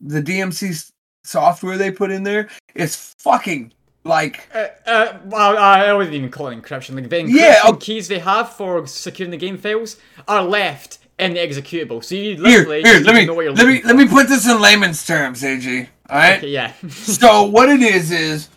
the 0.00 0.22
DMC 0.22 0.92
software 1.24 1.78
they 1.78 1.90
put 1.90 2.10
in 2.10 2.24
there 2.24 2.48
is 2.74 3.14
fucking 3.18 3.72
like 4.04 4.48
Uh, 4.54 4.66
uh, 4.86 5.18
well, 5.24 5.56
I 5.56 5.92
wouldn't 5.92 6.14
even 6.14 6.30
call 6.30 6.48
it 6.48 6.60
encryption. 6.60 6.94
Like 6.94 7.08
the 7.08 7.16
encryption 7.16 7.30
Yeah, 7.30 7.60
oh- 7.64 7.76
keys 7.76 8.08
they 8.08 8.18
have 8.18 8.52
for 8.52 8.86
securing 8.86 9.30
the 9.30 9.36
game 9.38 9.56
files 9.56 9.96
are 10.28 10.42
left 10.42 10.98
in 11.18 11.34
the 11.34 11.40
executable. 11.40 12.04
So 12.04 12.16
you 12.16 12.36
literally 12.36 12.82
Here, 12.82 12.94
don't 12.94 13.04
let 13.04 13.14
me 13.14 13.24
know 13.24 13.34
what 13.34 13.44
you're 13.44 13.52
let 13.54 13.66
me 13.66 13.74
looking 13.74 13.86
let 13.86 13.96
me 13.96 14.08
put 14.08 14.28
this 14.28 14.46
in 14.46 14.60
layman's 14.60 15.06
terms, 15.06 15.42
AG. 15.42 15.88
All 16.10 16.18
right. 16.18 16.38
Okay, 16.38 16.48
yeah. 16.48 16.72
so 16.88 17.44
what 17.44 17.68
it 17.68 17.82
is 17.82 18.10
is 18.10 18.48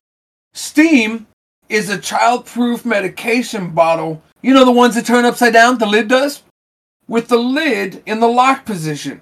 Steam 0.53 1.27
is 1.69 1.89
a 1.89 1.97
child-proof 1.97 2.85
medication 2.85 3.72
bottle. 3.72 4.22
You 4.41 4.53
know 4.53 4.65
the 4.65 4.72
ones 4.72 4.95
that 4.95 5.05
turn 5.05 5.26
upside 5.26 5.53
down. 5.53 5.77
The 5.77 5.85
lid 5.85 6.07
does 6.07 6.43
with 7.07 7.27
the 7.27 7.38
lid 7.38 8.01
in 8.05 8.19
the 8.19 8.27
lock 8.27 8.65
position. 8.65 9.22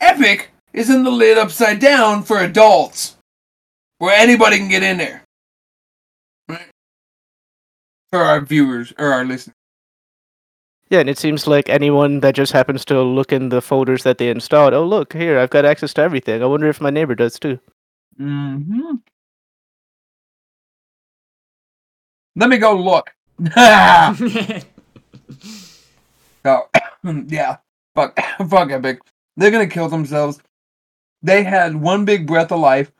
Epic 0.00 0.50
is 0.72 0.90
in 0.90 1.04
the 1.04 1.10
lid 1.10 1.38
upside 1.38 1.80
down 1.80 2.22
for 2.22 2.38
adults, 2.38 3.16
where 3.98 4.16
anybody 4.16 4.58
can 4.58 4.68
get 4.68 4.82
in 4.82 4.98
there. 4.98 5.22
Right? 6.48 6.70
For 8.10 8.20
our 8.20 8.40
viewers 8.40 8.92
or 8.98 9.12
our 9.12 9.24
listeners. 9.24 9.54
Yeah, 10.90 10.98
and 10.98 11.08
it 11.08 11.18
seems 11.18 11.46
like 11.46 11.68
anyone 11.68 12.18
that 12.20 12.34
just 12.34 12.52
happens 12.52 12.84
to 12.86 13.00
look 13.00 13.32
in 13.32 13.48
the 13.48 13.62
folders 13.62 14.02
that 14.02 14.18
they 14.18 14.28
installed, 14.28 14.74
oh, 14.74 14.84
look, 14.84 15.12
here, 15.12 15.38
I've 15.38 15.50
got 15.50 15.64
access 15.64 15.94
to 15.94 16.02
everything. 16.02 16.42
I 16.42 16.46
wonder 16.46 16.68
if 16.68 16.80
my 16.80 16.90
neighbor 16.90 17.14
does 17.14 17.38
too. 17.38 17.60
Mm-hmm. 18.20 18.96
Let 22.34 22.48
me 22.48 22.58
go 22.58 22.74
look. 22.76 23.10
so, 26.42 26.68
yeah, 27.28 27.56
fuck, 27.94 28.18
fuck 28.48 28.70
Epic. 28.72 29.00
They're 29.36 29.52
gonna 29.52 29.68
kill 29.68 29.88
themselves. 29.88 30.40
They 31.22 31.44
had 31.44 31.76
one 31.76 32.04
big 32.04 32.26
breath 32.26 32.50
of 32.50 32.60
life 32.60 32.90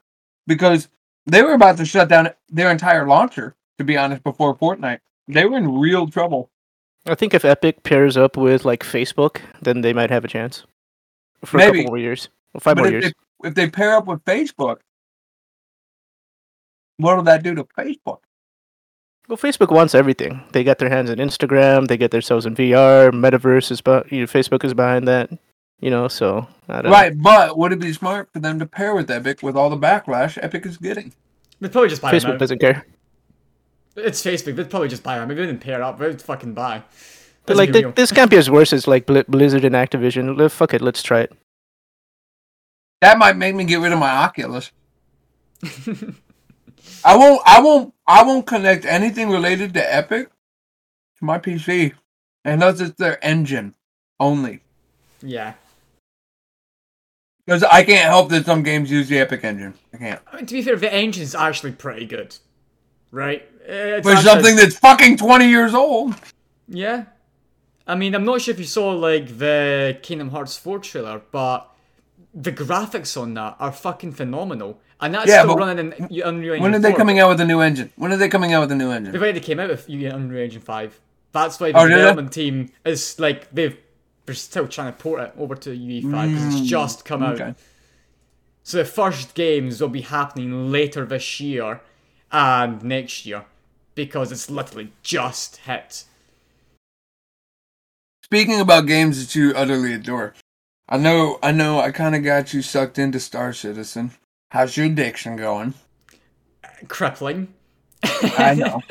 because 0.47 0.89
they 1.27 1.43
were 1.43 1.55
about 1.55 1.77
to 1.79 1.85
shut 1.85 2.09
down 2.09 2.31
their 2.49 2.71
entire 2.71 3.07
launcher. 3.07 3.57
To 3.79 3.85
be 3.85 3.97
honest, 3.97 4.23
before 4.23 4.57
Fortnite, 4.57 5.01
they 5.27 5.45
were 5.47 5.57
in 5.57 5.79
real 5.79 6.07
trouble. 6.07 6.51
I 7.07 7.15
think 7.15 7.35
if 7.35 7.45
Epic 7.45 7.83
pairs 7.83 8.17
up 8.17 8.37
with, 8.37 8.65
like, 8.65 8.83
Facebook, 8.83 9.41
then 9.63 9.81
they 9.81 9.93
might 9.93 10.11
have 10.11 10.25
a 10.25 10.29
chance. 10.29 10.65
For 11.45 11.59
a 11.59 11.67
couple 11.67 11.85
more 11.85 11.99
years. 11.99 12.29
Well, 12.53 12.61
five 12.61 12.77
but 12.77 12.83
more 12.83 12.87
if 12.89 12.93
years. 12.93 13.13
they, 13.43 13.49
if 13.49 13.55
they 13.55 13.71
pair 13.71 13.97
up 13.97 14.07
with 14.07 14.25
Facebook, 14.25 14.79
what 16.99 17.17
will 17.17 17.23
that 17.25 17.43
do 17.43 17.55
to 17.55 17.65
Facebook? 17.65 18.19
Well, 19.29 19.37
Facebook 19.37 19.73
wants 19.73 19.95
everything. 19.95 20.43
They 20.53 20.65
got 20.65 20.79
their 20.79 20.91
hands 20.91 21.09
on 21.09 21.17
Instagram. 21.17 21.87
They 21.87 21.97
get 21.97 22.11
themselves 22.11 22.47
in 22.47 22.55
VR. 22.57 23.11
Metaverse 23.13 23.71
is, 23.71 23.81
but 23.81 24.11
you 24.11 24.21
know, 24.21 24.27
Facebook 24.27 24.65
is 24.65 24.75
behind 24.75 25.07
that. 25.09 25.31
You 25.81 25.89
know, 25.89 26.09
so 26.09 26.47
I 26.69 26.83
don't 26.83 26.93
Right, 26.93 27.17
but 27.17 27.57
would 27.57 27.73
it 27.73 27.79
be 27.79 27.93
smart 27.93 28.29
for 28.33 28.41
them 28.41 28.59
to 28.59 28.67
pair 28.67 28.95
with 28.95 29.11
Epic 29.11 29.43
with 29.43 29.57
all 29.57 29.71
the 29.71 29.79
backlash 29.79 30.37
Epic 30.43 30.67
is 30.67 30.77
getting? 30.77 31.13
They'd 31.61 31.73
probably 31.73 31.89
just 31.89 32.03
know. 32.03 32.11
buy 32.11 32.19
them 32.19 32.21
Facebook 32.21 32.35
out. 32.35 32.39
doesn't 32.41 32.59
care. 32.59 32.85
It's 33.97 34.23
Facebook. 34.23 34.57
They'd 34.57 34.71
probably 34.71 34.89
just 34.89 35.03
buy 35.03 35.19
them. 35.19 35.29
Maybe 35.29 35.41
they 35.41 35.47
didn't 35.49 35.61
pair 35.63 35.83
up. 35.83 35.99
They'd 35.99 36.21
fucking 36.23 36.55
buy. 36.55 36.83
But 37.47 37.57
like, 37.57 37.73
be 37.73 37.83
this 37.83 38.13
can't 38.13 38.31
be 38.31 38.37
as 38.37 38.51
worse 38.51 38.73
as 38.73 38.87
like 38.87 39.07
Bli- 39.07 39.25
Blizzard 39.27 39.65
and 39.65 39.75
Activision. 39.75 40.51
Fuck 40.51 40.75
it, 40.75 40.81
let's 40.81 41.03
try 41.03 41.21
it. 41.21 41.33
That 43.01 43.19
might 43.19 43.37
make 43.37 43.55
me 43.55 43.65
get 43.65 43.81
rid 43.81 43.93
of 43.93 43.99
my 43.99 44.11
Oculus. 44.11 44.71
I 47.05 47.17
won't. 47.17 47.41
I 47.47 47.61
won't. 47.61 47.95
I 48.07 48.23
won't 48.23 48.47
connect 48.47 48.85
anything 48.85 49.31
related 49.31 49.75
to 49.75 49.95
Epic 49.95 50.29
to 51.19 51.25
my 51.25 51.39
PC 51.39 51.95
unless 52.45 52.81
it's 52.81 52.97
their 52.97 53.23
engine 53.25 53.75
only. 54.19 54.61
yeah. 55.23 55.55
Because 57.47 57.65
I 57.65 57.83
can't 57.83 58.05
help 58.09 58.29
that 58.31 58.45
some 58.47 58.63
games 58.63 58.91
use 58.93 59.09
the 59.09 59.19
Epic 59.19 59.43
engine. 59.43 59.75
I 59.93 59.97
can't. 59.97 60.21
I 60.31 60.37
mean, 60.37 60.47
to 60.47 60.55
be 60.55 60.63
fair, 60.63 60.77
the 60.77 60.93
engine's 60.93 61.35
actually 61.35 61.73
pretty 61.73 62.07
good, 62.07 62.37
right? 63.11 63.50
Uh, 63.69 63.73
It's 63.99 64.09
For 64.09 64.17
something 64.17 64.57
that's 64.57 64.79
fucking 64.79 65.17
twenty 65.17 65.49
years 65.49 65.75
old. 65.75 66.15
Yeah. 66.69 67.05
I 67.87 67.95
mean, 67.97 68.15
I'm 68.15 68.25
not 68.25 68.41
sure 68.41 68.53
if 68.53 68.59
you 68.61 68.67
saw 68.67 68.91
like 68.93 69.39
the 69.39 69.99
Kingdom 70.03 70.31
Hearts 70.31 70.57
4 70.57 70.79
trailer, 70.79 71.21
but 71.33 71.69
the 72.33 72.53
graphics 72.53 73.21
on 73.21 73.35
that 73.35 73.57
are 73.59 73.73
fucking 73.73 74.13
phenomenal, 74.13 74.79
and 75.01 75.13
that's 75.15 75.27
Yeah, 75.29 75.43
still 75.43 75.57
running 75.57 75.93
in 75.93 75.93
Unreal 76.23 76.55
Engine 76.55 76.63
When 76.63 76.75
are 76.77 76.79
they 76.79 76.91
4. 76.91 76.99
coming 76.99 77.19
out 77.19 77.31
with 77.31 77.41
a 77.41 77.45
new 77.45 77.61
engine? 77.61 77.91
When 77.97 78.13
are 78.13 78.17
they 78.17 78.29
coming 78.29 78.53
out 78.53 78.61
with 78.61 78.71
a 78.71 78.77
new 78.77 78.93
engine? 78.93 79.11
They've 79.13 79.21
already 79.21 79.41
came 79.41 79.59
out 79.59 79.71
with 79.71 79.89
Unreal 79.89 80.45
Engine 80.45 80.61
5. 80.61 81.01
That's 81.33 81.59
why 81.59 81.73
the 81.73 81.79
Oh, 81.79 81.89
did 81.89 81.93
they? 81.95 81.97
development 81.97 82.33
team 82.33 82.71
is 82.85 83.19
like 83.19 83.51
they've 83.53 83.77
they're 84.27 84.35
still 84.37 84.69
trying 84.69 84.93
to 84.93 84.97
port 84.99 85.21
it 85.23 85.33
over 85.37 85.57
to 85.57 85.71
UE5 85.71 86.29
because 86.29 86.55
it's 86.61 86.69
just 86.69 87.05
come 87.05 87.25
out. 87.25 87.39
Mm, 87.39 87.41
Okay. 87.41 87.55
So 88.63 88.77
the 88.79 88.85
first 88.85 89.35
games 89.35 89.81
will 89.81 89.89
be 89.89 90.03
happening 90.03 90.71
later 90.71 91.05
this 91.05 91.41
year 91.41 91.81
and 92.33 92.83
next 92.83 93.27
year 93.27 93.45
because 93.95 94.33
it's 94.33 94.51
literally 94.51 94.93
just 95.03 95.59
hit. 95.59 96.05
Speaking 98.25 98.61
about 98.61 98.87
games 98.87 99.21
that 99.21 99.35
you 99.35 99.53
utterly 99.55 99.93
adore, 99.93 100.35
I 100.89 100.97
know. 100.99 101.39
I 101.43 101.53
know. 101.53 101.81
I 101.81 101.91
kind 101.91 102.15
of 102.15 102.23
got 102.23 102.53
you 102.55 102.63
sucked 102.63 102.99
into 102.99 103.21
Star 103.21 103.53
Citizen. 103.53 104.13
How's 104.51 104.77
your 104.77 104.87
addiction 104.87 105.37
going? 105.37 105.75
Crippling. 106.89 107.49
I 108.03 108.55
know. 108.59 108.83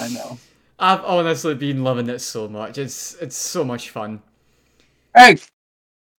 I 0.00 0.08
know. 0.08 0.38
I've 0.78 1.04
honestly 1.04 1.54
been 1.54 1.82
loving 1.82 2.08
it 2.08 2.18
so 2.20 2.48
much. 2.48 2.76
It's 2.76 3.14
it's 3.14 3.36
so 3.36 3.64
much 3.64 3.90
fun. 3.90 4.22
Hey, 5.14 5.38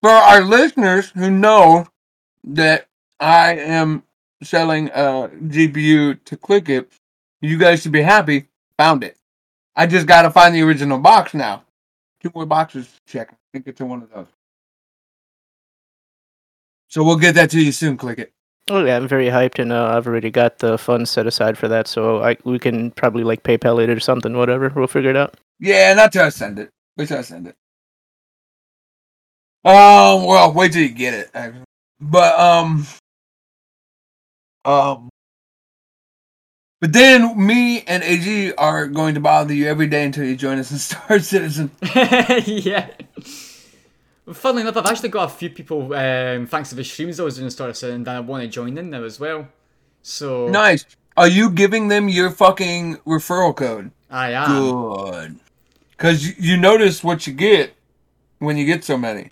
for 0.01 0.09
our 0.09 0.43
listeners 0.43 1.11
who 1.11 1.29
know 1.29 1.87
that 2.43 2.87
I 3.19 3.55
am 3.55 4.03
selling 4.43 4.89
a 4.89 5.29
GPU 5.29 6.23
to 6.25 6.37
click 6.37 6.69
it, 6.69 6.91
you 7.41 7.57
guys 7.57 7.81
should 7.81 7.91
be 7.91 8.01
happy. 8.01 8.47
Found 8.77 9.03
it. 9.03 9.17
I 9.75 9.87
just 9.87 10.07
got 10.07 10.23
to 10.23 10.31
find 10.31 10.55
the 10.55 10.61
original 10.61 10.99
box 10.99 11.33
now. 11.33 11.63
Two 12.21 12.31
more 12.33 12.45
boxes 12.45 12.87
to 12.87 13.11
check. 13.11 13.31
I 13.31 13.35
think 13.53 13.67
it's 13.67 13.79
in 13.79 13.89
one 13.89 14.03
of 14.03 14.11
those. 14.11 14.27
So 16.87 17.03
we'll 17.03 17.17
get 17.17 17.35
that 17.35 17.49
to 17.51 17.61
you 17.61 17.71
soon. 17.71 17.97
Click 17.97 18.19
it. 18.19 18.31
Oh 18.69 18.83
yeah, 18.83 18.97
I'm 18.97 19.07
very 19.07 19.27
hyped, 19.27 19.59
and 19.59 19.71
uh, 19.71 19.95
I've 19.95 20.07
already 20.07 20.29
got 20.29 20.59
the 20.59 20.77
funds 20.77 21.09
set 21.09 21.25
aside 21.25 21.57
for 21.57 21.67
that. 21.69 21.87
So 21.87 22.21
I 22.23 22.37
we 22.43 22.59
can 22.59 22.91
probably 22.91 23.23
like 23.23 23.43
PayPal 23.43 23.81
it 23.81 23.89
or 23.89 23.99
something. 23.99 24.35
Whatever, 24.35 24.71
we'll 24.75 24.87
figure 24.87 25.09
it 25.09 25.15
out. 25.15 25.35
Yeah, 25.59 25.93
not 25.93 26.11
till 26.11 26.23
I 26.23 26.29
send 26.29 26.59
it. 26.59 26.69
Wait 26.97 27.07
till 27.07 27.17
I 27.17 27.21
send 27.21 27.47
it. 27.47 27.55
Um, 29.63 30.23
well, 30.25 30.53
wait 30.53 30.73
till 30.73 30.81
you 30.81 30.89
get 30.89 31.13
it. 31.13 31.53
But 31.99 32.39
um, 32.39 32.85
um, 34.67 35.09
but 36.79 36.93
then 36.93 37.43
me 37.43 37.81
and 37.81 38.03
AG 38.03 38.53
are 38.55 38.87
going 38.87 39.15
to 39.15 39.19
bother 39.19 39.53
you 39.53 39.67
every 39.67 39.87
day 39.87 40.05
until 40.05 40.25
you 40.25 40.35
join 40.35 40.59
us 40.59 40.71
in 40.71 40.77
Star 40.77 41.19
Citizen. 41.19 41.71
yeah. 42.45 42.89
Funnily 44.31 44.61
enough, 44.61 44.77
I've 44.77 44.85
actually 44.85 45.09
got 45.09 45.31
a 45.31 45.33
few 45.33 45.49
people, 45.49 45.93
um, 45.93 46.45
thanks 46.47 46.69
to 46.69 46.75
the 46.75 46.83
streams 46.83 47.19
I 47.19 47.23
was 47.23 47.37
doing 47.37 47.49
Star 47.49 47.73
Citizen, 47.73 48.03
that 48.03 48.15
I 48.17 48.19
want 48.19 48.43
to 48.43 48.49
join 48.49 48.77
in 48.77 48.89
now 48.89 49.03
as 49.03 49.19
well. 49.19 49.47
So 50.03 50.49
Nice. 50.49 50.85
Are 51.15 51.27
you 51.27 51.49
giving 51.49 51.87
them 51.87 52.09
your 52.09 52.29
fucking 52.29 52.97
referral 52.97 53.55
code? 53.55 53.89
I 54.11 54.33
am. 54.33 54.51
Good. 54.51 55.39
Because 55.91 56.37
you, 56.37 56.57
notice 56.57 57.03
what 57.03 57.25
you 57.25 57.33
get 57.33 57.73
when 58.37 58.55
you 58.55 58.65
get 58.65 58.83
so 58.83 58.97
many. 58.97 59.31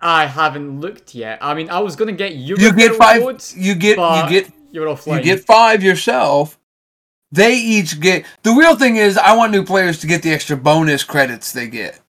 I 0.00 0.26
haven't 0.26 0.80
looked 0.80 1.14
yet. 1.14 1.38
I 1.40 1.54
mean, 1.54 1.70
I 1.70 1.78
was 1.78 1.96
gonna 1.96 2.12
get 2.12 2.34
you. 2.34 2.56
You 2.58 2.74
get 2.74 2.96
five. 2.96 3.22
codes, 3.22 3.56
You 3.56 3.74
get. 3.74 3.96
You 3.96 4.28
get. 4.28 4.52
You're 4.72 4.86
offline. 4.88 5.18
You 5.18 5.22
get 5.36 5.44
five 5.44 5.82
yourself. 5.82 6.58
They 7.30 7.54
each 7.54 8.00
get 8.00 8.26
the 8.42 8.50
real 8.52 8.76
thing 8.76 8.96
is 8.96 9.16
I 9.16 9.36
want 9.36 9.52
new 9.52 9.64
players 9.64 10.00
to 10.00 10.06
get 10.06 10.22
the 10.22 10.32
extra 10.32 10.56
bonus 10.56 11.04
credits 11.04 11.52
they 11.52 11.68
get 11.68 12.00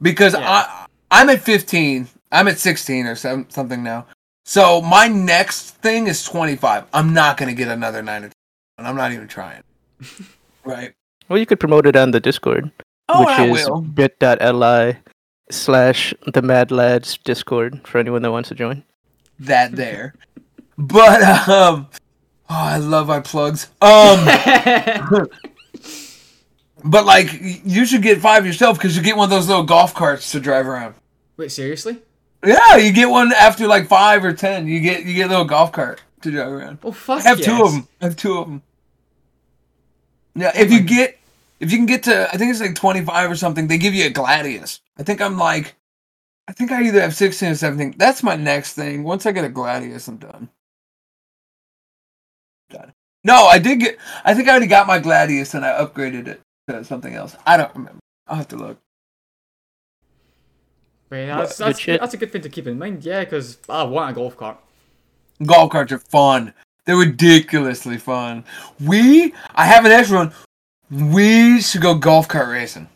because 0.00 0.32
Yeah. 0.34 0.40
I 0.48 0.86
I'm 1.12 1.28
at 1.28 1.40
15, 1.42 2.08
I'm 2.32 2.48
at 2.48 2.58
16 2.58 3.06
or 3.06 3.14
some, 3.16 3.46
something 3.50 3.82
now. 3.82 4.06
So 4.44 4.80
my 4.80 5.06
next 5.08 5.70
thing 5.82 6.06
is 6.06 6.24
25. 6.24 6.84
I'm 6.92 7.12
not 7.12 7.36
gonna 7.36 7.52
get 7.54 7.68
another 7.68 8.02
nine 8.02 8.22
or 8.24 8.28
10, 8.28 8.32
and 8.78 8.86
I'm 8.88 8.96
not 8.96 9.12
even 9.12 9.28
trying. 9.28 9.62
right? 10.64 10.92
Well, 11.28 11.38
you 11.38 11.46
could 11.46 11.60
promote 11.60 11.86
it 11.86 11.94
on 11.96 12.10
the 12.12 12.20
Discord, 12.20 12.70
Oh, 13.08 13.20
which 13.20 13.28
I 13.28 13.44
is 13.46 13.68
will. 13.68 13.80
bit.ly 13.82 14.98
slash 15.50 16.14
the 16.32 16.42
Mad 16.42 16.70
Lads 16.72 17.18
Discord 17.18 17.80
for 17.86 17.98
anyone 17.98 18.22
that 18.22 18.30
wants 18.32 18.48
to 18.50 18.54
join. 18.54 18.82
That 19.38 19.72
there, 19.72 20.14
but 20.80 21.22
um, 21.48 21.88
oh, 22.48 22.54
I 22.54 22.78
love 22.78 23.10
our 23.10 23.22
plugs. 23.22 23.68
Um. 23.80 25.26
But 26.84 27.04
like, 27.04 27.28
you 27.64 27.84
should 27.84 28.02
get 28.02 28.20
five 28.20 28.46
yourself 28.46 28.78
because 28.78 28.96
you 28.96 29.02
get 29.02 29.16
one 29.16 29.24
of 29.24 29.30
those 29.30 29.48
little 29.48 29.64
golf 29.64 29.94
carts 29.94 30.32
to 30.32 30.40
drive 30.40 30.66
around. 30.66 30.94
Wait, 31.36 31.52
seriously? 31.52 31.98
Yeah, 32.44 32.76
you 32.76 32.92
get 32.92 33.10
one 33.10 33.32
after 33.32 33.66
like 33.66 33.86
five 33.86 34.24
or 34.24 34.32
ten. 34.32 34.66
You 34.66 34.80
get 34.80 35.04
you 35.04 35.14
get 35.14 35.26
a 35.26 35.28
little 35.28 35.44
golf 35.44 35.72
cart. 35.72 36.02
to 36.22 36.30
drive 36.30 36.48
around. 36.50 36.78
Oh 36.82 36.92
fuck 36.92 37.20
I 37.20 37.28
have 37.28 37.40
two 37.40 37.62
of 37.62 37.72
them. 37.72 37.88
I 38.00 38.06
have 38.06 38.16
two 38.16 38.38
of 38.38 38.46
them. 38.46 38.62
Yeah, 40.34 40.52
if 40.54 40.72
you 40.72 40.80
get, 40.80 41.18
if 41.58 41.70
you 41.70 41.76
can 41.76 41.86
get 41.86 42.04
to, 42.04 42.28
I 42.32 42.38
think 42.38 42.50
it's 42.50 42.60
like 42.60 42.74
twenty 42.74 43.04
five 43.04 43.30
or 43.30 43.36
something. 43.36 43.68
They 43.68 43.76
give 43.76 43.92
you 43.94 44.06
a 44.06 44.10
Gladius. 44.10 44.80
I 44.98 45.02
think 45.02 45.20
I'm 45.20 45.36
like, 45.36 45.74
I 46.48 46.52
think 46.52 46.72
I 46.72 46.82
either 46.84 47.02
have 47.02 47.14
sixteen 47.14 47.50
or 47.50 47.56
seventeen. 47.56 47.94
That's 47.98 48.22
my 48.22 48.36
next 48.36 48.72
thing. 48.72 49.02
Once 49.02 49.26
I 49.26 49.32
get 49.32 49.44
a 49.44 49.50
Gladius, 49.50 50.08
I'm 50.08 50.16
done. 50.16 50.48
Done. 53.24 53.36
No, 53.36 53.46
I 53.46 53.58
did 53.58 53.80
get. 53.80 53.98
I 54.24 54.34
think 54.34 54.48
I 54.48 54.52
already 54.52 54.66
got 54.66 54.86
my 54.86 54.98
Gladius 54.98 55.54
and 55.54 55.64
I 55.64 55.84
upgraded 55.84 56.28
it 56.28 56.40
to 56.68 56.84
something 56.84 57.14
else. 57.14 57.36
I 57.46 57.56
don't 57.56 57.74
remember. 57.74 58.00
I'll 58.26 58.36
have 58.36 58.48
to 58.48 58.56
look. 58.56 58.78
But 61.08 61.16
yeah, 61.16 61.38
that's, 61.38 61.58
Good 61.58 61.66
that's, 61.66 61.78
shit. 61.78 62.00
that's 62.00 62.14
a 62.14 62.16
good 62.16 62.30
thing 62.30 62.42
to 62.42 62.48
keep 62.48 62.68
in 62.68 62.78
mind, 62.78 63.04
yeah, 63.04 63.24
because 63.24 63.58
I 63.68 63.82
want 63.82 64.12
a 64.12 64.14
golf 64.14 64.36
cart. 64.36 64.58
Golf 65.44 65.70
carts 65.72 65.90
are 65.90 65.98
fun. 65.98 66.54
They're 66.84 66.96
ridiculously 66.96 67.98
fun. 67.98 68.44
We, 68.78 69.34
I 69.54 69.66
have 69.66 69.84
an 69.84 69.90
extra 69.90 70.18
one. 70.18 70.32
We 70.90 71.60
should 71.60 71.82
go 71.82 71.94
golf 71.94 72.28
cart 72.28 72.48
racing. 72.48 72.88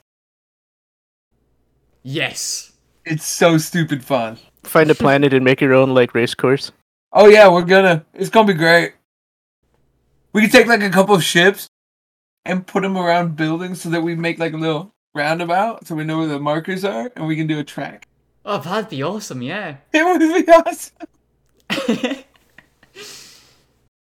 Yes. 2.04 2.72
It's 3.04 3.26
so 3.26 3.58
stupid 3.58 4.04
fun. 4.04 4.38
Find 4.62 4.90
a 4.90 4.94
planet 4.94 5.34
and 5.34 5.44
make 5.44 5.60
your 5.60 5.74
own 5.74 5.92
like 5.92 6.14
race 6.14 6.34
course. 6.34 6.70
Oh 7.12 7.28
yeah, 7.28 7.48
we're 7.48 7.62
gonna. 7.62 8.04
It's 8.14 8.30
gonna 8.30 8.46
be 8.46 8.54
great. 8.54 8.94
We 10.34 10.42
can 10.42 10.50
take 10.50 10.66
like 10.66 10.82
a 10.82 10.90
couple 10.90 11.14
of 11.14 11.24
ships 11.24 11.68
and 12.44 12.66
put 12.66 12.82
them 12.82 12.98
around 12.98 13.36
buildings 13.36 13.80
so 13.80 13.88
that 13.90 14.02
we 14.02 14.14
make 14.14 14.38
like 14.38 14.52
a 14.52 14.58
little 14.58 14.92
roundabout 15.14 15.86
so 15.86 15.94
we 15.94 16.04
know 16.04 16.18
where 16.18 16.26
the 16.26 16.38
markers 16.40 16.84
are 16.84 17.10
and 17.16 17.26
we 17.26 17.36
can 17.36 17.46
do 17.46 17.58
a 17.58 17.64
track. 17.64 18.08
Oh, 18.44 18.58
that'd 18.58 18.90
be 18.90 19.02
awesome, 19.02 19.40
yeah. 19.40 19.76
It 19.94 20.04
would 20.04 20.20
be 20.20 20.52
awesome. 20.52 22.24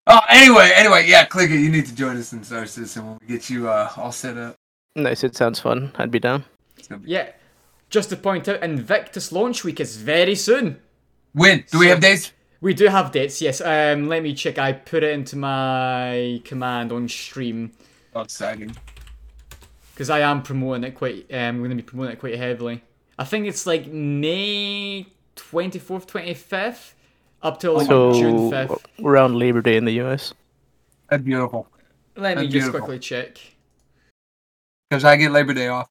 Oh, 0.05 0.19
anyway, 0.29 0.73
anyway, 0.75 1.07
yeah, 1.07 1.25
click 1.25 1.51
it. 1.51 1.61
You 1.61 1.71
need 1.71 1.87
to 1.87 1.95
join 1.95 2.17
us 2.17 2.33
in 2.33 2.43
Star 2.43 2.67
Citizen 2.67 3.07
when 3.07 3.19
we 3.21 3.27
get 3.29 3.49
you 3.49 3.69
uh, 3.69 3.89
all 3.97 4.11
set 4.11 4.37
up. 4.37 4.57
Nice. 4.97 5.23
It 5.23 5.37
sounds 5.37 5.61
fun. 5.61 5.93
I'd 5.97 6.11
be 6.11 6.19
down. 6.19 6.45
Be- 6.89 6.97
yeah. 7.05 7.31
Just 7.89 8.11
to 8.11 8.17
point 8.17 8.49
out, 8.49 8.63
Invictus 8.65 9.31
launch 9.31 9.63
week 9.63 9.79
is 9.79 9.97
very 9.97 10.35
soon. 10.35 10.81
When 11.35 11.65
do 11.71 11.79
we 11.79 11.87
have 11.87 12.01
dates? 12.01 12.33
We 12.63 12.75
do 12.75 12.87
have 12.87 13.11
dates, 13.13 13.43
yes. 13.43 13.61
Um, 13.61 14.07
let 14.09 14.23
me 14.23 14.35
check. 14.35 14.57
I 14.57 14.73
put 14.73 15.03
it 15.03 15.11
into 15.13 15.37
my 15.37 16.41
command 16.45 16.93
on 16.93 17.09
stream 17.09 17.73
Oh, 18.15 18.21
exciting. 18.21 18.75
because 19.93 20.09
I 20.11 20.21
am 20.21 20.43
promoting 20.43 20.85
it 20.85 20.93
quite. 20.95 21.27
Um, 21.33 21.59
we're 21.61 21.65
gonna 21.67 21.75
be 21.77 21.83
promoting 21.83 22.13
it 22.13 22.21
quite 22.21 22.37
heavily. 22.39 22.83
I 23.19 23.25
think 23.25 23.47
it's 23.49 23.67
like 23.67 23.87
May 23.89 25.07
twenty 25.35 25.81
fourth, 25.81 26.07
twenty 26.07 26.35
fifth, 26.35 26.95
up 27.43 27.59
till 27.59 27.75
like 27.75 27.89
So 27.89 28.13
June 28.15 28.49
fifth. 28.51 28.87
around 29.05 29.37
Labor 29.37 29.61
Day 29.61 29.77
in 29.77 29.85
the 29.85 29.93
U.S. 29.95 30.33
That's 31.11 31.23
beautiful. 31.25 31.67
Let 32.17 32.37
me 32.39 32.45
that's 32.45 32.55
just 32.55 32.71
quickly 32.71 33.01
check. 33.01 33.39
Because 34.89 35.05
I 35.05 35.17
get 35.17 35.33
Labor 35.33 35.53
Day 35.55 35.67
off. 35.67 35.91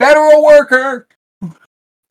Federal 0.00 0.42
worker. 0.44 1.06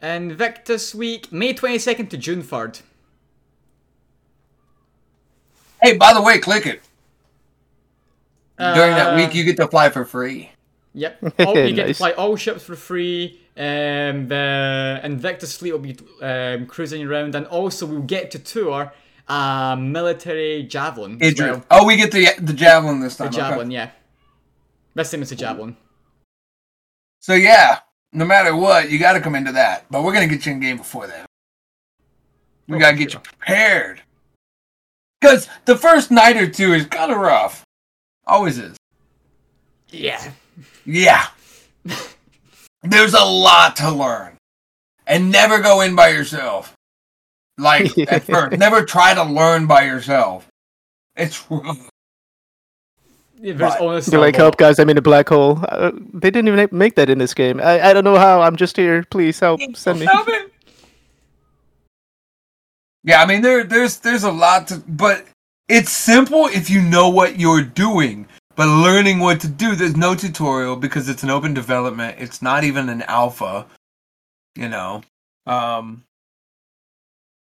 hey, 0.00 0.16
Invictus 0.16 0.94
week, 0.94 1.30
May 1.32 1.52
twenty 1.52 1.78
second 1.78 2.08
to 2.10 2.16
June 2.18 2.42
third. 2.42 2.80
Hey, 5.82 5.96
by 5.96 6.12
the 6.12 6.20
way, 6.22 6.38
click 6.38 6.66
it. 6.66 6.82
During 8.58 8.94
that 8.94 9.14
Uh, 9.14 9.16
week, 9.16 9.34
you 9.34 9.44
get 9.44 9.56
to 9.56 9.66
fly 9.68 9.88
for 9.88 10.04
free. 10.04 10.50
Yep. 10.92 11.34
All, 11.46 11.56
you 11.58 11.72
get 11.74 11.86
to 11.86 11.94
fly 11.94 12.10
all 12.12 12.36
ships 12.36 12.62
for 12.64 12.76
free. 12.76 13.40
Um, 13.56 14.28
the 14.28 15.00
Invictus 15.02 15.56
fleet 15.56 15.72
will 15.72 15.78
be 15.78 15.96
um, 16.20 16.66
cruising 16.66 17.06
around, 17.06 17.34
and 17.34 17.46
also 17.46 17.86
we'll 17.86 18.02
get 18.02 18.30
to 18.32 18.38
tour 18.38 18.92
a 19.28 19.76
military 19.80 20.64
javelin. 20.64 21.22
as 21.22 21.32
Idris. 21.32 21.50
well. 21.56 21.64
Oh, 21.70 21.86
we 21.86 21.96
get 21.96 22.10
the 22.12 22.28
the 22.40 22.52
javelin 22.52 23.00
this 23.00 23.16
The 23.16 23.24
time. 23.24 23.28
okay. 23.32 23.36
javelin, 23.38 23.70
yeah. 23.70 23.90
This 24.94 25.10
time 25.10 25.22
it's 25.22 25.32
a 25.32 25.36
javelin. 25.36 25.76
So 27.20 27.34
yeah, 27.34 27.78
no 28.12 28.24
matter 28.24 28.54
what, 28.56 28.90
you 28.90 28.98
got 28.98 29.12
to 29.14 29.20
come 29.20 29.34
into 29.34 29.52
that. 29.52 29.86
But 29.90 30.02
we're 30.02 30.12
gonna 30.12 30.26
get 30.26 30.44
you 30.46 30.52
in 30.52 30.60
game 30.60 30.76
before 30.78 31.06
that. 31.06 31.26
We 32.68 32.76
Oh, 32.76 32.80
gotta 32.80 32.96
get 32.96 33.12
sure. 33.12 33.20
you 33.24 33.30
prepared. 33.38 34.02
Because 35.20 35.48
the 35.66 35.76
first 35.76 36.10
night 36.10 36.36
or 36.36 36.48
two 36.48 36.72
is 36.72 36.86
kind 36.86 37.12
of 37.12 37.18
rough. 37.18 37.62
Always 38.26 38.58
is. 38.58 38.76
Yeah. 39.90 40.32
Yeah. 40.86 41.26
There's 42.82 43.14
a 43.14 43.24
lot 43.24 43.76
to 43.76 43.90
learn. 43.90 44.36
And 45.06 45.30
never 45.30 45.60
go 45.60 45.80
in 45.82 45.94
by 45.96 46.08
yourself. 46.10 46.72
Like, 47.58 47.98
at 47.98 48.24
first. 48.24 48.56
Never 48.58 48.84
try 48.84 49.12
to 49.14 49.24
learn 49.24 49.66
by 49.66 49.82
yourself. 49.84 50.46
It's 51.16 51.44
rough. 51.50 51.88
There's 53.42 53.58
But- 53.58 53.80
honestly 53.80 54.12
You're 54.12 54.20
like, 54.20 54.36
help, 54.36 54.58
guys! 54.58 54.78
I'm 54.78 54.90
in 54.90 54.98
a 54.98 55.02
black 55.02 55.28
hole. 55.28 55.60
Uh, 55.68 55.92
they 56.12 56.30
didn't 56.30 56.48
even 56.48 56.68
make 56.72 56.94
that 56.96 57.08
in 57.08 57.18
this 57.18 57.32
game. 57.32 57.60
I, 57.60 57.90
I 57.90 57.92
don't 57.94 58.04
know 58.04 58.18
how. 58.18 58.42
I'm 58.42 58.56
just 58.56 58.76
here. 58.76 59.02
Please 59.10 59.40
help. 59.40 59.60
Send 59.74 60.00
me. 60.00 60.06
Help. 60.06 60.28
Yeah, 63.02 63.22
I 63.22 63.26
mean 63.26 63.40
there 63.40 63.64
there's 63.64 63.98
there's 64.00 64.24
a 64.24 64.30
lot 64.30 64.68
to 64.68 64.82
but 64.86 65.24
it's 65.68 65.90
simple 65.90 66.46
if 66.46 66.68
you 66.68 66.82
know 66.82 67.08
what 67.08 67.38
you're 67.40 67.62
doing. 67.62 68.26
But 68.56 68.66
learning 68.66 69.20
what 69.20 69.40
to 69.40 69.48
do, 69.48 69.74
there's 69.74 69.96
no 69.96 70.14
tutorial 70.14 70.76
because 70.76 71.08
it's 71.08 71.22
an 71.22 71.30
open 71.30 71.54
development. 71.54 72.16
It's 72.18 72.42
not 72.42 72.62
even 72.62 72.90
an 72.90 73.02
alpha. 73.02 73.66
You 74.54 74.68
know. 74.68 75.02
Um 75.46 76.04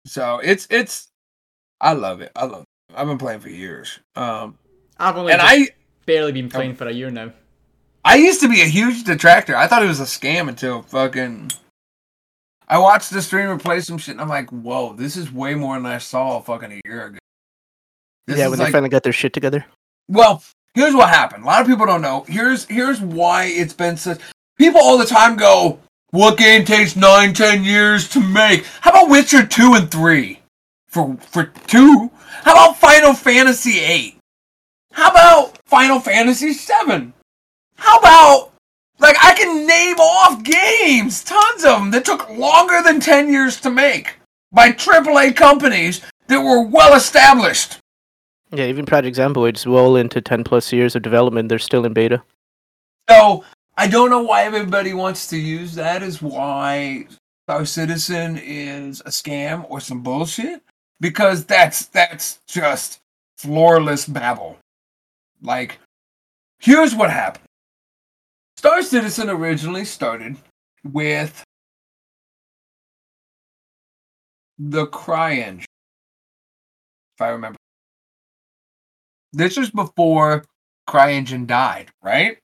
so 0.05 0.39
it's 0.43 0.67
it's 0.69 1.07
I 1.81 1.93
love 1.93 2.21
it. 2.21 2.31
I 2.35 2.45
love 2.45 2.61
it. 2.61 2.95
I've 2.95 3.07
been 3.07 3.17
playing 3.17 3.39
for 3.39 3.49
years. 3.49 3.99
Um 4.15 4.55
I've 4.99 5.17
only 5.17 5.33
and 5.33 5.41
just 5.41 5.51
I 5.51 5.69
barely 6.09 6.31
been 6.31 6.47
oh. 6.47 6.49
playing 6.49 6.75
for 6.75 6.87
a 6.87 6.91
year 6.91 7.11
now. 7.11 7.31
I 8.03 8.15
used 8.15 8.41
to 8.41 8.49
be 8.49 8.61
a 8.61 8.65
huge 8.65 9.03
detractor. 9.03 9.55
I 9.55 9.67
thought 9.67 9.83
it 9.83 9.87
was 9.87 9.99
a 9.99 10.05
scam 10.05 10.49
until 10.49 10.81
fucking. 10.81 11.51
I 12.67 12.79
watched 12.79 13.11
the 13.11 13.21
streamer 13.21 13.59
play 13.59 13.81
some 13.81 13.97
shit, 13.99 14.13
and 14.13 14.21
I'm 14.21 14.29
like, 14.29 14.49
"Whoa, 14.49 14.93
this 14.93 15.15
is 15.15 15.31
way 15.31 15.53
more 15.53 15.75
than 15.75 15.85
I 15.85 15.99
saw 15.99 16.39
fucking 16.39 16.71
a 16.71 16.81
year 16.85 17.05
ago." 17.05 17.19
This 18.25 18.37
yeah, 18.37 18.45
is 18.45 18.49
when 18.49 18.59
like- 18.59 18.67
they 18.69 18.71
finally 18.71 18.89
got 18.89 19.03
their 19.03 19.13
shit 19.13 19.33
together. 19.33 19.65
well, 20.07 20.43
here's 20.73 20.95
what 20.95 21.09
happened. 21.09 21.43
A 21.43 21.47
lot 21.47 21.61
of 21.61 21.67
people 21.67 21.85
don't 21.85 22.01
know. 22.01 22.25
Here's 22.27 22.65
here's 22.65 23.01
why 23.01 23.45
it's 23.45 23.73
been 23.73 23.97
such. 23.97 24.19
People 24.57 24.81
all 24.81 24.97
the 24.97 25.05
time 25.05 25.35
go, 25.35 25.79
"What 26.09 26.37
game 26.37 26.65
takes 26.65 26.95
nine, 26.95 27.33
ten 27.33 27.63
years 27.63 28.09
to 28.09 28.19
make?" 28.19 28.65
How 28.81 28.91
about 28.91 29.09
Witcher 29.09 29.45
two 29.45 29.73
and 29.75 29.91
three? 29.91 30.39
For 30.87 31.17
for 31.17 31.51
two. 31.67 32.09
How 32.43 32.53
about 32.53 32.77
Final 32.77 33.13
Fantasy 33.13 33.79
eight? 33.79 34.17
How 34.91 35.11
about 35.11 35.58
Final 35.69 35.99
Fantasy 35.99 36.53
VII. 36.53 37.13
How 37.75 37.99
about 37.99 38.51
like 38.97 39.15
I 39.21 39.33
can 39.35 39.67
name 39.67 39.97
off 39.97 40.43
games, 40.43 41.23
tons 41.23 41.63
of 41.63 41.79
them 41.79 41.91
that 41.91 42.05
took 42.05 42.27
longer 42.29 42.81
than 42.83 42.99
ten 42.99 43.31
years 43.31 43.61
to 43.61 43.69
make 43.69 44.17
by 44.51 44.71
AAA 44.71 45.35
companies 45.35 46.01
that 46.27 46.41
were 46.41 46.63
well 46.63 46.95
established. 46.95 47.77
Yeah, 48.51 48.65
even 48.65 48.85
Project 48.85 49.17
Zomboid's 49.17 49.67
well 49.67 49.95
into 49.95 50.21
10 50.21 50.43
plus 50.43 50.73
years 50.73 50.95
of 50.95 51.03
development. 51.03 51.49
They're 51.49 51.59
still 51.59 51.85
in 51.85 51.93
beta. 51.93 52.23
So 53.07 53.43
I 53.77 53.87
don't 53.87 54.09
know 54.09 54.23
why 54.23 54.43
everybody 54.43 54.93
wants 54.93 55.27
to 55.27 55.37
use 55.37 55.75
that 55.75 56.01
as 56.01 56.19
why 56.19 57.07
Star 57.45 57.65
Citizen 57.65 58.37
is 58.37 59.01
a 59.01 59.09
scam 59.09 59.65
or 59.69 59.79
some 59.79 60.01
bullshit. 60.01 60.63
Because 60.99 61.45
that's 61.45 61.85
that's 61.85 62.39
just 62.47 62.99
floorless 63.37 64.11
babble. 64.11 64.57
Like, 65.41 65.79
here's 66.59 66.95
what 66.95 67.09
happened. 67.09 67.45
Star 68.57 68.81
Citizen 68.81 69.29
originally 69.29 69.85
started 69.85 70.35
with 70.83 71.43
the 74.57 74.85
CryEngine, 74.87 75.59
if 75.59 77.21
I 77.21 77.29
remember. 77.29 77.57
This 79.31 79.57
was 79.57 79.69
before 79.71 80.43
CryEngine 80.89 81.47
died, 81.47 81.89
right? 82.03 82.37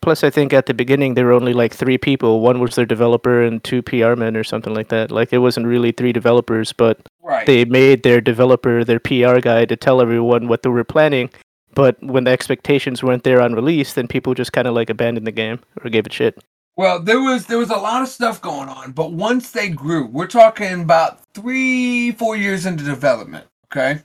Plus, 0.00 0.22
I 0.22 0.30
think 0.30 0.52
at 0.52 0.66
the 0.66 0.74
beginning 0.74 1.14
there 1.14 1.26
were 1.26 1.32
only 1.32 1.52
like 1.52 1.72
three 1.72 1.98
people. 1.98 2.40
One 2.40 2.60
was 2.60 2.74
their 2.76 2.86
developer 2.86 3.42
and 3.42 3.62
two 3.64 3.82
PR 3.82 4.14
men 4.14 4.36
or 4.36 4.44
something 4.44 4.74
like 4.74 4.88
that. 4.88 5.10
Like 5.10 5.32
it 5.32 5.38
wasn't 5.38 5.66
really 5.66 5.92
three 5.92 6.12
developers, 6.12 6.72
but 6.72 7.00
Right. 7.22 7.46
they 7.46 7.64
made 7.64 8.02
their 8.04 8.20
developer 8.20 8.84
their 8.84 9.00
PR 9.00 9.40
guy 9.40 9.64
to 9.64 9.76
tell 9.76 10.00
everyone 10.00 10.48
what 10.48 10.62
they 10.62 10.70
were 10.70 10.84
planning. 10.84 11.30
But 11.78 12.02
when 12.02 12.24
the 12.24 12.32
expectations 12.32 13.04
weren't 13.04 13.22
there 13.22 13.40
on 13.40 13.54
release, 13.54 13.92
then 13.92 14.08
people 14.08 14.34
just 14.34 14.52
kind 14.52 14.66
of 14.66 14.74
like 14.74 14.90
abandoned 14.90 15.28
the 15.28 15.30
game 15.30 15.60
or 15.84 15.90
gave 15.90 16.06
it 16.06 16.12
shit. 16.12 16.36
Well, 16.76 17.00
there 17.00 17.20
was 17.20 17.46
there 17.46 17.58
was 17.58 17.70
a 17.70 17.76
lot 17.76 18.02
of 18.02 18.08
stuff 18.08 18.42
going 18.42 18.68
on, 18.68 18.90
but 18.90 19.12
once 19.12 19.52
they 19.52 19.68
grew, 19.68 20.06
we're 20.06 20.26
talking 20.26 20.82
about 20.82 21.20
three, 21.34 22.10
four 22.10 22.36
years 22.36 22.66
into 22.66 22.82
development. 22.82 23.46
Okay, 23.66 24.00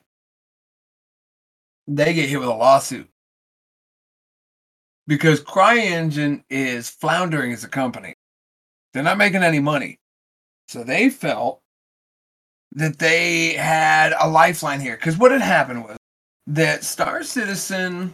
they 1.87 2.13
get 2.13 2.29
hit 2.29 2.39
with 2.39 2.47
a 2.47 2.53
lawsuit 2.53 3.09
because 5.07 5.41
CryEngine 5.41 6.43
is 6.51 6.91
floundering 6.91 7.53
as 7.53 7.63
a 7.63 7.69
company. 7.69 8.13
They're 8.93 9.01
not 9.01 9.17
making 9.17 9.41
any 9.41 9.59
money, 9.59 9.97
so 10.67 10.83
they 10.83 11.09
felt 11.09 11.59
that 12.73 12.99
they 12.99 13.53
had 13.53 14.13
a 14.19 14.29
lifeline 14.29 14.79
here. 14.79 14.95
Because 14.95 15.17
what 15.17 15.31
had 15.31 15.41
happened 15.41 15.85
was 15.85 15.97
that 16.47 16.83
Star 16.83 17.23
Citizen 17.23 18.13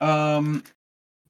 um, 0.00 0.64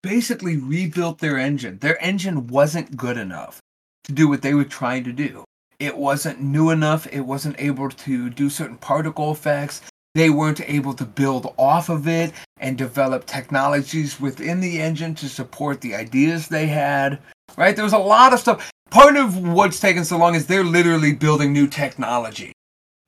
basically 0.02 0.56
rebuilt 0.56 1.18
their 1.18 1.38
engine. 1.38 1.78
Their 1.78 2.02
engine 2.02 2.46
wasn't 2.46 2.96
good 2.96 3.16
enough 3.16 3.60
to 4.04 4.12
do 4.12 4.28
what 4.28 4.42
they 4.42 4.54
were 4.54 4.64
trying 4.64 5.04
to 5.04 5.12
do. 5.12 5.44
It 5.78 5.96
wasn't 5.96 6.40
new 6.40 6.70
enough. 6.70 7.06
It 7.12 7.20
wasn't 7.20 7.56
able 7.58 7.88
to 7.90 8.30
do 8.30 8.48
certain 8.48 8.76
particle 8.76 9.32
effects. 9.32 9.82
They 10.14 10.30
weren't 10.30 10.60
able 10.68 10.94
to 10.94 11.04
build 11.04 11.54
off 11.56 11.88
of 11.88 12.06
it 12.06 12.32
and 12.58 12.76
develop 12.76 13.26
technologies 13.26 14.20
within 14.20 14.60
the 14.60 14.80
engine 14.80 15.14
to 15.16 15.28
support 15.28 15.80
the 15.80 15.94
ideas 15.94 16.48
they 16.48 16.66
had. 16.66 17.18
Right? 17.56 17.74
There 17.74 17.84
was 17.84 17.94
a 17.94 17.98
lot 17.98 18.32
of 18.32 18.40
stuff. 18.40 18.70
Part 18.90 19.16
of 19.16 19.38
what's 19.38 19.80
taken 19.80 20.04
so 20.04 20.18
long 20.18 20.34
is 20.34 20.46
they're 20.46 20.64
literally 20.64 21.14
building 21.14 21.52
new 21.52 21.66
technology 21.66 22.52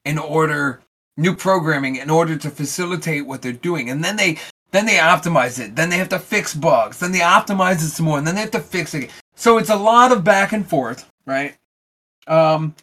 in 0.04 0.18
order 0.18 0.80
new 1.16 1.34
programming 1.34 1.96
in 1.96 2.10
order 2.10 2.36
to 2.36 2.50
facilitate 2.50 3.26
what 3.26 3.42
they're 3.42 3.52
doing. 3.52 3.90
And 3.90 4.02
then 4.02 4.16
they 4.16 4.38
then 4.72 4.86
they 4.86 4.96
optimize 4.96 5.64
it. 5.64 5.76
Then 5.76 5.88
they 5.88 5.98
have 5.98 6.08
to 6.08 6.18
fix 6.18 6.52
bugs. 6.52 6.98
Then 6.98 7.12
they 7.12 7.20
optimize 7.20 7.76
it 7.76 7.90
some 7.90 8.06
more. 8.06 8.18
And 8.18 8.26
then 8.26 8.34
they 8.34 8.40
have 8.40 8.50
to 8.52 8.60
fix 8.60 8.92
it. 8.94 9.10
So 9.36 9.58
it's 9.58 9.70
a 9.70 9.76
lot 9.76 10.10
of 10.10 10.24
back 10.24 10.52
and 10.52 10.68
forth, 10.68 11.08
right? 11.26 11.56
Um, 12.26 12.74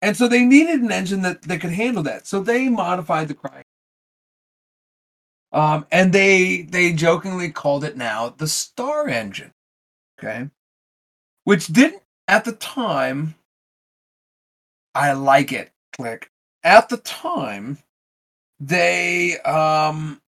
and 0.00 0.16
so 0.16 0.26
they 0.26 0.44
needed 0.44 0.80
an 0.80 0.90
engine 0.90 1.22
that, 1.22 1.42
that 1.42 1.60
could 1.60 1.72
handle 1.72 2.02
that. 2.04 2.26
So 2.26 2.40
they 2.40 2.68
modified 2.70 3.28
the 3.28 3.34
Cry. 3.34 3.62
Um, 5.52 5.86
and 5.90 6.12
they 6.12 6.62
they 6.62 6.92
jokingly 6.92 7.50
called 7.50 7.84
it 7.84 7.96
now 7.96 8.34
the 8.36 8.48
Star 8.48 9.08
Engine. 9.08 9.52
Okay. 10.18 10.48
Which 11.44 11.68
didn't 11.68 12.02
at 12.26 12.44
the 12.44 12.52
time 12.52 13.34
I 14.94 15.12
like 15.12 15.52
it. 15.52 15.70
Click. 15.96 16.30
At 16.68 16.90
the 16.90 16.98
time, 16.98 17.78
they 18.60 19.38
um 19.40 20.20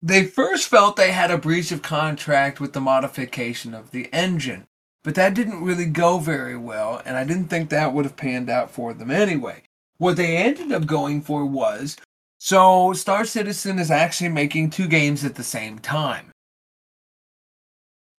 they 0.00 0.24
first 0.24 0.66
felt 0.66 0.96
they 0.96 1.12
had 1.12 1.30
a 1.30 1.36
breach 1.36 1.70
of 1.72 1.82
contract 1.82 2.58
with 2.58 2.72
the 2.72 2.80
modification 2.80 3.74
of 3.74 3.90
the 3.90 4.08
engine. 4.14 4.64
But 5.02 5.14
that 5.16 5.34
didn't 5.34 5.62
really 5.62 5.84
go 5.84 6.16
very 6.16 6.56
well, 6.56 7.02
and 7.04 7.18
I 7.18 7.24
didn't 7.24 7.48
think 7.48 7.68
that 7.68 7.92
would 7.92 8.06
have 8.06 8.16
panned 8.16 8.48
out 8.48 8.70
for 8.70 8.94
them 8.94 9.10
anyway. 9.10 9.64
What 9.98 10.16
they 10.16 10.38
ended 10.38 10.72
up 10.72 10.86
going 10.86 11.20
for 11.20 11.44
was 11.44 11.98
so 12.38 12.94
Star 12.94 13.26
Citizen 13.26 13.78
is 13.78 13.90
actually 13.90 14.30
making 14.30 14.70
two 14.70 14.88
games 14.88 15.22
at 15.22 15.34
the 15.34 15.44
same 15.44 15.80
time. 15.80 16.30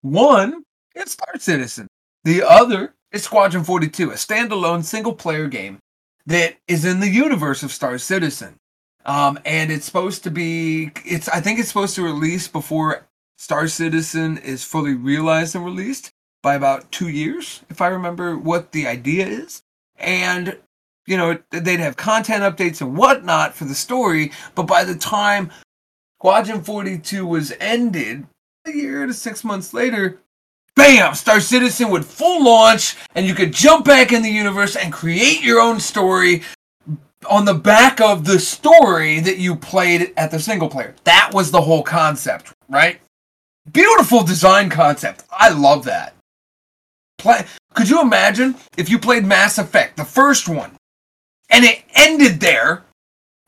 One 0.03 0.61
is 0.93 1.13
Star 1.13 1.39
Citizen, 1.39 1.87
the 2.23 2.43
other 2.43 2.93
is 3.11 3.23
Squadron 3.23 3.63
42, 3.63 4.11
a 4.11 4.13
standalone 4.13 4.83
single 4.83 5.13
player 5.15 5.47
game 5.47 5.79
that 6.25 6.57
is 6.67 6.85
in 6.85 6.99
the 6.99 7.09
universe 7.09 7.63
of 7.63 7.71
Star 7.71 7.97
Citizen. 7.97 8.55
Um, 9.05 9.39
and 9.45 9.71
it's 9.71 9.85
supposed 9.85 10.23
to 10.23 10.31
be 10.31 10.91
it's 11.05 11.29
I 11.29 11.39
think 11.39 11.59
it's 11.59 11.67
supposed 11.67 11.95
to 11.95 12.03
release 12.03 12.47
before 12.47 13.07
Star 13.37 13.67
Citizen 13.67 14.37
is 14.37 14.63
fully 14.63 14.95
realized 14.95 15.55
and 15.55 15.63
released 15.63 16.11
by 16.41 16.55
about 16.55 16.91
two 16.91 17.09
years, 17.09 17.61
if 17.69 17.81
I 17.81 17.87
remember 17.87 18.37
what 18.37 18.71
the 18.71 18.87
idea 18.87 19.25
is. 19.25 19.63
And, 19.97 20.57
you 21.07 21.17
know, 21.17 21.39
they'd 21.51 21.79
have 21.79 21.97
content 21.97 22.43
updates 22.43 22.81
and 22.81 22.95
whatnot 22.95 23.55
for 23.55 23.65
the 23.65 23.75
story, 23.75 24.31
but 24.53 24.63
by 24.63 24.83
the 24.83 24.95
time 24.95 25.51
Squadron 26.19 26.63
42 26.63 27.25
was 27.25 27.53
ended, 27.59 28.27
a 28.65 28.71
year 28.71 29.05
to 29.05 29.13
six 29.13 29.43
months 29.43 29.73
later, 29.73 30.19
bam, 30.75 31.15
Star 31.15 31.39
Citizen 31.39 31.89
would 31.89 32.05
full 32.05 32.43
launch, 32.43 32.95
and 33.15 33.25
you 33.25 33.33
could 33.33 33.53
jump 33.53 33.85
back 33.85 34.11
in 34.11 34.21
the 34.21 34.29
universe 34.29 34.75
and 34.75 34.93
create 34.93 35.41
your 35.41 35.59
own 35.59 35.79
story 35.79 36.43
on 37.29 37.45
the 37.45 37.53
back 37.53 37.99
of 37.99 38.25
the 38.25 38.39
story 38.39 39.19
that 39.19 39.37
you 39.37 39.55
played 39.55 40.13
at 40.15 40.31
the 40.31 40.39
single 40.39 40.69
player. 40.69 40.95
That 41.05 41.31
was 41.33 41.49
the 41.51 41.61
whole 41.61 41.83
concept, 41.83 42.53
right? 42.69 42.99
Beautiful 43.71 44.23
design 44.23 44.69
concept. 44.69 45.23
I 45.31 45.49
love 45.49 45.85
that 45.85 46.15
play. 47.17 47.45
Could 47.73 47.89
you 47.89 48.01
imagine 48.01 48.55
if 48.77 48.89
you 48.89 48.99
played 48.99 49.25
Mass 49.25 49.57
Effect, 49.57 49.97
the 49.97 50.05
first 50.05 50.47
one, 50.47 50.71
and 51.49 51.65
it 51.65 51.83
ended 51.95 52.39
there, 52.39 52.83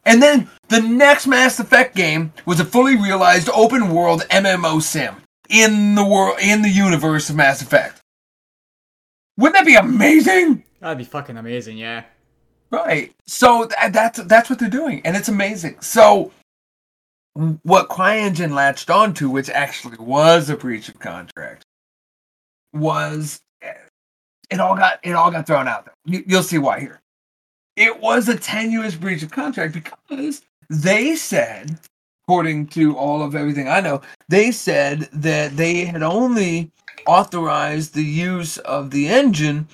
and 0.06 0.22
then 0.22 0.50
the 0.70 0.82
next 0.82 1.28
Mass 1.28 1.60
Effect 1.60 1.96
game 1.96 2.34
was 2.46 2.60
a 2.60 2.66
fully 2.66 2.96
realized 2.96 3.50
open 3.50 3.90
world 3.90 4.26
MMO 4.30 4.82
sim 4.82 5.16
in 5.50 5.96
the 5.96 6.06
world 6.06 6.40
in 6.42 6.62
the 6.62 6.70
universe 6.70 7.30
of 7.30 7.36
Mass 7.36 7.62
Effect? 7.62 8.02
Wouldn't 9.38 9.56
that 9.56 9.66
be 9.66 9.76
amazing? 9.76 10.64
That'd 10.80 10.98
be 10.98 11.04
fucking 11.04 11.38
amazing, 11.38 11.78
yeah. 11.78 12.04
Right. 12.72 13.14
So 13.26 13.66
th- 13.66 13.92
that's 13.92 14.22
that's 14.24 14.50
what 14.50 14.60
they're 14.60 14.70
doing, 14.70 15.02
and 15.06 15.16
it's 15.16 15.30
amazing. 15.30 15.80
So 15.82 16.32
what 17.64 17.90
CryEngine 17.90 18.54
latched 18.54 18.90
onto, 18.90 19.30
which 19.30 19.50
actually 19.50 19.98
was 20.00 20.50
a 20.50 20.58
breach 20.58 20.90
of 20.90 21.00
contract, 21.00 21.64
was 22.74 23.40
eh, 23.62 23.74
it 24.50 24.60
all 24.60 24.76
got 24.76 25.00
it 25.04 25.12
all 25.14 25.32
got 25.32 25.48
thrown 25.48 25.68
out 25.68 25.86
there. 25.86 25.94
You, 26.06 26.24
you'll 26.28 26.44
see 26.44 26.58
why 26.58 26.80
here. 26.80 27.00
It 27.76 28.02
was 28.02 28.28
a 28.28 28.38
tenuous 28.38 28.96
breach 28.96 29.22
of 29.22 29.32
contract 29.32 29.74
because 29.74 30.42
they 30.70 31.16
said, 31.16 31.80
according 32.28 32.68
to 32.68 32.94
all 32.98 33.22
of 33.24 33.36
everything 33.36 33.70
I 33.70 33.80
know, 33.80 34.02
they 34.28 34.52
said 34.52 35.08
that 35.14 35.56
they 35.56 35.86
had 35.86 36.04
only 36.04 36.70
authorized 37.06 37.94
the 37.94 38.04
use 38.04 38.58
of 38.58 38.92
the 38.92 39.08
engine 39.08 39.66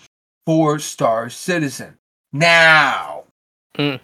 for 0.45 0.77
Star 0.77 1.31
Citizen. 1.31 1.97
Now, 2.31 3.23
Mm. 3.75 3.99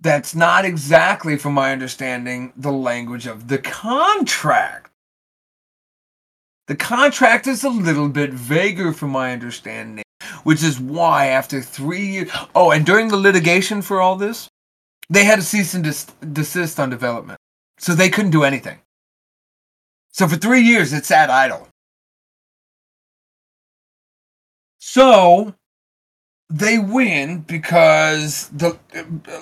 that's 0.00 0.34
not 0.34 0.66
exactly, 0.66 1.38
from 1.38 1.54
my 1.54 1.72
understanding, 1.72 2.52
the 2.58 2.72
language 2.72 3.26
of 3.26 3.48
the 3.48 3.56
contract. 3.58 4.90
The 6.66 6.76
contract 6.76 7.46
is 7.46 7.64
a 7.64 7.70
little 7.70 8.10
bit 8.10 8.34
vaguer, 8.34 8.92
from 8.92 9.10
my 9.10 9.32
understanding, 9.32 10.04
which 10.44 10.62
is 10.62 10.78
why, 10.78 11.28
after 11.28 11.62
three 11.62 12.04
years. 12.06 12.30
Oh, 12.54 12.70
and 12.70 12.84
during 12.84 13.08
the 13.08 13.16
litigation 13.16 13.80
for 13.80 14.02
all 14.02 14.16
this, 14.16 14.46
they 15.08 15.24
had 15.24 15.38
a 15.38 15.42
cease 15.42 15.72
and 15.72 15.84
des- 15.84 16.26
desist 16.26 16.78
on 16.78 16.90
development. 16.90 17.38
So 17.78 17.94
they 17.94 18.10
couldn't 18.10 18.30
do 18.30 18.44
anything. 18.44 18.78
So 20.12 20.26
for 20.26 20.36
three 20.36 20.62
years, 20.62 20.92
it 20.92 21.04
sat 21.04 21.30
idle. 21.30 21.68
So 24.78 25.54
they 26.48 26.78
win 26.78 27.40
because 27.40 28.48
the 28.48 28.78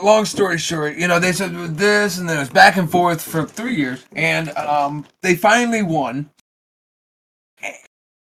long 0.02 0.24
story 0.24 0.58
short, 0.58 0.96
you 0.96 1.06
know, 1.06 1.18
they 1.18 1.32
said 1.32 1.52
this 1.76 2.18
and 2.18 2.28
then 2.28 2.38
it 2.38 2.40
was 2.40 2.50
back 2.50 2.76
and 2.76 2.90
forth 2.90 3.22
for 3.22 3.44
three 3.44 3.76
years, 3.76 4.04
and 4.12 4.50
um, 4.56 5.06
they 5.22 5.36
finally 5.36 5.82
won. 5.82 6.30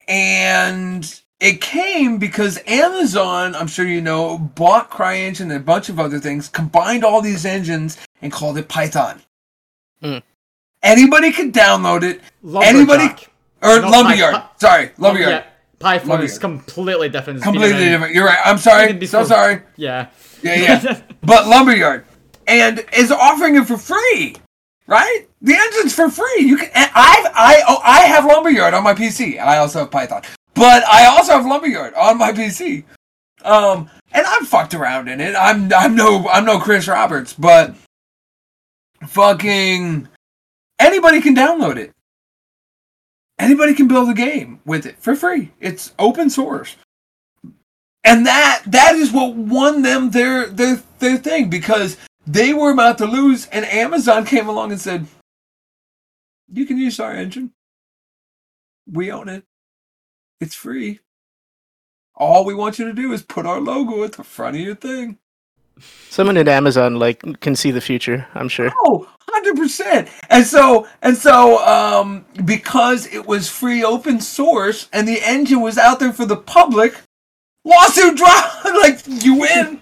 And 0.08 1.22
it 1.40 1.62
came 1.62 2.18
because 2.18 2.60
Amazon, 2.68 3.56
I'm 3.56 3.68
sure 3.68 3.86
you 3.86 4.02
know, 4.02 4.38
bought 4.38 4.90
CryEngine 4.90 5.42
and 5.42 5.52
a 5.54 5.60
bunch 5.60 5.88
of 5.90 6.00
other 6.00 6.20
things, 6.20 6.50
combined 6.50 7.06
all 7.06 7.22
these 7.22 7.46
engines 7.46 7.98
and 8.22 8.32
called 8.32 8.58
it 8.58 8.68
Python. 8.68 9.22
Hmm. 10.02 10.18
Anybody 10.84 11.32
can 11.32 11.52
download 11.52 12.04
it. 12.04 12.22
Lumberjack. 12.42 12.76
Anybody 12.76 13.28
or 13.62 13.82
Not 13.82 13.92
Lumberyard. 13.92 14.44
Sorry, 14.58 14.92
Lumberyard. 14.98 15.30
Yeah, 15.30 15.44
Python 15.80 16.24
is 16.24 16.40
completely 16.40 17.10
different. 17.10 17.44
Completely 17.44 17.86
different. 17.86 18.14
You're 18.14 18.26
right. 18.26 18.40
I'm 18.44 18.58
sorry. 18.58 19.06
So 19.06 19.24
sorry. 19.24 19.62
Yeah. 19.78 20.08
Yeah, 20.42 20.56
yeah. 20.56 21.02
but 21.22 21.48
Lumberyard 21.48 22.06
and 22.48 22.86
is 22.94 23.12
offering 23.12 23.56
it 23.56 23.66
for 23.66 23.78
free, 23.78 24.36
right? 24.88 25.28
The 25.42 25.56
engine's 25.56 25.94
for 25.94 26.10
free. 26.10 26.40
You 26.40 26.58
can. 26.58 26.70
and 26.74 26.92
I've 26.94 27.32
I 27.34 27.62
oh, 27.68 27.82
I 27.84 28.02
have 28.02 28.26
Lumberyard 28.26 28.74
on 28.74 28.84
my 28.84 28.94
PC. 28.94 29.40
I 29.40 29.58
also 29.58 29.80
have 29.80 29.92
Python, 29.92 30.24
but 30.54 30.84
I 30.86 31.06
also 31.06 31.34
have 31.34 31.46
Lumberyard 31.46 31.94
on 31.94 32.18
my 32.18 32.32
PC. 32.32 32.84
Um, 33.44 33.90
and 34.12 34.26
I've 34.26 34.48
fucked 34.48 34.74
around 34.74 35.08
in 35.08 35.22
it. 35.22 35.36
I'm 35.36 35.72
I'm 35.74 35.96
no 35.96 36.28
I'm 36.30 36.46
no 36.46 36.60
Chris 36.60 36.88
Roberts, 36.88 37.34
but 37.34 37.76
fucking 39.08 40.08
anybody 40.80 41.22
can 41.22 41.36
download 41.36 41.78
it. 41.78 41.92
Anybody 43.40 43.74
can 43.74 43.88
build 43.88 44.10
a 44.10 44.14
game 44.14 44.60
with 44.66 44.86
it 44.86 44.98
for 45.00 45.16
free. 45.16 45.52
It's 45.60 45.94
open 45.98 46.30
source. 46.30 46.76
And 48.04 48.26
that 48.26 48.64
that 48.68 48.96
is 48.96 49.12
what 49.12 49.36
won 49.36 49.82
them 49.82 50.12
their 50.12 50.48
their 50.48 50.82
their 51.00 51.18
thing 51.18 51.50
because 51.50 51.98
they 52.26 52.54
were 52.54 52.72
about 52.72 52.98
to 53.00 53.06
lose 53.06 53.48
and 53.48 53.66
Amazon 53.66 54.26
came 54.26 54.48
along 54.48 54.72
and 54.72 54.82
said 54.82 55.08
you 56.52 56.66
can 56.66 56.78
use 56.78 57.00
our 57.00 57.14
engine. 57.14 57.52
We 58.92 59.12
own 59.12 59.30
it. 59.30 59.44
It's 60.40 60.56
free. 60.56 61.00
All 62.16 62.46
we 62.46 62.54
want 62.54 62.78
you 62.78 62.86
to 62.86 62.94
do 62.94 63.14
is 63.14 63.24
put 63.24 63.46
our 63.46 63.60
logo 63.60 64.04
at 64.04 64.14
the 64.14 64.24
front 64.24 64.56
of 64.56 64.62
your 64.62 64.76
thing 64.76 65.18
Someone 66.10 66.38
at 66.38 66.48
Amazon 66.48 66.98
like 67.00 67.40
can 67.40 67.56
see 67.56 67.72
the 67.72 67.82
future. 67.82 68.28
I'm 68.36 68.50
sure. 68.50 68.72
Oh, 68.86 69.10
100%. 69.30 70.10
And 70.30 70.46
so 70.46 70.88
and 71.02 71.18
so 71.18 71.66
um 71.66 72.26
because 72.44 73.08
it 73.08 73.26
was 73.26 73.48
free 73.50 73.84
open 73.84 74.20
source 74.20 74.90
and 74.92 75.08
the 75.08 75.22
engine 75.24 75.62
was 75.62 75.78
out 75.78 76.00
there 76.00 76.14
for 76.14 76.26
the 76.26 76.38
public, 76.38 76.96
lawsuit 77.64 78.18
dropped 78.18 78.66
like 78.84 79.02
you 79.08 79.36
win. 79.36 79.80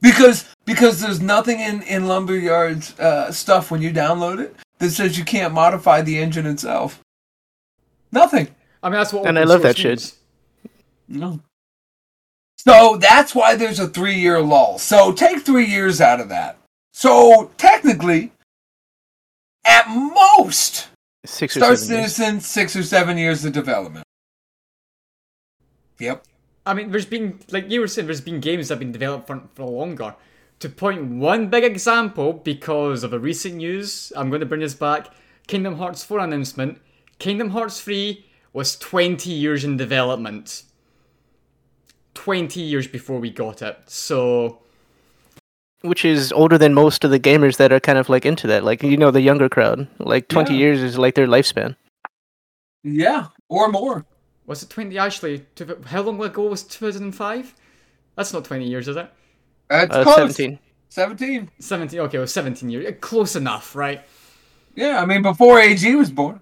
Because 0.00 0.44
because 0.64 1.00
there's 1.00 1.20
nothing 1.20 1.60
in 1.60 1.82
in 1.82 2.06
Lumberyard's 2.06 2.98
uh, 3.00 3.32
stuff 3.32 3.70
when 3.70 3.82
you 3.82 3.90
download 3.90 4.40
it 4.40 4.54
that 4.78 4.90
says 4.90 5.18
you 5.18 5.24
can't 5.24 5.52
modify 5.52 6.02
the 6.02 6.18
engine 6.18 6.46
itself. 6.46 7.00
Nothing. 8.12 8.48
I 8.82 8.88
mean, 8.88 8.98
that's 8.98 9.12
what. 9.12 9.26
And 9.26 9.38
open 9.38 9.38
I 9.38 9.44
love 9.44 9.62
source 9.62 9.74
that 9.76 9.78
shit. 9.78 10.14
No. 11.08 11.40
So 12.58 12.96
that's 12.96 13.34
why 13.34 13.54
there's 13.54 13.78
a 13.78 13.88
three 13.88 14.18
year 14.18 14.40
lull. 14.40 14.78
So 14.78 15.12
take 15.12 15.40
three 15.42 15.66
years 15.66 16.00
out 16.00 16.20
of 16.20 16.28
that. 16.28 16.58
So 16.92 17.50
technically, 17.56 18.32
at 19.64 19.88
most, 19.88 20.88
Six 21.24 21.56
or 21.56 21.60
Star 21.60 21.76
seven 21.76 22.34
years. 22.34 22.46
Six 22.46 22.76
or 22.76 22.82
seven 22.82 23.18
years 23.18 23.44
of 23.44 23.52
development. 23.52 24.04
Yep. 25.98 26.24
I 26.64 26.74
mean, 26.74 26.90
there's 26.90 27.06
been, 27.06 27.40
like 27.50 27.70
you 27.70 27.80
were 27.80 27.88
saying, 27.88 28.06
there's 28.06 28.20
been 28.20 28.40
games 28.40 28.68
that 28.68 28.74
have 28.74 28.80
been 28.80 28.92
developed 28.92 29.26
for, 29.26 29.42
for 29.54 29.64
longer. 29.64 30.14
To 30.60 30.68
point 30.68 31.02
one 31.02 31.48
big 31.48 31.64
example, 31.64 32.32
because 32.32 33.04
of 33.04 33.12
a 33.12 33.18
recent 33.18 33.56
news, 33.56 34.12
I'm 34.16 34.28
going 34.28 34.40
to 34.40 34.46
bring 34.46 34.60
this 34.60 34.74
back. 34.74 35.08
Kingdom 35.46 35.76
Hearts 35.76 36.04
4 36.04 36.20
announcement. 36.20 36.80
Kingdom 37.18 37.50
Hearts 37.50 37.80
3 37.80 38.24
was 38.52 38.76
20 38.76 39.30
years 39.30 39.64
in 39.64 39.76
development. 39.76 40.64
20 42.24 42.60
years 42.60 42.86
before 42.88 43.18
we 43.20 43.30
got 43.30 43.62
it. 43.62 43.76
So, 43.86 44.58
Which 45.82 46.04
is 46.04 46.32
older 46.32 46.58
than 46.58 46.74
most 46.74 47.04
of 47.04 47.10
the 47.12 47.20
gamers 47.20 47.56
that 47.58 47.70
are 47.72 47.80
kind 47.80 47.98
of 47.98 48.08
like 48.08 48.26
into 48.26 48.46
that. 48.48 48.64
Like 48.64 48.82
you 48.82 48.96
know, 48.96 49.10
the 49.12 49.20
younger 49.20 49.48
crowd. 49.48 49.86
Like 49.98 50.26
twenty 50.28 50.54
Yeah. 50.54 50.60
years 50.64 50.82
is 50.82 50.98
like 50.98 51.14
their 51.14 51.28
lifespan. 51.28 51.76
Yeah, 52.82 53.26
or 53.48 53.68
more. 53.68 54.04
was 54.46 54.62
it 54.62 54.70
20? 54.70 54.96
Actually, 54.98 55.44
how 55.86 56.00
long 56.02 56.20
ago 56.22 56.48
was 56.48 56.62
2005? 56.64 57.54
That's 58.16 58.32
not 58.32 58.44
20 58.46 58.66
years, 58.66 58.88
is 58.88 58.96
it? 58.96 59.08
That's 59.68 59.94
Uh, 59.94 60.02
close. 60.02 60.16
Seventeen. 60.16 60.58
17. 60.88 61.50
17. 61.60 62.00
Okay, 62.00 62.16
it 62.18 62.20
was 62.20 62.32
17 62.32 62.70
years. 62.70 62.94
Close 63.00 63.36
enough, 63.36 63.76
right? 63.76 64.00
Yeah, 64.74 65.02
I 65.02 65.06
mean 65.06 65.22
before 65.22 65.60
AG 65.60 65.84
was 65.94 66.10
born. 66.10 66.40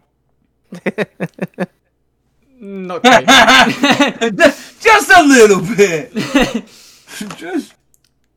Not 2.58 3.00
quite. 3.02 3.26
just, 4.36 4.82
just 4.82 5.10
a 5.10 5.22
little 5.22 5.60
bit. 5.76 6.12
just 7.36 7.74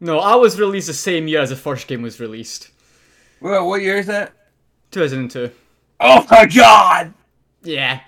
no, 0.01 0.19
I 0.19 0.35
was 0.35 0.59
released 0.59 0.87
the 0.87 0.93
same 0.93 1.27
year 1.27 1.41
as 1.41 1.49
the 1.49 1.55
first 1.55 1.87
game 1.87 2.01
was 2.01 2.19
released. 2.19 2.69
well, 3.41 3.67
what 3.67 3.81
year 3.81 3.97
is 3.97 4.05
that? 4.07 4.33
2002. 4.91 5.51
Oh 5.99 6.25
my 6.31 6.45
god! 6.45 7.13
Yeah. 7.63 7.99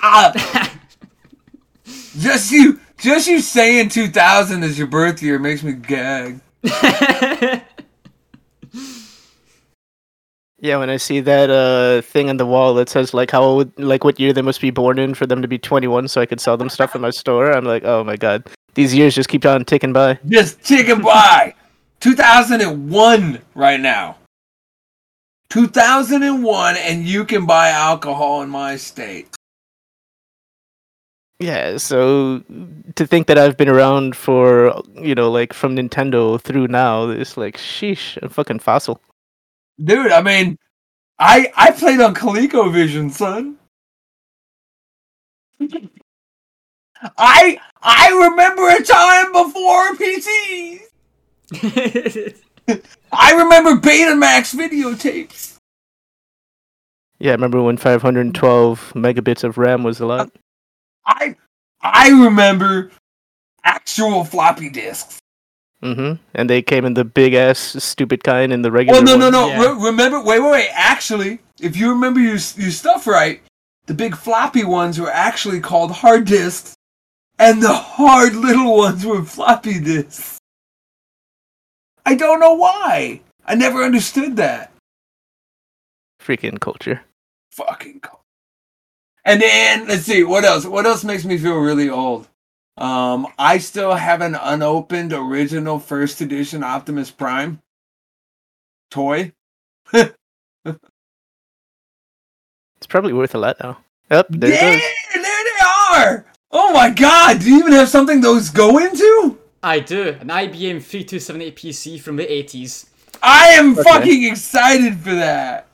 Ah. 0.00 0.72
just 2.18 2.52
you, 2.52 2.78
just 2.98 3.26
you 3.26 3.40
saying 3.40 3.88
2000 3.88 4.62
is 4.62 4.78
your 4.78 4.86
birth 4.86 5.22
year 5.22 5.38
makes 5.38 5.62
me 5.62 5.72
gag. 5.72 6.40
Yeah, 10.62 10.76
when 10.76 10.90
I 10.90 10.96
see 10.96 11.18
that 11.18 11.50
uh 11.50 12.02
thing 12.02 12.30
on 12.30 12.36
the 12.36 12.46
wall 12.46 12.72
that 12.74 12.88
says 12.88 13.12
like 13.12 13.32
how 13.32 13.42
old, 13.42 13.76
like 13.80 14.04
what 14.04 14.20
year 14.20 14.32
they 14.32 14.42
must 14.42 14.60
be 14.60 14.70
born 14.70 14.96
in 14.96 15.12
for 15.12 15.26
them 15.26 15.42
to 15.42 15.48
be 15.48 15.58
21 15.58 16.06
so 16.06 16.20
I 16.20 16.26
could 16.26 16.40
sell 16.40 16.56
them 16.56 16.68
stuff 16.68 16.94
in 16.94 17.00
my 17.00 17.10
store, 17.22 17.50
I'm 17.52 17.64
like, 17.64 17.84
"Oh 17.84 18.04
my 18.04 18.16
god. 18.16 18.48
These 18.74 18.94
years 18.94 19.16
just 19.16 19.28
keep 19.28 19.44
on 19.44 19.64
ticking 19.64 19.92
by." 19.92 20.20
Just 20.28 20.62
ticking 20.62 21.02
by. 21.02 21.54
2001 21.98 23.40
right 23.54 23.80
now. 23.80 24.16
2001, 25.50 26.76
and 26.76 27.04
you 27.04 27.24
can 27.24 27.44
buy 27.44 27.68
alcohol 27.68 28.42
in 28.42 28.48
my 28.48 28.76
state. 28.76 29.28
Yeah, 31.40 31.76
so 31.76 32.42
to 32.94 33.06
think 33.06 33.26
that 33.26 33.36
I've 33.36 33.56
been 33.56 33.68
around 33.68 34.16
for, 34.16 34.80
you 34.94 35.14
know, 35.14 35.30
like 35.30 35.52
from 35.52 35.76
Nintendo 35.76 36.40
through 36.40 36.68
now, 36.68 37.08
it's 37.08 37.36
like, 37.36 37.58
sheesh, 37.58 38.16
a 38.22 38.28
fucking 38.28 38.60
fossil. 38.60 39.00
Dude, 39.82 40.12
I 40.12 40.22
mean, 40.22 40.58
I 41.18 41.52
I 41.56 41.70
played 41.72 42.00
on 42.00 42.14
ColecoVision, 42.14 43.10
son. 43.12 43.58
I 47.16 47.58
I 47.82 48.10
remember 48.10 48.68
a 48.68 48.82
time 48.82 49.32
before 49.32 49.94
PCs. 49.94 50.80
I 53.12 53.32
remember 53.32 53.76
Betamax 53.76 54.54
videotapes. 54.54 55.56
Yeah, 57.18 57.32
I 57.32 57.34
remember 57.34 57.62
when 57.62 57.76
512 57.76 58.92
megabits 58.94 59.44
of 59.44 59.58
RAM 59.58 59.84
was 59.84 60.00
a 60.00 60.06
lot. 60.06 60.30
I 61.06 61.36
I 61.80 62.10
remember 62.10 62.90
actual 63.64 64.24
floppy 64.24 64.70
disks. 64.70 65.21
Hmm 65.82 66.14
And 66.34 66.48
they 66.48 66.62
came 66.62 66.84
in 66.84 66.94
the 66.94 67.04
big 67.04 67.34
ass 67.34 67.58
stupid 67.82 68.22
kind 68.22 68.52
and 68.52 68.64
the 68.64 68.70
regular. 68.70 69.02
Well, 69.02 69.04
no, 69.04 69.16
no, 69.16 69.26
one. 69.26 69.32
no. 69.32 69.48
Yeah. 69.48 69.72
Re- 69.72 69.84
remember? 69.90 70.22
Wait, 70.22 70.40
wait, 70.40 70.50
wait. 70.50 70.70
Actually, 70.72 71.40
if 71.60 71.76
you 71.76 71.90
remember 71.90 72.20
your 72.20 72.38
your 72.56 72.70
stuff 72.70 73.06
right, 73.06 73.42
the 73.86 73.94
big 73.94 74.16
floppy 74.16 74.64
ones 74.64 75.00
were 75.00 75.10
actually 75.10 75.60
called 75.60 75.90
hard 75.90 76.24
disks, 76.24 76.76
and 77.38 77.62
the 77.62 77.72
hard 77.74 78.34
little 78.34 78.76
ones 78.76 79.04
were 79.04 79.24
floppy 79.24 79.80
disks. 79.80 80.38
I 82.06 82.14
don't 82.14 82.40
know 82.40 82.54
why. 82.54 83.20
I 83.44 83.54
never 83.54 83.82
understood 83.82 84.36
that. 84.36 84.72
Freaking 86.20 86.60
culture. 86.60 87.02
Fucking 87.52 88.00
culture. 88.00 88.18
And 89.24 89.40
then 89.40 89.86
let's 89.86 90.02
see 90.04 90.24
what 90.24 90.44
else. 90.44 90.64
What 90.64 90.86
else 90.86 91.04
makes 91.04 91.24
me 91.24 91.38
feel 91.38 91.58
really 91.58 91.88
old? 91.88 92.28
Um, 92.76 93.26
I 93.38 93.58
still 93.58 93.94
have 93.94 94.20
an 94.22 94.34
unopened 94.34 95.12
original 95.12 95.78
first 95.78 96.20
edition 96.20 96.64
Optimus 96.64 97.10
Prime 97.10 97.60
toy. 98.90 99.32
It's 99.92 100.12
probably 102.88 103.12
worth 103.12 103.34
a 103.34 103.38
lot 103.38 103.58
though. 103.58 103.76
Up 104.10 104.26
there 104.30 104.50
it 104.50 104.60
there, 104.60 104.72
goes. 104.72 104.82
there 105.14 105.22
they 105.22 105.64
are. 105.96 106.26
Oh 106.50 106.72
my 106.72 106.90
god! 106.90 107.40
Do 107.40 107.50
you 107.50 107.58
even 107.58 107.72
have 107.72 107.88
something 107.88 108.20
those 108.20 108.50
go 108.50 108.78
into? 108.78 109.38
I 109.62 109.78
do. 109.80 110.08
An 110.20 110.28
IBM 110.28 110.82
3278 110.82 111.56
PC 111.56 112.00
from 112.00 112.16
the 112.16 112.24
80s. 112.26 112.86
I 113.22 113.48
am 113.50 113.72
Okay. 113.78 113.82
fucking 113.84 114.24
excited 114.24 114.98
for 114.98 115.14
that. 115.14 115.68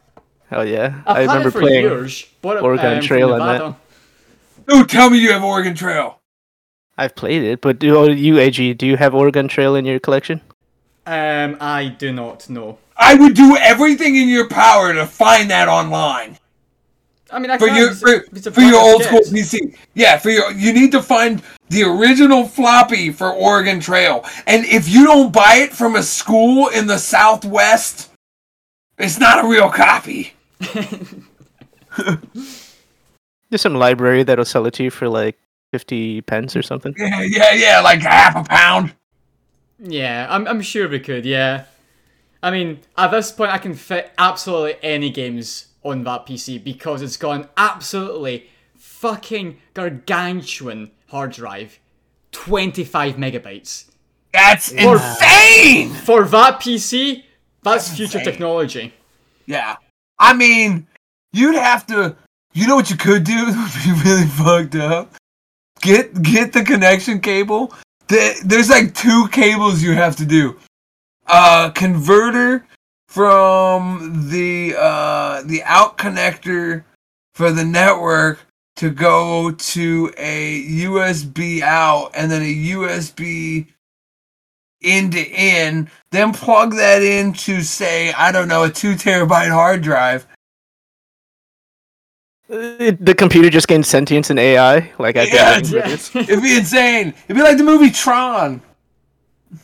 Hell 0.50 0.66
yeah! 0.66 1.02
I've 1.06 1.16
I 1.16 1.20
had 1.20 1.28
remember 1.28 1.48
it 1.48 1.52
for 1.52 1.60
playing. 1.60 1.82
years. 1.84 2.26
Bought 2.42 2.62
Oregon 2.62 2.98
um, 2.98 3.00
Trail 3.02 3.32
on 3.32 3.38
that. 3.40 3.52
Nevada. 3.58 3.76
Oh, 4.68 4.84
tell 4.84 5.08
me 5.10 5.18
you 5.18 5.32
have 5.32 5.42
Oregon 5.42 5.74
Trail. 5.74 6.17
I've 6.98 7.14
played 7.14 7.44
it, 7.44 7.60
but 7.60 7.78
do 7.78 7.96
oh, 7.96 8.08
you, 8.08 8.38
AG, 8.38 8.74
do 8.74 8.84
you 8.84 8.96
have 8.96 9.14
Oregon 9.14 9.46
Trail 9.46 9.76
in 9.76 9.84
your 9.84 10.00
collection? 10.00 10.40
Um, 11.06 11.56
I 11.60 11.94
do 11.96 12.12
not 12.12 12.50
know. 12.50 12.78
I 12.96 13.14
would 13.14 13.34
do 13.34 13.56
everything 13.56 14.16
in 14.16 14.28
your 14.28 14.48
power 14.48 14.92
to 14.92 15.06
find 15.06 15.48
that 15.50 15.68
online. 15.68 16.38
I 17.30 17.38
mean, 17.38 17.50
I 17.52 17.58
for 17.58 17.68
can. 17.68 17.76
your 17.76 17.92
it's- 17.92 18.00
for, 18.00 18.24
it's 18.34 18.46
a 18.48 18.50
for 18.50 18.62
your 18.62 18.80
old 18.80 19.04
school. 19.04 19.20
PC. 19.20 19.76
Yeah, 19.94 20.18
for 20.18 20.30
your 20.30 20.50
you 20.52 20.72
need 20.72 20.90
to 20.92 21.00
find 21.02 21.40
the 21.68 21.84
original 21.84 22.48
floppy 22.48 23.12
for 23.12 23.30
Oregon 23.30 23.78
Trail. 23.80 24.24
And 24.46 24.64
if 24.64 24.88
you 24.88 25.04
don't 25.04 25.32
buy 25.32 25.56
it 25.56 25.72
from 25.72 25.94
a 25.94 26.02
school 26.02 26.68
in 26.68 26.86
the 26.86 26.98
Southwest, 26.98 28.10
it's 28.98 29.20
not 29.20 29.44
a 29.44 29.48
real 29.48 29.70
copy. 29.70 30.32
There's 33.50 33.62
some 33.62 33.74
library 33.76 34.24
that'll 34.24 34.44
sell 34.44 34.66
it 34.66 34.74
to 34.74 34.82
you 34.84 34.90
for 34.90 35.08
like 35.08 35.38
50 35.72 36.22
pence 36.22 36.56
or 36.56 36.62
something. 36.62 36.94
Yeah, 36.98 37.22
yeah, 37.22 37.52
yeah, 37.52 37.80
like 37.80 38.00
half 38.00 38.36
a 38.36 38.44
pound. 38.48 38.94
Yeah, 39.78 40.26
I'm, 40.28 40.46
I'm 40.48 40.60
sure 40.62 40.88
we 40.88 40.98
could, 41.00 41.24
yeah. 41.24 41.64
I 42.42 42.50
mean, 42.50 42.80
at 42.96 43.10
this 43.10 43.30
point, 43.32 43.50
I 43.52 43.58
can 43.58 43.74
fit 43.74 44.12
absolutely 44.18 44.76
any 44.82 45.10
games 45.10 45.68
on 45.82 46.04
that 46.04 46.26
PC 46.26 46.62
because 46.62 47.02
it's 47.02 47.16
got 47.16 47.40
an 47.40 47.48
absolutely 47.56 48.48
fucking 48.76 49.58
gargantuan 49.74 50.90
hard 51.08 51.32
drive. 51.32 51.78
25 52.32 53.14
megabytes. 53.16 53.86
That's 54.32 54.70
insane. 54.70 55.90
For 55.90 56.24
that 56.24 56.60
PC, 56.60 57.24
that's 57.62 57.86
That's 57.88 57.96
future 57.96 58.18
insane. 58.18 58.32
technology. 58.32 58.94
Yeah. 59.46 59.76
I 60.18 60.34
mean, 60.34 60.86
you'd 61.32 61.54
have 61.56 61.86
to. 61.86 62.16
You 62.52 62.66
know 62.66 62.76
what 62.76 62.90
you 62.90 62.96
could 62.96 63.24
do? 63.24 63.32
It 63.36 63.56
would 63.56 64.02
be 64.04 64.08
really 64.08 64.26
fucked 64.26 64.74
up. 64.74 65.14
Get 65.80 66.22
get 66.22 66.52
the 66.52 66.64
connection 66.64 67.20
cable. 67.20 67.74
There's 68.08 68.70
like 68.70 68.94
two 68.94 69.28
cables 69.28 69.82
you 69.82 69.92
have 69.92 70.16
to 70.16 70.26
do. 70.26 70.56
Uh, 71.26 71.70
converter 71.70 72.66
from 73.08 74.28
the 74.30 74.74
uh 74.78 75.42
the 75.42 75.62
out 75.64 75.98
connector 75.98 76.84
for 77.34 77.50
the 77.52 77.64
network 77.64 78.38
to 78.76 78.90
go 78.90 79.50
to 79.52 80.12
a 80.16 80.64
USB 80.64 81.62
out 81.62 82.10
and 82.14 82.30
then 82.30 82.42
a 82.42 82.54
USB 82.54 83.66
in 84.80 85.10
to 85.10 85.20
in, 85.20 85.90
then 86.12 86.32
plug 86.32 86.74
that 86.74 87.02
into 87.02 87.62
say 87.62 88.12
I 88.12 88.30
don't 88.30 88.48
know 88.48 88.64
a 88.64 88.70
two 88.70 88.94
terabyte 88.94 89.50
hard 89.50 89.82
drive. 89.82 90.26
Uh, 92.50 92.92
The 93.00 93.14
computer 93.16 93.50
just 93.50 93.68
gained 93.68 93.84
sentience 93.86 94.30
and 94.30 94.38
AI. 94.38 94.92
Like 94.98 95.16
I 95.16 95.24
Yeah, 95.24 95.60
can 95.60 95.72
Yeah. 95.72 95.88
It'd 96.22 96.42
be 96.42 96.56
insane. 96.56 97.14
It'd 97.24 97.36
be 97.36 97.42
like 97.42 97.58
the 97.58 97.64
movie 97.64 97.90
Tron. 97.90 98.62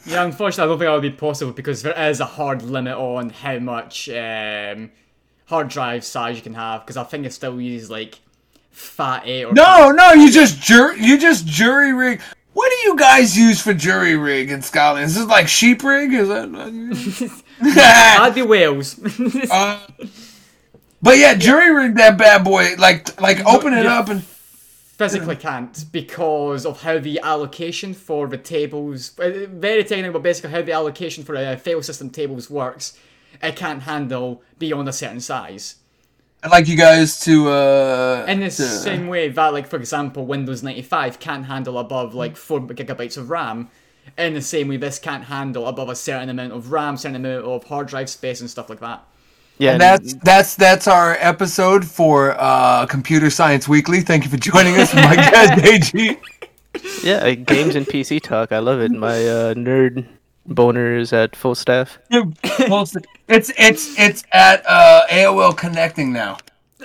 Yeah, 0.07 0.25
unfortunately, 0.25 0.65
I 0.65 0.67
don't 0.67 0.79
think 0.79 0.87
that 0.89 0.93
would 0.93 1.03
be 1.03 1.11
possible 1.11 1.53
because 1.53 1.83
there 1.83 1.99
is 2.09 2.21
a 2.21 2.25
hard 2.25 2.63
limit 2.63 2.97
on 2.97 3.31
how 3.31 3.59
much 3.59 4.09
um, 4.09 4.91
hard 5.47 5.69
drive 5.69 6.05
size 6.05 6.37
you 6.37 6.43
can 6.43 6.55
have. 6.55 6.81
Because 6.83 6.97
I 6.97 7.05
think 7.05 7.27
it 7.27 7.33
still 7.33 7.61
uses 7.61 7.91
like 7.91 8.19
Fat 8.71 9.23
eight 9.27 9.45
or 9.45 9.53
No, 9.53 9.91
no, 9.91 10.13
you 10.13 10.31
just 10.33 10.61
jur 10.61 10.95
you 10.97 11.19
just 11.19 11.47
jury 11.47 11.93
rig. 11.93 12.21
What 12.55 12.71
do 12.71 12.89
you 12.89 12.97
guys 12.97 13.37
use 13.37 13.61
for 13.61 13.75
jury 13.75 14.17
rig 14.17 14.51
in 14.51 14.63
Scotland? 14.63 15.07
Is 15.07 15.15
this 15.17 15.27
like 15.27 15.49
sheep 15.49 15.83
rig? 15.85 16.13
Is 16.13 16.29
that? 16.29 16.49
Add 17.63 18.35
the 18.35 18.43
whales. 18.47 18.99
uh, 19.51 19.79
but 21.05 21.19
yeah, 21.19 21.35
jury 21.35 21.73
rig 21.73 21.95
that 21.97 22.19
bad 22.19 22.43
boy. 22.43 22.75
Like, 22.79 23.21
like 23.21 23.45
open 23.47 23.75
it 23.75 23.85
yeah. 23.85 23.99
up 23.99 24.09
and 24.09 24.25
physically 24.97 25.35
can't 25.37 25.87
because 25.91 26.65
of 26.65 26.83
how 26.83 26.99
the 26.99 27.19
allocation 27.21 27.93
for 27.93 28.29
the 28.29 28.39
tables 28.39 29.19
uh, 29.19 29.47
very 29.51 29.83
technical 29.83 30.13
but 30.13 30.23
basically 30.23 30.51
how 30.51 30.63
the 30.63 30.73
allocation 30.73 31.25
for 31.25 31.35
a 31.35 31.57
file 31.57 31.83
system 31.83 32.09
tables 32.09 32.49
works 32.49 32.97
it 33.43 33.57
can't 33.57 33.83
handle 33.83 34.41
beyond 34.59 34.89
a 34.89 34.93
certain 34.93 35.21
size 35.21 35.77
I'd 36.45 36.53
like 36.53 36.69
you 36.69 36.77
guys 36.77 37.19
to. 37.21 37.49
uh 37.49 38.25
in 38.29 38.39
the 38.39 38.47
to- 38.47 38.51
same 38.51 39.09
way 39.09 39.29
that 39.31 39.53
like 39.53 39.67
for 39.67 39.77
example 39.77 40.27
windows 40.27 40.63
95 40.63 41.19
can't 41.19 41.47
handle 41.47 41.77
above 41.79 42.15
like 42.15 42.37
4 42.37 42.61
gigabytes 42.61 43.17
of 43.17 43.31
ram 43.31 43.71
in 44.17 44.35
the 44.35 44.43
same 44.43 44.69
way 44.69 44.77
this 44.77 45.01
can't 45.01 45.25
handle 45.25 45.67
above 45.67 45.89
a 45.89 45.97
certain 45.97 46.29
amount 46.29 46.53
of 46.53 46.71
ram 46.71 46.97
certain 46.97 47.17
amount 47.17 47.45
of 47.45 47.65
hard 47.65 47.89
drive 47.89 48.09
space 48.09 48.41
and 48.41 48.49
stuff 48.49 48.71
like 48.71 48.81
that 48.81 49.05
Yeah, 49.59 49.73
And 49.73 49.81
that's 49.81 50.15
that's 50.15 50.55
that's 50.57 50.89
our 50.89 51.17
episode 51.21 51.85
for 51.85 52.35
uh, 52.39 52.87
Computer 52.87 53.31
Science 53.31 53.69
Weekly. 53.69 54.01
Thank 54.01 54.25
you 54.25 54.31
for 54.31 54.37
joining 54.37 54.77
us, 54.77 54.93
my 54.95 55.15
guest 55.31 55.65
AG. 55.65 56.19
yeah, 57.05 57.35
games 57.35 57.77
and 57.77 57.87
PC 57.87 58.21
talk. 58.21 58.51
I 58.51 58.59
love 58.59 58.81
it. 58.81 58.91
My 58.91 59.15
uh, 59.27 59.55
nerd 59.55 60.07
boner 60.47 60.97
is 60.97 61.13
at 61.13 61.37
full 61.37 61.55
staff. 61.55 61.99
It's 62.11 63.53
it's 63.57 63.99
it's 63.99 64.25
at 64.33 64.65
uh, 64.67 65.07
AOL 65.09 65.57
Connecting 65.57 66.13
now. 66.13 66.37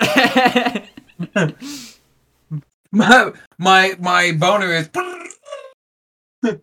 my 2.92 3.32
my 3.58 3.96
my 3.98 4.32
boner 4.32 4.72
is. 4.74 4.88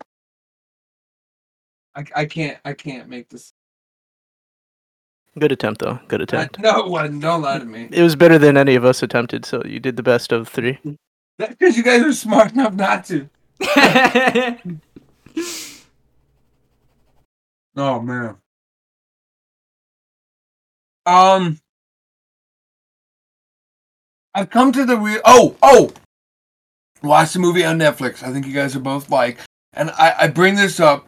I, 1.95 2.05
I 2.15 2.25
can't 2.25 2.57
I 2.63 2.73
can't 2.73 3.09
make 3.09 3.29
this. 3.29 3.53
Good 5.39 5.51
attempt, 5.51 5.81
though. 5.81 5.99
Good 6.07 6.21
attempt. 6.21 6.59
no, 6.59 6.79
it 6.79 6.87
wasn't. 6.89 7.21
don't 7.21 7.41
lie 7.41 7.59
to 7.59 7.65
me. 7.65 7.89
It 7.91 8.01
was 8.01 8.15
better 8.15 8.37
than 8.39 8.57
any 8.57 8.75
of 8.75 8.83
us 8.85 9.03
attempted, 9.03 9.45
so 9.45 9.61
you 9.65 9.79
did 9.79 9.95
the 9.97 10.03
best 10.03 10.31
of 10.31 10.47
three. 10.47 10.79
That's 11.37 11.53
because 11.55 11.77
you 11.77 11.83
guys 11.83 12.01
are 12.01 12.13
smart 12.13 12.53
enough 12.53 12.73
not 12.73 13.05
to. 13.05 13.29
Oh 17.77 18.01
man. 18.01 18.37
Um 21.05 21.59
I've 24.33 24.49
come 24.49 24.71
to 24.71 24.83
the 24.83 24.97
real 24.97 25.21
oh 25.25 25.55
oh 25.61 25.91
watch 27.03 27.33
the 27.33 27.39
movie 27.39 27.63
on 27.63 27.77
Netflix. 27.77 28.23
I 28.23 28.33
think 28.33 28.47
you 28.47 28.53
guys 28.53 28.75
are 28.75 28.79
both 28.79 29.11
like 29.11 29.37
and 29.73 29.91
I, 29.91 30.15
I 30.21 30.27
bring 30.27 30.55
this 30.55 30.79
up 30.79 31.07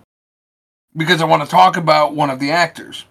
because 0.95 1.21
I 1.21 1.25
want 1.25 1.41
to 1.43 1.49
talk 1.49 1.75
about 1.75 2.15
one 2.15 2.29
of 2.29 2.39
the 2.39 2.51
actors. 2.51 3.05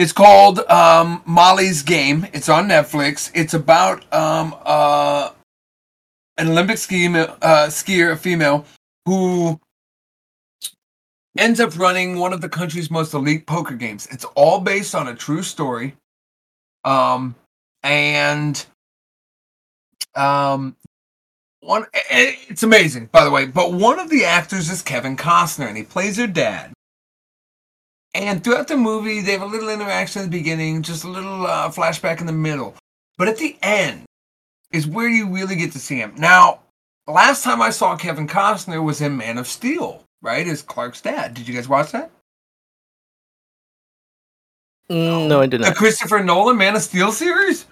It's 0.00 0.12
called 0.12 0.60
um, 0.60 1.22
Molly's 1.26 1.82
Game. 1.82 2.26
It's 2.32 2.48
on 2.48 2.68
Netflix. 2.68 3.30
It's 3.34 3.52
about 3.52 4.10
um, 4.14 4.56
uh, 4.64 5.28
an 6.38 6.48
Olympic 6.48 6.78
ski, 6.78 7.06
uh, 7.06 7.66
skier, 7.66 8.12
a 8.12 8.16
female, 8.16 8.64
who 9.04 9.60
ends 11.36 11.60
up 11.60 11.78
running 11.78 12.18
one 12.18 12.32
of 12.32 12.40
the 12.40 12.48
country's 12.48 12.90
most 12.90 13.12
elite 13.12 13.46
poker 13.46 13.74
games. 13.74 14.08
It's 14.10 14.24
all 14.34 14.60
based 14.60 14.94
on 14.94 15.06
a 15.06 15.14
true 15.14 15.42
story. 15.42 15.96
Um, 16.82 17.34
and 17.82 18.64
um, 20.14 20.76
one, 21.60 21.84
it's 21.92 22.62
amazing, 22.62 23.10
by 23.12 23.22
the 23.22 23.30
way. 23.30 23.44
But 23.44 23.74
one 23.74 23.98
of 23.98 24.08
the 24.08 24.24
actors 24.24 24.70
is 24.70 24.80
Kevin 24.80 25.18
Costner, 25.18 25.68
and 25.68 25.76
he 25.76 25.82
plays 25.82 26.16
her 26.16 26.26
dad. 26.26 26.72
And 28.14 28.42
throughout 28.42 28.66
the 28.68 28.76
movie, 28.76 29.20
they 29.20 29.32
have 29.32 29.42
a 29.42 29.46
little 29.46 29.68
interaction 29.68 30.22
at 30.22 30.30
the 30.30 30.36
beginning, 30.38 30.82
just 30.82 31.04
a 31.04 31.08
little 31.08 31.46
uh, 31.46 31.70
flashback 31.70 32.20
in 32.20 32.26
the 32.26 32.32
middle. 32.32 32.74
But 33.16 33.28
at 33.28 33.36
the 33.36 33.56
end 33.62 34.04
is 34.72 34.86
where 34.86 35.08
you 35.08 35.28
really 35.28 35.54
get 35.56 35.72
to 35.72 35.78
see 35.78 35.96
him. 35.96 36.14
Now, 36.16 36.60
last 37.06 37.44
time 37.44 37.62
I 37.62 37.70
saw 37.70 37.96
Kevin 37.96 38.26
Costner 38.26 38.82
was 38.82 39.00
in 39.00 39.16
Man 39.16 39.38
of 39.38 39.46
Steel, 39.46 40.02
right? 40.22 40.46
As 40.46 40.62
Clark's 40.62 41.00
dad. 41.00 41.34
Did 41.34 41.46
you 41.46 41.54
guys 41.54 41.68
watch 41.68 41.92
that? 41.92 42.10
Mm, 44.90 45.28
no, 45.28 45.40
I 45.40 45.46
did 45.46 45.60
not. 45.60 45.66
The 45.66 45.70
not. 45.70 45.76
Christopher 45.78 46.20
Nolan 46.22 46.56
Man 46.56 46.74
of 46.74 46.82
Steel 46.82 47.12
series? 47.12 47.66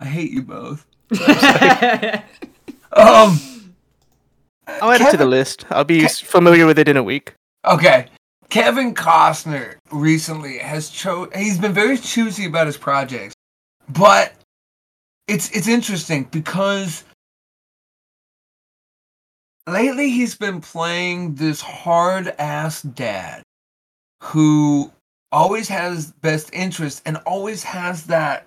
I 0.00 0.04
hate 0.06 0.30
you 0.32 0.42
both. 0.42 0.84
Um, 2.92 3.38
I'll 4.66 4.90
add 4.90 5.02
it 5.02 5.10
to 5.10 5.18
the 5.18 5.26
list. 5.26 5.66
I'll 5.68 5.84
be 5.84 6.06
s- 6.06 6.18
familiar 6.18 6.64
with 6.64 6.78
it 6.78 6.88
in 6.88 6.96
a 6.96 7.02
week. 7.02 7.34
Okay. 7.66 8.06
Kevin 8.48 8.94
Costner 8.94 9.76
recently 9.90 10.58
has 10.58 10.88
cho 10.90 11.28
he's 11.34 11.58
been 11.58 11.72
very 11.72 11.98
choosy 11.98 12.46
about 12.46 12.66
his 12.66 12.76
projects. 12.76 13.34
But 13.88 14.34
it's 15.26 15.50
it's 15.50 15.68
interesting 15.68 16.24
because 16.24 17.04
lately 19.66 20.10
he's 20.10 20.36
been 20.36 20.60
playing 20.60 21.34
this 21.34 21.60
hard 21.60 22.28
ass 22.38 22.82
dad 22.82 23.42
who 24.22 24.92
always 25.32 25.68
has 25.68 26.12
best 26.12 26.50
interest 26.52 27.02
and 27.04 27.16
always 27.26 27.64
has 27.64 28.04
that 28.04 28.46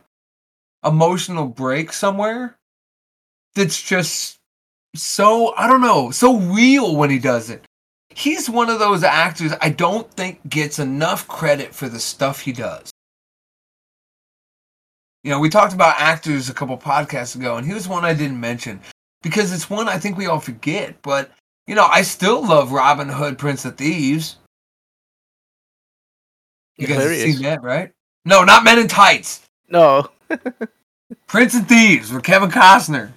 emotional 0.86 1.46
break 1.46 1.92
somewhere 1.92 2.56
that's 3.54 3.82
just 3.82 4.38
so 4.96 5.54
I 5.56 5.68
don't 5.68 5.82
know, 5.82 6.12
so 6.12 6.38
real 6.38 6.96
when 6.96 7.10
he 7.10 7.20
does 7.20 7.50
it 7.50 7.66
he's 8.20 8.50
one 8.50 8.70
of 8.70 8.80
those 8.80 9.04
actors 9.04 9.54
I 9.62 9.70
don't 9.70 10.12
think 10.12 10.48
gets 10.50 10.78
enough 10.78 11.28
credit 11.28 11.74
for 11.74 11.88
the 11.88 12.00
stuff 12.00 12.42
he 12.42 12.52
does. 12.52 12.92
You 15.24 15.32
know, 15.32 15.40
we 15.40 15.50
talked 15.50 15.74
about 15.74 16.00
actors 16.00 16.50
a 16.50 16.54
couple 16.54 16.78
podcasts 16.78 17.36
ago, 17.36 17.58
and 17.58 17.66
he 17.66 17.74
was 17.74 17.88
one 17.88 18.06
I 18.06 18.14
didn't 18.14 18.40
mention 18.40 18.80
because 19.22 19.52
it's 19.52 19.70
one 19.70 19.88
I 19.88 19.98
think 19.98 20.18
we 20.18 20.28
all 20.28 20.40
forget. 20.40 21.02
But, 21.02 21.32
you 21.68 21.76
know, 21.76 21.86
I 21.86 22.02
still 22.02 22.46
love 22.46 22.72
Robin 22.72 23.10
Hood, 23.10 23.38
Prince 23.38 23.66
of 23.66 23.78
Thieves. 23.78 24.38
You 26.78 26.88
guys 26.88 27.04
have 27.04 27.16
seen 27.16 27.42
that, 27.44 27.62
right? 27.62 27.92
No, 28.26 28.44
not 28.44 28.64
Men 28.64 28.80
in 28.80 28.88
Tights. 28.88 29.42
No. 29.70 30.10
Prince 31.28 31.56
of 31.56 31.68
Thieves 31.68 32.12
with 32.12 32.24
Kevin 32.24 32.50
Costner. 32.50 33.12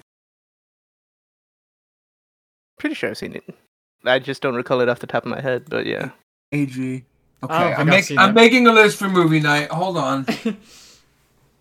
Pretty 2.79 2.97
sure 2.97 3.11
I've 3.11 3.19
seen 3.19 3.35
it. 3.37 3.45
I 4.05 4.19
just 4.19 4.43
don't 4.43 4.55
recall 4.55 4.81
it 4.81 4.89
off 4.89 4.99
the 4.99 5.07
top 5.07 5.25
of 5.25 5.31
my 5.31 5.41
head, 5.41 5.65
but 5.69 5.87
yeah. 5.87 6.11
AG. 6.53 7.05
Okay, 7.45 7.55
I 7.55 7.71
don't 7.71 7.81
I'm, 7.81 7.87
make, 7.87 8.11
I'm 8.19 8.35
making 8.35 8.67
a 8.67 8.73
list 8.73 8.99
for 8.99 9.09
movie 9.09 9.41
night. 9.41 9.71
Hold 9.71 9.97
on. 9.97 10.27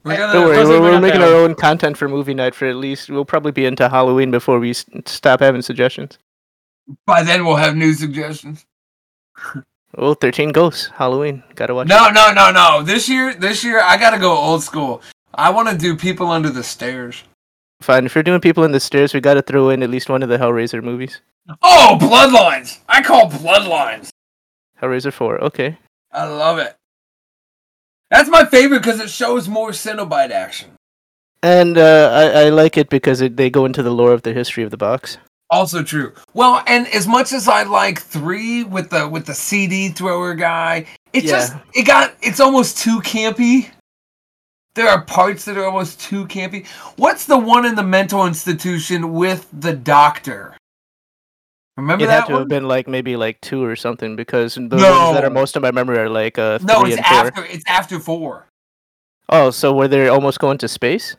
We're 0.04 0.18
gonna. 0.18 0.34
Don't 0.34 0.46
worry, 0.48 0.66
we're, 0.66 0.82
we're 0.82 1.00
making 1.00 1.22
our 1.22 1.34
own 1.36 1.54
content 1.54 1.96
for 1.96 2.08
movie 2.10 2.34
night 2.34 2.56
for 2.56 2.66
at 2.66 2.76
least. 2.76 3.10
We'll 3.10 3.24
probably 3.26 3.52
be 3.52 3.66
into 3.66 3.88
Halloween 3.88 4.32
before 4.32 4.60
we 4.60 4.72
s- 4.72 4.86
stop 5.06 5.42
having 5.42 5.62
suggestions. 5.62 6.18
By 7.06 7.22
then, 7.22 7.46
we'll 7.46 7.58
have 7.58 7.76
new 7.76 7.94
suggestions. 7.94 8.66
Oh, 9.98 10.16
13 10.16 10.54
Ghosts, 10.54 10.88
Halloween. 10.88 11.44
Gotta 11.54 11.76
watch 11.76 11.88
No, 11.88 12.10
no, 12.10 12.34
no, 12.34 12.50
no. 12.52 12.82
This 12.82 13.08
year, 13.08 13.36
this 13.36 13.64
year, 13.64 13.80
I 13.80 13.98
gotta 13.98 14.18
go 14.18 14.36
old 14.36 14.64
school. 14.64 15.04
I 15.36 15.52
want 15.52 15.70
to 15.70 15.78
do 15.78 15.96
People 15.96 16.32
Under 16.32 16.50
the 16.50 16.64
Stairs. 16.64 17.24
Fine. 17.82 18.06
If 18.06 18.16
we're 18.16 18.24
doing 18.24 18.42
people 18.42 18.64
in 18.64 18.72
the 18.72 18.80
stairs, 18.80 19.14
we 19.14 19.20
gotta 19.22 19.42
throw 19.42 19.70
in 19.70 19.82
at 19.84 19.90
least 19.90 20.10
one 20.10 20.24
of 20.24 20.30
the 20.30 20.38
Hellraiser 20.38 20.84
movies. 20.84 21.22
Oh, 21.62 21.98
Bloodlines! 22.00 22.80
I 22.88 23.02
call 23.02 23.30
Bloodlines. 23.30 24.10
Hellraiser 24.82 25.12
4, 25.12 25.44
okay. 25.46 25.78
I 26.12 26.26
love 26.26 26.58
it. 26.60 26.76
That's 28.10 28.30
my 28.30 28.46
favorite 28.46 28.82
because 28.82 29.00
it 29.00 29.10
shows 29.10 29.48
more 29.48 29.72
Cenobite 29.72 30.32
action. 30.32 30.70
And 31.44 31.78
uh, 31.78 32.12
I, 32.14 32.46
I 32.46 32.50
like 32.50 32.78
it 32.78 32.90
because 32.90 33.22
it, 33.22 33.38
they 33.38 33.50
go 33.50 33.66
into 33.66 33.82
the 33.82 33.90
lore 33.92 34.12
of 34.12 34.22
the 34.24 34.34
history 34.34 34.64
of 34.64 34.70
the 34.70 34.78
box. 34.78 35.18
Also 35.50 35.82
true. 35.84 36.14
Well, 36.34 36.64
and 36.68 36.88
as 36.90 37.08
much 37.08 37.34
as 37.34 37.48
I 37.48 37.64
like 37.64 38.00
three 38.02 38.64
with 38.64 38.90
the 38.90 39.08
with 39.08 39.26
the 39.26 39.34
CD 39.34 39.90
thrower 39.90 40.34
guy, 40.34 40.86
it 41.14 41.24
Yeah. 41.26 41.32
just 41.32 41.56
it 41.74 41.86
got 41.86 42.14
it's 42.22 42.40
almost 42.40 42.78
too 42.78 43.02
campy. 43.02 43.70
There 44.76 44.88
are 44.88 45.02
parts 45.04 45.46
that 45.46 45.58
are 45.58 45.66
almost 45.66 46.00
too 46.00 46.26
campy. 46.28 46.66
What's 46.96 47.26
the 47.26 47.38
one 47.38 47.66
in 47.66 47.76
the 47.76 47.84
mental 47.84 48.26
institution 48.26 49.12
with 49.14 49.48
the 49.52 49.74
doctor? 49.74 50.56
Remember 51.78 52.06
It 52.06 52.10
had 52.10 52.22
that 52.22 52.28
to 52.28 52.34
one? 52.34 52.42
have 52.44 52.48
been 52.50 52.68
like 52.68 52.88
maybe 52.88 53.16
like 53.16 53.42
two 53.42 53.64
or 53.64 53.76
something 53.76 54.16
because 54.16 54.56
the 54.56 54.62
No. 54.62 54.92
ones 55.06 55.16
that 55.16 55.26
are 55.26 55.30
most 55.30 55.56
of 55.56 55.62
my 55.62 55.72
memory 55.72 55.98
are 55.98 56.10
like 56.10 56.38
uh, 56.38 56.58
three 56.60 56.68
no, 56.68 56.86
it's 56.86 56.96
and 56.98 57.06
four. 57.06 57.18
after 57.28 57.46
it's 57.46 57.64
after 57.68 58.00
four. 58.00 58.48
Oh, 59.30 59.50
so 59.52 59.74
were 59.74 59.88
they 59.88 60.08
almost 60.08 60.40
going 60.40 60.58
to 60.60 60.68
space? 60.68 61.16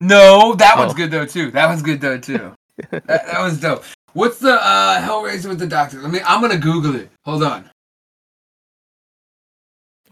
No, 0.00 0.54
that 0.54 0.76
one's 0.76 0.92
Oh. 0.92 0.94
good 0.96 1.10
though 1.10 1.26
too. 1.26 1.50
That 1.52 1.68
one's 1.68 1.82
good 1.82 2.00
though 2.00 2.18
too. 2.18 2.52
that, 2.90 3.06
that 3.06 3.40
was 3.40 3.60
dope. 3.60 3.84
What's 4.14 4.38
the 4.38 4.54
uh, 4.62 5.00
Hellraiser 5.00 5.48
with 5.48 5.58
the 5.58 5.66
doctor? 5.66 6.00
Let 6.02 6.10
me. 6.12 6.20
I'm 6.26 6.40
gonna 6.40 6.58
Google 6.58 6.96
it. 6.96 7.08
Hold 7.24 7.42
on. 7.44 7.68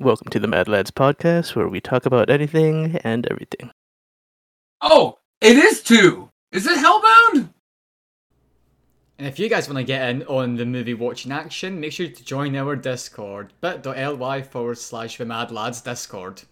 Welcome 0.00 0.28
to 0.28 0.38
the 0.40 0.48
Mad 0.48 0.66
Lads 0.66 0.90
podcast, 0.90 1.54
where 1.54 1.68
we 1.68 1.78
talk 1.78 2.06
about 2.06 2.30
anything 2.30 2.96
and 3.04 3.26
everything. 3.30 3.70
Oh, 4.80 5.18
it 5.42 5.56
is 5.58 5.82
two. 5.82 6.30
Is 6.52 6.66
it 6.66 6.78
Hellbound? 6.78 7.50
And 9.18 9.28
if 9.28 9.38
you 9.38 9.50
guys 9.50 9.68
want 9.68 9.76
to 9.76 9.84
get 9.84 10.08
in 10.08 10.22
on 10.22 10.56
the 10.56 10.64
movie 10.64 10.94
watching 10.94 11.30
action, 11.32 11.78
make 11.78 11.92
sure 11.92 12.08
to 12.08 12.24
join 12.24 12.56
our 12.56 12.76
Discord, 12.76 13.52
bit.ly 13.60 14.40
forward 14.42 14.78
slash 14.78 15.18
the 15.18 15.26
Mad 15.26 15.50
Lads 15.52 15.82
Discord. 15.82 16.42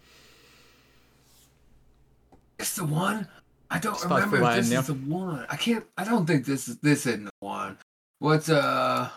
It's 2.59 2.75
the 2.75 2.85
one. 2.85 3.27
I 3.71 3.79
don't 3.79 3.93
Just 3.93 4.03
remember 4.05 4.37
if 4.37 4.55
this 4.57 4.65
is 4.65 4.69
there. 4.71 4.81
the 4.83 4.93
one. 4.93 5.47
I 5.49 5.55
can't. 5.55 5.85
I 5.97 6.03
don't 6.03 6.27
think 6.27 6.45
this 6.45 6.67
is 6.67 6.77
this 6.77 7.07
isn't 7.07 7.25
the 7.25 7.31
one. 7.39 7.77
What's 8.19 8.49
uh? 8.49 9.09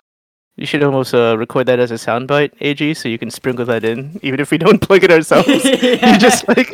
You 0.57 0.67
should 0.67 0.83
almost 0.83 1.15
uh, 1.15 1.37
record 1.39 1.67
that 1.67 1.79
as 1.81 1.91
a 1.91 1.95
soundbite, 1.95 2.53
AG, 2.61 2.95
so 2.95 3.09
you 3.09 3.19
can 3.19 3.31
sprinkle 3.31 3.65
that 3.67 3.85
in, 3.85 4.21
even 4.23 4.39
if 4.39 4.51
we 4.51 4.59
don't 4.59 4.81
plug 4.87 5.03
it 5.05 5.11
ourselves. 5.11 5.49
You 5.65 6.19
just 6.19 6.47
like 6.47 6.69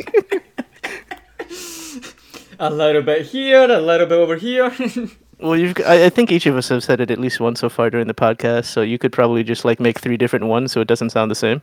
a 2.59 2.71
little 2.71 3.03
bit 3.03 3.27
here, 3.27 3.63
a 3.71 3.81
little 3.81 4.07
bit 4.07 4.19
over 4.19 4.37
here. 4.37 4.73
Well, 5.41 5.57
you've. 5.57 5.77
g- 5.77 5.85
I, 5.85 6.07
I 6.07 6.11
think 6.11 6.33
each 6.33 6.47
of 6.47 6.57
us 6.57 6.69
have 6.71 6.83
said 6.83 7.01
it 7.01 7.11
at 7.13 7.19
least 7.21 7.39
once 7.41 7.61
so 7.61 7.69
far 7.69 7.91
during 7.91 8.09
the 8.09 8.15
podcast, 8.15 8.65
so 8.67 8.81
you 8.83 8.99
could 8.99 9.13
probably 9.13 9.45
just 9.45 9.65
like 9.65 9.79
make 9.79 10.01
three 10.01 10.17
different 10.17 10.47
ones, 10.47 10.73
so 10.73 10.81
it 10.81 10.89
doesn't 10.89 11.11
sound 11.11 11.31
the 11.31 11.37
same. 11.37 11.63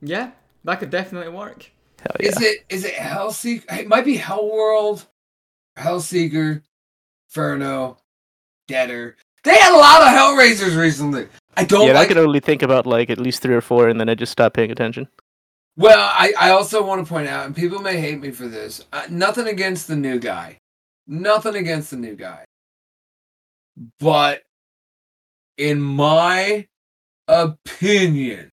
yeah, 0.00 0.30
that 0.64 0.76
could 0.80 0.90
definitely 0.90 1.30
work. 1.32 1.70
Hell 2.00 2.16
yeah! 2.18 2.28
Is 2.28 2.40
it 2.40 2.58
is 2.70 2.84
it 2.86 2.94
Hellseeker? 2.94 3.78
It 3.80 3.88
might 3.88 4.06
be 4.06 4.16
Hell 4.16 4.42
Hellworld, 4.42 5.06
Hellseeker, 5.78 6.62
Inferno, 7.28 7.98
Deader. 8.68 9.16
They 9.44 9.56
had 9.58 9.74
a 9.74 9.76
lot 9.76 10.02
of 10.02 10.08
Hellraisers 10.08 10.80
recently. 10.80 11.26
I 11.56 11.64
don't 11.64 11.86
yeah, 11.86 11.98
I 11.98 12.06
could 12.06 12.18
only 12.18 12.40
think 12.40 12.62
about 12.62 12.86
like 12.86 13.10
at 13.10 13.18
least 13.18 13.42
three 13.42 13.54
or 13.54 13.60
four, 13.60 13.88
and 13.88 14.00
then 14.00 14.08
I 14.08 14.14
just 14.14 14.32
stopped 14.32 14.56
paying 14.56 14.70
attention. 14.70 15.08
Well, 15.76 15.98
I, 16.00 16.32
I 16.38 16.50
also 16.50 16.84
want 16.84 17.04
to 17.04 17.08
point 17.08 17.28
out, 17.28 17.46
and 17.46 17.56
people 17.56 17.80
may 17.80 17.98
hate 17.98 18.20
me 18.20 18.30
for 18.30 18.46
this. 18.46 18.84
Uh, 18.92 19.04
nothing 19.08 19.46
against 19.46 19.88
the 19.88 19.96
new 19.96 20.18
guy, 20.18 20.58
nothing 21.06 21.54
against 21.56 21.90
the 21.90 21.96
new 21.96 22.14
guy, 22.14 22.44
but 23.98 24.42
in 25.58 25.80
my 25.80 26.66
opinion, 27.28 28.50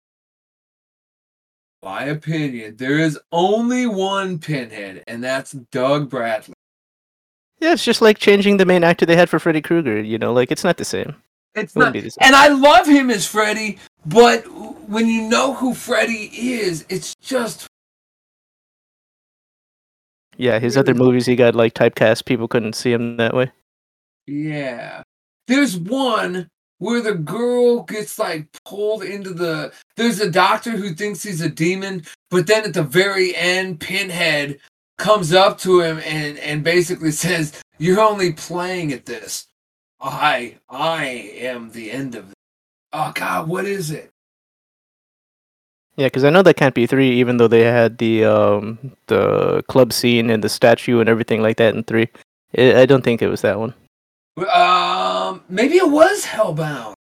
my 1.83 2.03
opinion, 2.03 2.77
there 2.77 2.97
is 2.97 3.19
only 3.31 3.85
one 3.85 4.39
pinhead, 4.39 5.03
and 5.07 5.23
that's 5.23 5.51
Doug 5.71 6.09
Bradley. 6.09 6.53
Yeah, 7.59 7.73
it's 7.73 7.85
just 7.85 8.01
like 8.01 8.19
changing 8.19 8.57
the 8.57 8.65
main 8.65 8.83
actor 8.83 9.05
they 9.05 9.15
had 9.15 9.29
for 9.29 9.39
Freddy 9.39 9.61
Krueger. 9.61 10.01
You 10.01 10.17
know, 10.17 10.33
like 10.33 10.51
it's 10.51 10.63
not 10.63 10.77
the 10.77 10.85
same. 10.85 11.15
It's 11.57 11.73
Wouldn't 11.75 11.93
be 11.93 12.01
the 12.01 12.11
same. 12.11 12.19
and 12.21 12.35
I 12.35 12.47
love 12.49 12.88
him 12.88 13.09
as 13.09 13.25
Freddy, 13.25 13.79
but 14.05 14.41
when 14.88 15.07
you 15.07 15.23
know 15.23 15.53
who 15.53 15.73
Freddy 15.73 16.29
is, 16.34 16.85
it's 16.88 17.15
just 17.15 17.67
Yeah, 20.38 20.59
his 20.59 20.77
other 20.77 20.93
movies 20.93 21.25
he 21.25 21.35
got 21.35 21.55
like 21.55 21.73
typecast. 21.73 22.25
People 22.25 22.47
couldn't 22.47 22.73
see 22.73 22.91
him 22.91 23.17
that 23.17 23.34
way. 23.34 23.51
Yeah. 24.27 25.01
There's 25.47 25.77
one 25.77 26.47
where 26.79 27.01
the 27.01 27.15
girl 27.15 27.81
gets 27.84 28.19
like 28.19 28.47
pulled 28.65 29.01
into 29.03 29.34
the 29.34 29.73
there's 29.95 30.19
a 30.19 30.29
doctor 30.29 30.71
who 30.71 30.93
thinks 30.93 31.23
he's 31.23 31.41
a 31.41 31.49
demon, 31.49 32.03
but 32.29 32.45
then 32.45 32.65
at 32.65 32.73
the 32.75 32.84
very 32.84 33.35
end 33.35 33.79
Pinhead 33.79 34.59
comes 34.99 35.34
up 35.34 35.57
to 35.59 35.79
him 35.81 35.99
and 36.05 36.38
and 36.39 36.63
basically 36.63 37.11
says, 37.11 37.59
"You're 37.79 37.99
only 38.01 38.34
playing 38.34 38.93
at 38.93 39.05
this. 39.07 39.47
I 40.01 40.57
I 40.69 41.05
am 41.39 41.71
the 41.71 41.91
end 41.91 42.15
of 42.15 42.29
it." 42.31 42.35
Oh 42.93 43.11
god, 43.15 43.47
what 43.47 43.65
is 43.65 43.91
it? 43.91 44.09
Yeah, 45.95 46.07
because 46.07 46.23
I 46.23 46.29
know 46.29 46.43
that 46.43 46.57
can't 46.57 46.75
be 46.75 46.85
three, 46.85 47.11
even 47.19 47.37
though 47.37 47.47
they 47.47 47.63
had 47.63 47.97
the 47.97 48.25
um 48.25 48.95
the 49.07 49.63
club 49.67 49.91
scene 49.93 50.29
and 50.29 50.43
the 50.43 50.49
statue 50.49 50.99
and 50.99 51.09
everything 51.09 51.41
like 51.41 51.57
that 51.57 51.75
in 51.75 51.83
three. 51.83 52.09
I 52.57 52.81
I 52.81 52.85
don't 52.85 53.03
think 53.03 53.21
it 53.21 53.29
was 53.29 53.41
that 53.41 53.59
one. 53.59 53.73
Um 54.53 55.43
maybe 55.49 55.77
it 55.77 55.89
was 55.89 56.25
Hellbound. 56.25 56.93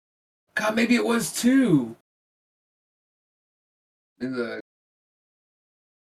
God, 0.56 0.76
maybe 0.76 0.96
it 0.96 1.06
was 1.06 1.34
too. 1.34 1.96
Look. 4.22 4.62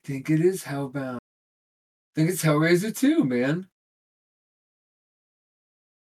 I 0.03 0.07
think 0.07 0.29
it 0.29 0.41
is 0.41 0.63
Hellbound. 0.63 1.17
I 1.17 2.13
think 2.15 2.29
it's 2.29 2.43
Hellraiser 2.43 2.95
2, 2.95 3.23
man. 3.23 3.67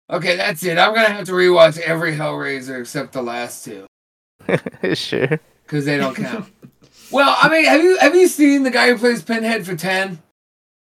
Okay, 0.10 0.36
that's 0.36 0.64
it. 0.64 0.78
I'm 0.78 0.94
gonna 0.96 1.10
have 1.10 1.26
to 1.26 1.34
rewatch 1.34 1.80
every 1.80 2.14
Hellraiser 2.14 2.80
except 2.80 3.14
the 3.14 3.22
last 3.22 3.64
two. 3.64 3.86
sure. 4.96 5.40
Because 5.64 5.86
they 5.86 5.98
don't 5.98 6.16
count. 6.16 6.52
well, 7.12 7.38
I 7.40 7.50
mean, 7.50 7.66
have 7.66 7.84
you 7.84 7.98
have 8.00 8.16
you 8.16 8.28
seen 8.28 8.64
the 8.64 8.72
guy 8.72 8.90
who 8.90 8.98
plays 8.98 9.22
Pinhead 9.22 9.66
for 9.66 9.76
ten? 9.76 10.22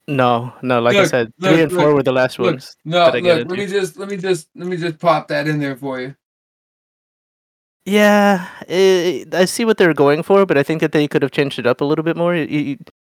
No, 0.09 0.53
no. 0.63 0.81
Like 0.81 0.97
I 0.97 1.05
said, 1.05 1.33
look, 1.39 1.53
three 1.53 1.63
and 1.63 1.71
four 1.71 1.95
were 1.95 2.03
the 2.03 2.13
last 2.13 2.39
look. 2.39 2.53
ones. 2.53 2.75
No, 2.85 3.11
look, 3.11 3.23
let 3.23 3.49
me 3.49 3.67
just 3.67 3.99
let 3.99 4.09
me 4.09 4.17
just 4.17 4.49
let 4.57 4.67
me 4.67 4.77
just 4.77 4.99
pop 4.99 5.29
that 5.29 5.47
in 5.47 5.61
there 5.61 5.77
for 5.77 6.01
you. 6.01 6.15
Yeah, 7.85 8.49
i 8.69 9.27
I 9.33 9.45
see 9.45 9.65
what 9.65 9.77
they're 9.77 9.95
going 9.95 10.23
for, 10.23 10.47
but 10.47 10.57
I 10.57 10.63
think 10.63 10.81
that 10.81 10.93
they 10.93 11.07
could 11.07 11.23
have 11.23 11.33
changed 11.33 11.59
it 11.59 11.67
up 11.67 11.81
a 11.81 11.85
little 11.85 12.05
bit 12.05 12.17
more. 12.17 12.35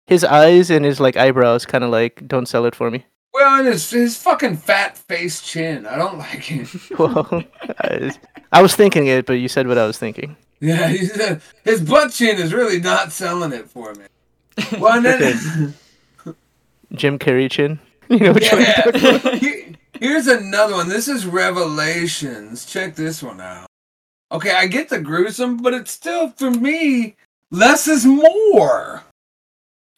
His 0.08 0.24
eyes 0.24 0.72
and 0.72 0.84
his 0.84 1.00
like 1.00 1.16
eyebrows 1.16 1.66
kind 1.66 1.84
of 1.84 1.92
like 1.92 2.28
don't 2.28 2.48
sell 2.48 2.66
it 2.66 2.76
for 2.76 2.90
me. 2.90 3.06
Well, 3.34 3.60
and 3.60 3.68
his 3.68 3.90
his 3.90 4.18
fucking 4.18 4.58
fat 4.58 4.98
face 4.98 5.42
chin. 5.42 5.86
I 5.86 5.98
don't 5.98 6.18
like 6.18 6.52
it. 6.52 6.68
Well, 6.98 7.44
I, 7.80 8.12
I 8.52 8.62
was 8.62 8.76
thinking 8.76 9.08
it, 9.08 9.26
but 9.26 9.34
you 9.34 9.48
said 9.48 9.68
what 9.68 9.78
I 9.78 9.86
was 9.88 9.98
thinking. 9.98 10.36
Yeah, 10.60 10.88
he's, 10.90 11.18
uh, 11.20 11.40
his 11.64 11.82
butt 11.82 12.12
chin 12.12 12.38
is 12.38 12.54
really 12.54 12.80
not 12.80 13.12
selling 13.12 13.54
it 13.54 13.70
for 13.70 13.94
me. 13.94 14.06
Well, 14.80 14.98
and 14.98 15.06
then, 15.06 15.74
Jim 16.94 17.18
Carrey 17.18 17.50
chin. 17.50 17.80
You 18.10 18.20
know 18.20 18.34
which 18.34 18.52
one 18.52 18.62
I'm 18.62 18.68
yeah. 18.68 19.18
talking 19.20 19.78
Here's 19.94 20.28
another 20.28 20.74
one. 20.74 20.90
This 20.90 21.08
is 21.08 21.26
Revelations. 21.26 22.66
Check 22.66 22.96
this 22.96 23.24
one 23.24 23.40
out. 23.40 23.68
Okay, 24.32 24.52
I 24.52 24.68
get 24.68 24.90
the 24.90 25.00
gruesome, 25.00 25.58
but 25.58 25.74
it's 25.74 25.92
still 25.92 26.30
for 26.32 26.52
me 26.52 27.16
less 27.52 27.88
is 27.88 28.06
more. 28.06 29.04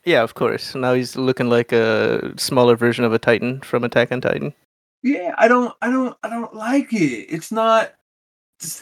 Yeah, 0.06 0.22
of 0.22 0.34
course. 0.34 0.76
Now 0.76 0.94
he's 0.94 1.16
looking 1.16 1.50
like 1.50 1.72
a 1.72 2.34
smaller 2.38 2.76
version 2.76 3.06
of 3.06 3.14
a 3.14 3.20
Titan 3.20 3.62
from 3.62 3.84
Attack 3.84 4.12
on 4.12 4.22
Titan. 4.22 4.54
Yeah, 5.02 5.34
I 5.38 5.48
don't, 5.48 5.74
I 5.82 5.90
don't, 5.90 6.18
I 6.24 6.30
don't 6.30 6.54
like 6.56 6.94
it. 6.94 7.28
It's 7.30 7.52
not. 7.52 7.94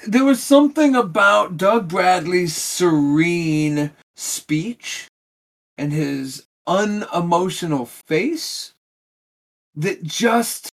There 0.08 0.26
was 0.26 0.44
something 0.44 0.96
about 0.96 1.58
Doug 1.58 1.88
Bradley's 1.88 2.56
serene 2.56 3.92
speech 4.16 5.08
and 5.78 5.92
his 5.92 6.46
unemotional 6.68 7.86
face 7.86 8.74
that 9.76 10.04
just 10.04 10.70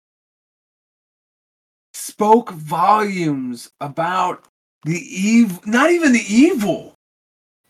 spoke 1.93 2.51
volumes 2.51 3.71
about 3.81 4.47
the 4.85 4.99
evil. 4.99 5.61
Not 5.67 5.91
even 5.91 6.13
the 6.13 6.25
evil. 6.27 6.94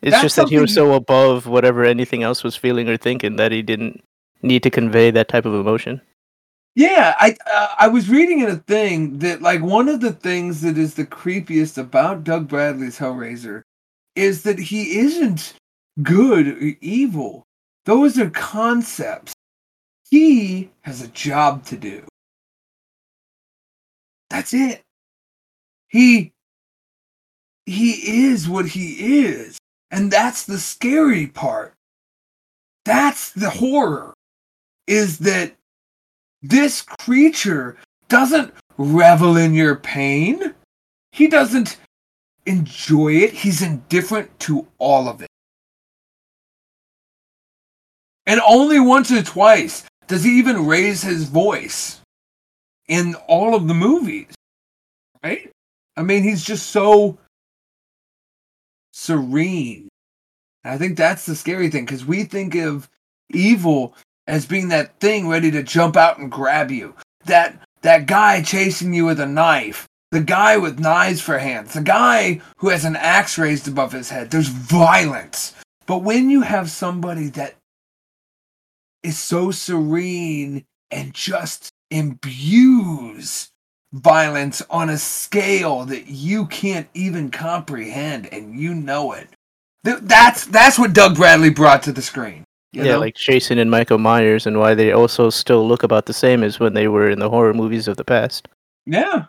It's 0.05 0.10
That's 0.10 0.22
just 0.22 0.36
that 0.36 0.51
he 0.51 0.59
was 0.59 0.74
so 0.74 0.93
above 0.93 1.47
whatever 1.47 1.82
anything 1.82 2.22
else 2.22 2.44
was 2.44 2.55
feeling 2.55 2.90
or 2.90 2.98
thinking 2.98 3.36
that 3.36 3.52
he 3.52 3.62
didn't 3.62 4.05
need 4.43 4.62
to 4.64 4.68
convey 4.68 5.10
that 5.10 5.28
type 5.28 5.47
of 5.47 5.55
emotion. 5.55 6.02
Yeah, 6.74 7.14
I 7.18 7.35
uh, 7.51 7.68
I 7.78 7.89
was 7.89 8.10
reading 8.10 8.40
in 8.40 8.51
a 8.51 8.56
thing 8.56 9.20
that 9.20 9.40
like 9.40 9.62
one 9.62 9.89
of 9.89 10.02
the 10.02 10.12
things 10.12 10.60
that 10.60 10.76
is 10.76 10.93
the 10.93 11.06
creepiest 11.06 11.78
about 11.78 12.22
Doug 12.22 12.48
Bradley's 12.48 12.98
Hellraiser 12.98 13.62
is 14.14 14.43
that 14.43 14.59
he 14.59 14.98
isn't 14.98 15.55
good 16.02 16.48
or 16.48 16.76
evil. 16.82 17.47
Those 17.86 18.18
are 18.18 18.28
concepts. 18.28 19.32
He 20.10 20.70
has 20.82 21.01
a 21.01 21.09
job 21.09 21.64
to 21.66 21.78
do. 21.78 22.05
That's 24.28 24.52
it. 24.52 24.82
He 25.89 26.32
he 27.64 28.26
is 28.26 28.47
what 28.47 28.66
he 28.66 29.22
is. 29.22 29.56
And 29.94 30.10
that's 30.10 30.44
the 30.44 30.58
scary 30.58 31.28
part. 31.28 31.72
That's 32.84 33.30
the 33.30 33.48
horror. 33.48 34.12
Is 34.88 35.20
that 35.20 35.54
this 36.42 36.82
creature 36.82 37.76
doesn't 38.08 38.52
revel 38.76 39.36
in 39.36 39.54
your 39.54 39.76
pain. 39.76 40.52
He 41.12 41.28
doesn't 41.28 41.78
enjoy 42.44 43.12
it. 43.12 43.34
He's 43.34 43.62
indifferent 43.62 44.36
to 44.40 44.66
all 44.78 45.08
of 45.08 45.22
it. 45.22 45.28
And 48.26 48.40
only 48.40 48.80
once 48.80 49.12
or 49.12 49.22
twice 49.22 49.84
does 50.08 50.24
he 50.24 50.40
even 50.40 50.66
raise 50.66 51.02
his 51.02 51.28
voice 51.28 52.00
in 52.88 53.14
all 53.28 53.54
of 53.54 53.68
the 53.68 53.74
movies. 53.74 54.34
Right? 55.22 55.52
I 55.96 56.02
mean, 56.02 56.24
he's 56.24 56.44
just 56.44 56.70
so 56.70 57.16
serene. 58.94 59.88
I 60.64 60.78
think 60.78 60.96
that's 60.96 61.26
the 61.26 61.34
scary 61.34 61.68
thing 61.68 61.84
because 61.84 62.06
we 62.06 62.22
think 62.24 62.54
of 62.54 62.88
evil 63.28 63.94
as 64.26 64.46
being 64.46 64.68
that 64.68 65.00
thing 65.00 65.28
ready 65.28 65.50
to 65.50 65.62
jump 65.62 65.96
out 65.96 66.18
and 66.18 66.30
grab 66.30 66.70
you. 66.70 66.94
That 67.26 67.60
that 67.82 68.06
guy 68.06 68.40
chasing 68.40 68.94
you 68.94 69.04
with 69.04 69.20
a 69.20 69.26
knife. 69.26 69.86
the 70.14 70.20
guy 70.20 70.56
with 70.56 70.78
knives 70.78 71.20
for 71.20 71.38
hands, 71.38 71.74
the 71.74 71.80
guy 71.80 72.40
who 72.58 72.68
has 72.68 72.84
an 72.84 72.94
axe 72.94 73.36
raised 73.36 73.66
above 73.66 73.90
his 73.90 74.10
head. 74.10 74.30
There's 74.30 74.46
violence. 74.46 75.54
But 75.86 76.04
when 76.04 76.30
you 76.30 76.42
have 76.42 76.70
somebody 76.70 77.26
that 77.30 77.56
is 79.02 79.18
so 79.18 79.50
serene 79.50 80.64
and 80.92 81.12
just 81.12 81.70
imbues 81.90 83.50
violence 83.94 84.60
on 84.70 84.90
a 84.90 84.98
scale 84.98 85.84
that 85.84 86.08
you 86.08 86.46
can't 86.46 86.88
even 86.94 87.30
comprehend 87.30 88.26
and 88.32 88.58
you 88.58 88.74
know 88.74 89.12
it. 89.12 89.28
Th- 89.84 89.98
That's 90.02 90.46
that's 90.46 90.78
what 90.78 90.92
Doug 90.92 91.16
Bradley 91.16 91.50
brought 91.50 91.82
to 91.84 91.92
the 91.92 92.02
screen. 92.02 92.44
you 92.72 92.82
yeah, 92.84 92.92
know? 92.92 93.00
like 93.00 93.14
Jason 93.14 93.58
and 93.58 93.70
Michael 93.70 93.98
Myers, 93.98 94.46
and 94.46 94.58
why 94.58 94.74
they 94.74 94.92
also 94.92 95.30
still 95.30 95.66
look 95.66 95.82
about 95.82 96.06
the 96.06 96.12
same 96.12 96.42
as 96.42 96.58
when 96.58 96.74
they 96.74 96.88
were 96.88 97.08
in 97.08 97.18
the 97.20 97.30
horror 97.30 97.54
movies 97.54 97.86
of 97.88 97.96
the 97.96 98.04
past. 98.04 98.48
Yeah. 98.86 99.26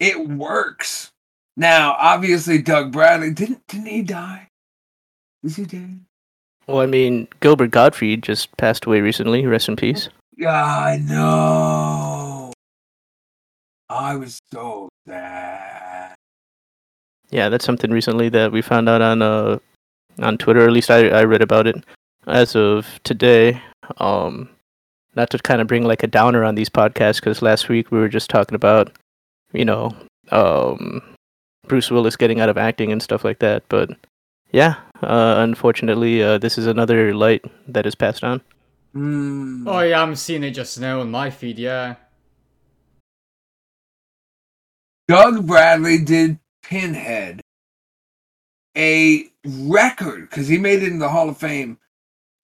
It 0.00 0.28
works. 0.28 1.12
Now, 1.56 1.94
obviously 1.98 2.60
Doug 2.60 2.90
Bradley 2.92 3.30
didn't 3.32 3.66
didn't 3.68 3.86
he 3.86 4.02
die? 4.02 4.48
Is 5.44 5.56
he 5.56 5.64
dead? 5.64 6.00
Well, 6.66 6.80
I 6.80 6.86
mean, 6.86 7.28
Gilbert 7.40 7.70
Gottfried 7.70 8.22
just 8.22 8.56
passed 8.56 8.84
away 8.86 9.00
recently. 9.00 9.46
Rest 9.46 9.68
in 9.68 9.76
peace. 9.76 10.08
Yeah, 10.36 10.50
I 10.64 10.96
know. 10.98 12.01
I 13.92 14.16
was 14.16 14.38
so 14.52 14.88
sad. 15.06 16.14
Yeah, 17.30 17.48
that's 17.48 17.64
something 17.64 17.90
recently 17.90 18.28
that 18.30 18.52
we 18.52 18.62
found 18.62 18.88
out 18.88 19.02
on 19.02 19.22
uh 19.22 19.58
on 20.18 20.38
Twitter. 20.38 20.64
At 20.66 20.72
least 20.72 20.90
I 20.90 21.08
I 21.08 21.24
read 21.24 21.42
about 21.42 21.66
it 21.66 21.76
as 22.26 22.56
of 22.56 23.00
today. 23.04 23.60
Um, 23.98 24.48
not 25.14 25.30
to 25.30 25.38
kind 25.38 25.60
of 25.60 25.66
bring 25.66 25.84
like 25.84 26.02
a 26.02 26.06
downer 26.06 26.44
on 26.44 26.54
these 26.54 26.70
podcasts 26.70 27.16
because 27.16 27.42
last 27.42 27.68
week 27.68 27.90
we 27.90 27.98
were 27.98 28.08
just 28.08 28.30
talking 28.30 28.54
about, 28.54 28.92
you 29.52 29.64
know, 29.64 29.94
um, 30.30 31.02
Bruce 31.66 31.90
Willis 31.90 32.16
getting 32.16 32.40
out 32.40 32.48
of 32.48 32.56
acting 32.56 32.92
and 32.92 33.02
stuff 33.02 33.24
like 33.24 33.40
that. 33.40 33.64
But 33.68 33.90
yeah, 34.52 34.76
uh, 35.02 35.36
unfortunately, 35.38 36.22
uh, 36.22 36.38
this 36.38 36.56
is 36.56 36.66
another 36.66 37.14
light 37.14 37.44
that 37.68 37.86
is 37.86 37.94
passed 37.94 38.24
on. 38.24 38.40
Hmm. 38.92 39.66
Oh 39.66 39.80
yeah, 39.80 40.02
I'm 40.02 40.16
seeing 40.16 40.44
it 40.44 40.52
just 40.52 40.80
now 40.80 41.00
on 41.00 41.10
my 41.10 41.30
feed. 41.30 41.58
Yeah. 41.58 41.96
Doug 45.08 45.46
Bradley 45.46 45.98
did 45.98 46.38
Pinhead 46.62 47.40
a 48.76 49.26
record 49.44 50.30
because 50.30 50.48
he 50.48 50.58
made 50.58 50.82
it 50.82 50.88
in 50.88 50.98
the 50.98 51.08
Hall 51.08 51.28
of 51.28 51.36
Fame. 51.36 51.78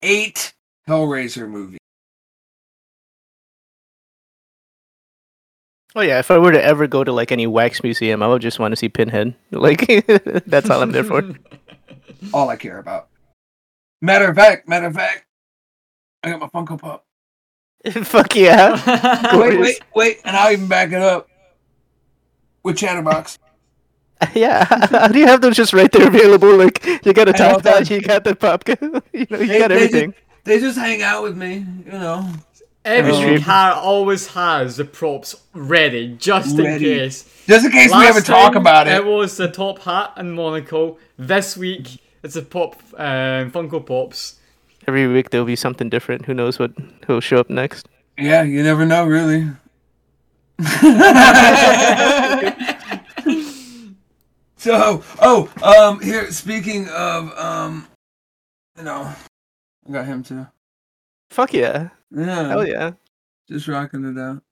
Eight 0.03 0.55
Hellraiser 0.89 1.49
movies. 1.49 1.79
Oh 5.97 6.03
yeah, 6.03 6.19
if 6.19 6.31
I 6.31 6.39
were 6.39 6.53
to 6.53 6.63
ever 6.63 6.87
go 6.87 7.03
to 7.03 7.13
like 7.13 7.33
any 7.33 7.47
wax 7.47 7.83
museum, 7.83 8.23
I 8.23 8.29
would 8.29 8.43
just 8.43 8.59
want 8.59 8.73
to 8.73 8.77
see 8.77 8.89
Pinhead. 8.89 9.35
Like 9.51 9.87
that's 10.47 10.71
all 10.71 10.83
I'm 10.83 10.93
there 10.93 11.05
for. 11.05 11.23
All 12.35 12.49
I 12.49 12.57
care 12.57 12.79
about. 12.79 13.09
Matter 14.03 14.29
of 14.29 14.35
fact, 14.35 14.69
matter 14.69 14.87
of 14.87 14.95
fact, 14.95 15.25
I 16.25 16.31
got 16.31 16.41
my 16.41 16.49
Funko 16.49 16.79
Pop. 16.79 17.07
Fuck 18.03 18.35
yeah. 18.35 19.39
Wait, 19.39 19.61
wait, 19.61 19.81
wait, 19.95 20.21
and 20.25 20.37
I'll 20.37 20.53
even 20.53 20.67
back 20.67 20.91
it 20.91 21.01
up 21.01 21.28
with 22.69 22.77
Chatterbox. 22.79 23.39
Yeah, 24.35 24.65
how 24.65 25.07
do 25.15 25.19
you 25.21 25.27
have 25.27 25.41
those 25.41 25.55
just 25.57 25.73
right 25.73 25.91
there 25.93 26.09
available? 26.09 26.57
Like 26.57 26.85
you 27.05 27.13
got 27.13 27.29
a 27.29 27.35
I 27.37 27.39
know 27.39 27.53
top 27.55 27.63
that- 27.63 27.79
notch, 27.81 27.91
you 27.93 28.01
got 28.01 28.25
the 28.25 28.35
pop, 28.35 28.67
you 28.69 28.77
know, 28.81 29.01
you 29.13 29.27
They- 29.27 29.59
got 29.61 29.69
they 29.69 29.75
everything. 29.77 30.15
They 30.43 30.59
just 30.59 30.77
hang 30.79 31.03
out 31.03 31.23
with 31.23 31.37
me, 31.37 31.65
you 31.87 31.93
know. 31.93 32.29
Every 32.85 33.13
Oh. 33.13 33.39
car 33.41 33.75
always 33.75 34.27
has 34.29 34.77
the 34.79 34.85
props 34.85 35.37
ready, 35.53 36.17
just 36.19 36.59
in 36.59 36.79
case. 36.81 37.25
Just 37.47 37.67
in 37.67 37.71
case 37.71 37.91
we 37.93 37.99
Last 37.99 38.09
ever 38.17 38.21
talk 38.23 38.53
time, 38.55 38.61
about 38.63 38.89
It 38.89 38.95
it. 38.95 39.05
was 39.05 39.37
the 39.37 39.47
top 39.49 39.79
hat 39.81 40.15
and 40.17 40.35
monocle. 40.35 40.99
This 41.17 41.57
week 41.57 42.01
it's 42.25 42.35
a 42.35 42.43
pop 42.43 42.75
um, 42.97 43.53
Funko 43.53 43.85
Pops. 43.87 44.41
Every 44.89 45.07
week 45.07 45.31
there'll 45.31 45.47
be 45.47 45.55
something 45.57 45.89
different. 45.91 46.25
Who 46.27 46.35
knows 46.35 46.59
what 46.59 46.73
who'll 47.07 47.21
show 47.21 47.39
up 47.39 47.51
next? 47.51 47.87
Yeah, 48.17 48.43
you 48.43 48.63
never 48.65 48.85
know, 48.85 49.05
really. 49.07 49.47
So, 54.69 55.03
oh, 55.21 55.51
um, 55.63 56.01
here. 56.01 56.31
Speaking 56.31 56.89
of, 56.91 57.37
um, 57.39 57.87
you 58.77 58.85
know, 58.85 59.13
I 59.89 59.93
got 59.93 60.07
him 60.07 60.23
too. 60.23 60.47
Fuck 61.31 61.53
yeah, 61.53 61.91
Yeah, 62.11 62.49
hell 62.49 62.67
yeah. 62.67 62.93
just 63.49 63.69
rocking 63.69 64.05
it 64.05 64.19
out. 64.19 64.43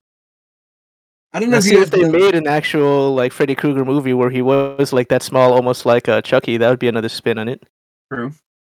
I 1.33 1.41
don't 1.41 1.51
know 1.51 1.59
if 1.59 1.65
see 1.65 1.77
if 1.77 1.91
they 1.91 2.09
made 2.09 2.35
an 2.35 2.47
actual 2.47 3.15
like 3.15 3.33
Freddy 3.33 3.55
Krueger 3.55 3.85
movie 3.85 4.15
where 4.15 4.31
he 4.31 4.41
was 4.41 4.93
like 4.93 5.09
that 5.09 5.23
small, 5.23 5.53
almost 5.53 5.85
like 5.85 6.09
uh, 6.09 6.23
Chucky. 6.23 6.57
That 6.57 6.71
would 6.71 6.79
be 6.79 6.89
another 6.89 7.11
spin 7.11 7.37
on 7.39 7.49
it. 7.49 7.63
True, 8.11 8.33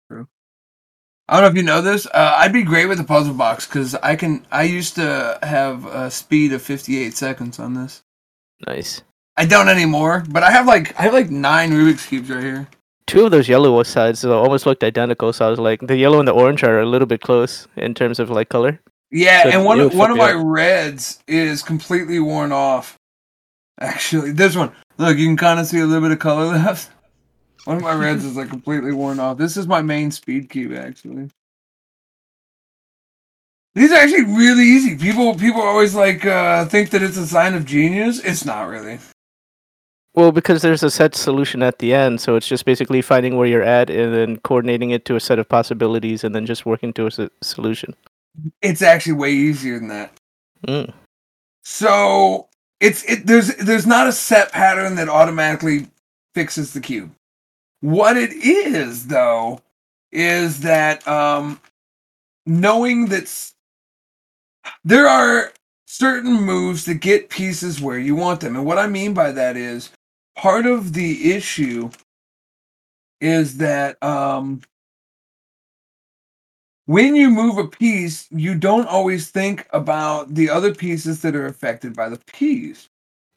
true. 0.09 0.29
I 1.29 1.41
don't 1.41 1.43
know 1.43 1.51
if 1.51 1.57
you 1.57 1.63
know 1.63 1.81
this. 1.83 2.07
Uh, 2.07 2.35
I'd 2.37 2.53
be 2.53 2.63
great 2.63 2.87
with 2.87 3.01
a 3.01 3.05
puzzle 3.05 3.35
box 3.35 3.67
because 3.67 3.95
I 3.97 4.15
can. 4.17 4.47
I 4.53 4.63
used 4.65 4.95
to 4.97 5.39
have 5.43 5.87
a 5.87 6.11
speed 6.11 6.53
of 6.53 6.63
fifty-eight 6.63 7.15
seconds 7.15 7.59
on 7.59 7.75
this. 7.75 8.03
Nice. 8.67 9.03
I 9.37 9.47
don't 9.47 9.69
anymore, 9.69 10.25
but 10.29 10.43
I 10.43 10.51
have 10.51 10.67
like 10.67 10.99
I 10.99 11.03
have 11.03 11.15
like 11.15 11.31
nine 11.31 11.71
Rubik's 11.73 12.07
cubes 12.07 12.31
right 12.31 12.43
here. 12.43 12.69
Two 13.07 13.25
of 13.25 13.31
those 13.31 13.49
yellow 13.49 13.83
sides 13.83 14.25
almost 14.25 14.65
looked 14.67 14.85
identical, 14.85 15.33
so 15.33 15.47
I 15.47 15.51
was 15.51 15.59
like, 15.59 15.81
the 15.81 15.97
yellow 15.97 16.19
and 16.19 16.29
the 16.29 16.33
orange 16.33 16.63
are 16.63 16.81
a 16.81 16.87
little 16.87 17.07
bit 17.07 17.21
close 17.21 17.67
in 17.77 17.95
terms 17.95 18.19
of 18.21 18.31
like 18.31 18.49
color. 18.49 18.81
Yeah, 19.11 19.43
So 19.43 19.51
and 19.51 19.65
one 19.65 19.81
of, 19.81 19.95
one 19.95 20.11
of 20.11 20.17
my 20.17 20.33
up. 20.33 20.43
reds 20.45 21.23
is 21.27 21.63
completely 21.63 22.19
worn 22.21 22.53
off. 22.53 22.97
Actually, 23.81 24.33
this 24.33 24.57
one. 24.57 24.73
Look, 24.99 25.19
you 25.19 25.27
can 25.27 25.37
kind 25.37 25.61
of 25.61 25.67
see 25.67 25.81
a 25.81 25.85
little 25.87 26.01
bit 26.01 26.13
of 26.13 26.19
color 26.19 26.47
left. 26.47 26.91
One 27.65 27.77
of 27.77 27.83
my 27.85 27.95
reds 27.95 28.25
is 28.25 28.37
like 28.37 28.49
completely 28.49 28.93
worn 28.93 29.21
off. 29.21 29.39
This 29.39 29.57
is 29.57 29.69
my 29.69 29.83
main 29.83 30.11
speed 30.11 30.51
cube, 30.51 30.73
actually. 30.73 31.31
These 33.75 33.93
are 33.93 33.99
actually 33.99 34.25
really 34.25 34.65
easy. 34.65 34.97
People 34.97 35.35
people 35.37 35.63
always 35.63 35.95
like 35.95 36.25
uh, 36.27 36.65
think 36.67 36.91
that 36.91 37.03
it's 37.03 37.17
a 37.17 37.27
sign 37.27 37.55
of 37.55 37.65
genius. 37.65 38.19
It's 38.19 38.45
not 38.45 38.65
really. 38.69 38.99
Well, 40.15 40.31
because 40.31 40.61
there's 40.61 40.83
a 40.83 40.91
set 40.91 41.15
solution 41.15 41.63
at 41.63 41.79
the 41.79 41.95
end, 41.95 42.21
so 42.21 42.37
it's 42.37 42.47
just 42.47 42.67
basically 42.67 43.01
finding 43.01 43.37
where 43.37 43.47
you're 43.47 43.63
at 43.63 43.89
and 43.89 44.13
then 44.13 44.37
coordinating 44.39 44.91
it 44.91 45.07
to 45.07 45.17
a 45.17 45.21
set 45.21 45.39
of 45.39 45.49
possibilities 45.49 46.23
and 46.23 46.35
then 46.35 46.45
just 46.45 46.67
working 46.67 46.93
to 46.95 47.05
a 47.05 47.07
s- 47.07 47.31
solution. 47.41 47.95
It's 48.61 48.83
actually 48.83 49.15
way 49.15 49.33
easier 49.33 49.79
than 49.79 49.89
that. 49.89 50.13
Mm. 50.69 50.93
So 51.65 52.49
it's 52.81 53.05
it 53.05 53.27
there's 53.27 53.55
there's 53.57 53.87
not 53.87 54.07
a 54.07 54.13
set 54.13 54.53
pattern 54.53 54.97
that 54.97 55.09
automatically 55.09 55.87
fixes 56.35 56.73
the 56.75 56.81
cube. 56.81 57.15
What 57.81 58.17
it 58.17 58.33
is 58.33 59.07
though 59.07 59.61
is 60.11 60.61
that 60.61 61.07
um 61.09 61.61
knowing 62.45 63.07
that 63.07 63.53
there 64.85 65.09
are 65.09 65.53
certain 65.87 66.35
moves 66.35 66.85
to 66.85 66.95
get 66.95 67.29
pieces 67.29 67.81
where 67.81 67.99
you 67.99 68.17
want 68.17 68.41
them. 68.41 68.57
And 68.57 68.65
what 68.67 68.79
I 68.79 68.87
mean 68.87 69.15
by 69.15 69.33
that 69.33 69.57
is 69.57 69.91
part 70.37 70.67
of 70.67 70.93
the 70.93 71.33
issue 71.33 71.91
is 73.21 73.59
that 73.59 74.03
um 74.03 74.63
when 76.87 77.15
you 77.15 77.31
move 77.31 77.59
a 77.59 77.69
piece, 77.69 78.27
you 78.31 78.57
don't 78.57 78.89
always 78.89 79.31
think 79.31 79.67
about 79.73 80.35
the 80.35 80.51
other 80.51 80.75
pieces 80.75 81.23
that 81.23 81.37
are 81.37 81.47
affected 81.47 81.95
by 81.95 82.09
the 82.09 82.19
piece. 82.27 82.89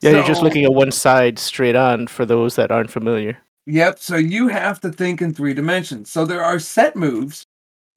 Yeah, 0.01 0.11
you're 0.11 0.23
just 0.23 0.41
looking 0.41 0.65
at 0.65 0.73
one 0.73 0.91
side 0.91 1.39
straight 1.39 1.75
on 1.75 2.07
for 2.07 2.25
those 2.25 2.55
that 2.55 2.71
aren't 2.71 2.91
familiar. 2.91 3.37
Yep, 3.67 3.99
so 3.99 4.15
you 4.17 4.47
have 4.47 4.79
to 4.81 4.91
think 4.91 5.21
in 5.21 5.33
three 5.33 5.53
dimensions. 5.53 6.11
So 6.11 6.25
there 6.25 6.43
are 6.43 6.59
set 6.59 6.95
moves 6.95 7.45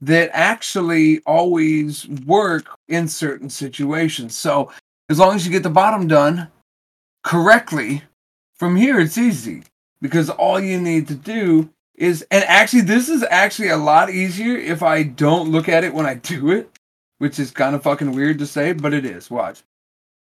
that 0.01 0.31
actually 0.33 1.21
always 1.27 2.07
work 2.27 2.77
in 2.89 3.09
certain 3.09 3.51
situations. 3.51 4.37
So 4.37 4.71
as 5.11 5.19
long 5.19 5.35
as 5.35 5.45
you 5.45 5.53
get 5.53 5.63
the 5.63 5.71
bottom 5.71 6.07
done 6.07 6.49
correctly, 7.25 8.03
from 8.59 8.77
here 8.77 8.99
it's 9.01 9.19
easy 9.19 9.63
because 10.01 10.31
all 10.31 10.61
you 10.61 10.81
need 10.81 11.09
to 11.09 11.15
do 11.15 11.71
is 11.95 12.25
and 12.31 12.45
actually 12.45 12.83
this 12.83 13.09
is 13.09 13.25
actually 13.31 13.69
a 13.71 13.77
lot 13.77 14.11
easier 14.11 14.57
if 14.57 14.83
I 14.83 15.03
don't 15.03 15.51
look 15.51 15.69
at 15.69 15.85
it 15.85 15.93
when 15.95 16.07
I 16.07 16.15
do 16.15 16.51
it, 16.53 16.71
which 17.19 17.39
is 17.39 17.51
kind 17.51 17.75
of 17.75 17.83
fucking 17.83 18.13
weird 18.13 18.39
to 18.39 18.47
say, 18.47 18.73
but 18.73 18.95
it 18.95 19.05
is. 19.05 19.31
Watch. 19.31 19.63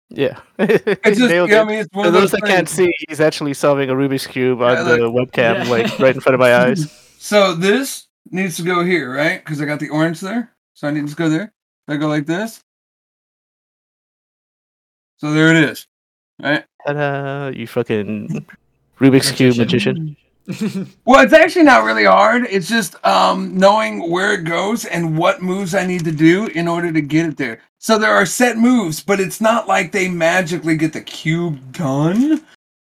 Yeah. 0.09 0.39
It's 0.59 1.17
just, 1.17 1.33
you 1.33 1.47
know. 1.47 1.61
I 1.61 1.63
mean, 1.63 1.79
it's 1.79 1.89
one 1.93 2.03
For 2.03 2.07
of 2.09 2.13
those 2.13 2.31
those 2.31 2.31
that 2.31 2.43
can't 2.45 2.67
see, 2.67 2.93
he's 3.07 3.21
actually 3.21 3.53
solving 3.53 3.89
a 3.89 3.93
Rubik's 3.93 4.27
Cube 4.27 4.61
on 4.61 4.75
Yeah, 4.75 4.83
the 4.83 4.97
webcam, 5.09 5.63
Yeah. 5.63 5.69
like 5.69 5.99
right 5.99 6.13
in 6.15 6.21
front 6.21 6.33
of 6.33 6.39
my 6.41 6.53
eyes. 6.65 6.91
So 7.17 7.53
this 7.55 8.07
needs 8.29 8.57
to 8.57 8.63
go 8.63 8.83
here, 8.83 9.13
right? 9.13 9.43
Because 9.43 9.61
I 9.61 9.65
got 9.65 9.79
the 9.79 9.89
orange 9.89 10.19
there. 10.19 10.51
So 10.73 10.87
I 10.87 10.91
need 10.91 11.07
to 11.07 11.15
go 11.15 11.29
there. 11.29 11.53
I 11.87 11.95
go 11.97 12.07
like 12.07 12.25
this. 12.25 12.63
So 15.17 15.31
there 15.31 15.55
it 15.55 15.63
is. 15.69 15.87
Right? 16.41 16.65
Ta-da! 16.85 17.49
You 17.49 17.67
fucking 17.67 18.45
Rubik's 18.99 19.31
Cube 19.31 19.57
magician. 19.57 20.17
Well, 21.05 21.23
it's 21.23 21.33
actually 21.33 21.63
not 21.63 21.85
really 21.85 22.03
hard. 22.03 22.45
It's 22.49 22.67
just 22.67 22.95
um 23.05 23.55
knowing 23.55 24.11
where 24.11 24.33
it 24.33 24.43
goes 24.43 24.85
and 24.85 25.17
what 25.17 25.41
moves 25.41 25.75
I 25.75 25.85
need 25.85 26.03
to 26.03 26.11
do 26.11 26.47
in 26.47 26.67
order 26.67 26.91
to 26.91 26.99
get 26.99 27.27
it 27.27 27.37
there. 27.37 27.61
So 27.77 27.97
there 27.97 28.13
are 28.13 28.25
set 28.25 28.57
moves, 28.57 29.01
but 29.01 29.19
it's 29.19 29.39
not 29.39 29.67
like 29.67 29.91
they 29.91 30.09
magically 30.09 30.75
get 30.75 30.93
the 30.93 31.01
cube 31.01 31.71
done. 31.71 32.41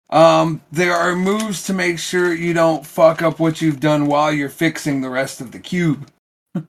Um, 0.09 0.61
there 0.71 0.93
are 0.93 1.15
moves 1.15 1.63
to 1.63 1.73
make 1.73 1.97
sure 1.97 2.33
you 2.33 2.53
don't 2.53 2.85
fuck 2.85 3.21
up 3.21 3.39
what 3.39 3.61
you've 3.61 3.79
done 3.79 4.05
while 4.05 4.31
you're 4.31 4.49
fixing 4.49 5.01
the 5.01 5.09
rest 5.09 5.41
of 5.41 5.51
the 5.51 5.59
cube. 5.59 6.07
I 6.55 6.61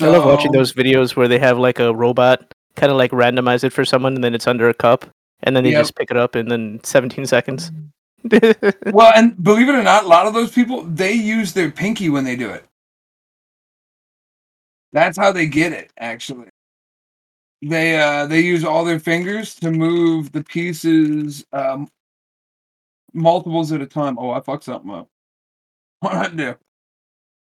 love 0.00 0.24
watching 0.26 0.52
those 0.52 0.74
videos 0.74 1.16
where 1.16 1.28
they 1.28 1.38
have 1.38 1.58
like 1.58 1.78
a 1.78 1.94
robot 1.94 2.52
kind 2.74 2.92
of 2.92 2.98
like 2.98 3.12
randomize 3.12 3.64
it 3.64 3.72
for 3.72 3.84
someone 3.84 4.14
and 4.14 4.22
then 4.22 4.34
it's 4.34 4.46
under 4.46 4.68
a 4.68 4.74
cup 4.74 5.06
and 5.42 5.54
then 5.54 5.64
they 5.64 5.70
Yep. 5.70 5.82
just 5.82 5.96
pick 5.96 6.10
it 6.10 6.16
up 6.16 6.34
and 6.34 6.50
then 6.50 6.80
17 6.82 7.26
seconds. 7.26 7.70
Well, 8.92 9.12
and 9.14 9.40
believe 9.42 9.68
it 9.68 9.74
or 9.76 9.82
not, 9.84 10.02
a 10.04 10.08
lot 10.08 10.26
of 10.26 10.34
those 10.34 10.50
people 10.50 10.82
they 10.82 11.12
use 11.12 11.52
their 11.52 11.70
pinky 11.70 12.08
when 12.08 12.24
they 12.24 12.34
do 12.34 12.50
it. 12.50 12.64
That's 14.92 15.16
how 15.16 15.30
they 15.30 15.46
get 15.46 15.72
it. 15.72 15.92
Actually, 15.98 16.48
they 17.62 17.98
uh 18.00 18.26
they 18.26 18.40
use 18.40 18.64
all 18.64 18.84
their 18.84 18.98
fingers 18.98 19.54
to 19.56 19.70
move 19.70 20.32
the 20.32 20.42
pieces 20.42 21.44
um 21.52 21.88
multiples 23.12 23.70
at 23.70 23.80
a 23.80 23.86
time. 23.86 24.18
Oh, 24.18 24.30
I 24.30 24.40
fucked 24.40 24.64
something 24.64 24.90
up. 24.90 25.08
What 26.00 26.14
I 26.14 26.28
do? 26.28 26.54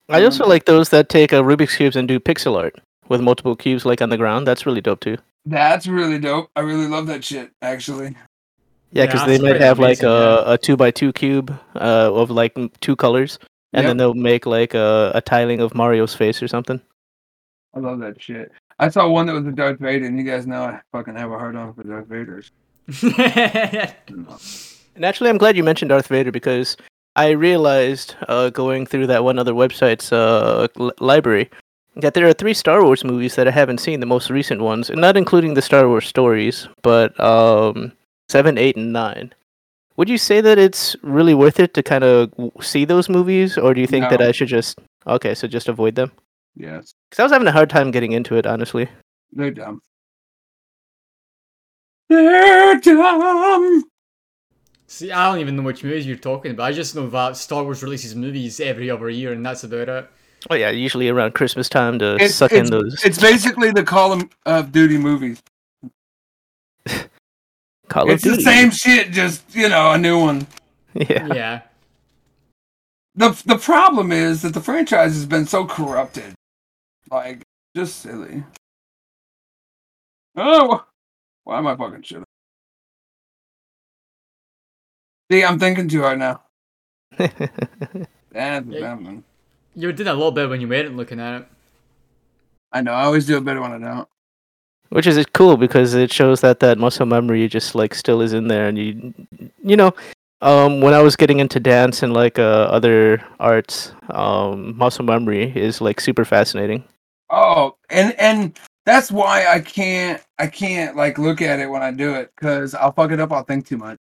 I 0.09 0.25
also 0.25 0.47
like 0.47 0.65
those 0.67 0.89
that 0.91 1.09
take 1.09 1.33
a 1.33 1.37
Rubik's 1.37 1.77
cubes 1.77 1.97
and 1.97 2.07
do 2.09 2.19
pixel 2.21 2.57
art 2.57 2.81
with 3.09 3.21
multiple 3.21 3.55
cubes 3.57 3.87
like 3.87 4.03
on 4.03 4.11
the 4.11 4.17
ground. 4.19 4.47
That's 4.47 4.67
really 4.67 4.81
dope 4.81 5.01
too. 5.01 5.17
That's 5.47 5.87
really 5.87 6.19
dope. 6.19 6.51
I 6.57 6.61
really 6.61 6.87
love 6.87 7.07
that 7.09 7.25
shit. 7.25 7.51
Actually, 7.61 8.07
Yeah, 8.09 8.13
Yeah, 8.93 9.07
because 9.07 9.21
that's 9.21 9.27
they 9.27 9.39
might 9.39 9.51
pretty 9.51 9.65
have 9.65 9.79
like 9.79 10.03
amazing, 10.03 10.09
a, 10.09 10.43
yeah. 10.47 10.53
a 10.55 10.59
two 10.59 10.77
by 10.77 10.91
two 10.91 11.13
cube 11.13 11.57
uh, 11.77 12.11
of 12.13 12.31
like 12.31 12.57
two 12.81 12.97
colors, 12.97 13.39
and 13.73 13.87
then 13.87 13.97
they'll 13.97 14.15
make 14.15 14.47
like 14.47 14.75
a, 14.75 15.13
a 15.15 15.21
tiling 15.21 15.61
of 15.61 15.75
Mario's 15.75 16.15
face 16.15 16.43
or 16.43 16.49
something. 16.49 16.81
I 17.75 17.81
love 17.81 17.99
that 18.01 18.21
shit. 18.23 18.53
I 18.79 18.89
saw 18.89 19.09
one 19.09 19.27
that 19.27 19.35
was 19.35 19.47
a 19.47 19.53
Darth 19.53 19.79
Vader, 19.79 20.07
and 20.07 20.19
you 20.19 20.25
guys 20.25 20.47
know 20.47 20.63
I 20.65 20.81
fucking 20.93 21.17
have 21.17 21.31
a 21.31 21.39
hard 21.39 21.57
on 21.57 21.75
for 21.75 21.83
Darth 21.83 22.09
Vaders. 22.09 22.51
And 24.97 25.05
actually, 25.05 25.31
I'm 25.31 25.39
glad 25.39 25.57
you 25.57 25.65
mentioned 25.65 25.89
Darth 25.89 26.07
Vader 26.07 26.31
because 26.31 26.77
I 27.17 27.31
realized 27.31 28.15
uh, 28.29 28.51
going 28.51 28.87
through 28.87 29.09
that 29.09 29.25
one 29.25 29.39
other 29.41 29.53
website's 29.53 30.13
uh, 30.13 30.69
l- 30.79 30.93
library 31.01 31.51
that 31.97 32.15
there 32.15 32.27
are 32.27 32.33
three 32.33 32.55
Star 32.55 32.83
Wars 32.85 33.05
movies 33.05 33.37
that 33.37 33.47
I 33.49 33.51
haven't 33.53 33.79
seen, 33.79 34.01
the 34.01 34.07
most 34.07 34.31
recent 34.31 34.61
ones, 34.61 34.91
and 34.91 35.01
not 35.01 35.17
including 35.17 35.55
the 35.55 35.63
Star 35.63 35.89
Wars 35.89 36.07
stories, 36.07 36.69
but 36.83 37.19
um, 37.21 37.93
seven, 38.29 38.59
eight, 38.59 38.77
and 38.77 38.93
nine. 38.93 39.33
Would 39.97 40.09
you 40.09 40.19
say 40.19 40.41
that 40.41 40.59
it's 40.59 40.97
really 41.03 41.35
worth 41.35 41.61
it 41.61 41.73
to 41.75 41.83
kind 41.83 42.03
of 42.03 42.33
see 42.61 42.85
those 42.85 43.09
movies, 43.09 43.57
or 43.57 43.75
do 43.75 43.81
you 43.81 43.87
think 43.87 44.09
that 44.11 44.21
I 44.21 44.33
should 44.33 44.49
just 44.49 44.79
okay, 45.07 45.35
so 45.35 45.47
just 45.47 45.69
avoid 45.69 45.95
them? 45.95 46.11
Yes, 46.57 46.95
Because 47.11 47.21
I 47.21 47.23
was 47.25 47.33
having 47.33 47.49
a 47.49 47.53
hard 47.53 47.71
time 47.71 47.91
getting 47.91 48.13
into 48.13 48.37
it, 48.37 48.47
honestly. 48.47 48.89
they're 49.33 49.51
dumb. 49.51 49.81
They're 52.09 52.79
dumb. 52.81 53.83
See, 54.87 55.11
I 55.11 55.31
don't 55.31 55.41
even 55.41 55.57
know 55.57 55.63
which 55.63 55.83
movies 55.83 56.07
you're 56.07 56.17
talking 56.17 56.53
about. 56.53 56.65
I 56.69 56.73
just 56.73 56.95
know 56.95 57.09
that 57.09 57.37
Star 57.37 57.65
Wars 57.65 57.83
releases 57.83 58.15
movies 58.15 58.61
every 58.61 58.91
other 58.91 59.09
year, 59.11 59.33
and 59.33 59.45
that's 59.45 59.65
about 59.65 59.89
it. 59.89 60.11
Oh 60.51 60.55
yeah, 60.55 60.71
usually 60.71 61.09
around 61.09 61.33
Christmas 61.35 61.69
time 61.69 61.99
to 62.01 62.17
It's, 62.21 62.35
suck 62.35 62.53
in 62.53 62.67
those 62.67 63.03
it's 63.05 63.19
basically 63.21 63.71
the 63.71 63.83
Call 63.83 64.13
of- 64.13 64.29
of 64.45 64.73
Duty 64.73 64.99
movies. 64.99 65.43
Call 67.89 68.05
of 68.05 68.11
It's 68.11 68.25
the 68.25 68.31
Duty. 68.31 68.43
same 68.43 68.71
shit, 68.71 69.11
just 69.11 69.43
you 69.55 69.69
know, 69.69 69.93
a 69.93 69.99
new 69.99 70.19
one. 70.21 70.47
Yeah. 70.93 71.27
Yeah. 71.35 71.61
the 73.15 73.31
The 73.47 73.59
problem 73.59 74.13
is 74.13 74.43
that 74.43 74.55
the 74.55 74.61
franchise 74.61 75.15
has 75.15 75.27
been 75.27 75.47
so 75.47 75.65
corrupted, 75.67 76.35
like 77.11 77.43
just 77.75 78.01
silly. 78.01 78.45
Oh, 80.37 80.85
why 81.45 81.59
am 81.59 81.67
I 81.67 81.77
fucking 81.77 82.03
shit? 82.03 82.23
See, 85.31 85.43
I'm 85.45 85.59
thinking 85.59 85.89
too 85.89 86.03
hard 86.03 86.19
now. 86.19 86.43
That's 87.17 88.67
Yeah. 88.69 89.17
Happening. 89.75 89.83
You 89.83 89.89
were 89.89 89.93
doing 89.93 90.09
a 90.09 90.15
little 90.15 90.33
better 90.33 90.49
when 90.49 90.61
you 90.61 90.69
weren't 90.69 90.97
looking 90.97 91.21
at 91.21 91.43
it. 91.43 91.49
I 92.73 92.81
know. 92.81 92.93
I 92.93 93.05
always 93.05 93.27
do 93.27 93.37
it 93.37 93.45
better 93.45 93.61
when 93.61 93.73
I 93.73 93.79
don't. 93.79 94.09
Which 94.91 95.07
is 95.07 95.25
cool 95.33 95.57
because 95.57 95.95
it 95.95 96.13
shows 96.13 96.41
that 96.43 96.61
that 96.61 96.79
muscle 96.79 97.07
memory 97.07 97.49
just 97.49 97.75
like 97.75 97.95
still 97.95 98.21
is 98.21 98.33
in 98.33 98.49
there, 98.49 98.69
and 98.69 98.79
you, 98.79 99.15
you 99.63 99.77
know, 99.77 99.93
um, 100.41 100.81
when 100.81 100.95
I 100.95 101.01
was 101.01 101.17
getting 101.17 101.41
into 101.41 101.59
dance 101.59 102.03
and 102.03 102.13
like 102.13 102.39
uh, 102.39 102.69
other 102.71 103.25
arts, 103.41 103.93
um, 104.11 104.77
muscle 104.77 105.05
memory 105.05 105.53
is 105.57 105.81
like 105.81 106.01
super 106.01 106.25
fascinating. 106.25 106.85
Oh, 107.31 107.77
and 107.91 108.13
and 108.21 108.59
that's 108.85 109.11
why 109.11 109.47
I 109.47 109.61
can't 109.61 110.23
I 110.39 110.47
can't 110.47 110.97
like 110.97 111.19
look 111.19 111.43
at 111.43 111.61
it 111.61 111.67
when 111.71 111.83
I 111.83 111.91
do 111.91 112.15
it 112.15 112.31
because 112.37 112.75
I'll 112.75 112.93
fuck 112.93 113.11
it 113.11 113.21
up. 113.21 113.33
I'll 113.33 113.43
think 113.45 113.67
too 113.67 113.79
much. 113.79 113.99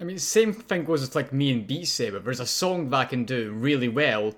I 0.00 0.04
mean, 0.04 0.18
same 0.18 0.54
thing 0.54 0.84
goes 0.84 1.02
with 1.02 1.14
like 1.14 1.32
me 1.32 1.52
and 1.52 1.66
Beat 1.66 1.86
Saber. 1.86 2.20
There's 2.20 2.40
a 2.40 2.46
song 2.46 2.88
that 2.90 2.96
I 2.96 3.04
can 3.04 3.24
do 3.24 3.52
really 3.52 3.88
well, 3.88 4.34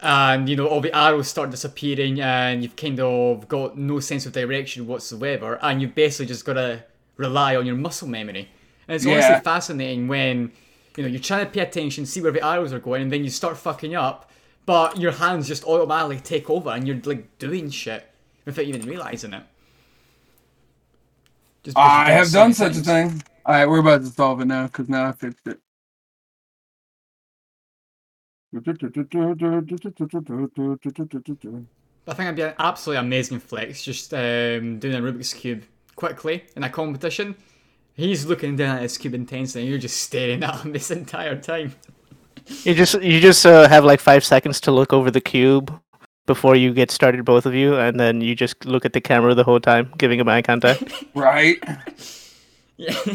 and 0.00 0.48
you 0.48 0.56
know 0.56 0.66
all 0.66 0.80
the 0.80 0.94
arrows 0.94 1.28
start 1.28 1.50
disappearing, 1.50 2.20
and 2.20 2.62
you've 2.62 2.74
kind 2.74 2.98
of 2.98 3.46
got 3.46 3.78
no 3.78 4.00
sense 4.00 4.26
of 4.26 4.32
direction 4.32 4.86
whatsoever, 4.86 5.60
and 5.62 5.80
you've 5.80 5.94
basically 5.94 6.26
just 6.26 6.44
got 6.44 6.54
to 6.54 6.84
rely 7.16 7.54
on 7.54 7.66
your 7.66 7.76
muscle 7.76 8.08
memory. 8.08 8.48
And 8.88 8.96
it's 8.96 9.04
Yeah. 9.04 9.14
honestly 9.14 9.44
fascinating 9.44 10.08
when 10.08 10.50
you 10.96 11.04
know 11.04 11.08
you're 11.08 11.20
trying 11.20 11.44
to 11.46 11.52
pay 11.52 11.60
attention, 11.60 12.04
see 12.04 12.20
where 12.20 12.32
the 12.32 12.44
arrows 12.44 12.72
are 12.72 12.80
going, 12.80 13.02
and 13.02 13.12
then 13.12 13.22
you 13.22 13.30
start 13.30 13.56
fucking 13.56 13.94
up, 13.94 14.28
but 14.66 14.98
your 14.98 15.12
hands 15.12 15.46
just 15.46 15.62
automatically 15.64 16.18
take 16.18 16.50
over, 16.50 16.70
and 16.70 16.84
you're 16.84 17.00
like 17.04 17.38
doing 17.38 17.70
shit 17.70 18.10
without 18.44 18.64
even 18.64 18.82
realizing 18.82 19.34
it. 19.34 19.44
I 21.76 22.10
have 22.10 22.30
done 22.32 22.52
such 22.54 22.76
a 22.76 22.80
thing. 22.80 23.22
All 23.46 23.54
right, 23.54 23.68
we're 23.68 23.78
about 23.78 24.00
to 24.00 24.08
solve 24.08 24.40
it 24.40 24.46
now 24.46 24.64
because 24.64 24.88
now 24.88 25.06
I 25.06 25.12
fixed 25.12 25.46
it. 25.46 25.60
I 32.08 32.14
think 32.14 32.26
it'd 32.26 32.34
be 32.34 32.42
an 32.42 32.54
absolutely 32.58 33.06
amazing 33.06 33.38
flex, 33.38 33.84
just 33.84 34.12
um, 34.12 34.80
doing 34.80 34.96
a 34.96 35.00
Rubik's 35.00 35.32
Cube 35.32 35.62
quickly 35.94 36.42
in 36.56 36.64
a 36.64 36.68
competition. 36.68 37.36
He's 37.94 38.26
looking 38.26 38.56
down 38.56 38.78
at 38.78 38.82
his 38.82 38.98
cube 38.98 39.14
intensely, 39.14 39.60
and 39.60 39.70
you're 39.70 39.78
just 39.78 39.98
staring 39.98 40.42
at 40.42 40.62
him 40.62 40.72
this 40.72 40.90
entire 40.90 41.40
time. 41.40 41.76
You 42.64 42.74
just 42.74 43.00
you 43.00 43.20
just 43.20 43.46
uh, 43.46 43.68
have 43.68 43.84
like 43.84 44.00
five 44.00 44.24
seconds 44.24 44.60
to 44.62 44.72
look 44.72 44.92
over 44.92 45.08
the 45.08 45.20
cube 45.20 45.72
before 46.26 46.56
you 46.56 46.74
get 46.74 46.90
started, 46.90 47.24
both 47.24 47.46
of 47.46 47.54
you, 47.54 47.76
and 47.76 48.00
then 48.00 48.22
you 48.22 48.34
just 48.34 48.64
look 48.64 48.84
at 48.84 48.92
the 48.92 49.00
camera 49.00 49.36
the 49.36 49.44
whole 49.44 49.60
time, 49.60 49.92
giving 49.98 50.18
him 50.18 50.28
eye 50.28 50.42
contact. 50.42 50.82
Right? 51.14 51.62
Yeah. 52.76 52.94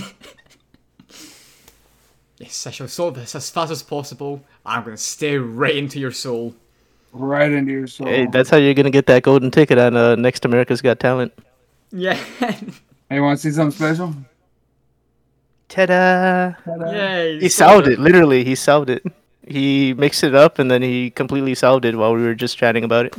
yes, 2.37 2.65
I 2.67 2.71
shall 2.71 2.87
solve 2.87 3.15
this 3.15 3.35
as 3.35 3.49
fast 3.49 3.71
as 3.71 3.83
possible. 3.83 4.43
I'm 4.65 4.83
gonna 4.83 4.97
stare 4.97 5.41
right 5.41 5.75
into 5.75 5.99
your 5.99 6.11
soul. 6.11 6.55
Right 7.13 7.51
into 7.51 7.71
your 7.71 7.87
soul. 7.87 8.07
hey, 8.07 8.27
that's 8.31 8.49
how 8.49 8.57
you're 8.57 8.73
gonna 8.73 8.89
get 8.89 9.05
that 9.07 9.23
golden 9.23 9.51
ticket 9.51 9.77
on 9.77 9.95
uh, 9.95 10.15
Next 10.15 10.45
America's 10.45 10.81
Got 10.81 10.99
Talent. 10.99 11.33
Yeah. 11.91 12.17
Hey, 13.09 13.19
want 13.19 13.37
to 13.37 13.43
see 13.43 13.53
something 13.53 13.77
special? 13.77 14.15
Ta-da! 15.67 16.53
Yay. 16.89 17.41
He 17.41 17.49
solved 17.49 17.87
it. 17.87 17.99
Literally, 17.99 18.45
he 18.45 18.55
solved 18.55 18.89
it. 18.89 19.03
He 19.45 19.93
mixed 19.93 20.23
it 20.23 20.33
up 20.33 20.59
and 20.59 20.71
then 20.71 20.81
he 20.81 21.09
completely 21.09 21.53
solved 21.55 21.83
it 21.83 21.97
while 21.97 22.13
we 22.13 22.23
were 22.23 22.35
just 22.35 22.57
chatting 22.57 22.85
about 22.85 23.07
it. 23.07 23.15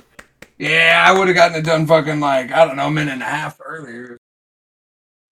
Yeah, 0.59 1.05
I 1.07 1.19
would 1.19 1.29
have 1.29 1.37
gotten 1.37 1.59
it 1.59 1.67
done 1.67 1.87
fucking 1.87 2.21
like 2.21 2.53
I 2.53 2.65
don't 2.65 2.77
know, 2.77 2.87
a 2.87 2.91
minute 2.91 3.13
and 3.13 3.23
a 3.23 3.27
half 3.27 3.61
earlier. 3.63 4.19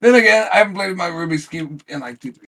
Then 0.02 0.16
again, 0.16 0.48
I 0.54 0.58
haven't 0.58 0.76
played 0.76 0.96
my 0.96 1.10
Rubik's 1.10 1.48
cube 1.48 1.84
in 1.88 2.00
like 2.00 2.20
two. 2.20 2.32
Three. 2.32 2.46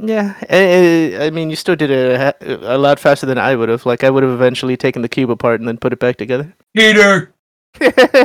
Yeah, 0.00 0.36
eh, 0.48 1.16
eh, 1.18 1.26
I 1.26 1.30
mean, 1.30 1.50
you 1.50 1.56
still 1.56 1.74
did 1.74 1.90
it 1.90 2.20
a, 2.40 2.76
a 2.76 2.78
lot 2.78 3.00
faster 3.00 3.26
than 3.26 3.36
I 3.36 3.56
would 3.56 3.68
have. 3.68 3.84
Like, 3.84 4.04
I 4.04 4.10
would 4.10 4.22
have 4.22 4.32
eventually 4.32 4.76
taken 4.76 5.02
the 5.02 5.08
cube 5.08 5.28
apart 5.30 5.60
and 5.60 5.66
then 5.68 5.76
put 5.76 5.92
it 5.92 5.98
back 5.98 6.16
together. 6.16 6.54
Peter. 6.76 7.34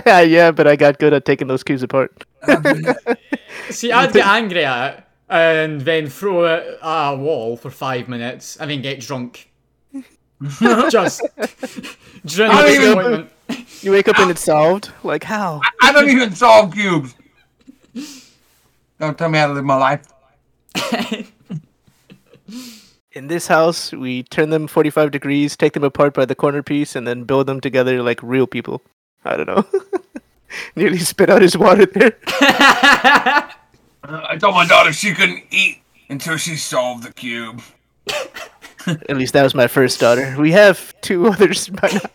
yeah, 0.06 0.52
but 0.52 0.68
I 0.68 0.76
got 0.76 1.00
good 1.00 1.14
at 1.14 1.26
taking 1.26 1.48
those 1.48 1.64
cubes 1.64 1.82
apart. 1.82 2.26
See, 3.70 3.92
I'd 3.92 4.14
get 4.14 4.26
angry 4.26 4.66
at 4.66 4.94
it 4.94 5.04
and 5.30 5.82
then 5.82 6.08
throw 6.10 6.46
it 6.46 6.80
at 6.82 7.14
a 7.14 7.18
wall 7.18 7.58
for 7.58 7.72
five 7.72 8.08
minutes 8.08 8.56
and 8.58 8.70
then 8.70 8.82
get 8.82 9.00
drunk. 9.00 9.50
just 10.90 11.22
drown 12.26 12.52
I 12.52 12.68
in 12.68 12.82
even- 12.82 13.30
You 13.82 13.92
wake 13.92 14.08
up 14.08 14.20
and 14.20 14.30
it's 14.30 14.44
solved. 14.44 14.92
Like, 15.04 15.24
how? 15.24 15.60
I 15.82 15.92
don't 15.92 16.10
even 16.10 16.36
solve 16.36 16.74
cubes. 16.74 17.16
Don't 19.00 19.18
tell 19.18 19.30
me 19.30 19.40
how 19.40 19.48
to 19.48 19.54
live 19.54 19.66
my 19.66 19.76
life. 19.76 20.08
In 23.12 23.28
this 23.28 23.48
house, 23.48 23.92
we 23.92 24.24
turn 24.24 24.50
them 24.50 24.68
45 24.68 25.12
degrees, 25.12 25.56
take 25.56 25.74
them 25.74 25.84
apart 25.84 26.14
by 26.16 26.26
the 26.26 26.34
corner 26.36 26.64
piece, 26.64 26.96
and 26.96 27.08
then 27.08 27.26
build 27.26 27.46
them 27.46 27.62
together 27.62 28.02
like 28.02 28.20
real 28.24 28.48
people. 28.48 28.82
I 29.24 29.38
don't 29.38 29.48
know. 29.48 29.66
Nearly 30.76 30.98
spit 30.98 31.30
out 31.30 31.42
his 31.42 31.58
water 31.58 31.86
there. 31.86 32.18
Uh, 34.06 34.22
I 34.28 34.38
told 34.38 34.56
my 34.56 34.66
daughter 34.66 34.92
she 34.92 35.14
couldn't 35.14 35.44
eat 35.50 35.82
until 36.10 36.38
she 36.38 36.56
solved 36.58 37.04
the 37.04 37.14
cube. 37.14 37.62
At 38.86 39.16
least 39.16 39.34
that 39.34 39.44
was 39.44 39.56
my 39.56 39.68
first 39.68 40.00
daughter. 40.00 40.36
We 40.38 40.52
have 40.52 40.94
two 41.02 41.28
others 41.28 41.70
by 41.70 41.90
now. 41.94 42.10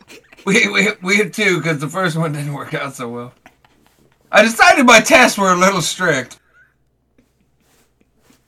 We 0.45 0.69
we 0.69 0.89
we 1.03 1.17
had 1.17 1.33
two 1.33 1.59
because 1.59 1.79
the 1.79 1.89
first 1.89 2.17
one 2.17 2.33
didn't 2.33 2.53
work 2.53 2.75
out 2.75 2.95
so 2.95 3.09
well. 3.09 3.33
I 4.31 4.43
decided 4.43 4.85
my 4.87 5.01
tests 5.01 5.39
were 5.39 5.53
a 5.53 5.57
little 5.57 5.81
strict. 5.83 6.39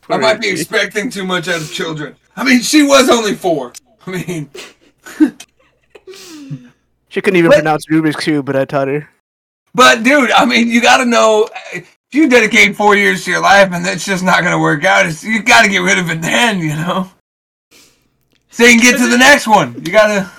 I 0.09 0.17
might 0.17 0.41
be 0.41 0.49
expecting 0.49 1.09
too 1.11 1.25
much 1.25 1.49
out 1.49 1.61
of 1.61 1.73
children. 1.73 2.17
I 2.37 2.43
mean, 2.45 2.61
she 2.61 2.83
was 2.83 3.09
only 3.09 3.35
four. 3.35 3.73
I 4.07 4.11
mean, 4.11 4.51
She 7.09 7.21
couldn't 7.21 7.39
even 7.39 7.51
But- 7.51 7.57
pronounce 7.59 7.87
Rubik's 7.87 8.23
cube, 8.23 8.45
but 8.47 8.57
I 8.57 8.65
taught 8.65 8.89
her. 8.89 9.09
but 9.75 10.03
dude, 10.03 10.31
I 10.33 10.45
mean, 10.45 10.69
you 10.69 10.81
got 10.81 10.99
to 10.99 11.05
know 11.05 11.49
if 11.73 11.97
you 12.13 12.29
dedicate 12.29 12.77
four 12.77 12.97
years 12.97 13.25
to 13.25 13.31
your 13.33 13.41
life 13.41 13.71
and 13.73 13.85
that's 13.85 14.05
just 14.05 14.23
not 14.25 14.41
going 14.41 14.53
to 14.53 14.59
work 14.59 14.85
out. 14.85 15.23
You 15.23 15.43
got 15.43 15.63
to 15.63 15.69
get 15.71 15.79
rid 15.79 15.99
of 15.99 16.09
it 16.11 16.21
then, 16.23 16.59
you 16.61 16.69
know. 16.71 17.11
So 18.51 18.65
you 18.65 18.79
can 18.79 18.81
get 18.81 18.99
to 18.99 19.09
the 19.09 19.19
next 19.19 19.47
one. 19.47 19.75
You 19.85 19.93
got 19.93 20.07
to. 20.09 20.31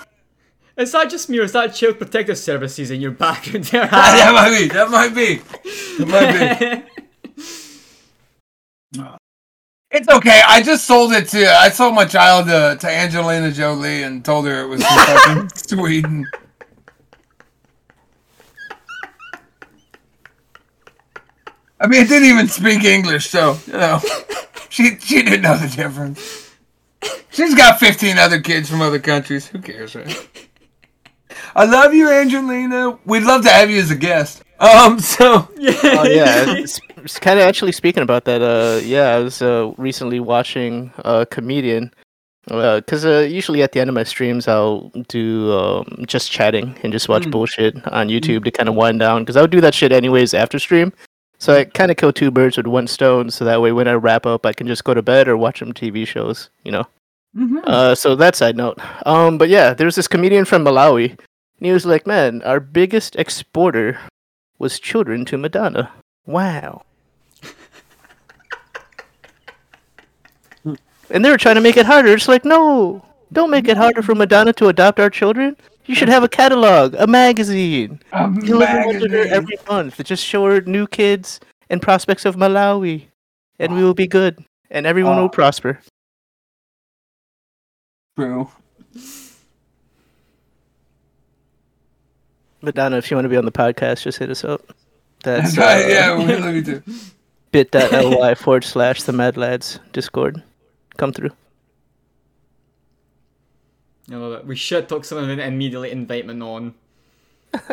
Is 0.82 0.92
that 0.94 1.12
just 1.12 1.30
me 1.30 1.38
or 1.38 1.44
is 1.44 1.52
that 1.52 1.76
Child 1.76 2.00
Protective 2.00 2.40
Services 2.40 2.90
in 2.90 3.02
your 3.02 3.12
background 3.12 3.66
there? 3.66 3.86
that 3.88 4.32
might 4.34 4.58
be. 4.58 4.68
That 4.68 4.90
might 4.90 5.14
be. 5.14 5.36
That 6.00 6.08
might 6.08 6.60
be. 6.60 6.84
It's 9.94 10.08
okay. 10.08 10.42
I 10.48 10.62
just 10.62 10.86
sold 10.86 11.12
it 11.12 11.28
to. 11.30 11.46
I 11.52 11.68
sold 11.68 11.96
my 11.96 12.06
child 12.06 12.48
to, 12.48 12.78
to 12.80 12.90
Angelina 12.90 13.52
Jolie 13.52 14.04
and 14.04 14.24
told 14.24 14.46
her 14.46 14.62
it 14.62 14.68
was 14.68 14.82
from 14.82 14.96
fucking 15.06 15.50
Sweden. 15.50 16.26
I 21.82 21.88
mean, 21.88 22.04
it 22.04 22.08
didn't 22.08 22.30
even 22.30 22.48
speak 22.48 22.86
English, 22.86 23.30
so 23.30 23.58
you 23.68 23.74
know, 23.74 24.00
she 24.70 24.98
she 24.98 25.24
didn't 25.24 25.42
know 25.42 25.58
the 25.58 25.68
difference. 25.68 26.56
She's 27.30 27.54
got 27.54 27.78
fifteen 27.78 28.18
other 28.18 28.40
kids 28.40 28.70
from 28.70 28.82
other 28.82 29.00
countries. 29.00 29.48
Who 29.48 29.60
cares, 29.60 29.94
right? 29.94 30.51
I 31.56 31.66
love 31.66 31.94
you, 31.94 32.10
Angelina. 32.10 32.98
We'd 33.06 33.24
love 33.24 33.44
to 33.44 33.50
have 33.50 33.70
you 33.70 33.80
as 33.80 33.92
a 33.92 33.96
guest. 33.96 34.44
Um, 34.60 35.00
so 35.00 35.48
Oh 35.50 35.50
yeah, 35.58 36.46
it's, 36.58 36.80
it's 36.98 37.18
kind 37.20 37.40
of 37.40 37.46
actually 37.46 37.72
speaking 37.72 38.04
about 38.04 38.26
that. 38.26 38.42
Uh, 38.42 38.80
yeah, 38.84 39.16
I 39.16 39.20
was 39.20 39.42
uh, 39.42 39.72
recently 39.78 40.20
watching 40.20 40.92
a 41.00 41.26
comedian. 41.26 41.94
Because 42.48 43.06
uh, 43.06 43.20
usually 43.30 43.62
at 43.62 43.72
the 43.72 43.80
end 43.80 43.90
of 43.90 43.94
my 43.94 44.04
streams, 44.04 44.48
I'll 44.48 44.90
do 45.10 45.52
um, 45.54 46.04
just 46.08 46.32
chatting 46.32 46.76
and 46.84 46.92
just 46.92 47.08
watch 47.08 47.24
Mm. 47.24 47.32
bullshit 47.32 47.88
on 47.88 48.08
YouTube 48.10 48.44
to 48.46 48.52
kind 48.52 48.68
of 48.68 48.74
wind 48.76 49.00
down. 49.00 49.22
Because 49.22 49.38
I 49.38 49.42
would 49.42 49.52
do 49.52 49.62
that 49.62 49.74
shit 49.76 49.92
anyways 49.92 50.34
after 50.34 50.58
stream. 50.58 50.92
So 51.38 51.56
I 51.58 51.66
kind 51.66 51.92
of 51.92 51.98
kill 51.98 52.12
two 52.14 52.30
birds 52.32 52.58
with 52.58 52.68
one 52.68 52.88
stone. 52.88 53.30
So 53.32 53.46
that 53.46 53.62
way, 53.62 53.72
when 53.72 53.88
I 53.88 53.94
wrap 53.94 54.26
up, 54.26 54.46
I 54.46 54.54
can 54.54 54.68
just 54.68 54.84
go 54.84 54.94
to 54.94 55.02
bed 55.04 55.28
or 55.28 55.38
watch 55.38 55.60
some 55.60 55.72
TV 55.74 56.06
shows. 56.08 56.50
You 56.64 56.72
know. 56.72 56.88
Uh, 57.64 57.96
so 57.96 58.16
that 58.16 58.36
side 58.36 58.58
note. 58.58 58.80
Um, 59.06 59.38
but 59.38 59.48
yeah, 59.50 59.74
there's 59.74 59.96
this 59.96 60.08
comedian 60.08 60.44
from 60.46 60.66
Malawi, 60.66 61.18
and 61.62 61.68
he 61.68 61.72
was 61.72 61.86
like, 61.86 62.08
"Man, 62.08 62.42
our 62.42 62.60
biggest 62.60 63.16
exporter 63.16 64.00
was 64.58 64.80
children 64.80 65.26
to 65.26 65.38
Madonna. 65.38 65.92
Wow." 66.26 66.82
and 71.10 71.24
they 71.26 71.30
were 71.30 71.38
trying 71.38 71.56
to 71.56 71.62
make 71.62 71.76
it 71.78 71.86
harder. 71.86 72.14
It's 72.14 72.28
like, 72.30 72.46
no, 72.46 73.04
don't 73.34 73.50
make 73.52 73.68
it 73.68 73.76
harder 73.78 74.02
for 74.02 74.16
Madonna 74.16 74.54
to 74.54 74.70
adopt 74.70 74.98
our 75.00 75.10
children. 75.10 75.58
You 75.86 75.94
should 75.94 76.08
have 76.10 76.24
a 76.24 76.30
catalog, 76.30 76.96
a 76.96 77.06
magazine. 77.06 78.00
a 78.14 78.30
Deliver 78.32 78.86
one 78.86 79.00
to 79.00 79.02
her 79.02 79.10
magazine. 79.10 79.34
every 79.34 79.58
month. 79.70 80.02
Just 80.06 80.24
show 80.26 80.46
her 80.46 80.62
new 80.62 80.88
kids 80.88 81.40
and 81.70 81.82
prospects 81.82 82.24
of 82.26 82.36
Malawi, 82.38 83.08
and 83.60 83.76
we 83.76 83.84
will 83.84 83.94
be 83.94 84.08
good, 84.08 84.44
and 84.70 84.86
everyone 84.88 85.18
Oh. 85.18 85.24
will 85.24 85.30
prosper. 85.30 85.80
True. 88.18 88.50
Madonna, 92.62 92.98
if 92.98 93.10
you 93.10 93.18
want 93.18 93.26
to 93.26 93.30
be 93.30 93.38
on 93.38 93.46
the 93.46 93.52
podcast, 93.52 94.04
just 94.04 94.20
hit 94.20 94.30
us 94.30 94.44
up. 94.44 94.62
That's 95.24 95.56
That's 95.56 95.58
right. 95.58 95.86
uh, 95.86 95.88
Yeah, 95.88 96.18
we 96.18 96.36
love 96.38 96.56
you 96.56 96.64
too. 96.64 96.84
bit.ly 97.52 98.36
forward 98.36 98.64
slash 98.64 99.04
the 99.04 99.12
Mad 99.14 99.36
Lads 99.38 99.80
Discord. 99.94 100.42
Come 100.98 101.12
through. 101.12 101.32
I 104.12 104.16
love 104.16 104.34
it. 104.34 104.46
We 104.46 104.56
should 104.56 104.88
talk 104.90 105.06
someone 105.06 105.30
and 105.30 105.42
immediately 105.42 105.92
invite 105.92 106.28
them 106.28 106.42
on. 106.42 106.74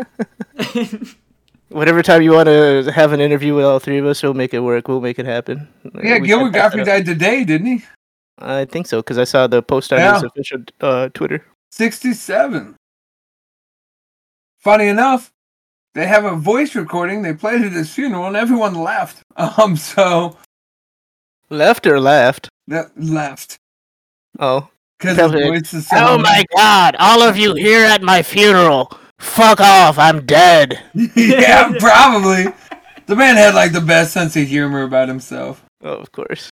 Whatever 1.69 2.02
time 2.02 2.23
you 2.23 2.32
want 2.32 2.47
to 2.47 2.90
have 2.94 3.12
an 3.12 3.20
interview 3.20 3.55
with 3.55 3.65
all 3.65 3.78
three 3.78 3.98
of 3.98 4.06
us, 4.06 4.23
we'll 4.23 4.32
make 4.35 4.55
it 4.55 4.60
work. 4.60 4.89
We'll 4.89 5.01
make 5.02 5.19
it 5.19 5.27
happen. 5.27 5.69
Yeah, 6.02 6.19
We 6.19 6.27
Gilbert 6.28 6.52
can 6.52 6.62
Gottfried 6.62 6.86
died 6.86 7.05
today, 7.06 7.44
didn't 7.44 7.66
he? 7.66 7.85
I 8.39 8.65
think 8.65 8.86
so 8.86 9.01
because 9.01 9.19
I 9.19 9.24
saw 9.24 9.47
the 9.47 9.62
post 9.62 9.93
on 9.93 9.98
Yeah. 9.98 10.15
his 10.15 10.23
official 10.23 10.60
uh, 10.81 11.09
Twitter. 11.12 11.44
67. 11.73 12.74
Funny 14.59 14.89
enough, 14.89 15.30
they 15.94 16.06
have 16.06 16.24
a 16.24 16.35
voice 16.35 16.74
recording. 16.74 17.22
They 17.22 17.32
played 17.32 17.60
it 17.62 17.66
at 17.68 17.72
his 17.72 17.93
funeral, 17.93 18.26
and 18.26 18.36
everyone 18.36 18.74
left. 18.74 19.22
Um, 19.36 19.76
so 19.76 20.36
Left 21.51 21.86
or 21.86 22.01
laughed? 22.01 22.48
that 22.66 22.90
left 23.01 23.56
Oh. 24.39 24.68
because 24.98 25.16
his 25.16 25.30
Probably- 25.30 25.48
voice 25.48 25.72
is 25.74 25.86
so. 25.86 25.97
Oh 25.97 26.18
my 26.18 26.44
God! 26.56 26.97
All 26.98 27.22
of 27.22 27.36
you 27.36 27.55
here 27.55 27.85
at 27.85 28.02
my 28.02 28.22
funeral, 28.22 28.93
fuck 29.18 29.60
off! 29.60 29.97
I'm 29.98 30.26
dead. 30.26 30.82
yeah, 31.16 31.72
probably. 31.78 32.47
The 33.06 33.16
man 33.16 33.36
had 33.36 33.55
like 33.55 33.72
the 33.72 33.80
best 33.80 34.12
sense 34.12 34.36
of 34.36 34.47
humor 34.48 34.82
about 34.82 35.09
himself. 35.09 35.64
Oh, 35.82 35.94
of 35.94 36.10
course. 36.12 36.51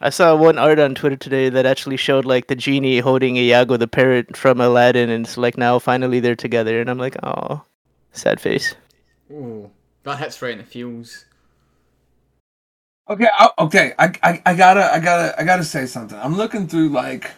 I 0.00 0.10
saw 0.10 0.34
one 0.34 0.58
art 0.58 0.78
on 0.78 0.94
Twitter 0.94 1.16
today 1.16 1.48
that 1.48 1.66
actually 1.66 1.96
showed 1.96 2.24
like 2.24 2.48
the 2.48 2.56
genie 2.56 2.98
holding 2.98 3.36
Iago 3.36 3.76
the 3.76 3.86
parrot 3.86 4.36
from 4.36 4.60
Aladdin, 4.60 5.08
and 5.08 5.24
it's 5.24 5.36
like 5.36 5.56
now 5.56 5.78
finally 5.78 6.18
they're 6.20 6.34
together, 6.34 6.80
and 6.80 6.90
I'm 6.90 6.98
like, 6.98 7.16
oh, 7.22 7.62
sad 8.12 8.40
face. 8.40 8.74
Ooh, 9.30 9.70
that 10.02 10.18
hits 10.18 10.42
right 10.42 10.52
in 10.52 10.58
the 10.58 10.64
feels. 10.64 11.26
Okay, 13.08 13.28
I, 13.38 13.50
okay, 13.58 13.92
I, 13.98 14.12
I, 14.22 14.42
I 14.46 14.54
gotta, 14.54 14.92
I 14.92 14.98
gotta, 14.98 15.40
I 15.40 15.44
gotta 15.44 15.64
say 15.64 15.86
something. 15.86 16.18
I'm 16.18 16.36
looking 16.36 16.66
through 16.66 16.88
like 16.88 17.30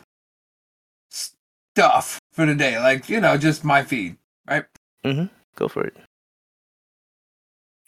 stuff 1.10 2.18
for 2.32 2.46
today, 2.46 2.78
like 2.78 3.08
you 3.08 3.20
know, 3.20 3.36
just 3.36 3.64
my 3.64 3.82
feed, 3.82 4.16
right? 4.48 4.64
Mm-hmm. 5.04 5.26
Go 5.56 5.68
for 5.68 5.84
it. 5.84 5.96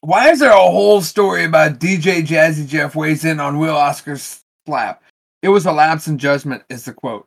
Why 0.01 0.31
is 0.31 0.41
there 0.41 0.53
a 0.53 0.59
whole 0.59 1.01
story 1.01 1.45
about 1.45 1.81
DJ 1.81 2.23
Jazzy 2.25 2.69
Jeff 2.69 2.95
weighs 2.95 3.25
in 3.25 3.41
on 3.41 3.59
Will 3.59 3.75
Oscar's 3.75 4.43
slap? 4.69 5.03
It 5.43 5.49
was 5.49 5.65
a 5.65 5.73
lapse 5.73 6.09
in 6.09 6.19
judgment, 6.19 6.63
is 6.69 6.85
the 6.85 6.93
quote. 6.93 7.27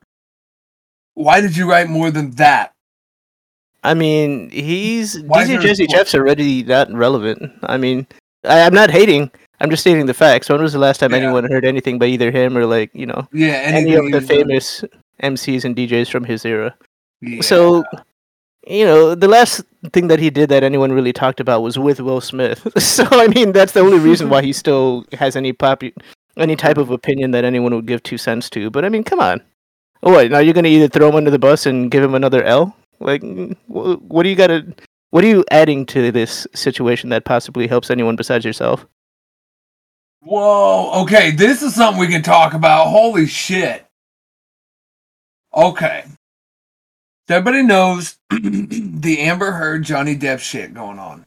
Why 1.15 1.41
did 1.41 1.57
you 1.57 1.67
write 1.69 1.89
more 1.89 2.11
than 2.11 2.31
that? 2.31 2.71
I 3.83 3.95
mean, 3.95 4.49
he's 4.51 5.19
Why 5.21 5.43
DJ 5.43 5.57
Jazzy? 5.59 5.89
Jeff's 5.89 6.13
already 6.13 6.61
not 6.63 6.91
relevant. 6.93 7.51
I 7.63 7.77
mean, 7.77 8.05
I, 8.43 8.61
I'm 8.61 8.73
not 8.75 8.91
hating. 8.91 9.31
I'm 9.59 9.71
just 9.71 9.81
stating 9.81 10.05
the 10.05 10.13
facts. 10.13 10.49
When 10.49 10.61
was 10.61 10.73
the 10.73 10.79
last 10.79 10.99
time 10.99 11.11
Yeah. 11.11 11.17
anyone 11.17 11.49
heard 11.49 11.65
anything 11.65 11.97
by 11.97 12.05
either 12.05 12.29
him 12.31 12.55
or 12.57 12.65
like 12.67 12.91
you 12.93 13.05
know 13.07 13.27
Yeah, 13.33 13.53
any 13.65 13.95
of 13.95 14.11
the 14.11 14.21
famous 14.21 14.83
MCs 15.23 15.65
and 15.65 15.75
DJs 15.75 16.11
from 16.11 16.23
his 16.25 16.45
era? 16.45 16.75
Yeah. 17.21 17.41
So, 17.41 17.83
you 18.67 18.85
know, 18.85 19.15
the 19.15 19.27
last 19.27 19.63
thing 19.93 20.07
that 20.09 20.19
he 20.19 20.29
did 20.29 20.49
that 20.49 20.63
anyone 20.63 20.91
really 20.91 21.13
talked 21.13 21.39
about 21.39 21.61
was 21.63 21.77
with 21.79 21.99
Will 22.01 22.21
Smith. 22.21 22.67
So, 22.79 23.05
I 23.09 23.27
mean, 23.27 23.51
that's 23.51 23.73
the 23.73 23.79
only 23.81 23.99
reason 23.99 24.29
why 24.29 24.43
he 24.43 24.53
still 24.63 25.05
has 25.13 25.35
any 25.35 25.53
popu- 25.53 25.97
any 26.41 26.55
type 26.55 26.77
of 26.77 26.89
opinion 26.89 27.31
that 27.31 27.45
anyone 27.45 27.73
would 27.75 27.85
give 27.85 28.03
two 28.03 28.17
cents 28.17 28.49
to. 28.51 28.69
But 28.69 28.85
I 28.85 28.89
mean, 28.89 29.03
come 29.03 29.19
on. 29.19 29.41
What 30.01 30.31
now? 30.31 30.39
You're 30.39 30.53
gonna 30.53 30.67
either 30.67 30.87
throw 30.87 31.09
him 31.09 31.15
under 31.15 31.31
the 31.31 31.39
bus 31.39 31.65
and 31.65 31.91
give 31.91 32.03
him 32.03 32.15
another 32.15 32.43
L? 32.43 32.75
Like, 32.99 33.21
wh- 33.67 34.01
what 34.01 34.23
do 34.23 34.29
you 34.29 34.35
gotta? 34.35 34.73
What 35.11 35.23
are 35.23 35.27
you 35.27 35.45
adding 35.51 35.85
to 35.87 36.11
this 36.11 36.47
situation 36.55 37.09
that 37.09 37.25
possibly 37.25 37.67
helps 37.67 37.91
anyone 37.91 38.15
besides 38.15 38.45
yourself? 38.45 38.85
Whoa, 40.21 41.01
okay, 41.03 41.31
this 41.31 41.61
is 41.61 41.75
something 41.75 41.99
we 41.99 42.07
can 42.07 42.21
talk 42.21 42.53
about. 42.53 42.89
Holy 42.89 43.25
shit. 43.25 43.85
Okay. 45.53 46.05
Everybody 47.27 47.63
knows 47.63 48.17
the 48.29 49.17
Amber 49.19 49.51
Heard 49.51 49.83
Johnny 49.83 50.17
Depp 50.17 50.39
shit 50.39 50.73
going 50.73 50.99
on. 50.99 51.25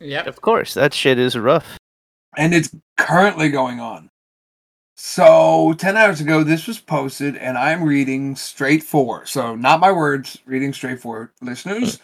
Yeah. 0.00 0.22
Of 0.24 0.40
course, 0.40 0.74
that 0.74 0.94
shit 0.94 1.18
is 1.18 1.36
rough. 1.36 1.78
And 2.36 2.54
it's 2.54 2.74
currently 2.98 3.50
going 3.50 3.78
on. 3.78 4.08
So, 5.04 5.74
10 5.78 5.96
hours 5.96 6.20
ago, 6.20 6.44
this 6.44 6.68
was 6.68 6.78
posted, 6.78 7.36
and 7.36 7.58
I'm 7.58 7.82
reading 7.82 8.36
straight 8.36 8.84
forward. 8.84 9.26
So, 9.26 9.56
not 9.56 9.80
my 9.80 9.90
words, 9.90 10.38
reading 10.46 10.72
straight 10.72 11.00
forward. 11.00 11.30
Listeners, 11.40 11.98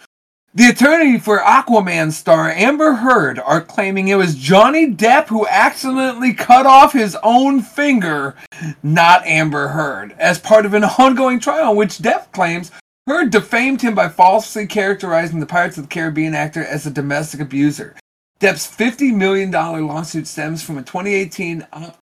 the 0.52 0.70
attorney 0.70 1.20
for 1.20 1.38
Aquaman 1.38 2.10
star 2.10 2.50
Amber 2.50 2.94
Heard 2.94 3.38
are 3.38 3.60
claiming 3.60 4.08
it 4.08 4.16
was 4.16 4.34
Johnny 4.34 4.92
Depp 4.92 5.28
who 5.28 5.46
accidentally 5.46 6.34
cut 6.34 6.66
off 6.66 6.92
his 6.92 7.16
own 7.22 7.62
finger, 7.62 8.34
not 8.82 9.24
Amber 9.24 9.68
Heard, 9.68 10.16
as 10.18 10.40
part 10.40 10.66
of 10.66 10.74
an 10.74 10.82
ongoing 10.98 11.38
trial 11.38 11.70
in 11.70 11.76
which 11.76 11.98
Depp 11.98 12.32
claims 12.32 12.72
Heard 13.06 13.30
defamed 13.30 13.80
him 13.80 13.94
by 13.94 14.08
falsely 14.08 14.66
characterizing 14.66 15.38
the 15.38 15.46
Pirates 15.46 15.78
of 15.78 15.84
the 15.84 15.88
Caribbean 15.88 16.34
actor 16.34 16.64
as 16.64 16.84
a 16.84 16.90
domestic 16.90 17.38
abuser. 17.38 17.94
Depp's 18.40 18.66
$50 18.66 19.14
million 19.14 19.52
lawsuit 19.52 20.26
stems 20.26 20.64
from 20.64 20.78
a 20.78 20.82
2018 20.82 21.64
op 21.72 21.96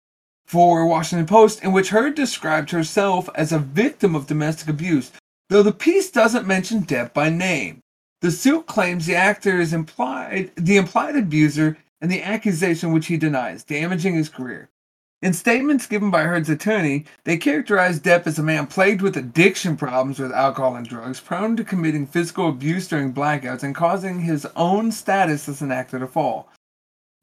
for 0.54 0.86
Washington 0.86 1.26
Post 1.26 1.64
in 1.64 1.72
which 1.72 1.88
Heard 1.88 2.14
described 2.14 2.70
herself 2.70 3.28
as 3.34 3.50
a 3.50 3.58
victim 3.58 4.14
of 4.14 4.28
domestic 4.28 4.68
abuse. 4.68 5.10
though 5.48 5.64
the 5.64 5.72
piece 5.72 6.12
doesn't 6.12 6.46
mention 6.46 6.84
Depp 6.84 7.12
by 7.12 7.28
name. 7.28 7.80
The 8.20 8.30
suit 8.30 8.66
claims 8.66 9.04
the 9.04 9.16
actor 9.16 9.58
is 9.58 9.72
implied 9.72 10.52
the 10.54 10.76
implied 10.76 11.16
abuser 11.16 11.76
and 12.00 12.08
the 12.08 12.22
accusation 12.22 12.92
which 12.92 13.08
he 13.08 13.16
denies, 13.16 13.64
damaging 13.64 14.14
his 14.14 14.28
career. 14.28 14.70
In 15.22 15.32
statements 15.32 15.88
given 15.88 16.12
by 16.12 16.22
Heard's 16.22 16.48
attorney, 16.48 17.04
they 17.24 17.36
characterized 17.36 18.04
Depp 18.04 18.24
as 18.28 18.38
a 18.38 18.42
man 18.44 18.68
plagued 18.68 19.02
with 19.02 19.16
addiction 19.16 19.76
problems 19.76 20.20
with 20.20 20.30
alcohol 20.30 20.76
and 20.76 20.86
drugs, 20.88 21.18
prone 21.18 21.56
to 21.56 21.64
committing 21.64 22.06
physical 22.06 22.48
abuse 22.48 22.86
during 22.86 23.12
blackouts, 23.12 23.64
and 23.64 23.74
causing 23.74 24.20
his 24.20 24.46
own 24.54 24.92
status 24.92 25.48
as 25.48 25.62
an 25.62 25.72
actor 25.72 25.98
to 25.98 26.06
fall. 26.06 26.48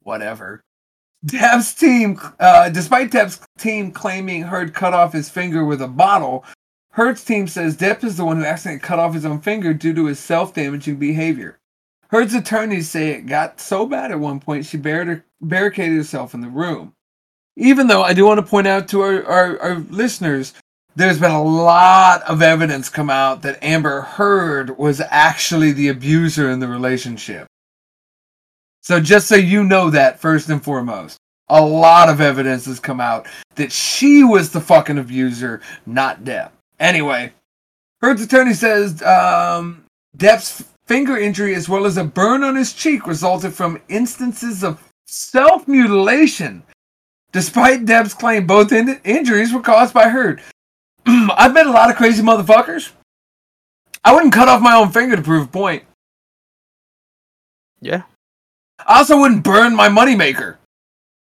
Whatever. 0.02 0.60
Depp's 1.24 1.74
team, 1.74 2.20
uh, 2.40 2.68
despite 2.68 3.12
Depp's 3.12 3.40
team 3.58 3.92
claiming 3.92 4.42
Heard 4.42 4.74
cut 4.74 4.92
off 4.92 5.12
his 5.12 5.30
finger 5.30 5.64
with 5.64 5.80
a 5.80 5.88
bottle, 5.88 6.44
Heard's 6.90 7.24
team 7.24 7.46
says 7.46 7.76
Depp 7.76 8.04
is 8.04 8.16
the 8.16 8.24
one 8.24 8.38
who 8.38 8.44
accidentally 8.44 8.80
cut 8.80 8.98
off 8.98 9.14
his 9.14 9.24
own 9.24 9.40
finger 9.40 9.72
due 9.72 9.94
to 9.94 10.06
his 10.06 10.18
self-damaging 10.18 10.96
behavior. 10.96 11.58
Heard's 12.10 12.34
attorneys 12.34 12.90
say 12.90 13.10
it 13.10 13.26
got 13.26 13.60
so 13.60 13.86
bad 13.86 14.10
at 14.10 14.20
one 14.20 14.40
point 14.40 14.66
she 14.66 14.76
barricaded 14.76 15.96
herself 15.96 16.34
in 16.34 16.42
the 16.42 16.48
room. 16.48 16.92
Even 17.56 17.86
though 17.86 18.02
I 18.02 18.12
do 18.12 18.26
want 18.26 18.38
to 18.38 18.46
point 18.46 18.66
out 18.66 18.88
to 18.88 19.00
our, 19.00 19.24
our, 19.24 19.58
our 19.60 19.74
listeners, 19.76 20.52
there's 20.96 21.18
been 21.18 21.30
a 21.30 21.42
lot 21.42 22.22
of 22.22 22.42
evidence 22.42 22.90
come 22.90 23.08
out 23.08 23.42
that 23.42 23.62
Amber 23.62 24.02
Heard 24.02 24.76
was 24.76 25.00
actually 25.08 25.72
the 25.72 25.88
abuser 25.88 26.50
in 26.50 26.60
the 26.60 26.68
relationship. 26.68 27.46
So 28.82 29.00
just 29.00 29.28
so 29.28 29.36
you 29.36 29.64
know 29.64 29.90
that 29.90 30.20
first 30.20 30.48
and 30.48 30.62
foremost, 30.62 31.18
a 31.48 31.60
lot 31.60 32.08
of 32.08 32.20
evidence 32.20 32.66
has 32.66 32.80
come 32.80 33.00
out 33.00 33.26
that 33.54 33.72
she 33.72 34.24
was 34.24 34.50
the 34.50 34.60
fucking 34.60 34.98
abuser, 34.98 35.60
not 35.86 36.24
Depp. 36.24 36.50
Anyway, 36.80 37.32
Heard's 38.00 38.22
attorney 38.22 38.54
says 38.54 39.02
um, 39.02 39.84
Depp's 40.16 40.64
finger 40.86 41.16
injury 41.16 41.54
as 41.54 41.68
well 41.68 41.86
as 41.86 41.96
a 41.96 42.04
burn 42.04 42.42
on 42.42 42.56
his 42.56 42.72
cheek 42.72 43.06
resulted 43.06 43.54
from 43.54 43.80
instances 43.88 44.64
of 44.64 44.82
self 45.06 45.68
mutilation 45.68 46.62
Despite 47.32 47.86
Depp's 47.86 48.12
claim, 48.12 48.46
both 48.46 48.72
in- 48.72 49.00
injuries 49.04 49.52
were 49.52 49.62
caused 49.62 49.94
by 49.94 50.08
Heard. 50.08 50.42
I've 51.06 51.54
met 51.54 51.66
a 51.66 51.72
lot 51.72 51.90
of 51.90 51.96
crazy 51.96 52.22
motherfuckers. 52.22 52.92
I 54.04 54.14
wouldn't 54.14 54.34
cut 54.34 54.48
off 54.48 54.60
my 54.60 54.74
own 54.74 54.90
finger 54.92 55.16
to 55.16 55.22
prove 55.22 55.46
a 55.46 55.50
point. 55.50 55.84
Yeah. 57.80 58.02
I 58.86 58.98
also 58.98 59.18
wouldn't 59.18 59.44
burn 59.44 59.74
my 59.74 59.88
moneymaker 59.88 60.56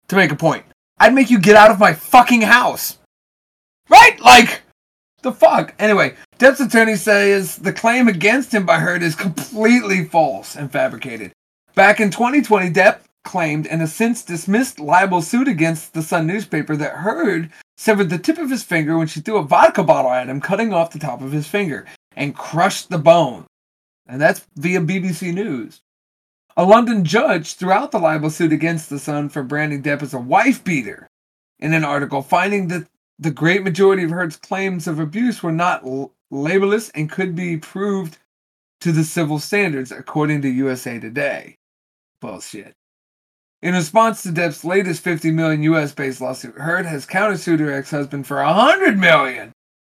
to 0.08 0.16
make 0.16 0.32
a 0.32 0.36
point. 0.36 0.64
I'd 0.98 1.14
make 1.14 1.30
you 1.30 1.38
get 1.38 1.56
out 1.56 1.70
of 1.70 1.78
my 1.78 1.92
fucking 1.92 2.42
house. 2.42 2.98
Right? 3.88 4.18
Like, 4.20 4.62
the 5.22 5.32
fuck? 5.32 5.74
Anyway, 5.78 6.14
Depp's 6.38 6.60
attorney 6.60 6.96
says 6.96 7.56
the 7.56 7.72
claim 7.72 8.08
against 8.08 8.52
him 8.52 8.64
by 8.64 8.78
Heard 8.78 9.02
is 9.02 9.14
completely 9.14 10.04
false 10.04 10.56
and 10.56 10.70
fabricated. 10.70 11.32
Back 11.74 12.00
in 12.00 12.10
2020, 12.10 12.70
Depp 12.70 13.00
claimed 13.24 13.66
and 13.66 13.82
a 13.82 13.86
since 13.86 14.22
dismissed 14.22 14.80
libel 14.80 15.20
suit 15.20 15.48
against 15.48 15.92
the 15.92 16.02
Sun 16.02 16.26
newspaper 16.26 16.76
that 16.76 16.92
Heard 16.92 17.50
severed 17.76 18.10
the 18.10 18.18
tip 18.18 18.38
of 18.38 18.50
his 18.50 18.64
finger 18.64 18.96
when 18.96 19.06
she 19.06 19.20
threw 19.20 19.36
a 19.36 19.42
vodka 19.42 19.82
bottle 19.82 20.10
at 20.10 20.28
him, 20.28 20.40
cutting 20.40 20.72
off 20.72 20.92
the 20.92 20.98
top 20.98 21.20
of 21.20 21.32
his 21.32 21.46
finger, 21.46 21.86
and 22.16 22.34
crushed 22.34 22.88
the 22.90 22.98
bone. 22.98 23.44
And 24.06 24.20
that's 24.20 24.46
via 24.56 24.80
BBC 24.80 25.34
News. 25.34 25.80
A 26.58 26.64
London 26.64 27.04
judge 27.04 27.54
threw 27.54 27.70
out 27.70 27.92
the 27.92 28.00
libel 28.00 28.30
suit 28.30 28.52
against 28.52 28.90
the 28.90 28.98
Sun 28.98 29.28
for 29.28 29.44
branding 29.44 29.80
Depp 29.80 30.02
as 30.02 30.12
a 30.12 30.18
wife 30.18 30.64
beater 30.64 31.08
in 31.60 31.72
an 31.72 31.84
article, 31.84 32.20
finding 32.20 32.66
that 32.66 32.88
the 33.16 33.30
great 33.30 33.62
majority 33.62 34.02
of 34.02 34.10
Heard's 34.10 34.36
claims 34.36 34.88
of 34.88 34.98
abuse 34.98 35.40
were 35.40 35.52
not 35.52 35.84
l- 35.84 36.10
libelous 36.32 36.90
and 36.90 37.08
could 37.08 37.36
be 37.36 37.58
proved 37.58 38.18
to 38.80 38.90
the 38.90 39.04
civil 39.04 39.38
standards, 39.38 39.92
according 39.92 40.42
to 40.42 40.48
USA 40.48 40.98
Today. 40.98 41.54
Bullshit. 42.20 42.74
In 43.62 43.74
response 43.74 44.24
to 44.24 44.30
Depp's 44.30 44.64
latest 44.64 45.04
50 45.04 45.30
million 45.30 45.62
US 45.62 45.92
based 45.92 46.20
lawsuit, 46.20 46.56
Heard 46.56 46.86
has 46.86 47.06
countersued 47.06 47.60
her 47.60 47.72
ex 47.72 47.92
husband 47.92 48.26
for 48.26 48.42
100 48.42 48.98
million. 48.98 49.52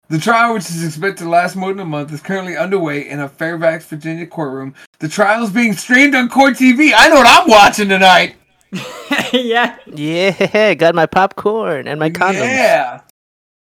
The 0.09 0.17
trial, 0.17 0.55
which 0.55 0.63
is 0.63 0.83
expected 0.83 1.23
to 1.23 1.29
last 1.29 1.55
more 1.55 1.71
than 1.71 1.81
a 1.81 1.85
month, 1.85 2.11
is 2.11 2.19
currently 2.19 2.57
underway 2.57 3.07
in 3.07 3.19
a 3.19 3.29
Fairfax, 3.29 3.85
Virginia 3.85 4.25
courtroom. 4.25 4.73
The 4.97 5.07
trial 5.07 5.43
is 5.43 5.51
being 5.51 5.73
streamed 5.73 6.15
on 6.15 6.29
Court 6.29 6.55
TV. 6.55 6.91
I 6.95 7.09
know 7.09 7.15
what 7.15 7.27
I'm 7.27 7.47
watching 7.47 7.89
tonight. 7.89 8.35
yeah. 9.31 9.77
Yeah, 9.85 10.73
got 10.73 10.95
my 10.95 11.05
popcorn 11.05 11.87
and 11.87 11.99
my 11.99 12.09
condoms. 12.09 12.41
Yeah. 12.41 13.01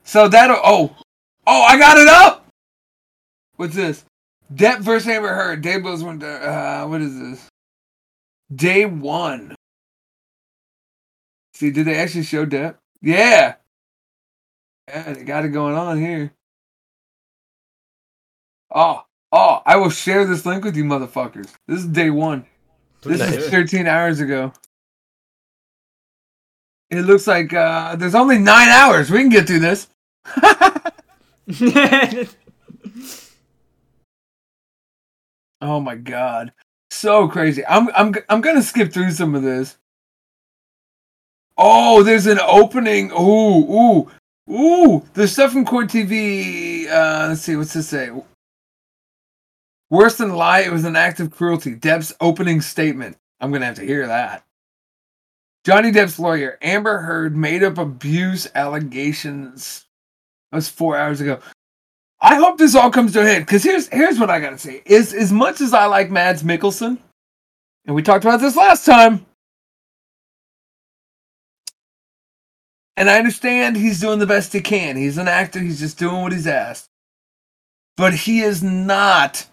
So 0.04 0.28
that'll. 0.28 0.60
Oh. 0.62 0.94
Oh, 1.44 1.62
I 1.62 1.78
got 1.78 1.98
it 1.98 2.08
up! 2.08 2.46
What's 3.56 3.74
this? 3.74 4.04
Depp 4.54 4.80
versus 4.80 5.08
Amber 5.08 5.34
Heard. 5.34 5.62
Day 5.62 5.78
Blues 5.80 6.04
one. 6.04 6.22
Uh, 6.22 6.84
what 6.86 7.00
is 7.00 7.18
this? 7.18 7.48
Day 8.54 8.84
one. 8.84 9.56
See, 11.54 11.70
did 11.70 11.86
they 11.86 11.96
actually 11.96 12.22
show 12.22 12.46
Depp? 12.46 12.76
Yeah. 13.02 13.54
Yeah, 14.88 15.12
they 15.12 15.22
got 15.22 15.44
it 15.44 15.48
going 15.48 15.74
on 15.74 16.00
here. 16.00 16.32
Oh, 18.74 19.04
oh, 19.32 19.60
I 19.66 19.76
will 19.76 19.90
share 19.90 20.24
this 20.24 20.46
link 20.46 20.64
with 20.64 20.76
you 20.76 20.84
motherfuckers. 20.84 21.52
This 21.66 21.80
is 21.80 21.86
day 21.86 22.10
one. 22.10 22.46
This 23.02 23.20
is 23.20 23.50
13 23.50 23.86
hours 23.86 24.20
ago. 24.20 24.52
It 26.90 27.02
looks 27.02 27.26
like 27.26 27.52
uh, 27.52 27.96
there's 27.96 28.14
only 28.14 28.38
nine 28.38 28.68
hours. 28.68 29.10
We 29.10 29.18
can 29.18 29.28
get 29.28 29.46
through 29.46 29.58
this. 29.58 29.88
oh 35.60 35.80
my 35.80 35.96
god, 35.96 36.52
so 36.90 37.28
crazy! 37.28 37.64
I'm 37.66 37.90
I'm 37.94 38.14
I'm 38.28 38.40
gonna 38.40 38.62
skip 38.62 38.92
through 38.92 39.12
some 39.12 39.34
of 39.34 39.42
this. 39.42 39.76
Oh, 41.58 42.02
there's 42.02 42.26
an 42.26 42.40
opening. 42.40 43.10
Ooh, 43.12 43.66
ooh, 43.70 44.10
ooh. 44.50 45.04
There's 45.14 45.32
stuff 45.32 45.52
from 45.52 45.64
Court 45.64 45.88
TV. 45.88 46.88
Uh, 46.88 47.28
let's 47.28 47.42
see. 47.42 47.56
What's 47.56 47.72
this 47.72 47.88
say? 47.88 48.10
Worse 49.90 50.18
than 50.18 50.34
lie, 50.34 50.60
it 50.60 50.72
was 50.72 50.84
an 50.84 50.96
act 50.96 51.18
of 51.18 51.30
cruelty. 51.30 51.74
Depp's 51.74 52.14
opening 52.20 52.60
statement. 52.60 53.16
I'm 53.40 53.50
gonna 53.52 53.64
have 53.64 53.76
to 53.76 53.84
hear 53.84 54.06
that. 54.06 54.44
Johnny 55.64 55.90
Depp's 55.90 56.18
lawyer, 56.18 56.58
Amber 56.60 56.98
Heard, 56.98 57.36
made 57.36 57.62
up 57.62 57.78
abuse 57.78 58.46
allegations. 58.54 59.86
That 60.50 60.56
was 60.56 60.68
four 60.68 60.96
hours 60.96 61.20
ago. 61.20 61.40
I 62.20 62.34
hope 62.34 62.58
this 62.58 62.74
all 62.74 62.90
comes 62.90 63.12
to 63.12 63.20
a 63.20 63.24
head 63.24 63.46
because 63.46 63.62
here's 63.62 63.88
here's 63.88 64.18
what 64.18 64.30
I 64.30 64.40
gotta 64.40 64.58
say: 64.58 64.82
is 64.84 65.14
as 65.14 65.32
much 65.32 65.60
as 65.60 65.72
I 65.72 65.86
like 65.86 66.10
Mads 66.10 66.42
Mikkelsen, 66.42 66.98
and 67.86 67.94
we 67.96 68.02
talked 68.02 68.24
about 68.24 68.40
this 68.40 68.56
last 68.56 68.84
time, 68.84 69.24
And 72.98 73.08
I 73.08 73.18
understand 73.18 73.76
he's 73.76 74.00
doing 74.00 74.18
the 74.18 74.26
best 74.26 74.52
he 74.52 74.60
can. 74.60 74.96
He's 74.96 75.18
an 75.18 75.28
actor, 75.28 75.60
he's 75.60 75.78
just 75.78 76.00
doing 76.00 76.20
what 76.20 76.32
he's 76.32 76.48
asked. 76.48 76.88
But 77.96 78.12
he 78.12 78.40
is 78.40 78.60
not, 78.60 79.46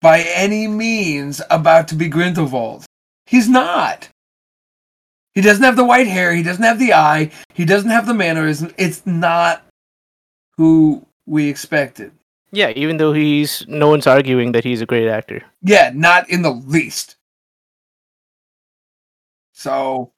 by 0.00 0.20
any 0.20 0.68
means, 0.68 1.42
about 1.50 1.88
to 1.88 1.96
be 1.96 2.08
Grindelwald. 2.08 2.84
He's 3.26 3.48
not. 3.48 4.08
He 5.34 5.40
doesn't 5.40 5.64
have 5.64 5.74
the 5.74 5.84
white 5.84 6.06
hair, 6.06 6.32
he 6.32 6.44
doesn't 6.44 6.62
have 6.62 6.78
the 6.78 6.94
eye, 6.94 7.32
he 7.54 7.64
doesn't 7.64 7.90
have 7.90 8.06
the 8.06 8.14
mannerism. 8.14 8.72
It's 8.78 9.04
not 9.04 9.66
who 10.56 11.04
we 11.26 11.48
expected. 11.48 12.12
Yeah, 12.52 12.70
even 12.76 12.98
though 12.98 13.12
he's 13.12 13.66
no 13.66 13.88
one's 13.88 14.06
arguing 14.06 14.52
that 14.52 14.62
he's 14.62 14.80
a 14.80 14.86
great 14.86 15.08
actor. 15.08 15.42
Yeah, 15.60 15.90
not 15.92 16.30
in 16.30 16.42
the 16.42 16.52
least. 16.52 17.16
So 19.54 20.12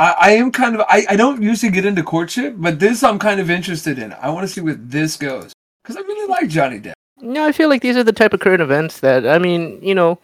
I, 0.00 0.16
I 0.18 0.30
am 0.30 0.50
kind 0.50 0.74
of 0.74 0.80
I, 0.88 1.04
I 1.10 1.16
don't 1.16 1.42
usually 1.42 1.70
get 1.70 1.84
into 1.84 2.02
courtship, 2.02 2.54
but 2.56 2.80
this 2.80 3.04
I'm 3.04 3.18
kind 3.18 3.38
of 3.38 3.50
interested 3.50 3.98
in. 3.98 4.14
I 4.14 4.30
want 4.30 4.48
to 4.48 4.52
see 4.52 4.62
where 4.62 4.74
this 4.74 5.18
goes 5.18 5.52
because 5.82 5.98
I 5.98 6.00
really 6.00 6.26
like 6.26 6.48
Johnny 6.48 6.80
Depp. 6.80 6.94
No, 7.20 7.44
I 7.44 7.52
feel 7.52 7.68
like 7.68 7.82
these 7.82 7.98
are 7.98 8.02
the 8.02 8.12
type 8.12 8.32
of 8.32 8.40
current 8.40 8.62
events 8.62 9.00
that 9.00 9.26
I 9.26 9.38
mean, 9.38 9.78
you 9.82 9.94
know, 9.94 10.18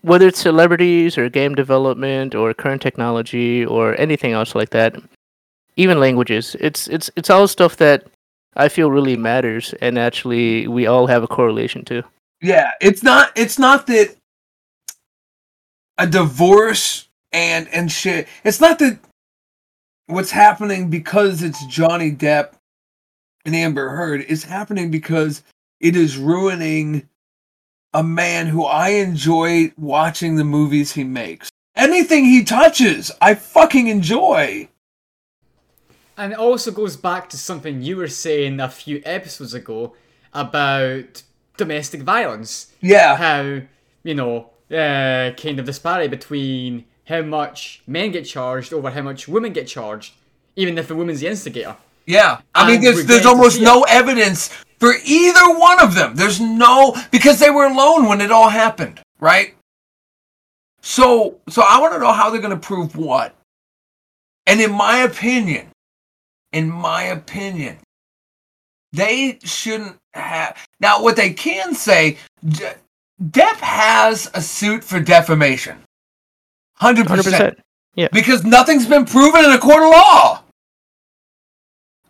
whether 0.00 0.26
it's 0.26 0.40
celebrities 0.40 1.18
or 1.18 1.28
game 1.28 1.54
development 1.54 2.34
or 2.34 2.54
current 2.54 2.80
technology 2.80 3.66
or 3.66 4.00
anything 4.00 4.32
else 4.32 4.54
like 4.54 4.70
that, 4.70 4.96
even 5.76 6.00
languages. 6.00 6.56
It's 6.58 6.88
it's 6.88 7.10
it's 7.14 7.28
all 7.28 7.46
stuff 7.46 7.76
that 7.76 8.06
I 8.56 8.70
feel 8.70 8.90
really 8.90 9.18
matters 9.18 9.74
and 9.82 9.98
actually 9.98 10.68
we 10.68 10.86
all 10.86 11.06
have 11.06 11.22
a 11.22 11.28
correlation 11.28 11.84
to. 11.84 12.02
Yeah, 12.40 12.70
it's 12.80 13.02
not 13.02 13.30
it's 13.36 13.58
not 13.58 13.86
that 13.88 14.16
a 15.98 16.06
divorce 16.06 17.08
and 17.32 17.68
and 17.72 17.90
shit. 17.90 18.28
It's 18.44 18.60
not 18.60 18.78
that 18.78 18.98
what's 20.06 20.30
happening 20.30 20.90
because 20.90 21.42
it's 21.42 21.64
Johnny 21.66 22.12
Depp 22.12 22.52
and 23.44 23.54
Amber 23.54 23.90
Heard. 23.90 24.24
It's 24.28 24.44
happening 24.44 24.90
because 24.90 25.42
it 25.80 25.96
is 25.96 26.16
ruining 26.16 27.08
a 27.94 28.02
man 28.02 28.46
who 28.46 28.64
I 28.64 28.90
enjoy 28.90 29.72
watching 29.76 30.36
the 30.36 30.44
movies 30.44 30.92
he 30.92 31.04
makes. 31.04 31.50
Anything 31.74 32.24
he 32.24 32.44
touches, 32.44 33.10
I 33.20 33.34
fucking 33.34 33.88
enjoy. 33.88 34.68
And 36.16 36.32
it 36.32 36.38
also 36.38 36.70
goes 36.70 36.96
back 36.96 37.30
to 37.30 37.38
something 37.38 37.82
you 37.82 37.96
were 37.96 38.08
saying 38.08 38.60
a 38.60 38.68
few 38.68 39.02
episodes 39.04 39.54
ago 39.54 39.94
about 40.32 41.22
domestic 41.56 42.02
violence. 42.02 42.72
Yeah. 42.80 43.16
How, 43.16 43.62
you 44.02 44.14
know, 44.14 44.50
uh, 44.70 45.32
kind 45.36 45.58
of 45.58 45.64
disparity 45.64 46.08
between 46.08 46.84
how 47.06 47.22
much 47.22 47.82
men 47.86 48.10
get 48.12 48.22
charged 48.22 48.72
over 48.72 48.90
how 48.90 49.02
much 49.02 49.28
women 49.28 49.52
get 49.52 49.66
charged, 49.66 50.14
even 50.56 50.78
if 50.78 50.88
the 50.88 50.94
woman's 50.94 51.20
the 51.20 51.26
instigator. 51.26 51.76
Yeah, 52.06 52.40
I 52.54 52.66
mean, 52.66 52.80
there's 52.80 53.06
there's 53.06 53.26
almost 53.26 53.60
no 53.60 53.82
evidence 53.82 54.48
for 54.78 54.94
either 55.04 55.58
one 55.58 55.80
of 55.80 55.94
them. 55.94 56.16
There's 56.16 56.40
no 56.40 56.96
because 57.10 57.38
they 57.38 57.50
were 57.50 57.66
alone 57.66 58.08
when 58.08 58.20
it 58.20 58.32
all 58.32 58.48
happened, 58.48 59.00
right? 59.20 59.54
So, 60.82 61.38
so 61.48 61.62
I 61.62 61.80
want 61.80 61.94
to 61.94 62.00
know 62.00 62.12
how 62.12 62.30
they're 62.30 62.40
going 62.40 62.50
to 62.50 62.56
prove 62.56 62.96
what. 62.96 63.34
And 64.46 64.60
in 64.60 64.72
my 64.72 64.98
opinion, 64.98 65.68
in 66.52 66.68
my 66.68 67.04
opinion, 67.04 67.78
they 68.92 69.38
shouldn't 69.44 69.96
have. 70.12 70.58
Now, 70.80 71.02
what 71.02 71.16
they 71.16 71.32
can 71.32 71.74
say, 71.74 72.18
De- 72.46 72.74
Depp 73.22 73.58
has 73.60 74.28
a 74.34 74.42
suit 74.42 74.82
for 74.82 74.98
defamation, 74.98 75.78
hundred 76.82 77.06
Hundred 77.06 77.24
percent 77.24 77.56
percent. 77.94 78.12
because 78.12 78.44
nothing's 78.44 78.86
been 78.86 79.04
proven 79.04 79.44
in 79.44 79.52
a 79.52 79.58
court 79.58 79.82
of 79.82 79.90
law. 79.90 80.42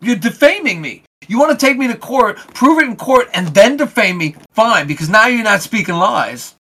You're 0.01 0.17
defaming 0.17 0.81
me. 0.81 1.03
You 1.27 1.39
want 1.39 1.57
to 1.57 1.65
take 1.65 1.77
me 1.77 1.87
to 1.87 1.95
court, 1.95 2.37
prove 2.53 2.79
it 2.79 2.85
in 2.85 2.97
court, 2.97 3.29
and 3.33 3.47
then 3.49 3.77
defame 3.77 4.17
me? 4.17 4.35
Fine, 4.51 4.87
because 4.87 5.09
now 5.09 5.27
you're 5.27 5.43
not 5.43 5.61
speaking 5.61 5.95
lies. 5.95 6.55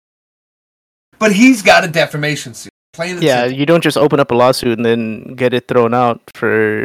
But 1.21 1.33
he's 1.33 1.63
got 1.63 1.85
a 1.85 1.89
defamation 1.89 2.55
suit. 2.55 2.73
Yeah, 2.99 3.15
simple. 3.15 3.53
you 3.53 3.67
don't 3.67 3.83
just 3.83 3.97
open 3.97 4.19
up 4.19 4.33
a 4.33 4.35
lawsuit 4.35 4.77
and 4.77 4.85
then 4.85 5.35
get 5.37 5.55
it 5.55 5.69
thrown 5.69 5.95
out 5.95 6.21
for 6.35 6.85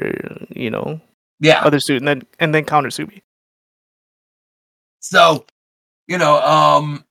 you 0.50 0.70
know 0.70 1.02
yeah. 1.40 1.62
other 1.66 1.80
suit 1.80 1.98
and 1.98 2.08
then 2.08 2.22
and 2.40 2.54
then 2.54 2.66
countersue 2.66 3.08
me. 3.08 3.24
So, 5.00 5.45
you 6.08 6.18
know, 6.18 6.40
um, 6.41 7.04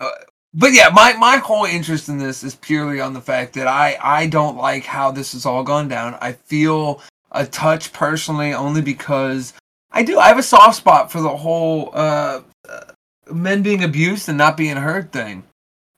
uh, 0.00 0.10
but 0.54 0.72
yeah, 0.72 0.88
my 0.92 1.12
my 1.14 1.36
whole 1.36 1.64
interest 1.64 2.08
in 2.08 2.18
this 2.18 2.42
is 2.42 2.56
purely 2.56 3.00
on 3.00 3.12
the 3.12 3.20
fact 3.20 3.54
that 3.54 3.66
I 3.66 3.96
I 4.02 4.26
don't 4.26 4.56
like 4.56 4.84
how 4.84 5.10
this 5.10 5.32
has 5.32 5.46
all 5.46 5.62
gone 5.62 5.88
down. 5.88 6.16
I 6.20 6.32
feel 6.32 7.00
a 7.32 7.46
touch 7.46 7.92
personally 7.92 8.52
only 8.52 8.82
because 8.82 9.52
I 9.92 10.02
do 10.02 10.18
I 10.18 10.28
have 10.28 10.38
a 10.38 10.42
soft 10.42 10.76
spot 10.76 11.10
for 11.12 11.20
the 11.20 11.28
whole 11.36 11.90
uh, 11.94 12.40
men 13.30 13.62
being 13.62 13.84
abused 13.84 14.28
and 14.28 14.38
not 14.38 14.56
being 14.56 14.76
hurt 14.76 15.12
thing. 15.12 15.44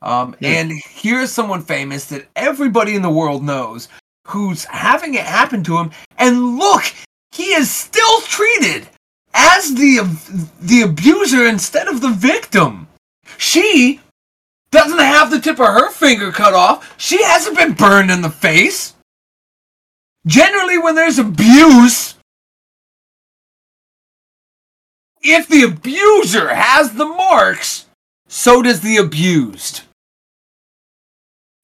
Um, 0.02 0.34
Yeah. 0.40 0.50
and 0.50 0.72
here's 0.84 1.30
someone 1.32 1.62
famous 1.62 2.06
that 2.06 2.26
everybody 2.36 2.94
in 2.96 3.02
the 3.02 3.10
world 3.10 3.42
knows 3.44 3.88
who's 4.26 4.64
having 4.64 5.14
it 5.14 5.24
happen 5.24 5.62
to 5.64 5.78
him, 5.78 5.90
and 6.18 6.58
look, 6.58 6.84
he 7.32 7.54
is 7.54 7.70
still 7.70 8.20
treated 8.22 8.86
as 9.32 9.74
the 9.74 10.00
the 10.60 10.82
abuser 10.82 11.46
instead 11.46 11.88
of 11.88 12.00
the 12.02 12.10
victim. 12.10 12.86
She 13.38 14.00
doesn't 14.72 14.98
have 14.98 15.30
the 15.30 15.38
tip 15.38 15.60
of 15.60 15.66
her 15.66 15.90
finger 15.90 16.32
cut 16.32 16.54
off. 16.54 16.94
She 16.98 17.22
hasn't 17.22 17.56
been 17.56 17.74
burned 17.74 18.10
in 18.10 18.22
the 18.22 18.30
face. 18.30 18.94
Generally, 20.26 20.78
when 20.78 20.94
there's 20.94 21.18
abuse, 21.18 22.14
if 25.20 25.46
the 25.48 25.62
abuser 25.62 26.48
has 26.54 26.94
the 26.94 27.04
marks, 27.04 27.86
so 28.28 28.62
does 28.62 28.80
the 28.80 28.96
abused. 28.96 29.82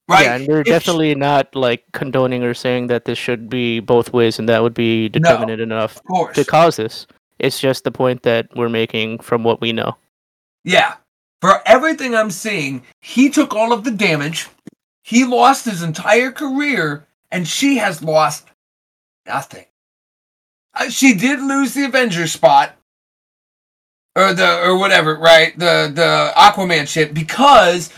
Right? 0.09 0.25
Yeah, 0.25 0.37
and 0.37 0.47
they're 0.47 0.61
If- 0.61 0.67
definitely 0.67 1.15
not 1.15 1.55
like 1.55 1.85
condoning 1.93 2.43
or 2.43 2.55
saying 2.55 2.87
that 2.89 3.05
this 3.05 3.19
should 3.19 3.49
be 3.51 3.81
both 3.81 4.13
ways 4.13 4.39
and 4.39 4.49
that 4.49 4.63
would 4.63 4.75
be 4.75 5.09
determinate 5.09 5.61
enough 5.61 6.01
to 6.35 6.45
cause 6.45 6.77
this. 6.77 7.07
It's 7.39 7.61
just 7.61 7.85
the 7.85 7.91
point 7.91 8.23
that 8.25 8.49
we're 8.57 8.69
making 8.71 9.21
from 9.21 9.45
what 9.45 9.61
we 9.61 9.73
know. 9.73 9.97
Yeah. 10.65 10.95
For 11.41 11.63
everything 11.67 12.15
I'm 12.15 12.31
seeing, 12.31 12.83
he 13.01 13.31
took 13.31 13.55
all 13.55 13.73
of 13.73 13.85
the 13.85 13.91
damage. 13.91 14.49
He 15.05 15.25
lost 15.25 15.65
his 15.65 15.83
entire 15.83 16.33
career, 16.33 17.07
and 17.31 17.47
she 17.47 17.79
has 17.79 18.03
lost 18.03 18.49
nothing. 19.27 19.67
Uh, 20.75 20.91
she 20.91 21.15
did 21.15 21.41
lose 21.41 21.75
the 21.75 21.85
Avengers 21.85 22.33
spot, 22.33 22.77
or 24.17 24.35
the 24.35 24.63
or 24.63 24.77
whatever, 24.77 25.17
right? 25.17 25.57
The 25.59 25.91
the 25.95 26.33
Aquaman 26.37 26.89
shit 26.89 27.15
because 27.15 27.93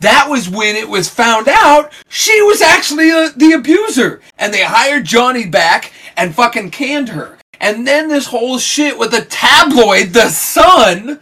that 0.00 0.28
was 0.28 0.48
when 0.48 0.74
it 0.76 0.88
was 0.88 1.08
found 1.08 1.48
out 1.48 1.92
she 2.08 2.42
was 2.42 2.62
actually 2.62 3.10
uh, 3.10 3.30
the 3.36 3.52
abuser, 3.52 4.20
and 4.38 4.52
they 4.52 4.64
hired 4.64 5.04
Johnny 5.04 5.46
back 5.46 5.92
and 6.16 6.34
fucking 6.34 6.70
canned 6.70 7.10
her. 7.10 7.38
And 7.60 7.86
then 7.86 8.08
this 8.08 8.26
whole 8.26 8.58
shit 8.58 8.98
with 8.98 9.10
the 9.12 9.24
tabloid, 9.24 10.08
The 10.08 10.28
Sun 10.28 11.20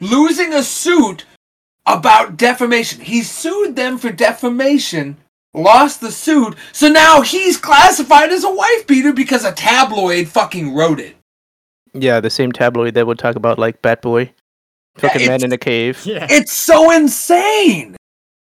losing 0.00 0.52
a 0.52 0.62
suit 0.62 1.24
about 1.86 2.36
defamation. 2.36 3.00
He 3.00 3.22
sued 3.22 3.76
them 3.76 3.98
for 3.98 4.10
defamation, 4.10 5.16
lost 5.54 6.00
the 6.00 6.12
suit, 6.12 6.56
so 6.72 6.88
now 6.88 7.22
he's 7.22 7.56
classified 7.56 8.30
as 8.30 8.44
a 8.44 8.50
wife 8.52 8.86
beater 8.86 9.12
because 9.12 9.44
a 9.44 9.52
tabloid 9.52 10.28
fucking 10.28 10.74
wrote 10.74 11.00
it. 11.00 11.16
Yeah, 11.92 12.20
the 12.20 12.30
same 12.30 12.52
tabloid 12.52 12.94
that 12.94 13.06
would 13.06 13.18
talk 13.18 13.36
about 13.36 13.58
like 13.58 13.80
Batboy, 13.82 14.30
fucking 14.96 15.26
man 15.26 15.44
in 15.44 15.52
a 15.52 15.58
cave. 15.58 16.04
Yeah. 16.04 16.26
It's 16.28 16.52
so 16.52 16.90
insane. 16.90 17.96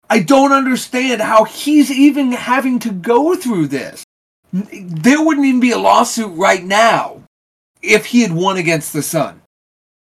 I 0.10 0.20
don't 0.20 0.52
understand 0.52 1.22
how 1.22 1.46
he's 1.46 1.90
even 1.90 2.32
having 2.32 2.80
to 2.80 2.92
go 2.92 3.36
through 3.36 3.68
this. 3.68 4.04
There 4.54 5.24
wouldn't 5.24 5.46
even 5.46 5.60
be 5.60 5.72
a 5.72 5.78
lawsuit 5.78 6.32
right 6.36 6.64
now 6.64 7.24
if 7.82 8.06
he 8.06 8.22
had 8.22 8.32
won 8.32 8.58
against 8.58 8.94
the 8.94 9.02
Sun. 9.02 9.42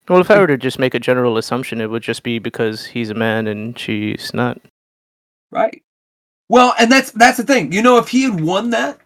Well, 0.10 0.20
if 0.20 0.30
I 0.30 0.38
were 0.38 0.48
to 0.48 0.58
just 0.58 0.80
make 0.80 0.94
a 0.94 1.00
general 1.00 1.38
assumption, 1.38 1.80
it 1.80 1.90
would 1.90 2.04
just 2.04 2.24
be 2.24 2.40
because 2.40 2.86
he's 2.86 3.10
a 3.10 3.14
man 3.14 3.48
and 3.48 3.78
she's 3.78 4.34
not. 4.34 4.60
Right. 5.50 5.82
Well, 6.50 6.74
and 6.78 6.92
that's 6.92 7.12
that's 7.12 7.38
the 7.38 7.44
thing. 7.44 7.72
You 7.72 7.82
know, 7.82 7.98
if 7.98 8.10
he 8.10 8.24
had 8.24 8.42
won 8.42 8.72
that, 8.72 9.00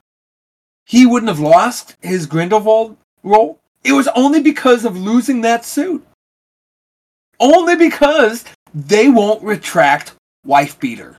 he 0.85 1.05
wouldn't 1.05 1.29
have 1.29 1.39
lost 1.39 1.95
his 2.01 2.25
Grindelwald 2.25 2.97
role. 3.23 3.59
It 3.83 3.93
was 3.93 4.07
only 4.09 4.41
because 4.41 4.85
of 4.85 4.97
losing 4.97 5.41
that 5.41 5.65
suit. 5.65 6.05
Only 7.39 7.75
because 7.75 8.45
they 8.73 9.09
won't 9.09 9.43
retract 9.43 10.13
wife 10.45 10.79
beater. 10.79 11.17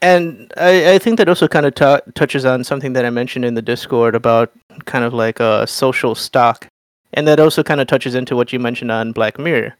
And 0.00 0.52
I, 0.56 0.94
I 0.94 0.98
think 0.98 1.18
that 1.18 1.28
also 1.28 1.48
kind 1.48 1.66
of 1.66 1.74
t- 1.74 2.12
touches 2.14 2.44
on 2.44 2.62
something 2.62 2.92
that 2.92 3.04
I 3.04 3.10
mentioned 3.10 3.44
in 3.44 3.54
the 3.54 3.62
Discord 3.62 4.14
about 4.14 4.52
kind 4.84 5.04
of 5.04 5.12
like 5.12 5.40
a 5.40 5.66
social 5.66 6.14
stock. 6.14 6.68
And 7.14 7.26
that 7.26 7.40
also 7.40 7.62
kind 7.62 7.80
of 7.80 7.86
touches 7.86 8.14
into 8.14 8.36
what 8.36 8.52
you 8.52 8.58
mentioned 8.58 8.90
on 8.90 9.12
Black 9.12 9.38
Mirror. 9.38 9.74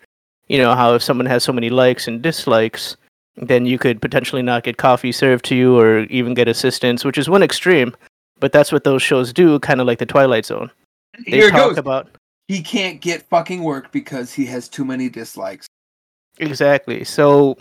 You 0.49 0.59
know, 0.59 0.75
how 0.75 0.95
if 0.95 1.03
someone 1.03 1.27
has 1.27 1.45
so 1.45 1.53
many 1.53 1.69
likes 1.69 2.09
and 2.09 2.23
dislikes, 2.23 2.97
then 3.37 3.67
you 3.67 3.79
could 3.79 4.01
potentially 4.01 4.43
not 4.43 4.65
get 4.65 4.79
coffee 4.79 5.13
served 5.13 5.45
to 5.47 5.55
you 5.55 5.79
or 5.79 6.01
even 6.05 6.35
get 6.35 6.49
assistance, 6.49 7.05
which 7.05 7.19
is 7.19 7.29
one 7.29 7.43
extreme. 7.43 7.95
But 8.41 8.53
that's 8.53 8.73
what 8.73 8.85
those 8.85 9.03
shows 9.03 9.33
do, 9.33 9.59
kind 9.61 9.81
of 9.81 9.87
like 9.87 9.99
The 9.99 10.07
Twilight 10.07 10.47
Zone. 10.47 10.71
They 11.27 11.33
Here 11.33 11.49
it 11.49 11.51
talk 11.51 11.71
goes. 11.71 11.79
about 11.79 12.09
He 12.49 12.63
can't 12.63 13.01
get 13.01 13.29
fucking 13.29 13.63
work 13.63 13.93
because 13.93 14.33
he 14.33 14.47
has 14.47 14.69
too 14.69 14.85
many 14.85 15.09
dislikes. 15.09 15.67
Exactly. 16.39 17.05
So, 17.05 17.59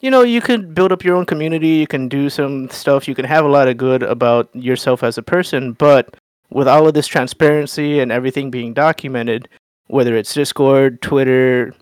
you 0.00 0.10
know, 0.10 0.22
you 0.22 0.40
can 0.40 0.72
build 0.72 0.92
up 0.92 1.04
your 1.04 1.16
own 1.16 1.26
community, 1.26 1.68
you 1.68 1.86
can 1.86 2.08
do 2.08 2.30
some 2.30 2.70
stuff, 2.70 3.06
you 3.06 3.14
can 3.14 3.24
have 3.24 3.44
a 3.44 3.48
lot 3.48 3.68
of 3.68 3.76
good 3.76 4.02
about 4.02 4.48
yourself 4.54 5.02
as 5.02 5.18
a 5.18 5.22
person, 5.22 5.72
but 5.72 6.16
with 6.50 6.68
all 6.68 6.86
of 6.86 6.94
this 6.94 7.06
transparency 7.06 8.00
and 8.00 8.10
everything 8.10 8.50
being 8.50 8.74
documented, 8.74 9.48
whether 9.86 10.16
it's 10.16 10.34
Discord, 10.34 11.00
Twitter, 11.02 11.74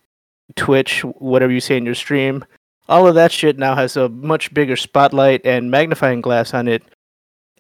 Twitch, 0.57 1.03
whatever 1.05 1.53
you 1.53 1.61
say 1.61 1.77
in 1.77 1.85
your 1.85 1.95
stream, 1.95 2.45
all 2.89 3.07
of 3.07 3.15
that 3.15 3.32
shit 3.32 3.59
now 3.59 3.74
has 3.74 3.97
a 3.97 4.09
much 4.09 4.53
bigger 4.55 4.77
spotlight 4.77 5.45
and 5.45 5.70
magnifying 5.70 6.20
glass 6.20 6.55
on 6.55 6.69
it. 6.69 6.82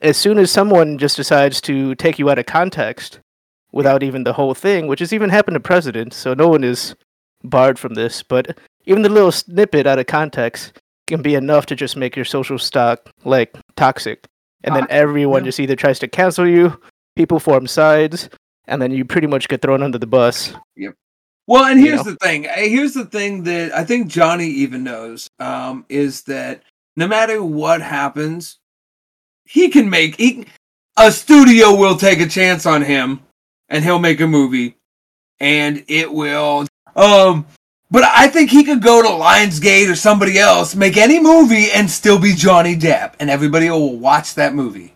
As 0.00 0.16
soon 0.16 0.38
as 0.38 0.50
someone 0.50 0.96
just 0.96 1.16
decides 1.16 1.60
to 1.62 1.94
take 1.96 2.18
you 2.18 2.30
out 2.30 2.38
of 2.38 2.46
context 2.46 3.20
without 3.72 4.02
even 4.02 4.24
the 4.24 4.32
whole 4.32 4.54
thing, 4.54 4.86
which 4.86 5.00
has 5.00 5.12
even 5.12 5.28
happened 5.28 5.56
to 5.56 5.60
presidents, 5.60 6.16
so 6.16 6.34
no 6.34 6.48
one 6.48 6.64
is 6.64 6.94
barred 7.44 7.78
from 7.78 7.94
this, 7.94 8.22
but 8.22 8.58
even 8.86 9.02
the 9.02 9.08
little 9.08 9.32
snippet 9.32 9.86
out 9.86 9.98
of 9.98 10.06
context 10.06 10.78
can 11.06 11.20
be 11.20 11.34
enough 11.34 11.66
to 11.66 11.76
just 11.76 11.96
make 11.96 12.16
your 12.16 12.24
social 12.24 12.58
stock 12.58 13.10
like 13.24 13.54
toxic. 13.76 14.24
And 14.64 14.74
then 14.74 14.84
uh, 14.84 14.88
everyone 14.90 15.42
yeah. 15.42 15.48
just 15.48 15.60
either 15.60 15.76
tries 15.76 15.98
to 16.00 16.08
cancel 16.08 16.46
you, 16.46 16.80
people 17.18 17.40
form 17.40 17.66
sides, 17.66 18.30
and 18.68 18.80
then 18.80 18.92
you 18.92 19.04
pretty 19.04 19.26
much 19.26 19.48
get 19.48 19.60
thrown 19.60 19.82
under 19.82 19.98
the 19.98 20.06
bus. 20.06 20.54
Yep. 20.76 20.94
Well, 21.48 21.64
and 21.64 21.80
You 21.80 21.86
here's 21.86 22.04
know? 22.04 22.12
the 22.12 22.16
thing. 22.16 22.44
Here's 22.44 22.94
the 22.94 23.06
thing 23.06 23.42
that 23.42 23.74
I 23.74 23.84
think 23.84 24.06
Johnny 24.06 24.46
even 24.46 24.84
knows 24.84 25.28
um, 25.40 25.84
is 25.88 26.22
that 26.22 26.62
no 26.96 27.08
matter 27.08 27.42
what 27.42 27.82
happens, 27.82 28.58
he 29.44 29.68
can 29.68 29.90
make 29.90 30.14
he, 30.16 30.46
a 30.96 31.10
studio 31.10 31.74
will 31.74 31.96
take 31.96 32.20
a 32.20 32.28
chance 32.28 32.66
on 32.66 32.82
him, 32.82 33.20
and 33.68 33.82
he'll 33.82 33.98
make 33.98 34.20
a 34.20 34.26
movie, 34.26 34.76
and 35.40 35.84
it 35.88 36.12
will. 36.12 36.66
Um, 36.94 37.46
but 37.90 38.04
I 38.04 38.28
think 38.28 38.50
he 38.50 38.62
could 38.62 38.82
go 38.82 39.02
to 39.02 39.08
Lionsgate 39.08 39.90
or 39.90 39.96
somebody 39.96 40.38
else, 40.38 40.76
make 40.76 40.96
any 40.96 41.18
movie, 41.18 41.70
and 41.74 41.90
still 41.90 42.18
be 42.20 42.34
Johnny 42.34 42.76
Depp, 42.76 43.14
and 43.18 43.28
everybody 43.28 43.70
will 43.70 43.98
watch 43.98 44.34
that 44.34 44.54
movie. 44.54 44.92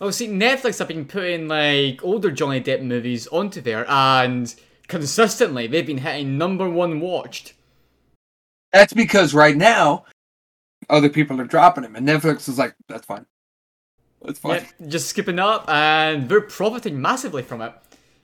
Oh, 0.00 0.10
see, 0.10 0.28
Netflix 0.28 0.78
have 0.78 0.88
been 0.88 1.06
putting 1.06 1.48
like 1.48 2.04
older 2.04 2.30
Johnny 2.30 2.60
Depp 2.60 2.82
movies 2.82 3.26
onto 3.28 3.60
there, 3.60 3.88
and 3.88 4.54
consistently 4.88 5.66
they've 5.66 5.86
been 5.86 5.98
hitting 5.98 6.36
number 6.36 6.68
one 6.68 7.00
watched. 7.00 7.54
That's 8.72 8.92
because 8.92 9.32
right 9.32 9.56
now, 9.56 10.04
other 10.90 11.08
people 11.08 11.40
are 11.40 11.44
dropping 11.46 11.84
him, 11.84 11.96
and 11.96 12.06
Netflix 12.06 12.48
is 12.48 12.58
like, 12.58 12.74
"That's 12.88 13.06
fine, 13.06 13.24
that's 14.22 14.38
fine." 14.38 14.66
Yep, 14.80 14.88
just 14.90 15.08
skipping 15.08 15.38
up, 15.38 15.66
and 15.68 16.28
they're 16.28 16.42
profiting 16.42 17.00
massively 17.00 17.42
from 17.42 17.62
it. 17.62 17.72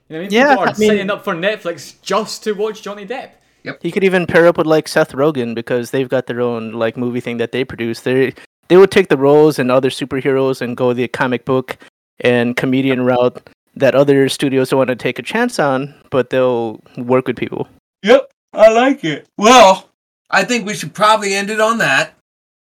You 0.09 0.17
know 0.17 0.19
what 0.19 0.19
I 0.19 0.19
mean? 0.19 0.31
Yeah, 0.31 0.49
People 0.49 0.63
are 0.63 0.67
I 0.67 0.77
mean- 0.77 0.89
signing 0.89 1.09
up 1.09 1.23
for 1.23 1.33
Netflix 1.33 1.99
just 2.01 2.43
to 2.43 2.53
watch 2.53 2.83
Johnny 2.83 3.05
Depp. 3.07 3.31
Yep. 3.63 3.79
He 3.81 3.91
could 3.91 4.03
even 4.03 4.27
pair 4.27 4.45
up 4.45 4.57
with 4.57 4.67
like 4.67 4.89
Seth 4.89 5.13
Rogen 5.13 5.55
because 5.55 5.91
they've 5.91 6.09
got 6.09 6.27
their 6.27 6.41
own 6.41 6.73
like 6.73 6.97
movie 6.97 7.21
thing 7.21 7.37
that 7.37 7.53
they 7.53 7.63
produce. 7.63 8.01
They 8.01 8.33
they 8.67 8.77
would 8.77 8.91
take 8.91 9.09
the 9.09 9.17
roles 9.17 9.59
and 9.59 9.71
other 9.71 9.89
superheroes 9.89 10.61
and 10.61 10.77
go 10.77 10.93
the 10.93 11.07
comic 11.07 11.45
book 11.45 11.77
and 12.19 12.55
comedian 12.55 13.01
route 13.01 13.49
that 13.75 13.95
other 13.95 14.29
studios 14.29 14.69
don't 14.69 14.77
want 14.77 14.89
to 14.89 14.95
take 14.95 15.19
a 15.19 15.23
chance 15.23 15.59
on, 15.59 15.93
but 16.11 16.29
they'll 16.29 16.79
work 16.97 17.27
with 17.27 17.37
people. 17.37 17.67
Yep, 18.03 18.31
I 18.53 18.71
like 18.71 19.03
it. 19.03 19.27
Well, 19.37 19.89
I 20.29 20.43
think 20.43 20.65
we 20.65 20.75
should 20.75 20.93
probably 20.93 21.33
end 21.33 21.49
it 21.49 21.59
on 21.59 21.79
that. 21.79 22.13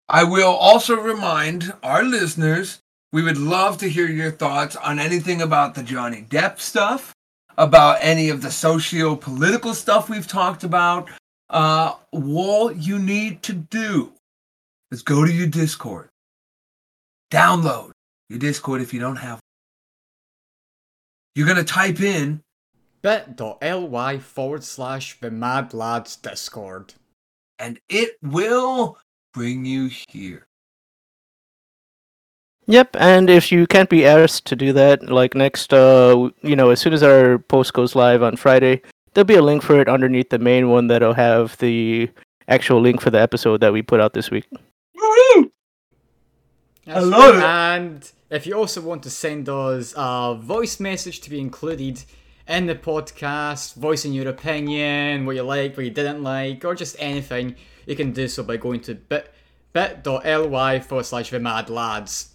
I 0.08 0.24
will 0.24 0.54
also 0.54 0.96
remind 0.96 1.74
our 1.84 2.04
listeners 2.04 2.80
we 3.12 3.24
would 3.24 3.38
love 3.38 3.78
to 3.80 3.90
hear 3.90 4.08
your 4.08 4.32
thoughts 4.32 4.76
on 4.76 5.00
anything 5.00 5.42
about 5.42 5.74
the 5.74 5.84
Johnny 5.84 6.26
Depp 6.30 6.60
stuff, 6.60 7.14
about 7.58 7.98
any 8.02 8.30
of 8.30 8.42
the 8.42 8.52
socio 8.52 9.16
political 9.16 9.74
stuff 9.74 10.10
we've 10.10 10.28
talked 10.28 10.64
about. 10.64 11.10
Uh, 11.50 11.94
all 12.12 12.72
you 12.72 13.00
need 13.00 13.42
to 13.44 13.54
do 13.54 14.12
is 14.96 15.04
go 15.04 15.26
to 15.26 15.32
your 15.32 15.48
Discord, 15.48 16.08
download 17.30 17.92
your 18.30 18.40
Discord 18.40 18.82
if 18.82 18.94
you 18.94 19.00
don't 19.02 19.18
have. 19.18 19.34
one. 19.36 19.42
You're 21.36 21.48
going 21.48 21.58
to 21.58 21.66
type 21.66 22.00
in 22.00 22.42
bit.ly 23.02 24.20
forward 24.20 24.64
slash 24.64 25.20
the 25.20 25.30
Mad 25.30 25.74
Lads 25.74 26.16
Discord. 26.16 26.94
and 27.60 27.80
it 27.90 28.18
will 28.22 28.98
bring 29.34 29.66
you 29.66 29.90
here. 30.10 30.46
Yep, 32.68 32.96
and 33.00 33.30
if 33.30 33.52
you 33.52 33.68
can't 33.68 33.90
be 33.90 34.06
asked 34.06 34.46
to 34.48 34.56
do 34.56 34.74
that, 34.74 35.10
like 35.10 35.36
next, 35.36 35.74
uh, 35.74 36.30
you 36.42 36.56
know, 36.56 36.72
as 36.72 36.80
soon 36.80 36.94
as 36.94 37.04
our 37.04 37.38
post 37.38 37.74
goes 37.74 37.96
live 37.96 38.24
on 38.24 38.38
Friday, 38.38 38.82
there'll 39.14 39.26
be 39.26 39.36
a 39.36 39.42
link 39.42 39.62
for 39.62 39.80
it 39.80 39.88
underneath 39.88 40.30
the 40.30 40.40
main 40.40 40.70
one 40.70 40.88
that'll 40.88 41.14
have 41.14 41.58
the 41.58 42.10
actual 42.48 42.82
link 42.82 43.02
for 43.02 43.12
the 43.12 43.20
episode 43.22 43.62
that 43.62 43.74
we 43.74 43.82
put 43.84 44.00
out 44.00 44.14
this 44.14 44.32
week. 44.32 44.48
Woohoo! 46.88 46.94
That's 46.94 47.06
love 47.06 47.36
right. 47.36 47.76
And 47.76 48.12
if 48.30 48.46
you 48.46 48.54
also 48.54 48.82
want 48.82 49.04
to 49.04 49.10
send 49.10 49.50
us 49.50 49.94
a 49.98 50.38
voice 50.40 50.80
message 50.80 51.22
to 51.22 51.30
be 51.30 51.40
included 51.40 52.04
in 52.48 52.68
the 52.68 52.76
podcast, 52.76 53.76
voicing 53.76 54.14
your 54.14 54.28
opinion, 54.28 55.26
what 55.26 55.36
you 55.36 55.44
like, 55.44 55.76
what 55.76 55.86
you 55.86 55.92
didn't 55.92 56.24
like, 56.24 56.64
or 56.64 56.76
just 56.76 56.96
anything, 57.00 57.56
you 57.88 57.96
can 57.96 58.12
do 58.12 58.28
so 58.28 58.44
by 58.44 58.58
going 58.58 58.82
to 58.82 58.96
bit 58.96 59.34
bit.ly 59.74 60.80
forward 60.80 61.06
slash 61.06 61.32
the 61.32 61.40
mad 61.40 61.70
lads. 61.70 62.30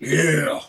Yeah. 0.00 0.60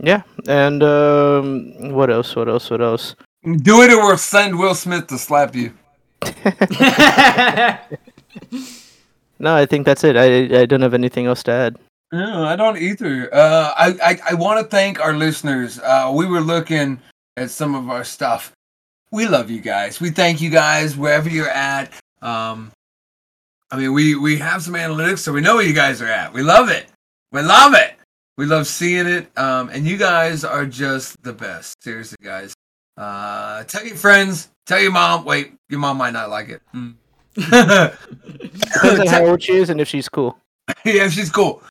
Yeah, 0.00 0.22
and 0.46 0.80
um, 0.84 1.92
what 1.92 2.08
else? 2.08 2.36
What 2.36 2.48
else? 2.48 2.70
What 2.70 2.80
else? 2.80 3.16
Do 3.42 3.82
it 3.82 3.92
or 3.92 4.16
send 4.16 4.56
Will 4.56 4.76
Smith 4.76 5.08
to 5.08 5.18
slap 5.18 5.56
you. 5.56 5.72
No, 9.38 9.54
I 9.54 9.66
think 9.66 9.86
that's 9.86 10.04
it. 10.04 10.16
I 10.16 10.62
I 10.62 10.66
don't 10.66 10.82
have 10.82 10.94
anything 10.94 11.26
else 11.26 11.42
to 11.44 11.52
add. 11.52 11.76
No, 12.12 12.44
I 12.44 12.56
don't 12.56 12.78
either. 12.78 13.32
Uh, 13.34 13.72
I 13.76 13.86
I, 14.02 14.20
I 14.30 14.34
want 14.34 14.60
to 14.60 14.66
thank 14.66 15.00
our 15.00 15.14
listeners. 15.14 15.78
Uh, 15.78 16.12
we 16.14 16.26
were 16.26 16.40
looking 16.40 17.00
at 17.36 17.50
some 17.50 17.74
of 17.74 17.88
our 17.90 18.04
stuff. 18.04 18.52
We 19.10 19.26
love 19.26 19.50
you 19.50 19.60
guys. 19.60 20.00
We 20.00 20.10
thank 20.10 20.40
you 20.40 20.50
guys 20.50 20.96
wherever 20.96 21.28
you're 21.28 21.48
at. 21.48 21.92
Um, 22.20 22.72
I 23.70 23.76
mean, 23.76 23.92
we 23.92 24.16
we 24.16 24.38
have 24.38 24.62
some 24.62 24.74
analytics, 24.74 25.18
so 25.18 25.32
we 25.32 25.40
know 25.40 25.56
where 25.56 25.66
you 25.66 25.74
guys 25.74 26.02
are 26.02 26.08
at. 26.08 26.32
We 26.32 26.42
love 26.42 26.68
it. 26.68 26.86
We 27.32 27.42
love 27.42 27.74
it. 27.74 27.94
We 28.36 28.46
love 28.46 28.66
seeing 28.66 29.06
it. 29.06 29.36
Um, 29.36 29.68
and 29.68 29.86
you 29.86 29.96
guys 29.96 30.44
are 30.44 30.64
just 30.64 31.22
the 31.22 31.32
best. 31.32 31.82
Seriously, 31.82 32.16
guys. 32.22 32.54
Uh, 32.96 33.64
tell 33.64 33.84
your 33.84 33.96
friends. 33.96 34.48
Tell 34.66 34.80
your 34.80 34.92
mom. 34.92 35.24
Wait, 35.24 35.54
your 35.68 35.80
mom 35.80 35.98
might 35.98 36.12
not 36.12 36.30
like 36.30 36.48
it. 36.48 36.62
Mm. 36.74 36.94
Depends 37.38 39.00
on 39.00 39.06
how 39.06 39.24
old 39.24 39.42
she 39.42 39.52
is 39.52 39.70
and 39.70 39.80
if 39.80 39.88
she's 39.88 40.08
cool. 40.08 40.38
yeah, 40.84 41.08
she's 41.08 41.30
cool. 41.30 41.62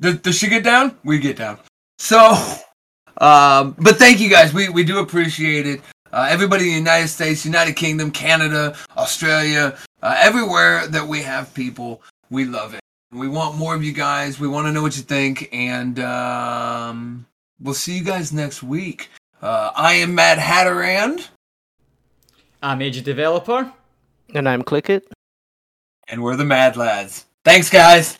Does, 0.00 0.18
does 0.18 0.38
she 0.38 0.48
get 0.48 0.62
down? 0.64 0.96
We 1.04 1.18
get 1.18 1.36
down. 1.36 1.58
So, 1.98 2.18
um, 3.18 3.74
but 3.78 3.96
thank 3.96 4.20
you 4.20 4.30
guys. 4.30 4.54
We 4.54 4.68
we 4.68 4.84
do 4.84 4.98
appreciate 5.00 5.66
it. 5.66 5.80
Uh, 6.12 6.26
everybody 6.30 6.64
in 6.64 6.70
the 6.70 6.76
United 6.76 7.08
States, 7.08 7.44
United 7.44 7.76
Kingdom, 7.76 8.10
Canada, 8.10 8.74
Australia, 8.96 9.76
uh, 10.02 10.14
everywhere 10.18 10.86
that 10.88 11.06
we 11.06 11.20
have 11.20 11.52
people, 11.52 12.00
we 12.30 12.46
love 12.46 12.72
it. 12.72 12.80
We 13.12 13.28
want 13.28 13.56
more 13.56 13.74
of 13.74 13.84
you 13.84 13.92
guys. 13.92 14.40
We 14.40 14.48
want 14.48 14.66
to 14.68 14.72
know 14.72 14.80
what 14.80 14.96
you 14.96 15.02
think, 15.02 15.48
and 15.52 15.98
um, 16.00 17.26
we'll 17.60 17.74
see 17.74 17.98
you 17.98 18.04
guys 18.04 18.32
next 18.32 18.62
week. 18.62 19.10
Uh, 19.42 19.70
I 19.76 19.94
am 19.94 20.14
Matt 20.14 20.38
Hatterand, 20.38 21.28
I'm 22.60 22.82
Age 22.82 23.02
Developer. 23.04 23.72
And 24.34 24.48
I'm 24.48 24.62
Click 24.62 24.90
It. 24.90 25.04
and 26.08 26.22
we're 26.22 26.36
the 26.36 26.44
Mad 26.44 26.76
Lads. 26.76 27.26
Thanks, 27.44 27.70
guys. 27.70 28.18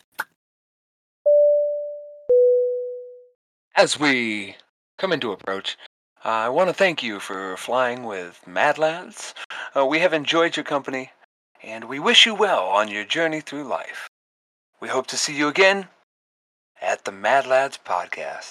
As 3.76 3.98
we 3.98 4.56
come 4.98 5.12
into 5.12 5.32
approach, 5.32 5.76
I 6.24 6.48
want 6.48 6.68
to 6.68 6.74
thank 6.74 7.02
you 7.02 7.20
for 7.20 7.56
flying 7.56 8.05
with 8.05 8.40
Mad 8.47 8.76
Lads. 8.78 9.35
Uh, 9.76 9.86
we 9.86 10.01
have 10.01 10.12
enjoyed 10.12 10.56
your 10.56 10.64
company, 10.64 11.12
and 11.62 11.85
we 11.85 11.98
wish 11.98 12.26
you 12.26 12.35
well 12.35 12.64
on 12.66 12.89
your 12.89 13.05
journey 13.05 13.40
through 13.40 13.64
life. 13.64 14.09
We 14.80 14.89
hope 14.89 15.06
to 15.09 15.16
see 15.16 15.36
you 15.36 15.48
again 15.48 15.89
at 16.80 17.05
the 17.05 17.12
Mad 17.12 17.47
Lads 17.47 17.78
Podcast. 17.85 18.51